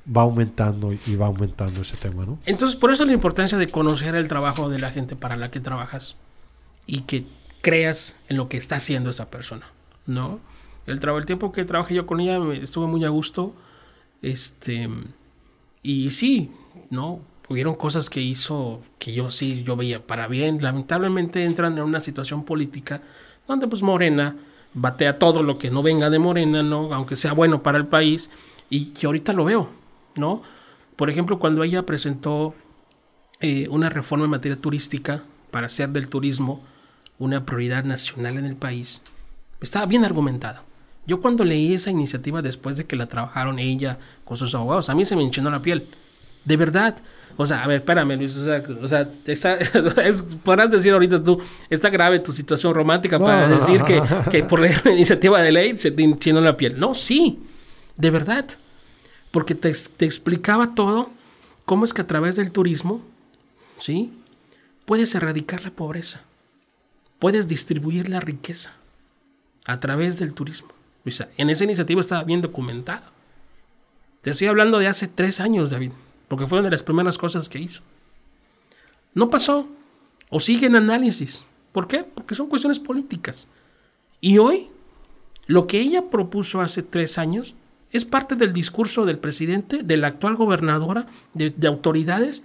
va 0.06 0.24
aumentando 0.24 0.92
y 0.94 1.16
va 1.16 1.28
aumentando 1.28 1.82
ese 1.82 1.98
tema, 1.98 2.26
¿no? 2.26 2.40
Entonces, 2.46 2.76
por 2.76 2.92
eso 2.92 3.06
la 3.06 3.14
importancia 3.14 3.58
de 3.58 3.68
conocer 3.68 4.16
el 4.16 4.28
trabajo 4.28 4.70
de 4.70 4.80
la 4.80 4.92
gente 4.92 5.16
para 5.16 5.36
la 5.36 5.52
que 5.52 5.60
trabajas 5.60 6.16
y 6.88 7.02
que 7.02 7.26
creas 7.62 8.16
en 8.28 8.38
lo 8.38 8.50
que 8.50 8.58
está 8.58 8.78
haciendo 8.78 9.10
esa 9.10 9.30
persona, 9.30 9.68
¿no? 10.08 10.40
El, 10.88 11.00
el 11.04 11.26
tiempo 11.26 11.52
que 11.52 11.66
trabajé 11.66 11.94
yo 11.94 12.08
con 12.08 12.20
ella 12.20 12.40
estuve 12.62 12.88
muy 12.88 13.06
a 13.06 13.10
gusto, 13.10 13.54
este, 14.22 14.90
y 15.84 16.10
sí, 16.12 16.52
¿no? 16.90 17.22
Hubieron 17.48 17.76
cosas 17.76 18.10
que 18.10 18.22
hizo 18.22 18.82
que 19.00 19.12
yo 19.14 19.32
sí, 19.32 19.64
yo 19.64 19.76
veía 19.76 20.06
para 20.06 20.28
bien. 20.28 20.62
Lamentablemente 20.62 21.44
entran 21.44 21.78
en 21.78 21.84
una 21.84 22.00
situación 22.00 22.44
política 22.44 23.02
donde 23.48 23.68
pues 23.68 23.82
Morena 23.82 24.36
batea 24.74 25.20
todo 25.20 25.44
lo 25.44 25.58
que 25.58 25.72
no 25.72 25.84
venga 25.84 26.10
de 26.10 26.20
Morena, 26.20 26.64
¿no? 26.64 26.94
Aunque 26.94 27.16
sea 27.16 27.34
bueno 27.34 27.64
para 27.64 27.78
el 27.78 27.88
país. 27.88 28.30
Y 28.70 28.94
yo 28.94 29.10
ahorita 29.10 29.34
lo 29.34 29.46
veo, 29.46 29.70
¿no? 30.16 30.42
Por 30.96 31.10
ejemplo, 31.10 31.40
cuando 31.40 31.64
ella 31.64 31.86
presentó 31.86 32.54
eh, 33.40 33.68
una 33.70 33.90
reforma 33.90 34.26
en 34.26 34.32
materia 34.32 34.58
turística 34.58 35.24
para 35.52 35.68
hacer 35.68 35.90
del 35.90 36.10
turismo 36.10 36.62
una 37.18 37.46
prioridad 37.46 37.84
nacional 37.84 38.38
en 38.38 38.46
el 38.46 38.56
país, 38.56 39.02
estaba 39.62 39.86
bien 39.86 40.06
argumentada. 40.06 40.64
Yo 41.08 41.22
cuando 41.22 41.44
leí 41.44 41.74
esa 41.74 41.90
iniciativa 41.90 42.42
después 42.42 42.78
de 42.78 42.86
que 42.86 42.96
la 42.96 43.08
trabajaron 43.08 43.60
ella 43.60 43.98
con 44.26 44.38
sus 44.38 44.54
abogados, 44.54 44.90
a 44.90 44.96
mí 44.96 45.06
se 45.06 45.16
me 45.16 45.24
enchinó 45.24 45.50
la 45.50 45.62
piel. 45.62 45.88
De 46.46 46.58
verdad. 46.58 46.98
O 47.38 47.46
sea, 47.46 47.64
a 47.64 47.68
ver, 47.68 47.78
espérame, 47.78 48.18
Luis. 48.18 48.36
O 48.36 48.44
sea, 48.44 48.64
o 48.82 48.88
sea 48.88 49.10
está, 49.26 49.54
es, 50.04 50.22
podrás 50.44 50.70
decir 50.70 50.92
ahorita 50.92 51.24
tú, 51.24 51.42
está 51.70 51.90
grave 51.90 52.20
tu 52.20 52.34
situación 52.34 52.74
romántica 52.74 53.18
para 53.18 53.48
decir 53.48 53.82
que, 53.84 54.02
que, 54.30 54.44
por 54.50 54.60
la 54.60 54.70
iniciativa 54.92 55.42
de 55.42 55.52
ley 55.52 55.78
se 55.78 55.92
te 55.92 56.04
enchinó 56.04 56.42
la 56.42 56.58
piel. 56.58 56.80
No, 56.80 56.94
sí, 56.94 57.40
de 57.96 58.12
verdad. 58.12 58.46
Porque 59.32 59.56
te, 59.56 59.72
te 59.72 60.06
explicaba 60.06 60.76
todo, 60.76 61.12
cómo 61.66 61.86
es 61.86 61.94
que 61.94 62.02
a 62.02 62.08
través 62.08 62.36
del 62.36 62.52
turismo, 62.52 63.02
¿sí? 63.78 64.12
Puedes 64.86 65.14
erradicar 65.16 65.64
la 65.64 65.72
pobreza. 65.72 66.22
Puedes 67.20 67.48
distribuir 67.48 68.10
la 68.10 68.20
riqueza 68.20 68.74
a 69.66 69.80
través 69.80 70.20
del 70.20 70.34
turismo. 70.34 70.70
Sea, 71.08 71.30
en 71.38 71.50
esa 71.50 71.64
iniciativa 71.64 72.02
estaba 72.02 72.24
bien 72.24 72.42
documentado. 72.42 73.04
Te 74.22 74.32
estoy 74.32 74.48
hablando 74.48 74.78
de 74.80 74.88
hace 74.88 75.08
tres 75.08 75.40
años, 75.40 75.70
David 75.70 75.92
porque 76.30 76.48
fueron 76.48 76.64
de 76.64 76.72
las 76.72 76.84
primeras 76.84 77.18
cosas 77.18 77.50
que 77.50 77.60
hizo. 77.60 77.82
No 79.14 79.30
pasó, 79.30 79.68
o 80.30 80.40
sigue 80.40 80.68
en 80.68 80.78
análisis. 80.78 81.44
¿Por 81.74 81.88
qué? 81.88 82.04
Porque 82.04 82.36
son 82.36 82.48
cuestiones 82.48 82.80
políticas. 82.80 83.48
Y 84.22 84.38
hoy, 84.38 84.68
lo 85.48 85.68
que 85.68 85.80
ella 85.80 86.10
propuso 86.10 86.62
hace 86.62 86.84
tres 86.84 87.18
años 87.18 87.56
es 87.92 88.06
parte 88.06 88.36
del 88.36 88.54
discurso 88.54 89.06
del 89.06 89.18
presidente, 89.18 89.82
de 89.84 89.98
la 89.98 90.08
actual 90.08 90.36
gobernadora, 90.36 91.08
de, 91.34 91.68
autoridades. 91.68 92.44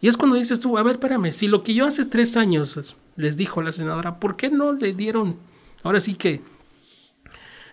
Y 0.00 0.08
es 0.08 0.16
cuando 0.16 0.36
dices 0.36 0.60
tú, 0.60 0.78
a 0.78 0.82
ver, 0.82 0.94
espérame, 0.94 1.32
si 1.32 1.48
lo 1.48 1.64
que 1.64 1.74
yo 1.74 1.86
hace 1.86 2.04
tres 2.04 2.36
años 2.36 2.96
les 3.16 3.36
dijo 3.36 3.62
la 3.62 3.72
senadora, 3.72 4.20
¿por 4.20 4.36
qué 4.36 4.50
no 4.50 4.72
le 4.72 4.92
dieron, 4.92 5.36
ahora 5.82 5.98
sí 5.98 6.14
que, 6.14 6.42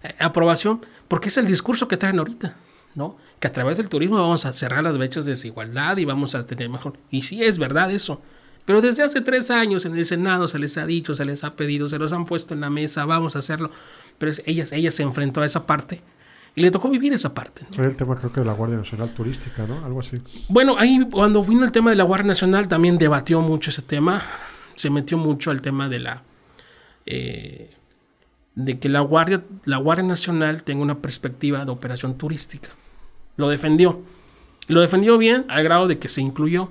eh, 0.03 0.15
aprobación? 0.19 0.81
Porque 1.07 1.29
es 1.29 1.37
el 1.37 1.45
discurso 1.45 1.87
que 1.87 1.97
traen 1.97 2.17
ahorita, 2.17 2.55
¿no? 2.95 3.17
que 3.41 3.47
a 3.47 3.51
través 3.51 3.77
del 3.77 3.89
turismo 3.89 4.17
vamos 4.17 4.45
a 4.45 4.53
cerrar 4.53 4.83
las 4.83 4.97
brechas 4.99 5.25
de 5.25 5.31
desigualdad 5.31 5.97
y 5.97 6.05
vamos 6.05 6.35
a 6.35 6.45
tener 6.45 6.69
mejor. 6.69 6.93
Y 7.09 7.23
sí 7.23 7.43
es 7.43 7.57
verdad 7.57 7.91
eso. 7.91 8.21
Pero 8.65 8.81
desde 8.81 9.01
hace 9.01 9.21
tres 9.21 9.49
años 9.49 9.85
en 9.85 9.97
el 9.97 10.05
Senado 10.05 10.47
se 10.47 10.59
les 10.59 10.77
ha 10.77 10.85
dicho, 10.85 11.15
se 11.15 11.25
les 11.25 11.43
ha 11.43 11.55
pedido, 11.55 11.87
se 11.87 11.97
los 11.97 12.13
han 12.13 12.25
puesto 12.25 12.53
en 12.53 12.61
la 12.61 12.69
mesa, 12.69 13.03
vamos 13.05 13.35
a 13.35 13.39
hacerlo. 13.39 13.71
Pero 14.19 14.31
ella, 14.45 14.65
ella 14.71 14.91
se 14.91 15.01
enfrentó 15.01 15.41
a 15.41 15.45
esa 15.47 15.65
parte 15.65 16.01
y 16.55 16.61
le 16.61 16.69
tocó 16.69 16.87
vivir 16.87 17.13
esa 17.13 17.33
parte. 17.33 17.65
¿no? 17.75 17.83
el 17.83 17.97
tema 17.97 18.15
creo 18.15 18.31
que 18.31 18.41
de 18.41 18.45
la 18.45 18.53
Guardia 18.53 18.77
Nacional 18.77 19.11
Turística, 19.15 19.65
¿no? 19.65 19.83
Algo 19.83 20.01
así. 20.01 20.21
Bueno, 20.47 20.75
ahí 20.77 20.99
cuando 21.11 21.43
vino 21.43 21.65
el 21.65 21.71
tema 21.71 21.89
de 21.89 21.95
la 21.95 22.03
Guardia 22.03 22.27
Nacional 22.27 22.67
también 22.67 22.99
debatió 22.99 23.41
mucho 23.41 23.71
ese 23.71 23.81
tema. 23.81 24.21
Se 24.75 24.91
metió 24.91 25.17
mucho 25.17 25.49
al 25.49 25.61
tema 25.61 25.89
de 25.89 25.99
la... 25.99 26.21
Eh, 27.07 27.75
de 28.53 28.77
que 28.77 28.87
la 28.87 28.99
Guardia, 28.99 29.41
la 29.65 29.77
Guardia 29.77 30.05
Nacional 30.05 30.61
tenga 30.61 30.83
una 30.83 30.99
perspectiva 30.99 31.65
de 31.65 31.71
operación 31.71 32.17
turística 32.19 32.69
lo 33.37 33.49
defendió. 33.49 34.01
Lo 34.67 34.81
defendió 34.81 35.17
bien 35.17 35.45
al 35.49 35.63
grado 35.63 35.87
de 35.87 35.99
que 35.99 36.09
se 36.09 36.21
incluyó. 36.21 36.69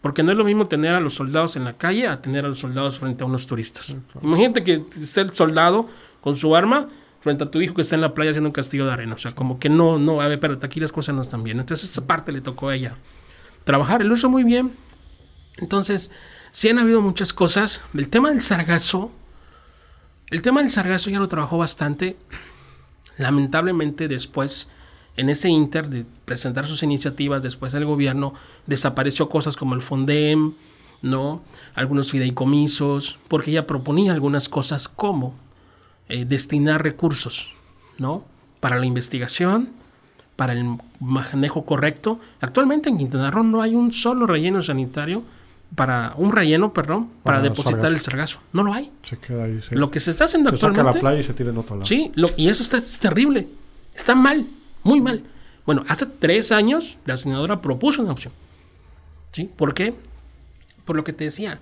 Porque 0.00 0.22
no 0.22 0.30
es 0.30 0.38
lo 0.38 0.44
mismo 0.44 0.68
tener 0.68 0.94
a 0.94 1.00
los 1.00 1.14
soldados 1.14 1.56
en 1.56 1.64
la 1.64 1.72
calle 1.72 2.06
a 2.06 2.22
tener 2.22 2.44
a 2.44 2.48
los 2.48 2.60
soldados 2.60 2.98
frente 2.98 3.24
a 3.24 3.26
unos 3.26 3.46
turistas. 3.46 3.96
Imagínate 4.22 4.62
que 4.62 4.84
ser 5.04 5.26
el 5.26 5.32
soldado 5.32 5.88
con 6.20 6.36
su 6.36 6.54
arma 6.54 6.88
frente 7.20 7.44
a 7.44 7.50
tu 7.50 7.60
hijo 7.60 7.74
que 7.74 7.82
está 7.82 7.96
en 7.96 8.02
la 8.02 8.14
playa 8.14 8.30
haciendo 8.30 8.48
un 8.48 8.52
castillo 8.52 8.86
de 8.86 8.92
arena. 8.92 9.14
O 9.14 9.18
sea, 9.18 9.34
como 9.34 9.58
que 9.58 9.68
no, 9.68 9.98
no, 9.98 10.20
a 10.20 10.28
ver, 10.28 10.38
pero 10.38 10.58
aquí 10.62 10.78
las 10.78 10.92
cosas 10.92 11.14
no 11.16 11.22
están 11.22 11.42
bien. 11.42 11.58
Entonces 11.58 11.90
esa 11.90 12.06
parte 12.06 12.30
le 12.30 12.40
tocó 12.40 12.68
a 12.68 12.76
ella 12.76 12.94
trabajar. 13.64 14.02
Él 14.02 14.08
lo 14.08 14.14
hizo 14.14 14.28
muy 14.28 14.44
bien. 14.44 14.72
Entonces, 15.56 16.12
sí 16.52 16.68
han 16.68 16.78
habido 16.78 17.00
muchas 17.00 17.32
cosas. 17.32 17.80
El 17.92 18.08
tema 18.08 18.30
del 18.30 18.40
sargazo, 18.40 19.10
el 20.30 20.42
tema 20.42 20.60
del 20.60 20.70
sargazo 20.70 21.10
ya 21.10 21.18
lo 21.18 21.28
trabajó 21.28 21.58
bastante. 21.58 22.16
Lamentablemente 23.16 24.06
después, 24.06 24.68
en 25.18 25.28
ese 25.28 25.48
inter 25.50 25.88
de 25.90 26.06
presentar 26.24 26.66
sus 26.66 26.82
iniciativas, 26.82 27.42
después 27.42 27.74
el 27.74 27.84
gobierno 27.84 28.32
desapareció 28.66 29.28
cosas 29.28 29.56
como 29.56 29.74
el 29.74 29.82
Fondem, 29.82 30.52
¿no? 31.02 31.42
Algunos 31.74 32.10
fideicomisos, 32.10 33.18
porque 33.28 33.50
ella 33.50 33.66
proponía 33.66 34.12
algunas 34.12 34.48
cosas 34.48 34.88
como 34.88 35.34
eh, 36.08 36.24
destinar 36.24 36.82
recursos, 36.82 37.54
¿no? 37.98 38.24
Para 38.60 38.78
la 38.78 38.86
investigación, 38.86 39.70
para 40.36 40.52
el 40.54 40.64
manejo 41.00 41.64
correcto. 41.64 42.18
Actualmente 42.40 42.88
en 42.88 42.96
Quintana 42.98 43.30
Roo 43.30 43.42
no 43.44 43.60
hay 43.60 43.74
un 43.74 43.92
solo 43.92 44.26
relleno 44.26 44.62
sanitario 44.62 45.22
para 45.74 46.14
un 46.16 46.32
relleno, 46.32 46.72
perdón, 46.72 47.08
para, 47.22 47.38
Para 47.38 47.42
depositar 47.42 47.74
sargazo. 47.80 47.94
el 47.94 48.00
sargazo. 48.00 48.38
No 48.52 48.62
lo 48.62 48.72
hay. 48.72 48.90
Se 49.02 49.18
queda 49.18 49.44
ahí. 49.44 49.60
Se, 49.60 49.74
Lo 49.76 49.90
que 49.90 50.00
se 50.00 50.10
está 50.12 50.24
haciendo 50.24 50.50
se 50.50 50.56
saca 50.56 50.80
a 50.80 50.84
la 50.84 50.90
actualmente, 50.90 51.00
playa 51.00 51.20
y 51.20 51.24
se 51.24 51.34
tira 51.34 51.50
en 51.50 51.58
otro 51.58 51.76
lado. 51.76 51.86
sí, 51.86 52.10
lo- 52.14 52.30
y 52.36 52.48
eso 52.48 52.62
está 52.62 52.78
es 52.78 52.98
terrible. 52.98 53.46
Está 53.94 54.14
mal, 54.14 54.46
muy 54.88 55.00
mal. 55.00 55.22
Bueno, 55.66 55.84
hace 55.88 56.06
tres 56.06 56.50
años 56.52 56.96
la 57.04 57.16
senadora 57.16 57.60
propuso 57.60 58.02
una 58.02 58.12
opción. 58.12 58.32
¿Sí? 59.32 59.50
¿Por 59.54 59.74
qué? 59.74 59.94
Por 60.84 60.96
lo 60.96 61.04
que 61.04 61.12
te 61.12 61.24
decía. 61.24 61.60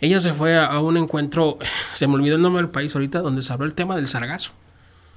Ella 0.00 0.20
se 0.20 0.32
fue 0.34 0.56
a, 0.58 0.78
un 0.80 0.96
encuentro, 0.96 1.58
se 1.94 2.06
me 2.06 2.14
olvidó 2.14 2.36
el 2.36 2.42
nombre 2.42 2.62
del 2.62 2.70
país 2.70 2.94
ahorita, 2.94 3.20
donde 3.20 3.42
se 3.42 3.52
habló 3.52 3.66
el 3.66 3.74
tema 3.74 3.96
del 3.96 4.06
sargazo. 4.06 4.52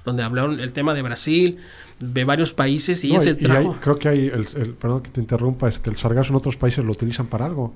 Donde 0.04 0.24
hablaron 0.24 0.58
el 0.58 0.72
tema 0.72 0.94
de 0.94 1.02
Brasil, 1.02 1.58
de 2.00 2.24
varios 2.24 2.52
países, 2.52 3.04
y 3.04 3.08
No, 3.12 3.14
ella 3.22 3.22
se 3.22 3.30
y- 3.30 3.32
y 3.34 3.36
trajo. 3.44 3.72
hay- 3.72 3.78
creo 3.80 3.98
que 3.98 4.08
hay, 4.08 4.26
el, 4.26 4.48
el- 4.56 4.74
perdón 4.74 5.02
que 5.02 5.10
te 5.10 5.20
interrumpa, 5.20 5.68
este, 5.68 5.90
el 5.90 5.96
sargazo 5.96 6.30
en 6.30 6.36
otros 6.36 6.56
países 6.56 6.84
lo 6.84 6.90
utilizan 6.90 7.26
para 7.28 7.46
algo. 7.46 7.72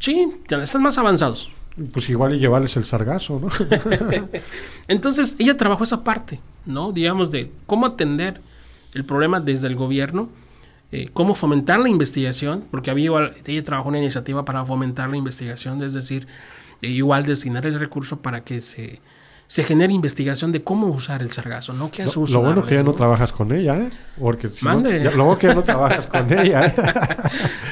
Sí, 0.00 0.28
están 0.50 0.82
más 0.82 0.98
avanzados. 0.98 1.50
Pues 1.92 2.08
igual 2.10 2.34
y 2.34 2.38
llevarles 2.40 2.76
el 2.76 2.84
sargazo, 2.84 3.38
¿no? 3.40 3.48
Entonces, 4.88 5.36
ella 5.38 5.56
trabajó 5.56 5.84
esa 5.84 6.02
parte, 6.04 6.40
¿no? 6.66 6.92
Digamos, 6.92 7.30
de 7.30 7.50
cómo 7.66 7.86
atender 7.86 8.40
el 8.94 9.04
problema 9.04 9.40
desde 9.40 9.68
el 9.68 9.76
gobierno, 9.76 10.28
eh, 10.90 11.08
cómo 11.12 11.34
fomentar 11.34 11.78
la 11.78 11.88
investigación, 11.88 12.64
porque 12.70 12.90
había 12.90 13.06
igual, 13.06 13.34
ella 13.46 13.64
trabajó 13.64 13.88
una 13.88 13.98
iniciativa 13.98 14.44
para 14.44 14.64
fomentar 14.64 15.08
la 15.10 15.16
investigación, 15.16 15.82
es 15.82 15.94
decir, 15.94 16.26
eh, 16.82 16.88
igual 16.88 17.24
destinar 17.24 17.64
el 17.66 17.78
recurso 17.80 18.20
para 18.20 18.44
que 18.44 18.60
se, 18.60 19.00
se 19.46 19.64
genere 19.64 19.92
investigación 19.94 20.52
de 20.52 20.62
cómo 20.62 20.88
usar 20.88 21.22
el 21.22 21.30
sargazo, 21.30 21.72
no 21.72 21.90
que 21.90 22.04
Lo, 22.04 22.10
uso 22.20 22.34
lo 22.34 22.40
bueno 22.42 22.64
que 22.66 22.74
ya 22.74 22.82
no 22.82 22.92
trabajas 22.92 23.32
con 23.32 23.52
ella, 23.52 23.76
¿eh? 23.78 23.90
Porque 24.20 24.48
si 24.48 24.64
no- 24.64 24.74
Mande. 24.74 25.02
ya- 25.02 25.10
lo 25.12 25.24
bueno 25.24 25.38
que 25.38 25.46
ya 25.46 25.54
no 25.54 25.62
trabajas 25.64 26.06
con 26.06 26.30
ella, 26.38 26.66
¿eh? 26.66 26.74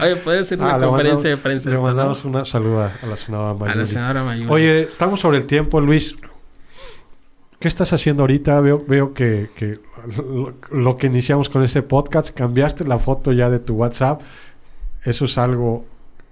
Oye, 0.02 0.16
puede 0.16 0.44
ser 0.44 0.58
una 0.58 0.74
Ah, 0.74 0.80
conferencia 0.80 1.30
mandamos- 1.30 1.36
de 1.36 1.36
prensa. 1.36 1.68
Le 1.70 1.74
esta, 1.74 1.82
¿no? 1.86 1.94
mandamos 1.94 2.24
una 2.24 2.44
saluda 2.46 2.92
a 3.02 3.06
la 3.06 3.16
senadora 3.16 3.50
A 3.50 3.54
Mayuri. 3.54 3.78
la 3.78 3.86
senadora 3.86 4.24
Mayuri. 4.24 4.50
Oye, 4.50 4.80
estamos 4.82 5.20
sobre 5.20 5.36
el 5.38 5.46
tiempo, 5.46 5.80
Luis. 5.80 6.16
¿Qué 7.60 7.68
estás 7.68 7.92
haciendo 7.92 8.22
ahorita? 8.22 8.58
Veo, 8.60 8.82
veo 8.88 9.12
que, 9.14 9.50
que 9.54 9.78
lo, 10.16 10.54
lo 10.70 10.96
que 10.96 11.06
iniciamos 11.08 11.48
con 11.50 11.62
este 11.62 11.82
podcast, 11.82 12.30
cambiaste 12.30 12.84
la 12.84 12.98
foto 12.98 13.32
ya 13.32 13.50
de 13.50 13.58
tu 13.58 13.74
WhatsApp. 13.74 14.22
Eso 15.04 15.26
es 15.26 15.36
algo, 15.36 15.84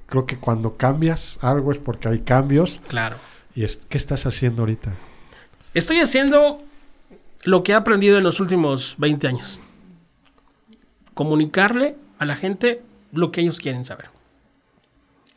creo 0.07 0.25
que 0.25 0.39
cuando 0.39 0.73
cambias 0.75 1.39
algo 1.43 1.71
es 1.71 1.79
porque 1.79 2.09
hay 2.09 2.21
cambios. 2.21 2.81
Claro. 2.89 3.17
¿Y 3.55 3.65
es- 3.65 3.79
qué 3.91 3.99
estás 3.99 4.25
haciendo 4.25 4.63
ahorita? 4.63 4.93
Estoy 5.75 6.01
haciendo 6.01 6.59
lo 7.45 7.63
que 7.63 7.73
he 7.73 7.75
aprendido 7.75 8.17
en 8.17 8.25
los 8.25 8.41
últimos 8.41 8.95
20 8.99 9.29
años. 9.29 9.61
Comunicarle 11.13 11.97
a 12.19 12.25
la 12.25 12.37
gente 12.37 12.81
lo 13.13 13.33
que 13.33 13.43
ellos 13.43 13.59
quieren 13.59 13.85
saber. 13.85 14.07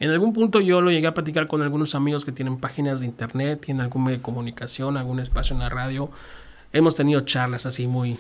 En 0.02 0.10
algún 0.10 0.34
punto 0.34 0.60
yo 0.62 0.82
lo 0.82 0.90
llegué 0.90 1.06
a 1.06 1.14
platicar 1.14 1.46
con 1.46 1.62
algunos 1.62 1.94
amigos 1.94 2.26
que 2.26 2.32
tienen 2.32 2.58
páginas 2.58 3.02
de 3.02 3.06
internet, 3.06 3.62
tienen 3.64 3.82
algún 3.82 4.04
medio 4.04 4.18
de 4.18 4.24
comunicación, 4.24 4.98
algún 4.98 5.20
espacio 5.20 5.54
en 5.54 5.60
la 5.60 5.70
radio. 5.70 6.10
Hemos 6.74 6.96
tenido 6.96 7.22
charlas 7.22 7.68
así 7.68 7.86
muy... 7.86 8.18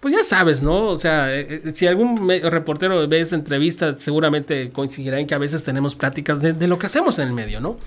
Pues 0.00 0.14
ya 0.14 0.22
sabes, 0.22 0.62
¿no? 0.62 0.88
O 0.88 0.98
sea, 0.98 1.34
eh, 1.34 1.62
eh, 1.64 1.72
si 1.74 1.86
algún 1.86 2.28
reportero 2.28 3.08
ve 3.08 3.18
esta 3.18 3.34
entrevista, 3.34 3.98
seguramente 3.98 4.68
coincidirá 4.70 5.18
en 5.18 5.26
que 5.26 5.34
a 5.34 5.38
veces 5.38 5.64
tenemos 5.64 5.94
pláticas 5.94 6.42
de, 6.42 6.68
lo 6.68 6.78
que 6.78 6.84
hacemos 6.84 7.18
en 7.18 7.28
el 7.28 7.34
medio, 7.34 7.62
¿no? 7.62 7.78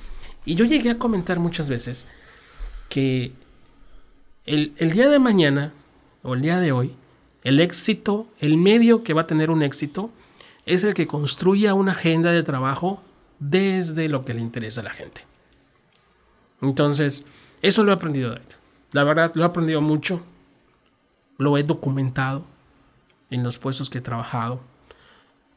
Y 0.44 0.56
yo 0.56 0.66
llegué 0.66 0.90
a 0.90 0.98
comentar 0.98 1.38
muchas 1.38 1.70
veces 1.70 2.08
que 2.90 3.32
el 4.48 4.74
día 4.92 5.08
de 5.08 5.20
mañana 5.20 5.72
o 6.24 6.34
el 6.34 6.42
día 6.42 6.60
de 6.60 6.72
hoy, 6.72 6.96
el 7.44 7.60
éxito, 7.60 8.26
el 8.40 8.58
medio 8.58 9.04
que 9.04 9.14
va 9.14 9.22
a 9.22 9.28
tener 9.28 9.52
un 9.52 9.62
éxito, 9.62 10.10
es 10.66 10.84
el 10.84 10.94
que 10.94 11.08
construya 11.08 11.74
una 11.74 11.94
agenda 11.94 12.32
de 12.32 12.44
trabajo 12.44 13.02
desde 13.40 14.08
lo 14.08 14.24
que 14.26 14.34
le 14.34 14.42
interesa 14.42 14.82
a 14.82 14.86
la 14.86 14.94
gente. 14.94 15.22
Entonces, 16.62 17.26
eso 17.62 17.84
lo 17.84 17.92
he 17.92 17.96
aprendido 17.96 18.34
él. 18.34 18.42
La 18.92 19.04
verdad, 19.04 19.32
lo 19.34 19.44
he 19.44 19.46
aprendido 19.46 19.82
mucho. 19.82 20.22
Lo 21.38 21.58
he 21.58 21.64
documentado 21.64 22.46
en 23.32 23.44
los 23.44 23.58
puestos 23.58 23.90
que 23.90 23.98
he 23.98 24.02
trabajado 24.02 24.62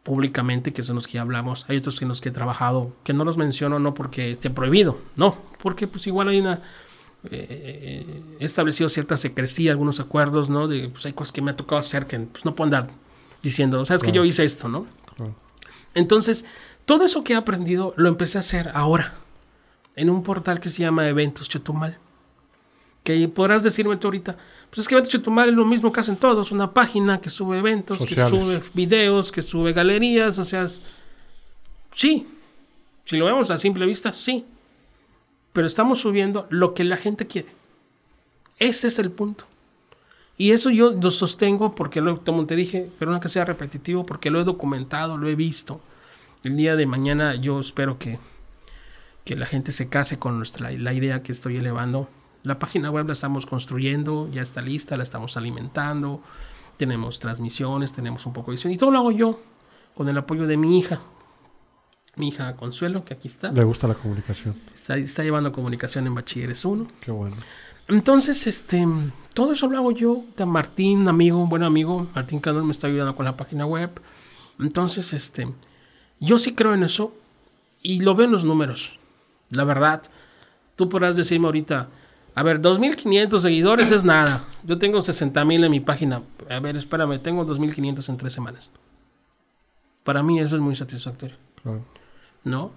públicamente, 0.03 0.73
que 0.73 0.83
son 0.83 0.97
los 0.97 1.07
que 1.07 1.19
hablamos. 1.19 1.67
Hay 1.69 1.79
otros 1.79 2.01
en 2.01 2.09
los 2.09 2.21
que 2.21 2.29
he 2.29 2.33
trabajado, 2.33 2.93
que 3.05 3.13
no 3.13 3.25
los 3.25 3.37
menciono 3.37 3.79
no 3.79 3.95
porque 3.95 4.33
esté 4.33 4.51
prohibido, 4.51 4.99
no, 5.17 5.37
porque 5.63 5.87
pues 5.87 6.07
igual 6.07 6.29
hay 6.29 6.41
una... 6.41 6.61
eh, 7.31 8.23
he 8.39 8.45
establecido 8.45 8.89
cierta 8.91 9.17
secrecía, 9.17 9.73
algunos 9.73 10.01
acuerdos, 10.01 10.51
¿no? 10.51 10.69
De, 10.69 10.89
pues 10.91 11.07
hay 11.07 11.15
cosas 11.15 11.33
que 11.33 11.43
me 11.43 11.51
ha 11.51 11.57
tocado 11.57 11.81
hacer 11.81 12.07
que 12.07 12.19
pues, 12.21 12.45
no 12.45 12.55
puedo 12.55 12.67
andar 12.67 12.91
diciendo, 13.45 13.84
sabes 13.84 14.01
que 14.03 14.07
Claro. 14.11 14.24
yo 14.24 14.28
hice 14.28 14.42
esto, 14.45 14.68
¿no? 14.68 14.86
Claro. 15.16 15.34
Entonces, 15.95 16.45
todo 16.84 17.05
eso 17.05 17.22
que 17.22 17.34
he 17.34 17.36
aprendido 17.36 17.95
lo 17.97 18.09
empecé 18.09 18.38
a 18.38 18.40
hacer 18.40 18.70
ahora, 18.74 19.14
en 19.95 20.11
un 20.11 20.24
portal 20.24 20.59
que 20.61 20.70
se 20.70 20.82
llama 20.82 21.07
Eventos 21.09 21.49
Chetumal. 21.49 21.99
Que 23.05 23.28
podrás 23.28 23.62
decirme 23.62 23.97
tú 23.99 24.07
ahorita, 24.09 24.36
pues 24.70 24.78
es 24.80 24.88
que 24.88 24.95
Eventos 24.95 25.12
Chetumal 25.12 25.51
es 25.51 25.55
lo 25.55 25.64
mismo 25.66 25.92
que 25.92 26.01
hacen 26.01 26.16
todos, 26.16 26.51
una 26.51 26.72
página 26.72 27.20
que 27.20 27.30
sube 27.30 27.59
eventos, 27.59 27.99
Sociales. 27.99 28.32
que 28.32 28.40
sube 28.40 28.62
videos, 28.74 29.30
que 29.30 29.42
sube 29.42 29.72
galerías, 29.72 30.38
o 30.38 30.45
sea, 30.45 30.66
sí, 31.92 32.26
si 33.05 33.16
lo 33.18 33.26
vemos 33.26 33.51
a 33.51 33.59
simple 33.59 33.84
vista, 33.86 34.12
sí, 34.14 34.47
pero 35.53 35.66
estamos 35.66 36.01
subiendo 36.01 36.47
lo 36.51 36.72
que 36.74 36.82
la 36.84 36.97
gente 36.97 37.26
quiere. 37.26 37.49
Ese 38.59 38.88
es 38.88 38.99
el 38.99 39.11
punto. 39.11 39.45
Y 40.37 40.51
eso 40.51 40.70
yo 40.70 40.91
lo 40.91 41.11
sostengo 41.11 41.74
porque, 41.74 42.01
lo, 42.01 42.24
como 42.24 42.47
te 42.47 42.57
dije, 42.57 42.91
pero 42.99 43.12
no 43.12 43.20
que 43.20 43.28
sea 43.28 43.45
repetitivo, 43.45 44.05
porque 44.05 44.30
lo 44.30 44.41
he 44.41 44.45
documentado, 44.45 45.16
lo 45.16 45.28
he 45.28 45.37
visto. 45.37 45.80
El 46.43 46.57
día 46.57 46.76
de 46.76 46.87
mañana 46.87 47.37
yo 47.37 47.61
espero 47.61 47.99
que, 47.99 48.18
que 49.24 49.37
la 49.37 49.47
gente 49.47 49.72
se 49.72 49.89
case 49.89 50.18
con 50.18 50.37
nuestra, 50.37 50.70
la 50.72 50.93
idea 50.93 51.22
que 51.22 51.32
estoy 51.32 51.57
elevando. 51.57 52.09
La 52.43 52.59
página 52.59 52.91
web 52.91 53.07
la 53.07 53.14
estamos 53.14 53.47
construyendo, 53.47 54.28
ya 54.30 54.43
está 54.43 54.61
lista, 54.61 54.97
la 54.97 55.05
estamos 55.05 55.37
alimentando. 55.37 56.20
Tenemos 56.76 57.20
transmisiones, 57.20 57.93
tenemos 57.93 58.26
un 58.26 58.33
poco 58.33 58.50
de 58.50 58.57
edición. 58.57 58.72
Y 58.72 58.76
todo 58.76 58.91
lo 58.91 58.99
hago 58.99 59.13
yo, 59.13 59.41
con 59.95 60.09
el 60.09 60.18
apoyo 60.18 60.46
de 60.46 60.57
mi 60.57 60.79
hija. 60.79 61.00
Mi 62.16 62.28
hija 62.28 62.54
Consuelo, 62.57 63.04
que 63.04 63.14
aquí 63.14 63.28
está. 63.28 63.50
Le 63.50 63.64
gusta 63.64 63.88
la 63.88 63.95
comunicación. 63.95 64.54
Está, 64.72 64.96
está 64.96 65.22
llevando 65.22 65.53
comunicación 65.53 66.07
en 66.07 66.14
Bachilleres 66.14 66.64
1. 66.64 66.86
Qué 67.00 67.11
bueno. 67.11 67.36
Entonces, 67.88 68.46
este, 68.46 68.86
todo 69.34 69.53
eso 69.53 69.68
lo 69.68 69.76
hago 69.76 69.91
yo, 69.91 70.24
de 70.36 70.46
Martín, 70.46 71.07
amigo, 71.08 71.38
un 71.38 71.49
buen 71.49 71.62
amigo, 71.62 72.07
Martín 72.14 72.41
Candor 72.41 72.64
me 72.64 72.72
está 72.72 72.86
ayudando 72.86 73.14
con 73.14 73.24
la 73.24 73.36
página 73.36 73.66
web. 73.66 73.91
Entonces, 74.58 75.12
este, 75.12 75.49
yo 76.20 76.38
sí 76.38 76.54
creo 76.54 76.74
en 76.74 76.84
eso 76.84 77.14
y 77.82 78.00
lo 78.00 78.14
veo 78.14 78.26
en 78.26 78.32
los 78.32 78.45
números. 78.45 78.99
La 79.50 79.64
verdad, 79.64 80.03
tú 80.76 80.88
podrás 80.88 81.16
decirme 81.16 81.46
ahorita, 81.46 81.88
a 82.34 82.42
ver, 82.42 82.62
2.500 82.62 83.38
seguidores 83.38 83.91
es 83.91 84.04
nada. 84.04 84.45
Yo 84.64 84.78
tengo 84.78 84.99
60.000 84.99 85.64
en 85.64 85.70
mi 85.70 85.80
página. 85.80 86.22
A 86.49 86.61
ver, 86.61 86.76
espérame, 86.76 87.20
tengo 87.20 87.46
2.500 87.46 88.08
en 88.08 88.16
tres 88.16 88.32
semanas. 88.32 88.70
Para 90.03 90.22
mí 90.22 90.41
eso 90.41 90.57
es 90.57 90.62
muy 90.62 90.74
satisfactorio. 90.74 91.36
Claro. 91.62 91.84
¿No? 92.45 92.72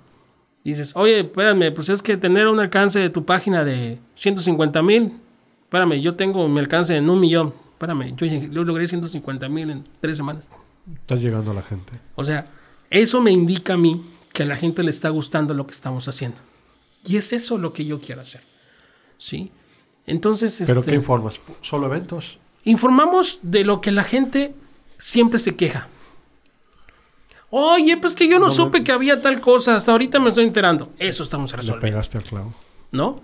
Dices, 0.64 0.92
oye, 0.96 1.22
espérame, 1.22 1.74
pues 1.74 1.90
es 1.90 2.02
que 2.02 2.18
tener 2.18 2.48
un 2.48 2.60
alcance 2.60 3.00
de 3.00 3.10
tu 3.10 3.24
página 3.26 3.64
de 3.64 4.00
150 4.16 4.82
mil, 4.82 5.14
espérame, 5.64 6.02
yo 6.02 6.16
tengo 6.16 6.48
mi 6.50 6.60
alcance 6.60 6.96
en 6.96 7.10
un 7.10 7.20
millón, 7.20 7.54
espérame, 7.72 8.16
yo, 8.16 8.26
yo 8.26 8.64
logré 8.64 8.88
150 8.88 9.48
mil 9.50 9.70
en 9.70 9.84
tres 10.02 10.18
semanas. 10.18 10.50
Estás 10.94 11.22
llegando 11.22 11.52
a 11.52 11.54
la 11.54 11.62
gente. 11.62 11.94
O 12.16 12.24
sea, 12.24 12.46
eso 12.90 13.22
me 13.22 13.32
indica 13.32 13.74
a 13.74 13.78
mí 13.78 14.04
que 14.34 14.44
a 14.44 14.46
la 14.46 14.56
gente 14.56 14.84
le 14.84 14.90
está 14.90 15.10
gustando 15.10 15.54
lo 15.54 15.66
que 15.68 15.74
estamos 15.74 16.08
haciendo. 16.08 16.38
Y 17.06 17.18
es 17.18 17.32
eso 17.34 17.58
lo 17.58 17.74
que 17.74 17.86
yo 17.86 18.02
quiero 18.02 18.22
hacer. 18.22 18.42
¿Sí? 19.18 19.52
Entonces, 20.06 20.64
¿Pero 20.66 20.82
este, 20.82 20.92
qué 20.92 20.98
informas? 20.98 21.40
¿Solo 21.62 21.88
eventos? 21.88 22.40
informamos 22.68 23.40
de 23.44 23.64
lo 23.64 23.80
que 23.80 23.92
la 23.92 24.04
gente 24.04 24.54
siempre 24.98 25.40
se 25.40 25.56
queja. 25.56 25.88
Oye, 27.50 27.96
pues 27.98 28.16
que 28.16 28.28
yo 28.28 28.40
no, 28.40 28.50
supe 28.50 28.84
que 28.84 28.92
había 28.92 29.22
tal 29.22 29.40
cosa, 29.40 29.76
hasta 29.76 29.92
ahorita 29.94 30.20
me 30.20 30.30
estoy 30.30 30.46
enterando. 30.46 30.90
Eso 31.00 31.24
estamos 31.24 31.52
Le 31.52 31.58
resolviendo. 31.58 31.82
pegaste 31.82 32.18
al 32.18 32.24
clavo. 32.26 32.54
¿no? 32.92 33.16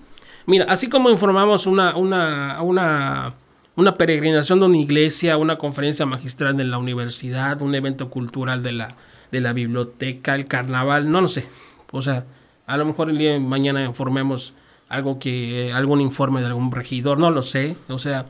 Mira, 0.46 0.66
así 0.70 0.88
como 0.90 1.10
informamos 1.10 1.68
una, 1.68 1.96
una, 1.98 2.62
una, 2.62 3.34
una 3.76 3.98
peregrinación 3.98 4.60
de 4.60 4.66
una 4.68 4.78
iglesia, 4.78 5.38
una 5.38 5.58
conferencia 5.58 6.06
magistral 6.06 6.60
en 6.60 6.72
la 6.72 6.78
universidad, 6.78 7.62
un 7.62 7.76
evento 7.76 8.10
cultural 8.10 8.64
de 8.64 8.72
la, 8.74 8.96
de 9.32 9.42
la 9.42 9.54
biblioteca, 9.54 10.36
el 10.36 10.46
carnaval, 10.46 11.12
no 11.12 11.22
lo 11.22 11.28
sé. 11.28 11.46
O 11.92 12.02
sea, 12.02 12.26
a 12.66 12.78
lo 12.78 12.86
mejor 12.86 13.10
el 13.10 13.18
día 13.18 13.34
de 13.34 13.40
mañana 13.40 13.84
informemos 13.84 14.54
algo 14.90 15.20
que, 15.20 15.72
algún 15.74 16.02
informe 16.02 16.40
de 16.42 16.48
algún 16.48 16.72
regidor, 16.72 17.20
no 17.20 17.30
lo 17.30 17.42
sé. 17.44 17.76
O 17.90 18.00
sea, 18.00 18.26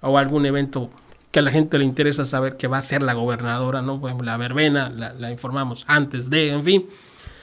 o 0.00 0.18
algún 0.18 0.46
evento 0.46 0.90
que 1.36 1.40
a 1.40 1.42
la 1.42 1.50
gente 1.50 1.76
le 1.76 1.84
interesa 1.84 2.24
saber 2.24 2.56
que 2.56 2.66
va 2.66 2.78
a 2.78 2.82
ser 2.82 3.02
la 3.02 3.12
gobernadora, 3.12 3.82
¿no? 3.82 3.96
Ejemplo, 4.06 4.24
la 4.24 4.38
verbena, 4.38 4.88
la, 4.88 5.12
la 5.12 5.30
informamos 5.30 5.84
antes 5.86 6.30
de, 6.30 6.48
en 6.48 6.64
fin. 6.64 6.86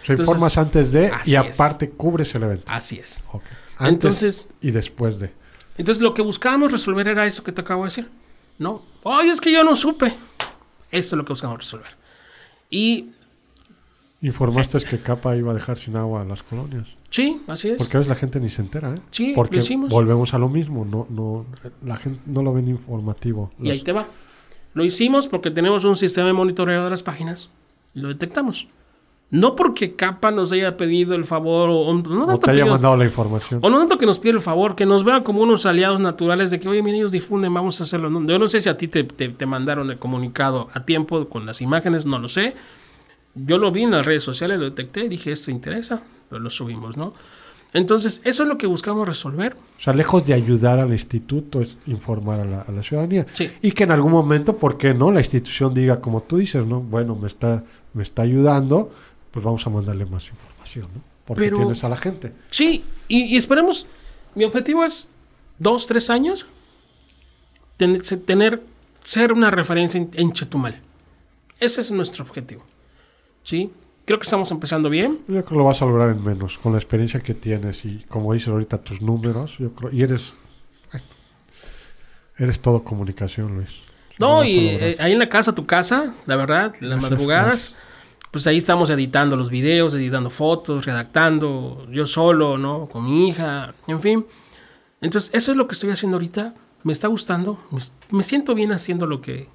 Se 0.04 0.14
Entonces, 0.14 0.20
informas 0.22 0.58
antes 0.58 0.92
de 0.92 1.12
y 1.26 1.36
es. 1.36 1.38
aparte 1.38 1.92
cubres 1.92 2.34
el 2.34 2.42
evento. 2.42 2.66
Así 2.70 2.98
es. 2.98 3.24
Antes 3.78 3.94
Entonces, 3.94 4.48
y 4.62 4.72
después 4.72 5.20
de. 5.20 5.32
Entonces 5.78 6.02
lo 6.02 6.16
que 6.16 6.24
buscábamos 6.24 6.72
resolver 6.72 7.08
era 7.08 7.28
eso 7.28 7.44
que 7.44 7.52
te 7.52 7.62
acabo 7.62 7.84
de 7.84 7.90
decir. 7.90 8.10
¿No? 8.58 8.82
Oye, 9.04 9.30
es 9.30 9.40
que 9.40 9.52
yo 9.52 9.64
no 9.64 9.76
supe. 9.76 10.08
Eso 10.08 10.16
es 10.90 11.14
lo 11.14 11.24
que 11.24 11.34
buscamos 11.34 11.60
resolver. 11.60 11.92
Y 12.72 13.12
Informaste 14.24 14.80
que 14.80 14.98
Capa 15.02 15.36
iba 15.36 15.52
a 15.52 15.54
dejar 15.54 15.78
sin 15.78 15.98
agua 15.98 16.24
a 16.24 16.26
las 16.26 16.42
colonias. 16.42 16.88
Sí, 17.14 17.42
así 17.48 17.70
es. 17.70 17.78
Porque 17.78 17.98
a 17.98 18.00
veces 18.00 18.10
la 18.10 18.16
gente 18.16 18.40
ni 18.40 18.50
se 18.50 18.62
entera, 18.62 18.90
¿eh? 18.96 19.00
Sí, 19.12 19.30
lo 19.30 19.36
Porque 19.36 19.60
hicimos. 19.60 19.90
volvemos 19.90 20.34
a 20.34 20.38
lo 20.40 20.50
mismo. 20.50 20.84
No, 20.86 21.06
no, 21.10 21.46
la 21.86 21.98
gente 21.98 22.20
no 22.26 22.42
lo 22.42 22.54
ven 22.54 22.68
informativo. 22.68 23.52
Y 23.62 23.70
ahí 23.70 23.82
te 23.82 23.92
va. 23.92 24.08
Lo 24.74 24.84
hicimos 24.84 25.28
porque 25.28 25.52
tenemos 25.52 25.86
un 25.86 25.96
sistema 25.96 26.28
de 26.28 26.34
monitoreo 26.34 26.84
de 26.84 26.90
las 26.90 27.04
páginas 27.04 27.50
y 27.94 28.00
lo 28.00 28.08
detectamos. 28.10 28.68
No 29.30 29.56
porque 29.56 29.96
Capa 29.96 30.30
nos 30.30 30.52
haya 30.52 30.78
pedido 30.78 31.16
el 31.16 31.26
favor 31.26 31.70
o, 31.70 31.78
o 31.80 31.94
no 31.96 32.26
o 32.26 32.38
te 32.40 32.52
haya 32.52 32.62
pedido- 32.64 32.74
mandado 32.74 32.98
la 32.98 33.06
información. 33.06 33.60
o 33.64 33.70
no 33.70 33.80
tanto 33.80 33.98
que 33.98 34.06
nos 34.06 34.20
pide 34.20 34.34
el 34.34 34.42
favor, 34.42 34.76
que 34.76 34.86
nos 34.86 35.04
vean 35.04 35.24
como 35.24 35.42
unos 35.42 35.66
aliados 35.66 36.00
naturales 36.00 36.52
de 36.52 36.60
que, 36.60 36.68
oye, 36.70 36.84
mira, 36.84 36.98
ellos 36.98 37.12
difunden, 37.12 37.52
vamos 37.54 37.80
a 37.82 37.84
hacerlo. 37.86 38.10
No, 38.12 38.24
Yo 38.28 38.38
no 38.38 38.48
sé 38.48 38.62
si 38.62 38.70
a 38.70 38.78
ti 38.78 38.88
te, 38.88 39.04
te- 39.04 39.30
te 39.30 39.46
mandaron 39.48 39.90
el 39.90 39.98
comunicado 39.98 40.70
a 40.74 40.86
tiempo 40.86 41.28
con 41.30 41.46
las 41.48 41.62
imágenes, 41.62 42.06
no 42.06 42.20
lo 42.20 42.28
sé. 42.28 42.54
Yo 43.34 43.58
lo 43.58 43.72
vi 43.72 43.84
en 43.84 43.92
las 43.92 44.06
redes 44.06 44.22
sociales, 44.24 44.60
lo 44.60 44.66
detecté, 44.66 45.10
dije, 45.10 45.32
esto 45.32 45.50
interesa, 45.50 46.04
lo 46.40 46.50
subimos, 46.50 46.98
¿no? 46.98 47.14
Entonces, 47.74 48.22
eso 48.24 48.44
es 48.44 48.50
lo 48.50 48.58
que 48.60 48.68
buscamos 48.68 49.08
resolver. 49.08 49.56
O 49.80 49.82
sea, 49.82 49.94
lejos 49.94 50.28
de 50.28 50.34
ayudar 50.36 50.80
al 50.80 50.92
instituto, 50.92 51.60
es 51.60 51.76
informar 51.88 52.40
a 52.42 52.46
la, 52.46 52.62
a 52.62 52.72
la 52.72 52.84
ciudadanía. 52.84 53.26
Sí. 53.34 53.50
Y 53.64 53.72
que 53.72 53.84
en 53.86 53.92
algún 53.92 54.12
momento, 54.12 54.58
¿por 54.58 54.78
qué 54.78 54.94
no? 54.94 55.12
La 55.12 55.22
institución 55.22 55.74
diga, 55.74 56.00
como 56.00 56.22
tú 56.22 56.38
dices, 56.38 56.64
¿no? 56.66 56.82
Bueno, 56.82 57.16
me 57.16 57.28
está, 57.28 57.64
me 57.94 58.04
está 58.04 58.22
ayudando, 58.22 58.92
pues 59.32 59.44
vamos 59.44 59.66
a 59.66 59.72
mandarle 59.72 60.06
más 60.06 60.30
información, 60.30 60.88
¿no? 60.94 61.02
Porque 61.26 61.46
Pero- 61.46 61.58
tienes 61.58 61.84
a 61.84 61.90
la 61.90 61.98
gente. 61.98 62.32
Sí, 62.52 62.84
y, 63.08 63.24
y 63.24 63.38
esperemos, 63.38 63.88
mi 64.36 64.44
objetivo 64.44 64.84
es 64.86 65.08
dos, 65.58 65.88
tres 65.88 66.12
años, 66.12 66.46
ten- 67.78 68.02
tener, 68.26 68.62
ser 69.04 69.34
una 69.34 69.50
referencia 69.50 70.00
en, 70.00 70.12
en 70.14 70.32
Chetumal. 70.34 70.80
Ese 71.60 71.82
es 71.82 71.90
nuestro 71.92 72.24
objetivo. 72.24 72.64
¿Sí? 73.42 73.72
Creo 74.06 74.20
que 74.20 74.26
estamos 74.26 74.52
empezando 74.52 74.90
bien. 74.90 75.20
Yo 75.28 75.36
creo 75.36 75.46
que 75.46 75.56
lo 75.56 75.64
vas 75.64 75.82
a 75.82 75.86
lograr 75.86 76.10
en 76.10 76.24
menos, 76.24 76.58
con 76.58 76.74
la 76.74 76.78
experiencia 76.78 77.22
que 77.22 77.34
tienes 77.34 77.86
y 77.86 78.04
como 78.10 78.34
dices 78.34 78.50
ahorita 78.50 78.80
tus 78.80 79.02
números, 79.02 79.58
yo 79.60 79.74
creo, 79.74 79.92
y 79.94 80.02
eres, 80.02 80.36
eres 82.38 82.60
todo 82.60 82.84
comunicación, 82.84 83.56
Luis. 83.56 83.84
No, 84.20 84.44
y 84.44 84.68
eh, 84.70 84.98
ahí 85.00 85.14
en 85.14 85.20
la 85.20 85.30
casa, 85.30 85.56
tu 85.56 85.66
casa, 85.66 86.14
la 86.26 86.36
verdad, 86.36 86.76
las 86.82 87.02
madrugadas, 87.02 87.76
pues 88.30 88.46
ahí 88.46 88.58
estamos 88.58 88.90
editando 88.90 89.38
los 89.38 89.50
videos, 89.50 89.94
editando 89.94 90.30
fotos, 90.30 90.86
redactando, 90.86 91.88
yo 91.90 92.06
solo, 92.06 92.58
¿no? 92.58 92.88
Con 92.88 93.06
mi 93.06 93.30
hija, 93.30 93.74
en 93.88 94.02
fin. 94.02 94.26
Entonces, 95.02 95.32
eso 95.34 95.52
es 95.52 95.58
lo 95.58 95.68
que 95.68 95.74
estoy 95.74 95.92
haciendo 95.92 96.18
ahorita. 96.18 96.54
Me 96.84 96.92
está 96.92 97.08
gustando, 97.08 97.60
me, 97.72 97.80
me 98.18 98.24
siento 98.24 98.54
bien 98.54 98.72
haciendo 98.74 99.06
lo 99.06 99.22
que, 99.22 99.48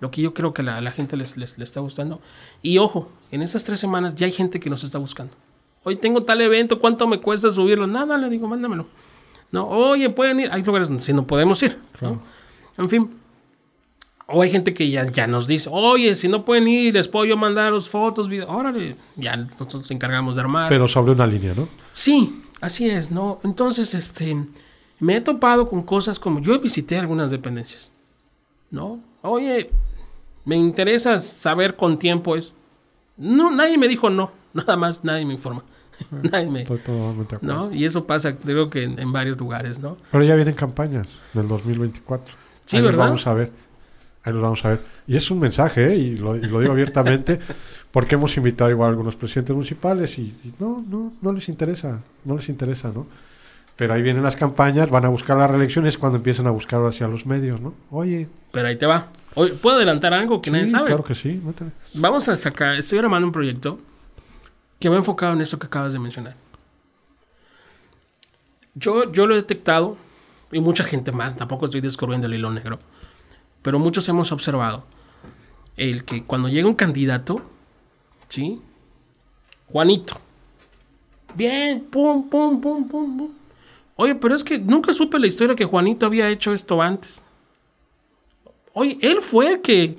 lo 0.00 0.10
que 0.10 0.22
yo 0.22 0.34
creo 0.34 0.52
que 0.52 0.62
la- 0.62 0.76
a 0.76 0.80
la 0.80 0.92
gente 0.92 1.16
les, 1.16 1.36
les, 1.36 1.58
les 1.58 1.68
está 1.68 1.80
gustando. 1.80 2.20
Y 2.62 2.78
ojo, 2.78 3.10
en 3.30 3.42
esas 3.42 3.64
tres 3.64 3.80
semanas 3.80 4.14
ya 4.14 4.26
hay 4.26 4.32
gente 4.32 4.60
que 4.60 4.70
nos 4.70 4.84
está 4.84 4.98
buscando. 4.98 5.32
Hoy 5.84 5.96
tengo 5.96 6.22
tal 6.24 6.40
evento, 6.40 6.78
¿cuánto 6.80 7.06
me 7.06 7.20
cuesta 7.20 7.50
subirlo? 7.50 7.86
Nada, 7.86 8.18
le 8.18 8.28
digo, 8.28 8.48
mándamelo. 8.48 8.86
No, 9.52 9.68
oye, 9.68 10.10
pueden 10.10 10.40
ir. 10.40 10.50
Hay 10.52 10.62
lugares 10.64 10.88
donde 10.88 11.02
sí 11.02 11.12
no 11.12 11.26
podemos 11.26 11.62
ir. 11.62 11.78
¿no? 12.00 12.20
En 12.76 12.88
fin, 12.88 13.10
o 14.26 14.42
hay 14.42 14.50
gente 14.50 14.74
que 14.74 14.90
ya, 14.90 15.06
ya 15.06 15.28
nos 15.28 15.46
dice, 15.46 15.68
oye, 15.72 16.16
si 16.16 16.26
no 16.26 16.44
pueden 16.44 16.66
ir, 16.66 16.92
les 16.94 17.06
puedo 17.06 17.24
yo 17.24 17.36
mandar 17.36 17.72
los 17.72 17.88
fotos, 17.88 18.28
videos. 18.28 18.50
Órale, 18.50 18.96
ya 19.14 19.36
nosotros 19.36 19.82
nos 19.82 19.90
encargamos 19.92 20.34
de 20.34 20.42
armar. 20.42 20.68
Pero 20.68 20.88
sobre 20.88 21.12
una 21.12 21.26
línea, 21.26 21.54
¿no? 21.56 21.68
sí, 21.92 22.42
así 22.60 22.90
es, 22.90 23.12
¿no? 23.12 23.38
Entonces, 23.44 23.94
este, 23.94 24.36
me 24.98 25.16
he 25.16 25.20
topado 25.20 25.68
con 25.68 25.82
cosas 25.84 26.18
como, 26.18 26.40
yo 26.40 26.58
visité 26.58 26.98
algunas 26.98 27.30
dependencias, 27.30 27.92
¿no? 28.72 28.98
Oye, 29.22 29.70
me 30.46 30.56
interesa 30.56 31.18
saber 31.18 31.76
con 31.76 31.98
tiempo 31.98 32.36
es. 32.36 32.54
No, 33.18 33.50
nadie 33.50 33.76
me 33.76 33.88
dijo 33.88 34.08
no, 34.08 34.32
nada 34.54 34.76
más, 34.76 35.04
nadie 35.04 35.26
me 35.26 35.34
informa. 35.34 35.62
nadie 36.30 36.46
me... 36.46 36.62
Estoy 36.62 36.78
totalmente 36.78 37.30
de 37.30 37.36
acuerdo. 37.36 37.66
¿No? 37.68 37.74
Y 37.74 37.84
eso 37.84 38.06
pasa, 38.06 38.36
creo 38.36 38.70
que 38.70 38.84
en, 38.84 38.98
en 38.98 39.12
varios 39.12 39.36
lugares, 39.38 39.80
¿no? 39.80 39.98
Pero 40.10 40.24
ya 40.24 40.34
vienen 40.34 40.54
campañas 40.54 41.08
del 41.34 41.48
2024. 41.48 42.34
Sí, 42.64 42.76
Ahí 42.76 42.82
los 42.82 42.96
vamos 42.96 43.26
a 43.26 43.34
ver. 43.34 43.50
Ahí 44.22 44.32
los 44.32 44.42
vamos 44.42 44.64
a 44.64 44.70
ver. 44.70 44.80
Y 45.06 45.16
es 45.16 45.30
un 45.30 45.40
mensaje, 45.40 45.92
¿eh? 45.92 45.96
y, 45.96 46.16
lo, 46.18 46.36
y 46.36 46.42
lo 46.46 46.60
digo 46.60 46.72
abiertamente, 46.72 47.38
porque 47.90 48.14
hemos 48.16 48.36
invitado 48.36 48.70
igual 48.70 48.88
a 48.88 48.90
algunos 48.90 49.16
presidentes 49.16 49.54
municipales 49.54 50.18
y, 50.18 50.22
y 50.22 50.54
no, 50.58 50.84
no, 50.88 51.12
no 51.20 51.32
les 51.32 51.48
interesa, 51.48 52.00
no 52.24 52.36
les 52.36 52.48
interesa, 52.48 52.90
¿no? 52.94 53.06
Pero 53.76 53.92
ahí 53.92 54.02
vienen 54.02 54.22
las 54.22 54.36
campañas, 54.36 54.90
van 54.90 55.04
a 55.04 55.08
buscar 55.08 55.36
las 55.36 55.50
reelecciones 55.50 55.98
cuando 55.98 56.16
empiezan 56.16 56.46
a 56.46 56.50
buscar 56.50 56.84
hacia 56.86 57.08
los 57.08 57.26
medios, 57.26 57.60
¿no? 57.60 57.74
Oye, 57.90 58.28
Pero 58.52 58.68
ahí 58.68 58.76
te 58.76 58.86
va. 58.86 59.08
¿Puedo 59.36 59.76
adelantar 59.76 60.14
algo 60.14 60.40
que 60.40 60.50
nadie 60.50 60.66
sabe? 60.66 60.86
claro 60.86 61.04
que 61.04 61.14
sí. 61.14 61.42
Vamos 61.92 62.26
a 62.28 62.36
sacar, 62.36 62.76
estoy 62.76 62.98
armando 62.98 63.26
un 63.26 63.32
proyecto 63.32 63.78
que 64.80 64.88
va 64.88 64.96
enfocado 64.96 65.34
en 65.34 65.42
eso 65.42 65.58
que 65.58 65.66
acabas 65.66 65.92
de 65.92 65.98
mencionar. 65.98 66.36
Yo, 68.74 69.12
yo 69.12 69.26
lo 69.26 69.34
he 69.34 69.36
detectado, 69.36 69.98
y 70.50 70.60
mucha 70.60 70.84
gente 70.84 71.12
más, 71.12 71.36
tampoco 71.36 71.66
estoy 71.66 71.82
descubriendo 71.82 72.26
el 72.26 72.34
hilo 72.34 72.50
negro, 72.50 72.78
pero 73.60 73.78
muchos 73.78 74.08
hemos 74.08 74.32
observado 74.32 74.84
el 75.76 76.04
que 76.04 76.24
cuando 76.24 76.48
llega 76.48 76.66
un 76.66 76.74
candidato, 76.74 77.42
¿sí? 78.30 78.62
Juanito. 79.70 80.18
Bien, 81.34 81.84
pum, 81.90 82.28
pum, 82.30 82.58
pum, 82.58 82.88
pum, 82.88 83.18
pum. 83.18 83.30
Oye, 83.96 84.14
pero 84.14 84.34
es 84.34 84.44
que 84.44 84.58
nunca 84.58 84.94
supe 84.94 85.18
la 85.18 85.26
historia 85.26 85.54
que 85.54 85.66
Juanito 85.66 86.06
había 86.06 86.30
hecho 86.30 86.54
esto 86.54 86.80
antes. 86.80 87.22
Oye, 88.78 88.98
él 89.00 89.22
fue 89.22 89.52
el 89.52 89.60
que 89.62 89.96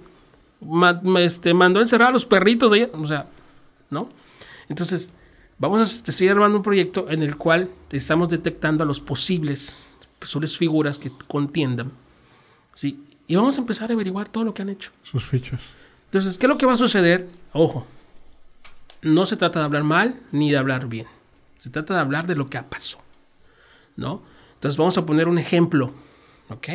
ma- 0.62 1.02
este, 1.20 1.52
mandó 1.54 1.80
a 1.80 1.84
encerrar 1.84 2.10
a 2.10 2.12
los 2.12 2.26
perritos 2.26 2.72
allá. 2.72 2.90
O 2.94 3.08
sea, 3.08 3.28
¿no? 3.90 4.08
Entonces, 4.70 5.12
vamos 5.58 5.82
a 5.82 6.10
estoy 6.10 6.28
armando 6.28 6.58
un 6.58 6.64
proyecto 6.64 7.10
en 7.10 7.24
el 7.24 7.38
cual 7.38 7.72
estamos 7.92 8.30
detectando 8.30 8.84
a 8.84 8.88
los 8.88 9.02
posibles, 9.02 9.88
posibles 10.20 10.56
figuras 10.58 11.00
que 11.00 11.12
contiendan. 11.28 11.92
¿sí? 12.76 13.04
Y 13.28 13.36
vamos 13.36 13.58
a 13.58 13.62
empezar 13.62 13.90
a 13.90 13.94
averiguar 13.96 14.30
todo 14.30 14.44
lo 14.44 14.54
que 14.54 14.62
han 14.62 14.70
hecho. 14.70 14.92
Sus 15.02 15.26
fichas. 15.26 15.60
Entonces, 16.06 16.38
¿qué 16.38 16.46
es 16.46 16.50
lo 16.50 16.58
que 16.60 16.66
va 16.68 16.74
a 16.74 16.78
suceder? 16.78 17.28
Ojo, 17.54 17.88
no 19.02 19.26
se 19.26 19.38
trata 19.38 19.60
de 19.60 19.66
hablar 19.66 19.84
mal 19.84 20.20
ni 20.32 20.52
de 20.52 20.58
hablar 20.58 20.88
bien. 20.88 21.08
Se 21.58 21.72
trata 21.72 21.96
de 21.96 22.00
hablar 22.02 22.28
de 22.28 22.36
lo 22.36 22.48
que 22.50 22.58
ha 22.60 22.70
pasado. 22.70 23.04
¿No? 23.96 24.22
Entonces, 24.54 24.78
vamos 24.78 24.98
a 25.00 25.06
poner 25.08 25.28
un 25.28 25.40
ejemplo. 25.40 25.92
¿Ok? 26.50 26.68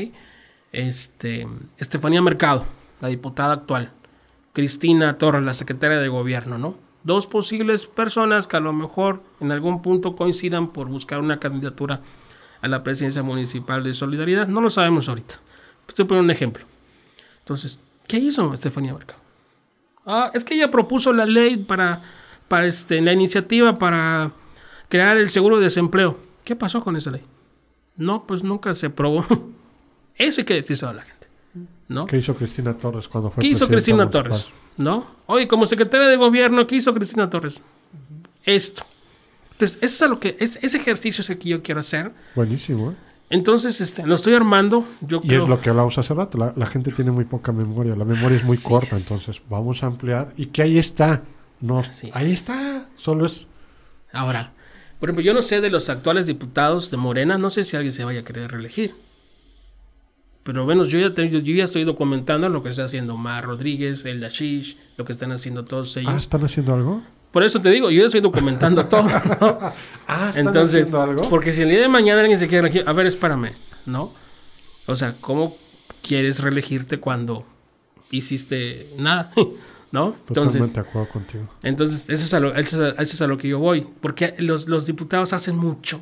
Este, 0.72 1.46
Estefanía 1.78 2.22
Mercado, 2.22 2.64
la 3.00 3.08
diputada 3.08 3.54
actual. 3.54 3.92
Cristina 4.52 5.18
Torres, 5.18 5.42
la 5.42 5.54
secretaria 5.54 5.98
de 5.98 6.08
gobierno, 6.08 6.58
¿no? 6.58 6.76
Dos 7.04 7.26
posibles 7.26 7.86
personas 7.86 8.46
que 8.46 8.56
a 8.56 8.60
lo 8.60 8.72
mejor 8.72 9.22
en 9.40 9.52
algún 9.52 9.82
punto 9.82 10.14
coincidan 10.14 10.68
por 10.68 10.88
buscar 10.88 11.20
una 11.20 11.40
candidatura 11.40 12.00
a 12.60 12.68
la 12.68 12.84
presidencia 12.84 13.22
municipal 13.22 13.82
de 13.82 13.94
Solidaridad. 13.94 14.46
No 14.46 14.60
lo 14.60 14.70
sabemos 14.70 15.08
ahorita. 15.08 15.34
Estoy 15.88 16.04
poniendo 16.04 16.26
un 16.26 16.30
ejemplo. 16.30 16.64
Entonces, 17.40 17.80
¿qué 18.06 18.18
hizo 18.18 18.54
Estefanía 18.54 18.94
Mercado? 18.94 19.20
Ah, 20.06 20.30
es 20.32 20.44
que 20.44 20.54
ella 20.54 20.70
propuso 20.70 21.12
la 21.12 21.26
ley 21.26 21.56
para, 21.56 22.00
para 22.48 22.66
este, 22.66 23.00
la 23.00 23.12
iniciativa 23.12 23.78
para 23.78 24.32
crear 24.88 25.16
el 25.16 25.30
seguro 25.30 25.56
de 25.56 25.64
desempleo. 25.64 26.18
¿Qué 26.44 26.56
pasó 26.56 26.82
con 26.82 26.96
esa 26.96 27.10
ley? 27.10 27.22
No, 27.96 28.24
pues 28.26 28.42
nunca 28.44 28.74
se 28.74 28.86
aprobó. 28.86 29.24
Eso 30.16 30.40
hay 30.40 30.44
que 30.44 30.54
decirse 30.54 30.86
a 30.86 30.92
la 30.92 31.02
gente. 31.02 31.26
¿No? 31.88 32.06
¿Qué 32.06 32.16
hizo 32.18 32.34
Cristina 32.34 32.74
Torres 32.74 33.08
cuando 33.08 33.30
fue 33.30 33.42
¿Qué 33.42 33.48
hizo 33.48 33.68
Cristina? 33.68 34.08
Torres? 34.10 34.46
¿No? 34.78 35.06
Oye, 35.26 35.46
como 35.48 35.66
secretaria 35.66 36.06
de 36.06 36.16
gobierno, 36.16 36.66
¿qué 36.66 36.76
hizo 36.76 36.94
Cristina 36.94 37.28
Torres? 37.28 37.60
Esto. 38.44 38.84
Entonces, 39.52 39.78
eso 39.82 39.94
es 39.96 40.02
a 40.02 40.06
lo 40.08 40.18
que, 40.18 40.36
es, 40.40 40.58
ese 40.62 40.78
ejercicio 40.78 41.20
es 41.22 41.30
el 41.30 41.38
que 41.38 41.50
yo 41.50 41.62
quiero 41.62 41.80
hacer, 41.80 42.10
Buenísimo, 42.34 42.92
¿eh? 42.92 42.94
Entonces, 43.30 43.80
este, 43.80 44.06
lo 44.06 44.14
estoy 44.14 44.34
armando. 44.34 44.86
Yo 45.00 45.20
Y 45.22 45.28
creo. 45.28 45.42
es 45.44 45.48
lo 45.48 45.60
que 45.60 45.70
hablamos 45.70 45.96
hace 45.98 46.12
rato, 46.14 46.36
la, 46.38 46.52
la 46.56 46.66
gente 46.66 46.92
tiene 46.92 47.10
muy 47.10 47.24
poca 47.24 47.52
memoria, 47.52 47.94
la 47.96 48.04
memoria 48.04 48.36
es 48.38 48.44
muy 48.44 48.56
Así 48.56 48.68
corta, 48.68 48.96
es. 48.96 49.02
entonces 49.10 49.40
vamos 49.48 49.82
a 49.82 49.86
ampliar 49.86 50.32
y 50.36 50.46
que 50.46 50.62
ahí 50.62 50.78
está. 50.78 51.22
No, 51.60 51.78
Así 51.80 52.10
ahí 52.12 52.26
es. 52.32 52.40
está, 52.40 52.88
solo 52.96 53.24
es 53.26 53.46
Ahora, 54.12 54.52
por 54.98 55.08
ejemplo, 55.08 55.24
yo 55.24 55.32
no 55.32 55.40
sé 55.42 55.60
de 55.60 55.70
los 55.70 55.88
actuales 55.88 56.26
diputados 56.26 56.90
de 56.90 56.96
Morena, 56.98 57.38
no 57.38 57.48
sé 57.50 57.64
si 57.64 57.76
alguien 57.76 57.92
se 57.92 58.04
vaya 58.04 58.20
a 58.20 58.22
querer 58.22 58.50
reelegir. 58.50 58.94
Pero 60.42 60.64
bueno, 60.64 60.84
yo 60.84 60.98
ya, 60.98 61.14
te- 61.14 61.30
yo 61.30 61.40
ya 61.40 61.64
estoy 61.64 61.84
documentando 61.84 62.48
lo 62.48 62.62
que 62.62 62.70
está 62.70 62.84
haciendo 62.84 63.16
Mar 63.16 63.44
Rodríguez, 63.44 64.04
el 64.04 64.20
Dashish, 64.20 64.76
lo 64.96 65.04
que 65.04 65.12
están 65.12 65.30
haciendo 65.32 65.64
todos 65.64 65.96
ellos. 65.96 66.12
Ah, 66.12 66.16
¿están 66.18 66.44
haciendo 66.44 66.74
algo? 66.74 67.02
Por 67.30 67.44
eso 67.44 67.60
te 67.62 67.70
digo, 67.70 67.90
yo 67.90 68.00
ya 68.00 68.06
estoy 68.06 68.20
documentando 68.20 68.84
todo. 68.86 69.04
¿no? 69.04 69.58
Ah, 70.08 70.28
¿están 70.28 70.46
Entonces, 70.48 70.82
haciendo 70.92 71.02
algo? 71.02 71.28
porque 71.30 71.52
si 71.52 71.62
el 71.62 71.68
día 71.70 71.80
de 71.80 71.88
mañana 71.88 72.20
alguien 72.20 72.38
se 72.38 72.48
quiere 72.48 72.62
reelegir, 72.62 72.88
a 72.88 72.92
ver, 72.92 73.06
espérame, 73.06 73.52
¿no? 73.86 74.12
O 74.86 74.96
sea, 74.96 75.14
¿cómo 75.20 75.56
quieres 76.06 76.40
reelegirte 76.40 76.98
cuando 76.98 77.46
hiciste 78.10 78.88
nada? 78.98 79.32
¿No? 79.92 80.12
Totalmente 80.26 80.58
Entonces, 80.58 80.72
de 80.74 80.80
acuerdo 80.80 81.08
contigo. 81.10 81.48
entonces 81.62 82.08
eso, 82.08 82.24
es 82.24 82.32
a 82.34 82.40
lo, 82.40 82.54
eso, 82.54 82.86
es 82.88 82.98
a, 82.98 83.02
eso 83.02 83.12
es 83.14 83.20
a 83.22 83.26
lo 83.26 83.36
que 83.38 83.46
yo 83.48 83.58
voy. 83.58 83.86
Porque 84.00 84.34
los, 84.38 84.66
los 84.68 84.86
diputados 84.86 85.32
hacen 85.34 85.56
mucho 85.56 86.00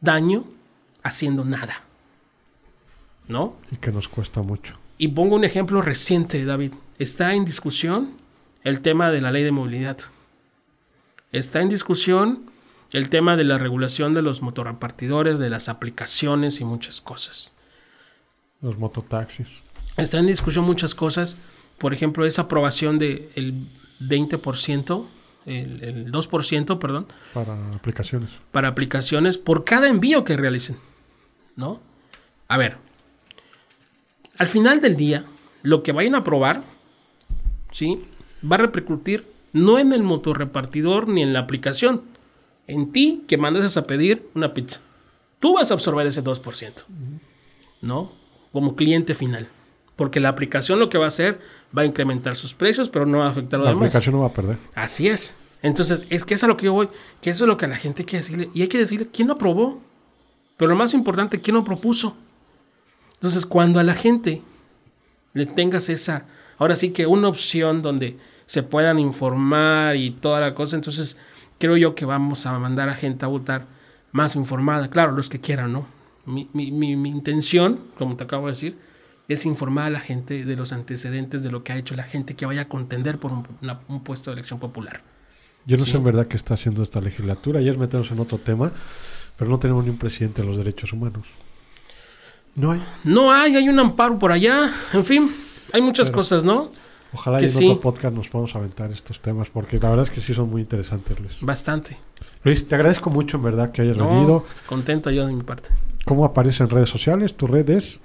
daño 0.00 0.44
haciendo 1.02 1.44
nada. 1.44 1.84
¿No? 3.30 3.56
Y 3.70 3.76
que 3.76 3.92
nos 3.92 4.08
cuesta 4.08 4.42
mucho. 4.42 4.76
Y 4.98 5.08
pongo 5.08 5.36
un 5.36 5.44
ejemplo 5.44 5.80
reciente, 5.80 6.44
David. 6.44 6.74
Está 6.98 7.32
en 7.34 7.44
discusión 7.44 8.10
el 8.64 8.80
tema 8.80 9.10
de 9.10 9.20
la 9.20 9.30
ley 9.32 9.44
de 9.44 9.52
movilidad. 9.52 9.98
Está 11.32 11.60
en 11.60 11.68
discusión 11.68 12.50
el 12.92 13.08
tema 13.08 13.36
de 13.36 13.44
la 13.44 13.56
regulación 13.56 14.14
de 14.14 14.22
los 14.22 14.42
motorrepartidores, 14.42 15.38
de 15.38 15.48
las 15.48 15.68
aplicaciones 15.68 16.60
y 16.60 16.64
muchas 16.64 17.00
cosas. 17.00 17.52
Los 18.60 18.76
mototaxis. 18.78 19.62
Está 19.96 20.18
en 20.18 20.26
discusión 20.26 20.64
muchas 20.64 20.94
cosas. 20.94 21.38
Por 21.78 21.94
ejemplo, 21.94 22.26
esa 22.26 22.42
aprobación 22.42 22.98
del 22.98 23.30
el 23.36 23.68
20%, 24.00 25.06
el, 25.46 25.84
el 25.84 26.12
2%, 26.12 26.78
perdón, 26.78 27.06
Para 27.32 27.74
aplicaciones. 27.74 28.30
para 28.50 28.68
aplicaciones 28.68 29.38
por 29.38 29.64
cada 29.64 29.88
envío 29.88 30.24
que 30.24 30.36
realicen. 30.36 30.76
¿No? 31.56 31.80
A 32.48 32.58
ver, 32.58 32.76
al 34.38 34.48
final 34.48 34.80
del 34.80 34.96
día, 34.96 35.24
lo 35.62 35.82
que 35.82 35.92
vayan 35.92 36.14
a 36.14 36.18
aprobar, 36.18 36.62
¿sí? 37.72 38.00
Va 38.50 38.56
a 38.56 38.60
repercutir 38.60 39.26
no 39.52 39.78
en 39.78 39.92
el 39.92 40.02
motorrepartidor 40.02 41.08
ni 41.08 41.22
en 41.22 41.32
la 41.32 41.40
aplicación, 41.40 42.02
en 42.66 42.92
ti 42.92 43.24
que 43.26 43.36
mandas 43.36 43.76
a 43.76 43.84
pedir 43.84 44.28
una 44.34 44.54
pizza. 44.54 44.80
Tú 45.40 45.54
vas 45.54 45.70
a 45.70 45.74
absorber 45.74 46.06
ese 46.06 46.22
2%, 46.22 46.84
¿no? 47.82 48.12
Como 48.52 48.76
cliente 48.76 49.14
final. 49.14 49.48
Porque 49.96 50.20
la 50.20 50.30
aplicación 50.30 50.78
lo 50.78 50.88
que 50.88 50.98
va 50.98 51.06
a 51.06 51.08
hacer 51.08 51.40
va 51.76 51.82
a 51.82 51.86
incrementar 51.86 52.36
sus 52.36 52.54
precios, 52.54 52.88
pero 52.88 53.04
no 53.06 53.18
va 53.18 53.26
a 53.26 53.30
afectar 53.30 53.58
a 53.60 53.62
lo 53.62 53.64
La 53.64 53.70
demás. 53.72 53.88
aplicación 53.88 54.14
no 54.14 54.20
va 54.22 54.28
a 54.28 54.32
perder. 54.32 54.56
Así 54.74 55.08
es. 55.08 55.36
Entonces, 55.62 56.06
es 56.08 56.24
que 56.24 56.34
es 56.34 56.42
a 56.42 56.46
lo 56.46 56.56
que 56.56 56.66
yo 56.66 56.72
voy, 56.72 56.88
que 57.20 57.28
eso 57.30 57.44
es 57.44 57.48
lo 57.48 57.56
que 57.58 57.66
a 57.66 57.68
la 57.68 57.76
gente 57.76 58.02
hay 58.02 58.06
que 58.06 58.16
decirle. 58.16 58.48
Y 58.54 58.62
hay 58.62 58.68
que 58.68 58.78
decirle 58.78 59.08
quién 59.12 59.28
lo 59.28 59.34
aprobó. 59.34 59.78
Pero 60.56 60.70
lo 60.70 60.76
más 60.76 60.94
importante, 60.94 61.40
quién 61.40 61.54
lo 61.54 61.64
propuso. 61.64 62.16
Entonces, 63.20 63.44
cuando 63.46 63.80
a 63.80 63.82
la 63.84 63.94
gente 63.94 64.42
le 65.34 65.46
tengas 65.46 65.88
esa, 65.90 66.24
ahora 66.58 66.74
sí 66.74 66.90
que 66.90 67.06
una 67.06 67.28
opción 67.28 67.82
donde 67.82 68.16
se 68.46 68.62
puedan 68.62 68.98
informar 68.98 69.96
y 69.96 70.10
toda 70.10 70.40
la 70.40 70.54
cosa, 70.54 70.76
entonces 70.76 71.18
creo 71.58 71.76
yo 71.76 71.94
que 71.94 72.04
vamos 72.06 72.46
a 72.46 72.58
mandar 72.58 72.88
a 72.88 72.94
gente 72.94 73.24
a 73.24 73.28
votar 73.28 73.66
más 74.12 74.34
informada. 74.36 74.88
Claro, 74.88 75.12
los 75.12 75.28
que 75.28 75.38
quieran, 75.40 75.72
¿no? 75.72 75.86
Mi, 76.26 76.48
mi- 76.52 76.70
mi- 76.72 76.96
mi 76.96 77.10
intención, 77.10 77.78
como 77.98 78.16
te 78.16 78.24
acabo 78.24 78.46
de 78.46 78.52
decir, 78.52 78.78
es 79.28 79.44
informar 79.46 79.86
a 79.86 79.90
la 79.90 80.00
gente 80.00 80.44
de 80.44 80.56
los 80.56 80.72
antecedentes 80.72 81.42
de 81.42 81.50
lo 81.50 81.62
que 81.62 81.72
ha 81.72 81.76
hecho 81.76 81.94
la 81.94 82.02
gente 82.04 82.34
que 82.34 82.46
vaya 82.46 82.62
a 82.62 82.68
contender 82.68 83.18
por 83.18 83.32
un, 83.32 83.46
una- 83.62 83.80
un 83.88 84.02
puesto 84.02 84.30
de 84.30 84.34
elección 84.36 84.58
popular. 84.58 85.02
Yo 85.66 85.76
no 85.76 85.84
Sí. 85.84 85.92
sé 85.92 85.96
en 85.98 86.04
verdad 86.04 86.26
qué 86.26 86.36
está 86.38 86.54
haciendo 86.54 86.82
esta 86.82 87.00
legislatura. 87.00 87.60
Ayer 87.60 87.76
metemos 87.78 88.10
en 88.10 88.18
otro 88.18 88.38
tema, 88.38 88.72
pero 89.36 89.50
no 89.50 89.58
tenemos 89.58 89.84
ni 89.84 89.90
un 89.90 89.98
presidente 89.98 90.40
de 90.42 90.48
los 90.48 90.56
derechos 90.56 90.92
humanos. 90.92 91.26
No 92.54 92.72
hay. 92.72 92.82
No 93.04 93.32
hay, 93.32 93.56
hay 93.56 93.68
un 93.68 93.78
amparo 93.78 94.18
por 94.18 94.32
allá, 94.32 94.70
en 94.92 95.04
fin, 95.04 95.30
hay 95.72 95.80
muchas 95.82 96.08
Pero- 96.08 96.18
cosas, 96.18 96.44
¿no? 96.44 96.70
Ojalá 97.12 97.38
Que 97.38 97.46
en 97.46 97.50
sí. 97.50 97.64
otro 97.64 97.80
podcast 97.80 98.14
nos 98.14 98.28
podamos 98.28 98.54
aventar 98.54 98.90
estos 98.92 99.20
temas, 99.20 99.48
porque 99.50 99.78
la 99.80 99.90
verdad 99.90 100.04
es 100.04 100.10
que 100.12 100.20
sí 100.20 100.32
son 100.32 100.48
muy 100.48 100.62
interesantes, 100.62 101.18
Luis. 101.18 101.38
Bastante. 101.40 101.96
Luis, 102.44 102.66
te 102.68 102.74
agradezco 102.76 103.10
mucho 103.10 103.36
en 103.36 103.42
verdad 103.42 103.72
que 103.72 103.82
hayas 103.82 103.96
No, 103.96 104.08
venido. 104.08 104.46
contento 104.66 105.10
yo 105.10 105.26
de 105.26 105.32
mi 105.32 105.42
parte. 105.42 105.70
¿Cómo 106.04 106.24
aparece 106.24 106.62
en 106.62 106.70
redes 106.70 106.88
sociales? 106.88 107.34
Tu 107.36 107.46
red 107.48 107.68
es 107.70 107.98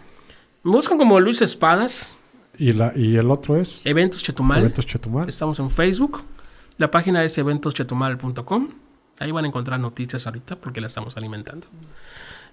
Me 0.63 0.71
buscan 0.71 0.97
como 0.97 1.19
Luis 1.19 1.41
Espadas, 1.43 2.17
y, 2.57 2.73
la, 2.73 2.93
y 2.95 3.15
el 3.17 3.29
otro 3.29 3.57
es 3.57 3.85
Eventos 3.85 4.23
Chetumal. 4.23 4.59
Eventos 4.61 4.85
Chetumal. 4.87 5.29
Estamos 5.29 5.59
en 5.59 5.69
Facebook. 5.69 6.23
La 6.77 6.89
página 6.89 7.23
es 7.23 7.37
eventoschetumal.com. 7.37 8.69
Ahí 9.19 9.31
van 9.31 9.45
a 9.45 9.47
encontrar 9.47 9.79
noticias 9.79 10.25
ahorita 10.25 10.55
porque 10.57 10.81
la 10.81 10.87
estamos 10.87 11.15
alimentando. 11.15 11.67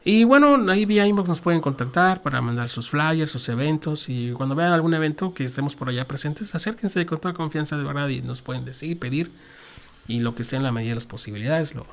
Y 0.05 0.25
bueno, 0.25 0.57
ahí 0.71 0.85
vía 0.85 1.07
inbox 1.07 1.29
nos 1.29 1.41
pueden 1.41 1.61
contactar 1.61 2.23
para 2.23 2.41
mandar 2.41 2.69
sus 2.69 2.91
flyers, 2.91 3.31
sus 3.31 3.49
eventos. 3.49 4.09
Y 4.09 4.33
cuando 4.33 4.55
vean 4.57 4.73
algún 4.73 4.95
evento 4.95 5.33
que 5.33 5.45
estemos 5.45 5.77
por 5.77 5.89
allá 5.89 6.07
presentes, 6.09 6.55
acérquense 6.55 7.07
con 7.07 7.21
toda 7.21 7.35
confianza 7.35 7.77
de 7.77 7.85
verdad 7.85 8.09
y 8.09 8.21
nos 8.21 8.43
pueden 8.43 8.65
decir, 8.65 8.99
pedir. 8.99 9.31
Y 10.09 10.19
lo 10.19 10.35
que 10.35 10.43
esté 10.43 10.57
en 10.57 10.65
la 10.65 10.73
medida 10.73 10.91
de 10.91 10.95
las 10.97 11.07
posibilidades, 11.07 11.75
lo, 11.77 11.87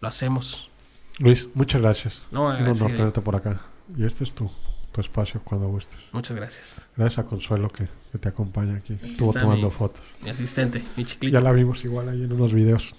lo 0.00 0.08
hacemos. 0.08 0.70
Luis, 1.18 1.46
muchas 1.54 1.80
gracias. 1.80 2.22
No, 2.32 2.46
Un 2.46 2.54
honor 2.66 2.92
tenerte 2.92 3.20
por 3.20 3.36
acá. 3.36 3.60
Y 3.96 4.04
este 4.04 4.24
es 4.24 4.32
tu, 4.34 4.50
tu 4.90 5.00
espacio 5.00 5.40
cuando 5.44 5.68
gustes. 5.68 6.08
Muchas 6.12 6.36
gracias. 6.36 6.80
Gracias 6.96 7.24
a 7.24 7.28
Consuelo 7.28 7.68
que, 7.70 7.86
que 8.10 8.18
te 8.18 8.28
acompaña 8.28 8.74
aquí. 8.78 8.98
Estuvo 9.02 9.30
está 9.30 9.42
tomando 9.42 9.68
mi- 9.68 9.72
fotos. 9.72 10.02
Mi 10.20 10.30
asistente, 10.30 10.82
mi 10.96 11.04
Ya 11.04 11.10
chiclito. 11.10 11.40
la 11.40 11.52
vimos 11.52 11.84
igual 11.84 12.08
ahí 12.08 12.24
en 12.24 12.32
unos 12.32 12.52
videos. 12.52 12.96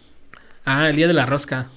Ah, 0.64 0.90
el 0.90 0.96
día 0.96 1.08
de 1.08 1.14
la 1.14 1.26
rosca. 1.26 1.68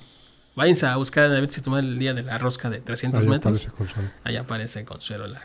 Váyanse 0.61 0.85
a 0.85 0.97
buscar 0.97 1.24
en 1.24 1.32
Eventos 1.32 1.57
Chetumal 1.57 1.87
el 1.87 1.99
día 1.99 2.12
de 2.12 2.23
la 2.23 2.37
rosca 2.37 2.69
de 2.69 2.81
300 2.82 3.23
Ahí 3.23 3.31
metros. 3.31 3.66
aparece 3.66 3.77
Consuelo. 3.78 4.11
Ahí 4.24 4.37
aparece 4.37 4.85
Consuelo, 4.85 5.27
la, 5.27 5.43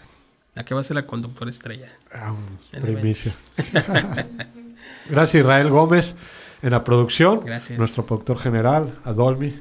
la 0.56 0.66
que 0.66 0.74
va 0.74 0.82
a 0.82 0.84
ser 0.84 0.96
la 0.96 1.04
conductora 1.04 1.50
estrella. 1.50 1.88
Ah, 2.14 2.36
primicia. 2.82 3.32
Gracias 5.10 5.42
Israel 5.42 5.70
Gómez 5.70 6.16
en 6.62 6.72
la 6.72 6.84
producción. 6.84 7.46
Gracias. 7.46 7.80
Nuestro 7.80 8.06
productor 8.06 8.40
general, 8.40 8.94
Adolmi, 9.06 9.58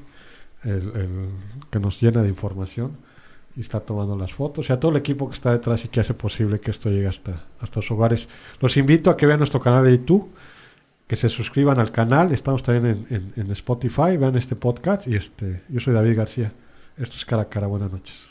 el, 0.65 0.73
el 0.73 1.29
que 1.71 1.79
nos 1.79 2.01
llena 2.01 2.23
de 2.25 2.31
información 2.31 2.97
y 3.57 3.61
está 3.61 3.79
tomando 3.79 4.17
las 4.17 4.33
fotos. 4.33 4.69
Y 4.69 4.73
a 4.73 4.81
todo 4.81 4.91
el 4.91 4.97
equipo 4.97 5.29
que 5.29 5.37
está 5.37 5.53
detrás 5.53 5.85
y 5.85 5.89
que 5.89 6.01
hace 6.01 6.15
posible 6.15 6.59
que 6.59 6.73
esto 6.73 6.91
llegue 6.91 7.07
hasta, 7.07 7.45
hasta 7.61 7.81
sus 7.81 7.93
hogares. 7.93 8.27
Los 8.59 8.77
invito 8.77 9.09
a 9.09 9.17
que 9.17 9.25
vean 9.27 9.39
nuestro 9.39 9.61
canal 9.61 9.85
de 9.85 9.93
YouTube, 9.99 10.33
que 11.07 11.17
se 11.17 11.29
suscriban 11.29 11.79
al 11.79 11.93
canal. 11.93 12.33
Estamos 12.33 12.63
también 12.63 13.07
en, 13.11 13.33
en- 13.37 13.51
Spotify. 13.53 14.17
Vean 14.17 14.37
este 14.37 14.57
podcast. 14.57 15.07
Y 15.07 15.17
este, 15.17 15.63
yo 15.69 15.81
soy 15.81 15.95
David 15.95 16.17
García. 16.17 16.53
Esto 16.97 17.17
es 17.17 17.25
Cara 17.25 17.43
a 17.43 17.49
Cara. 17.49 17.67
Buenas 17.67 17.91
noches. 17.93 18.31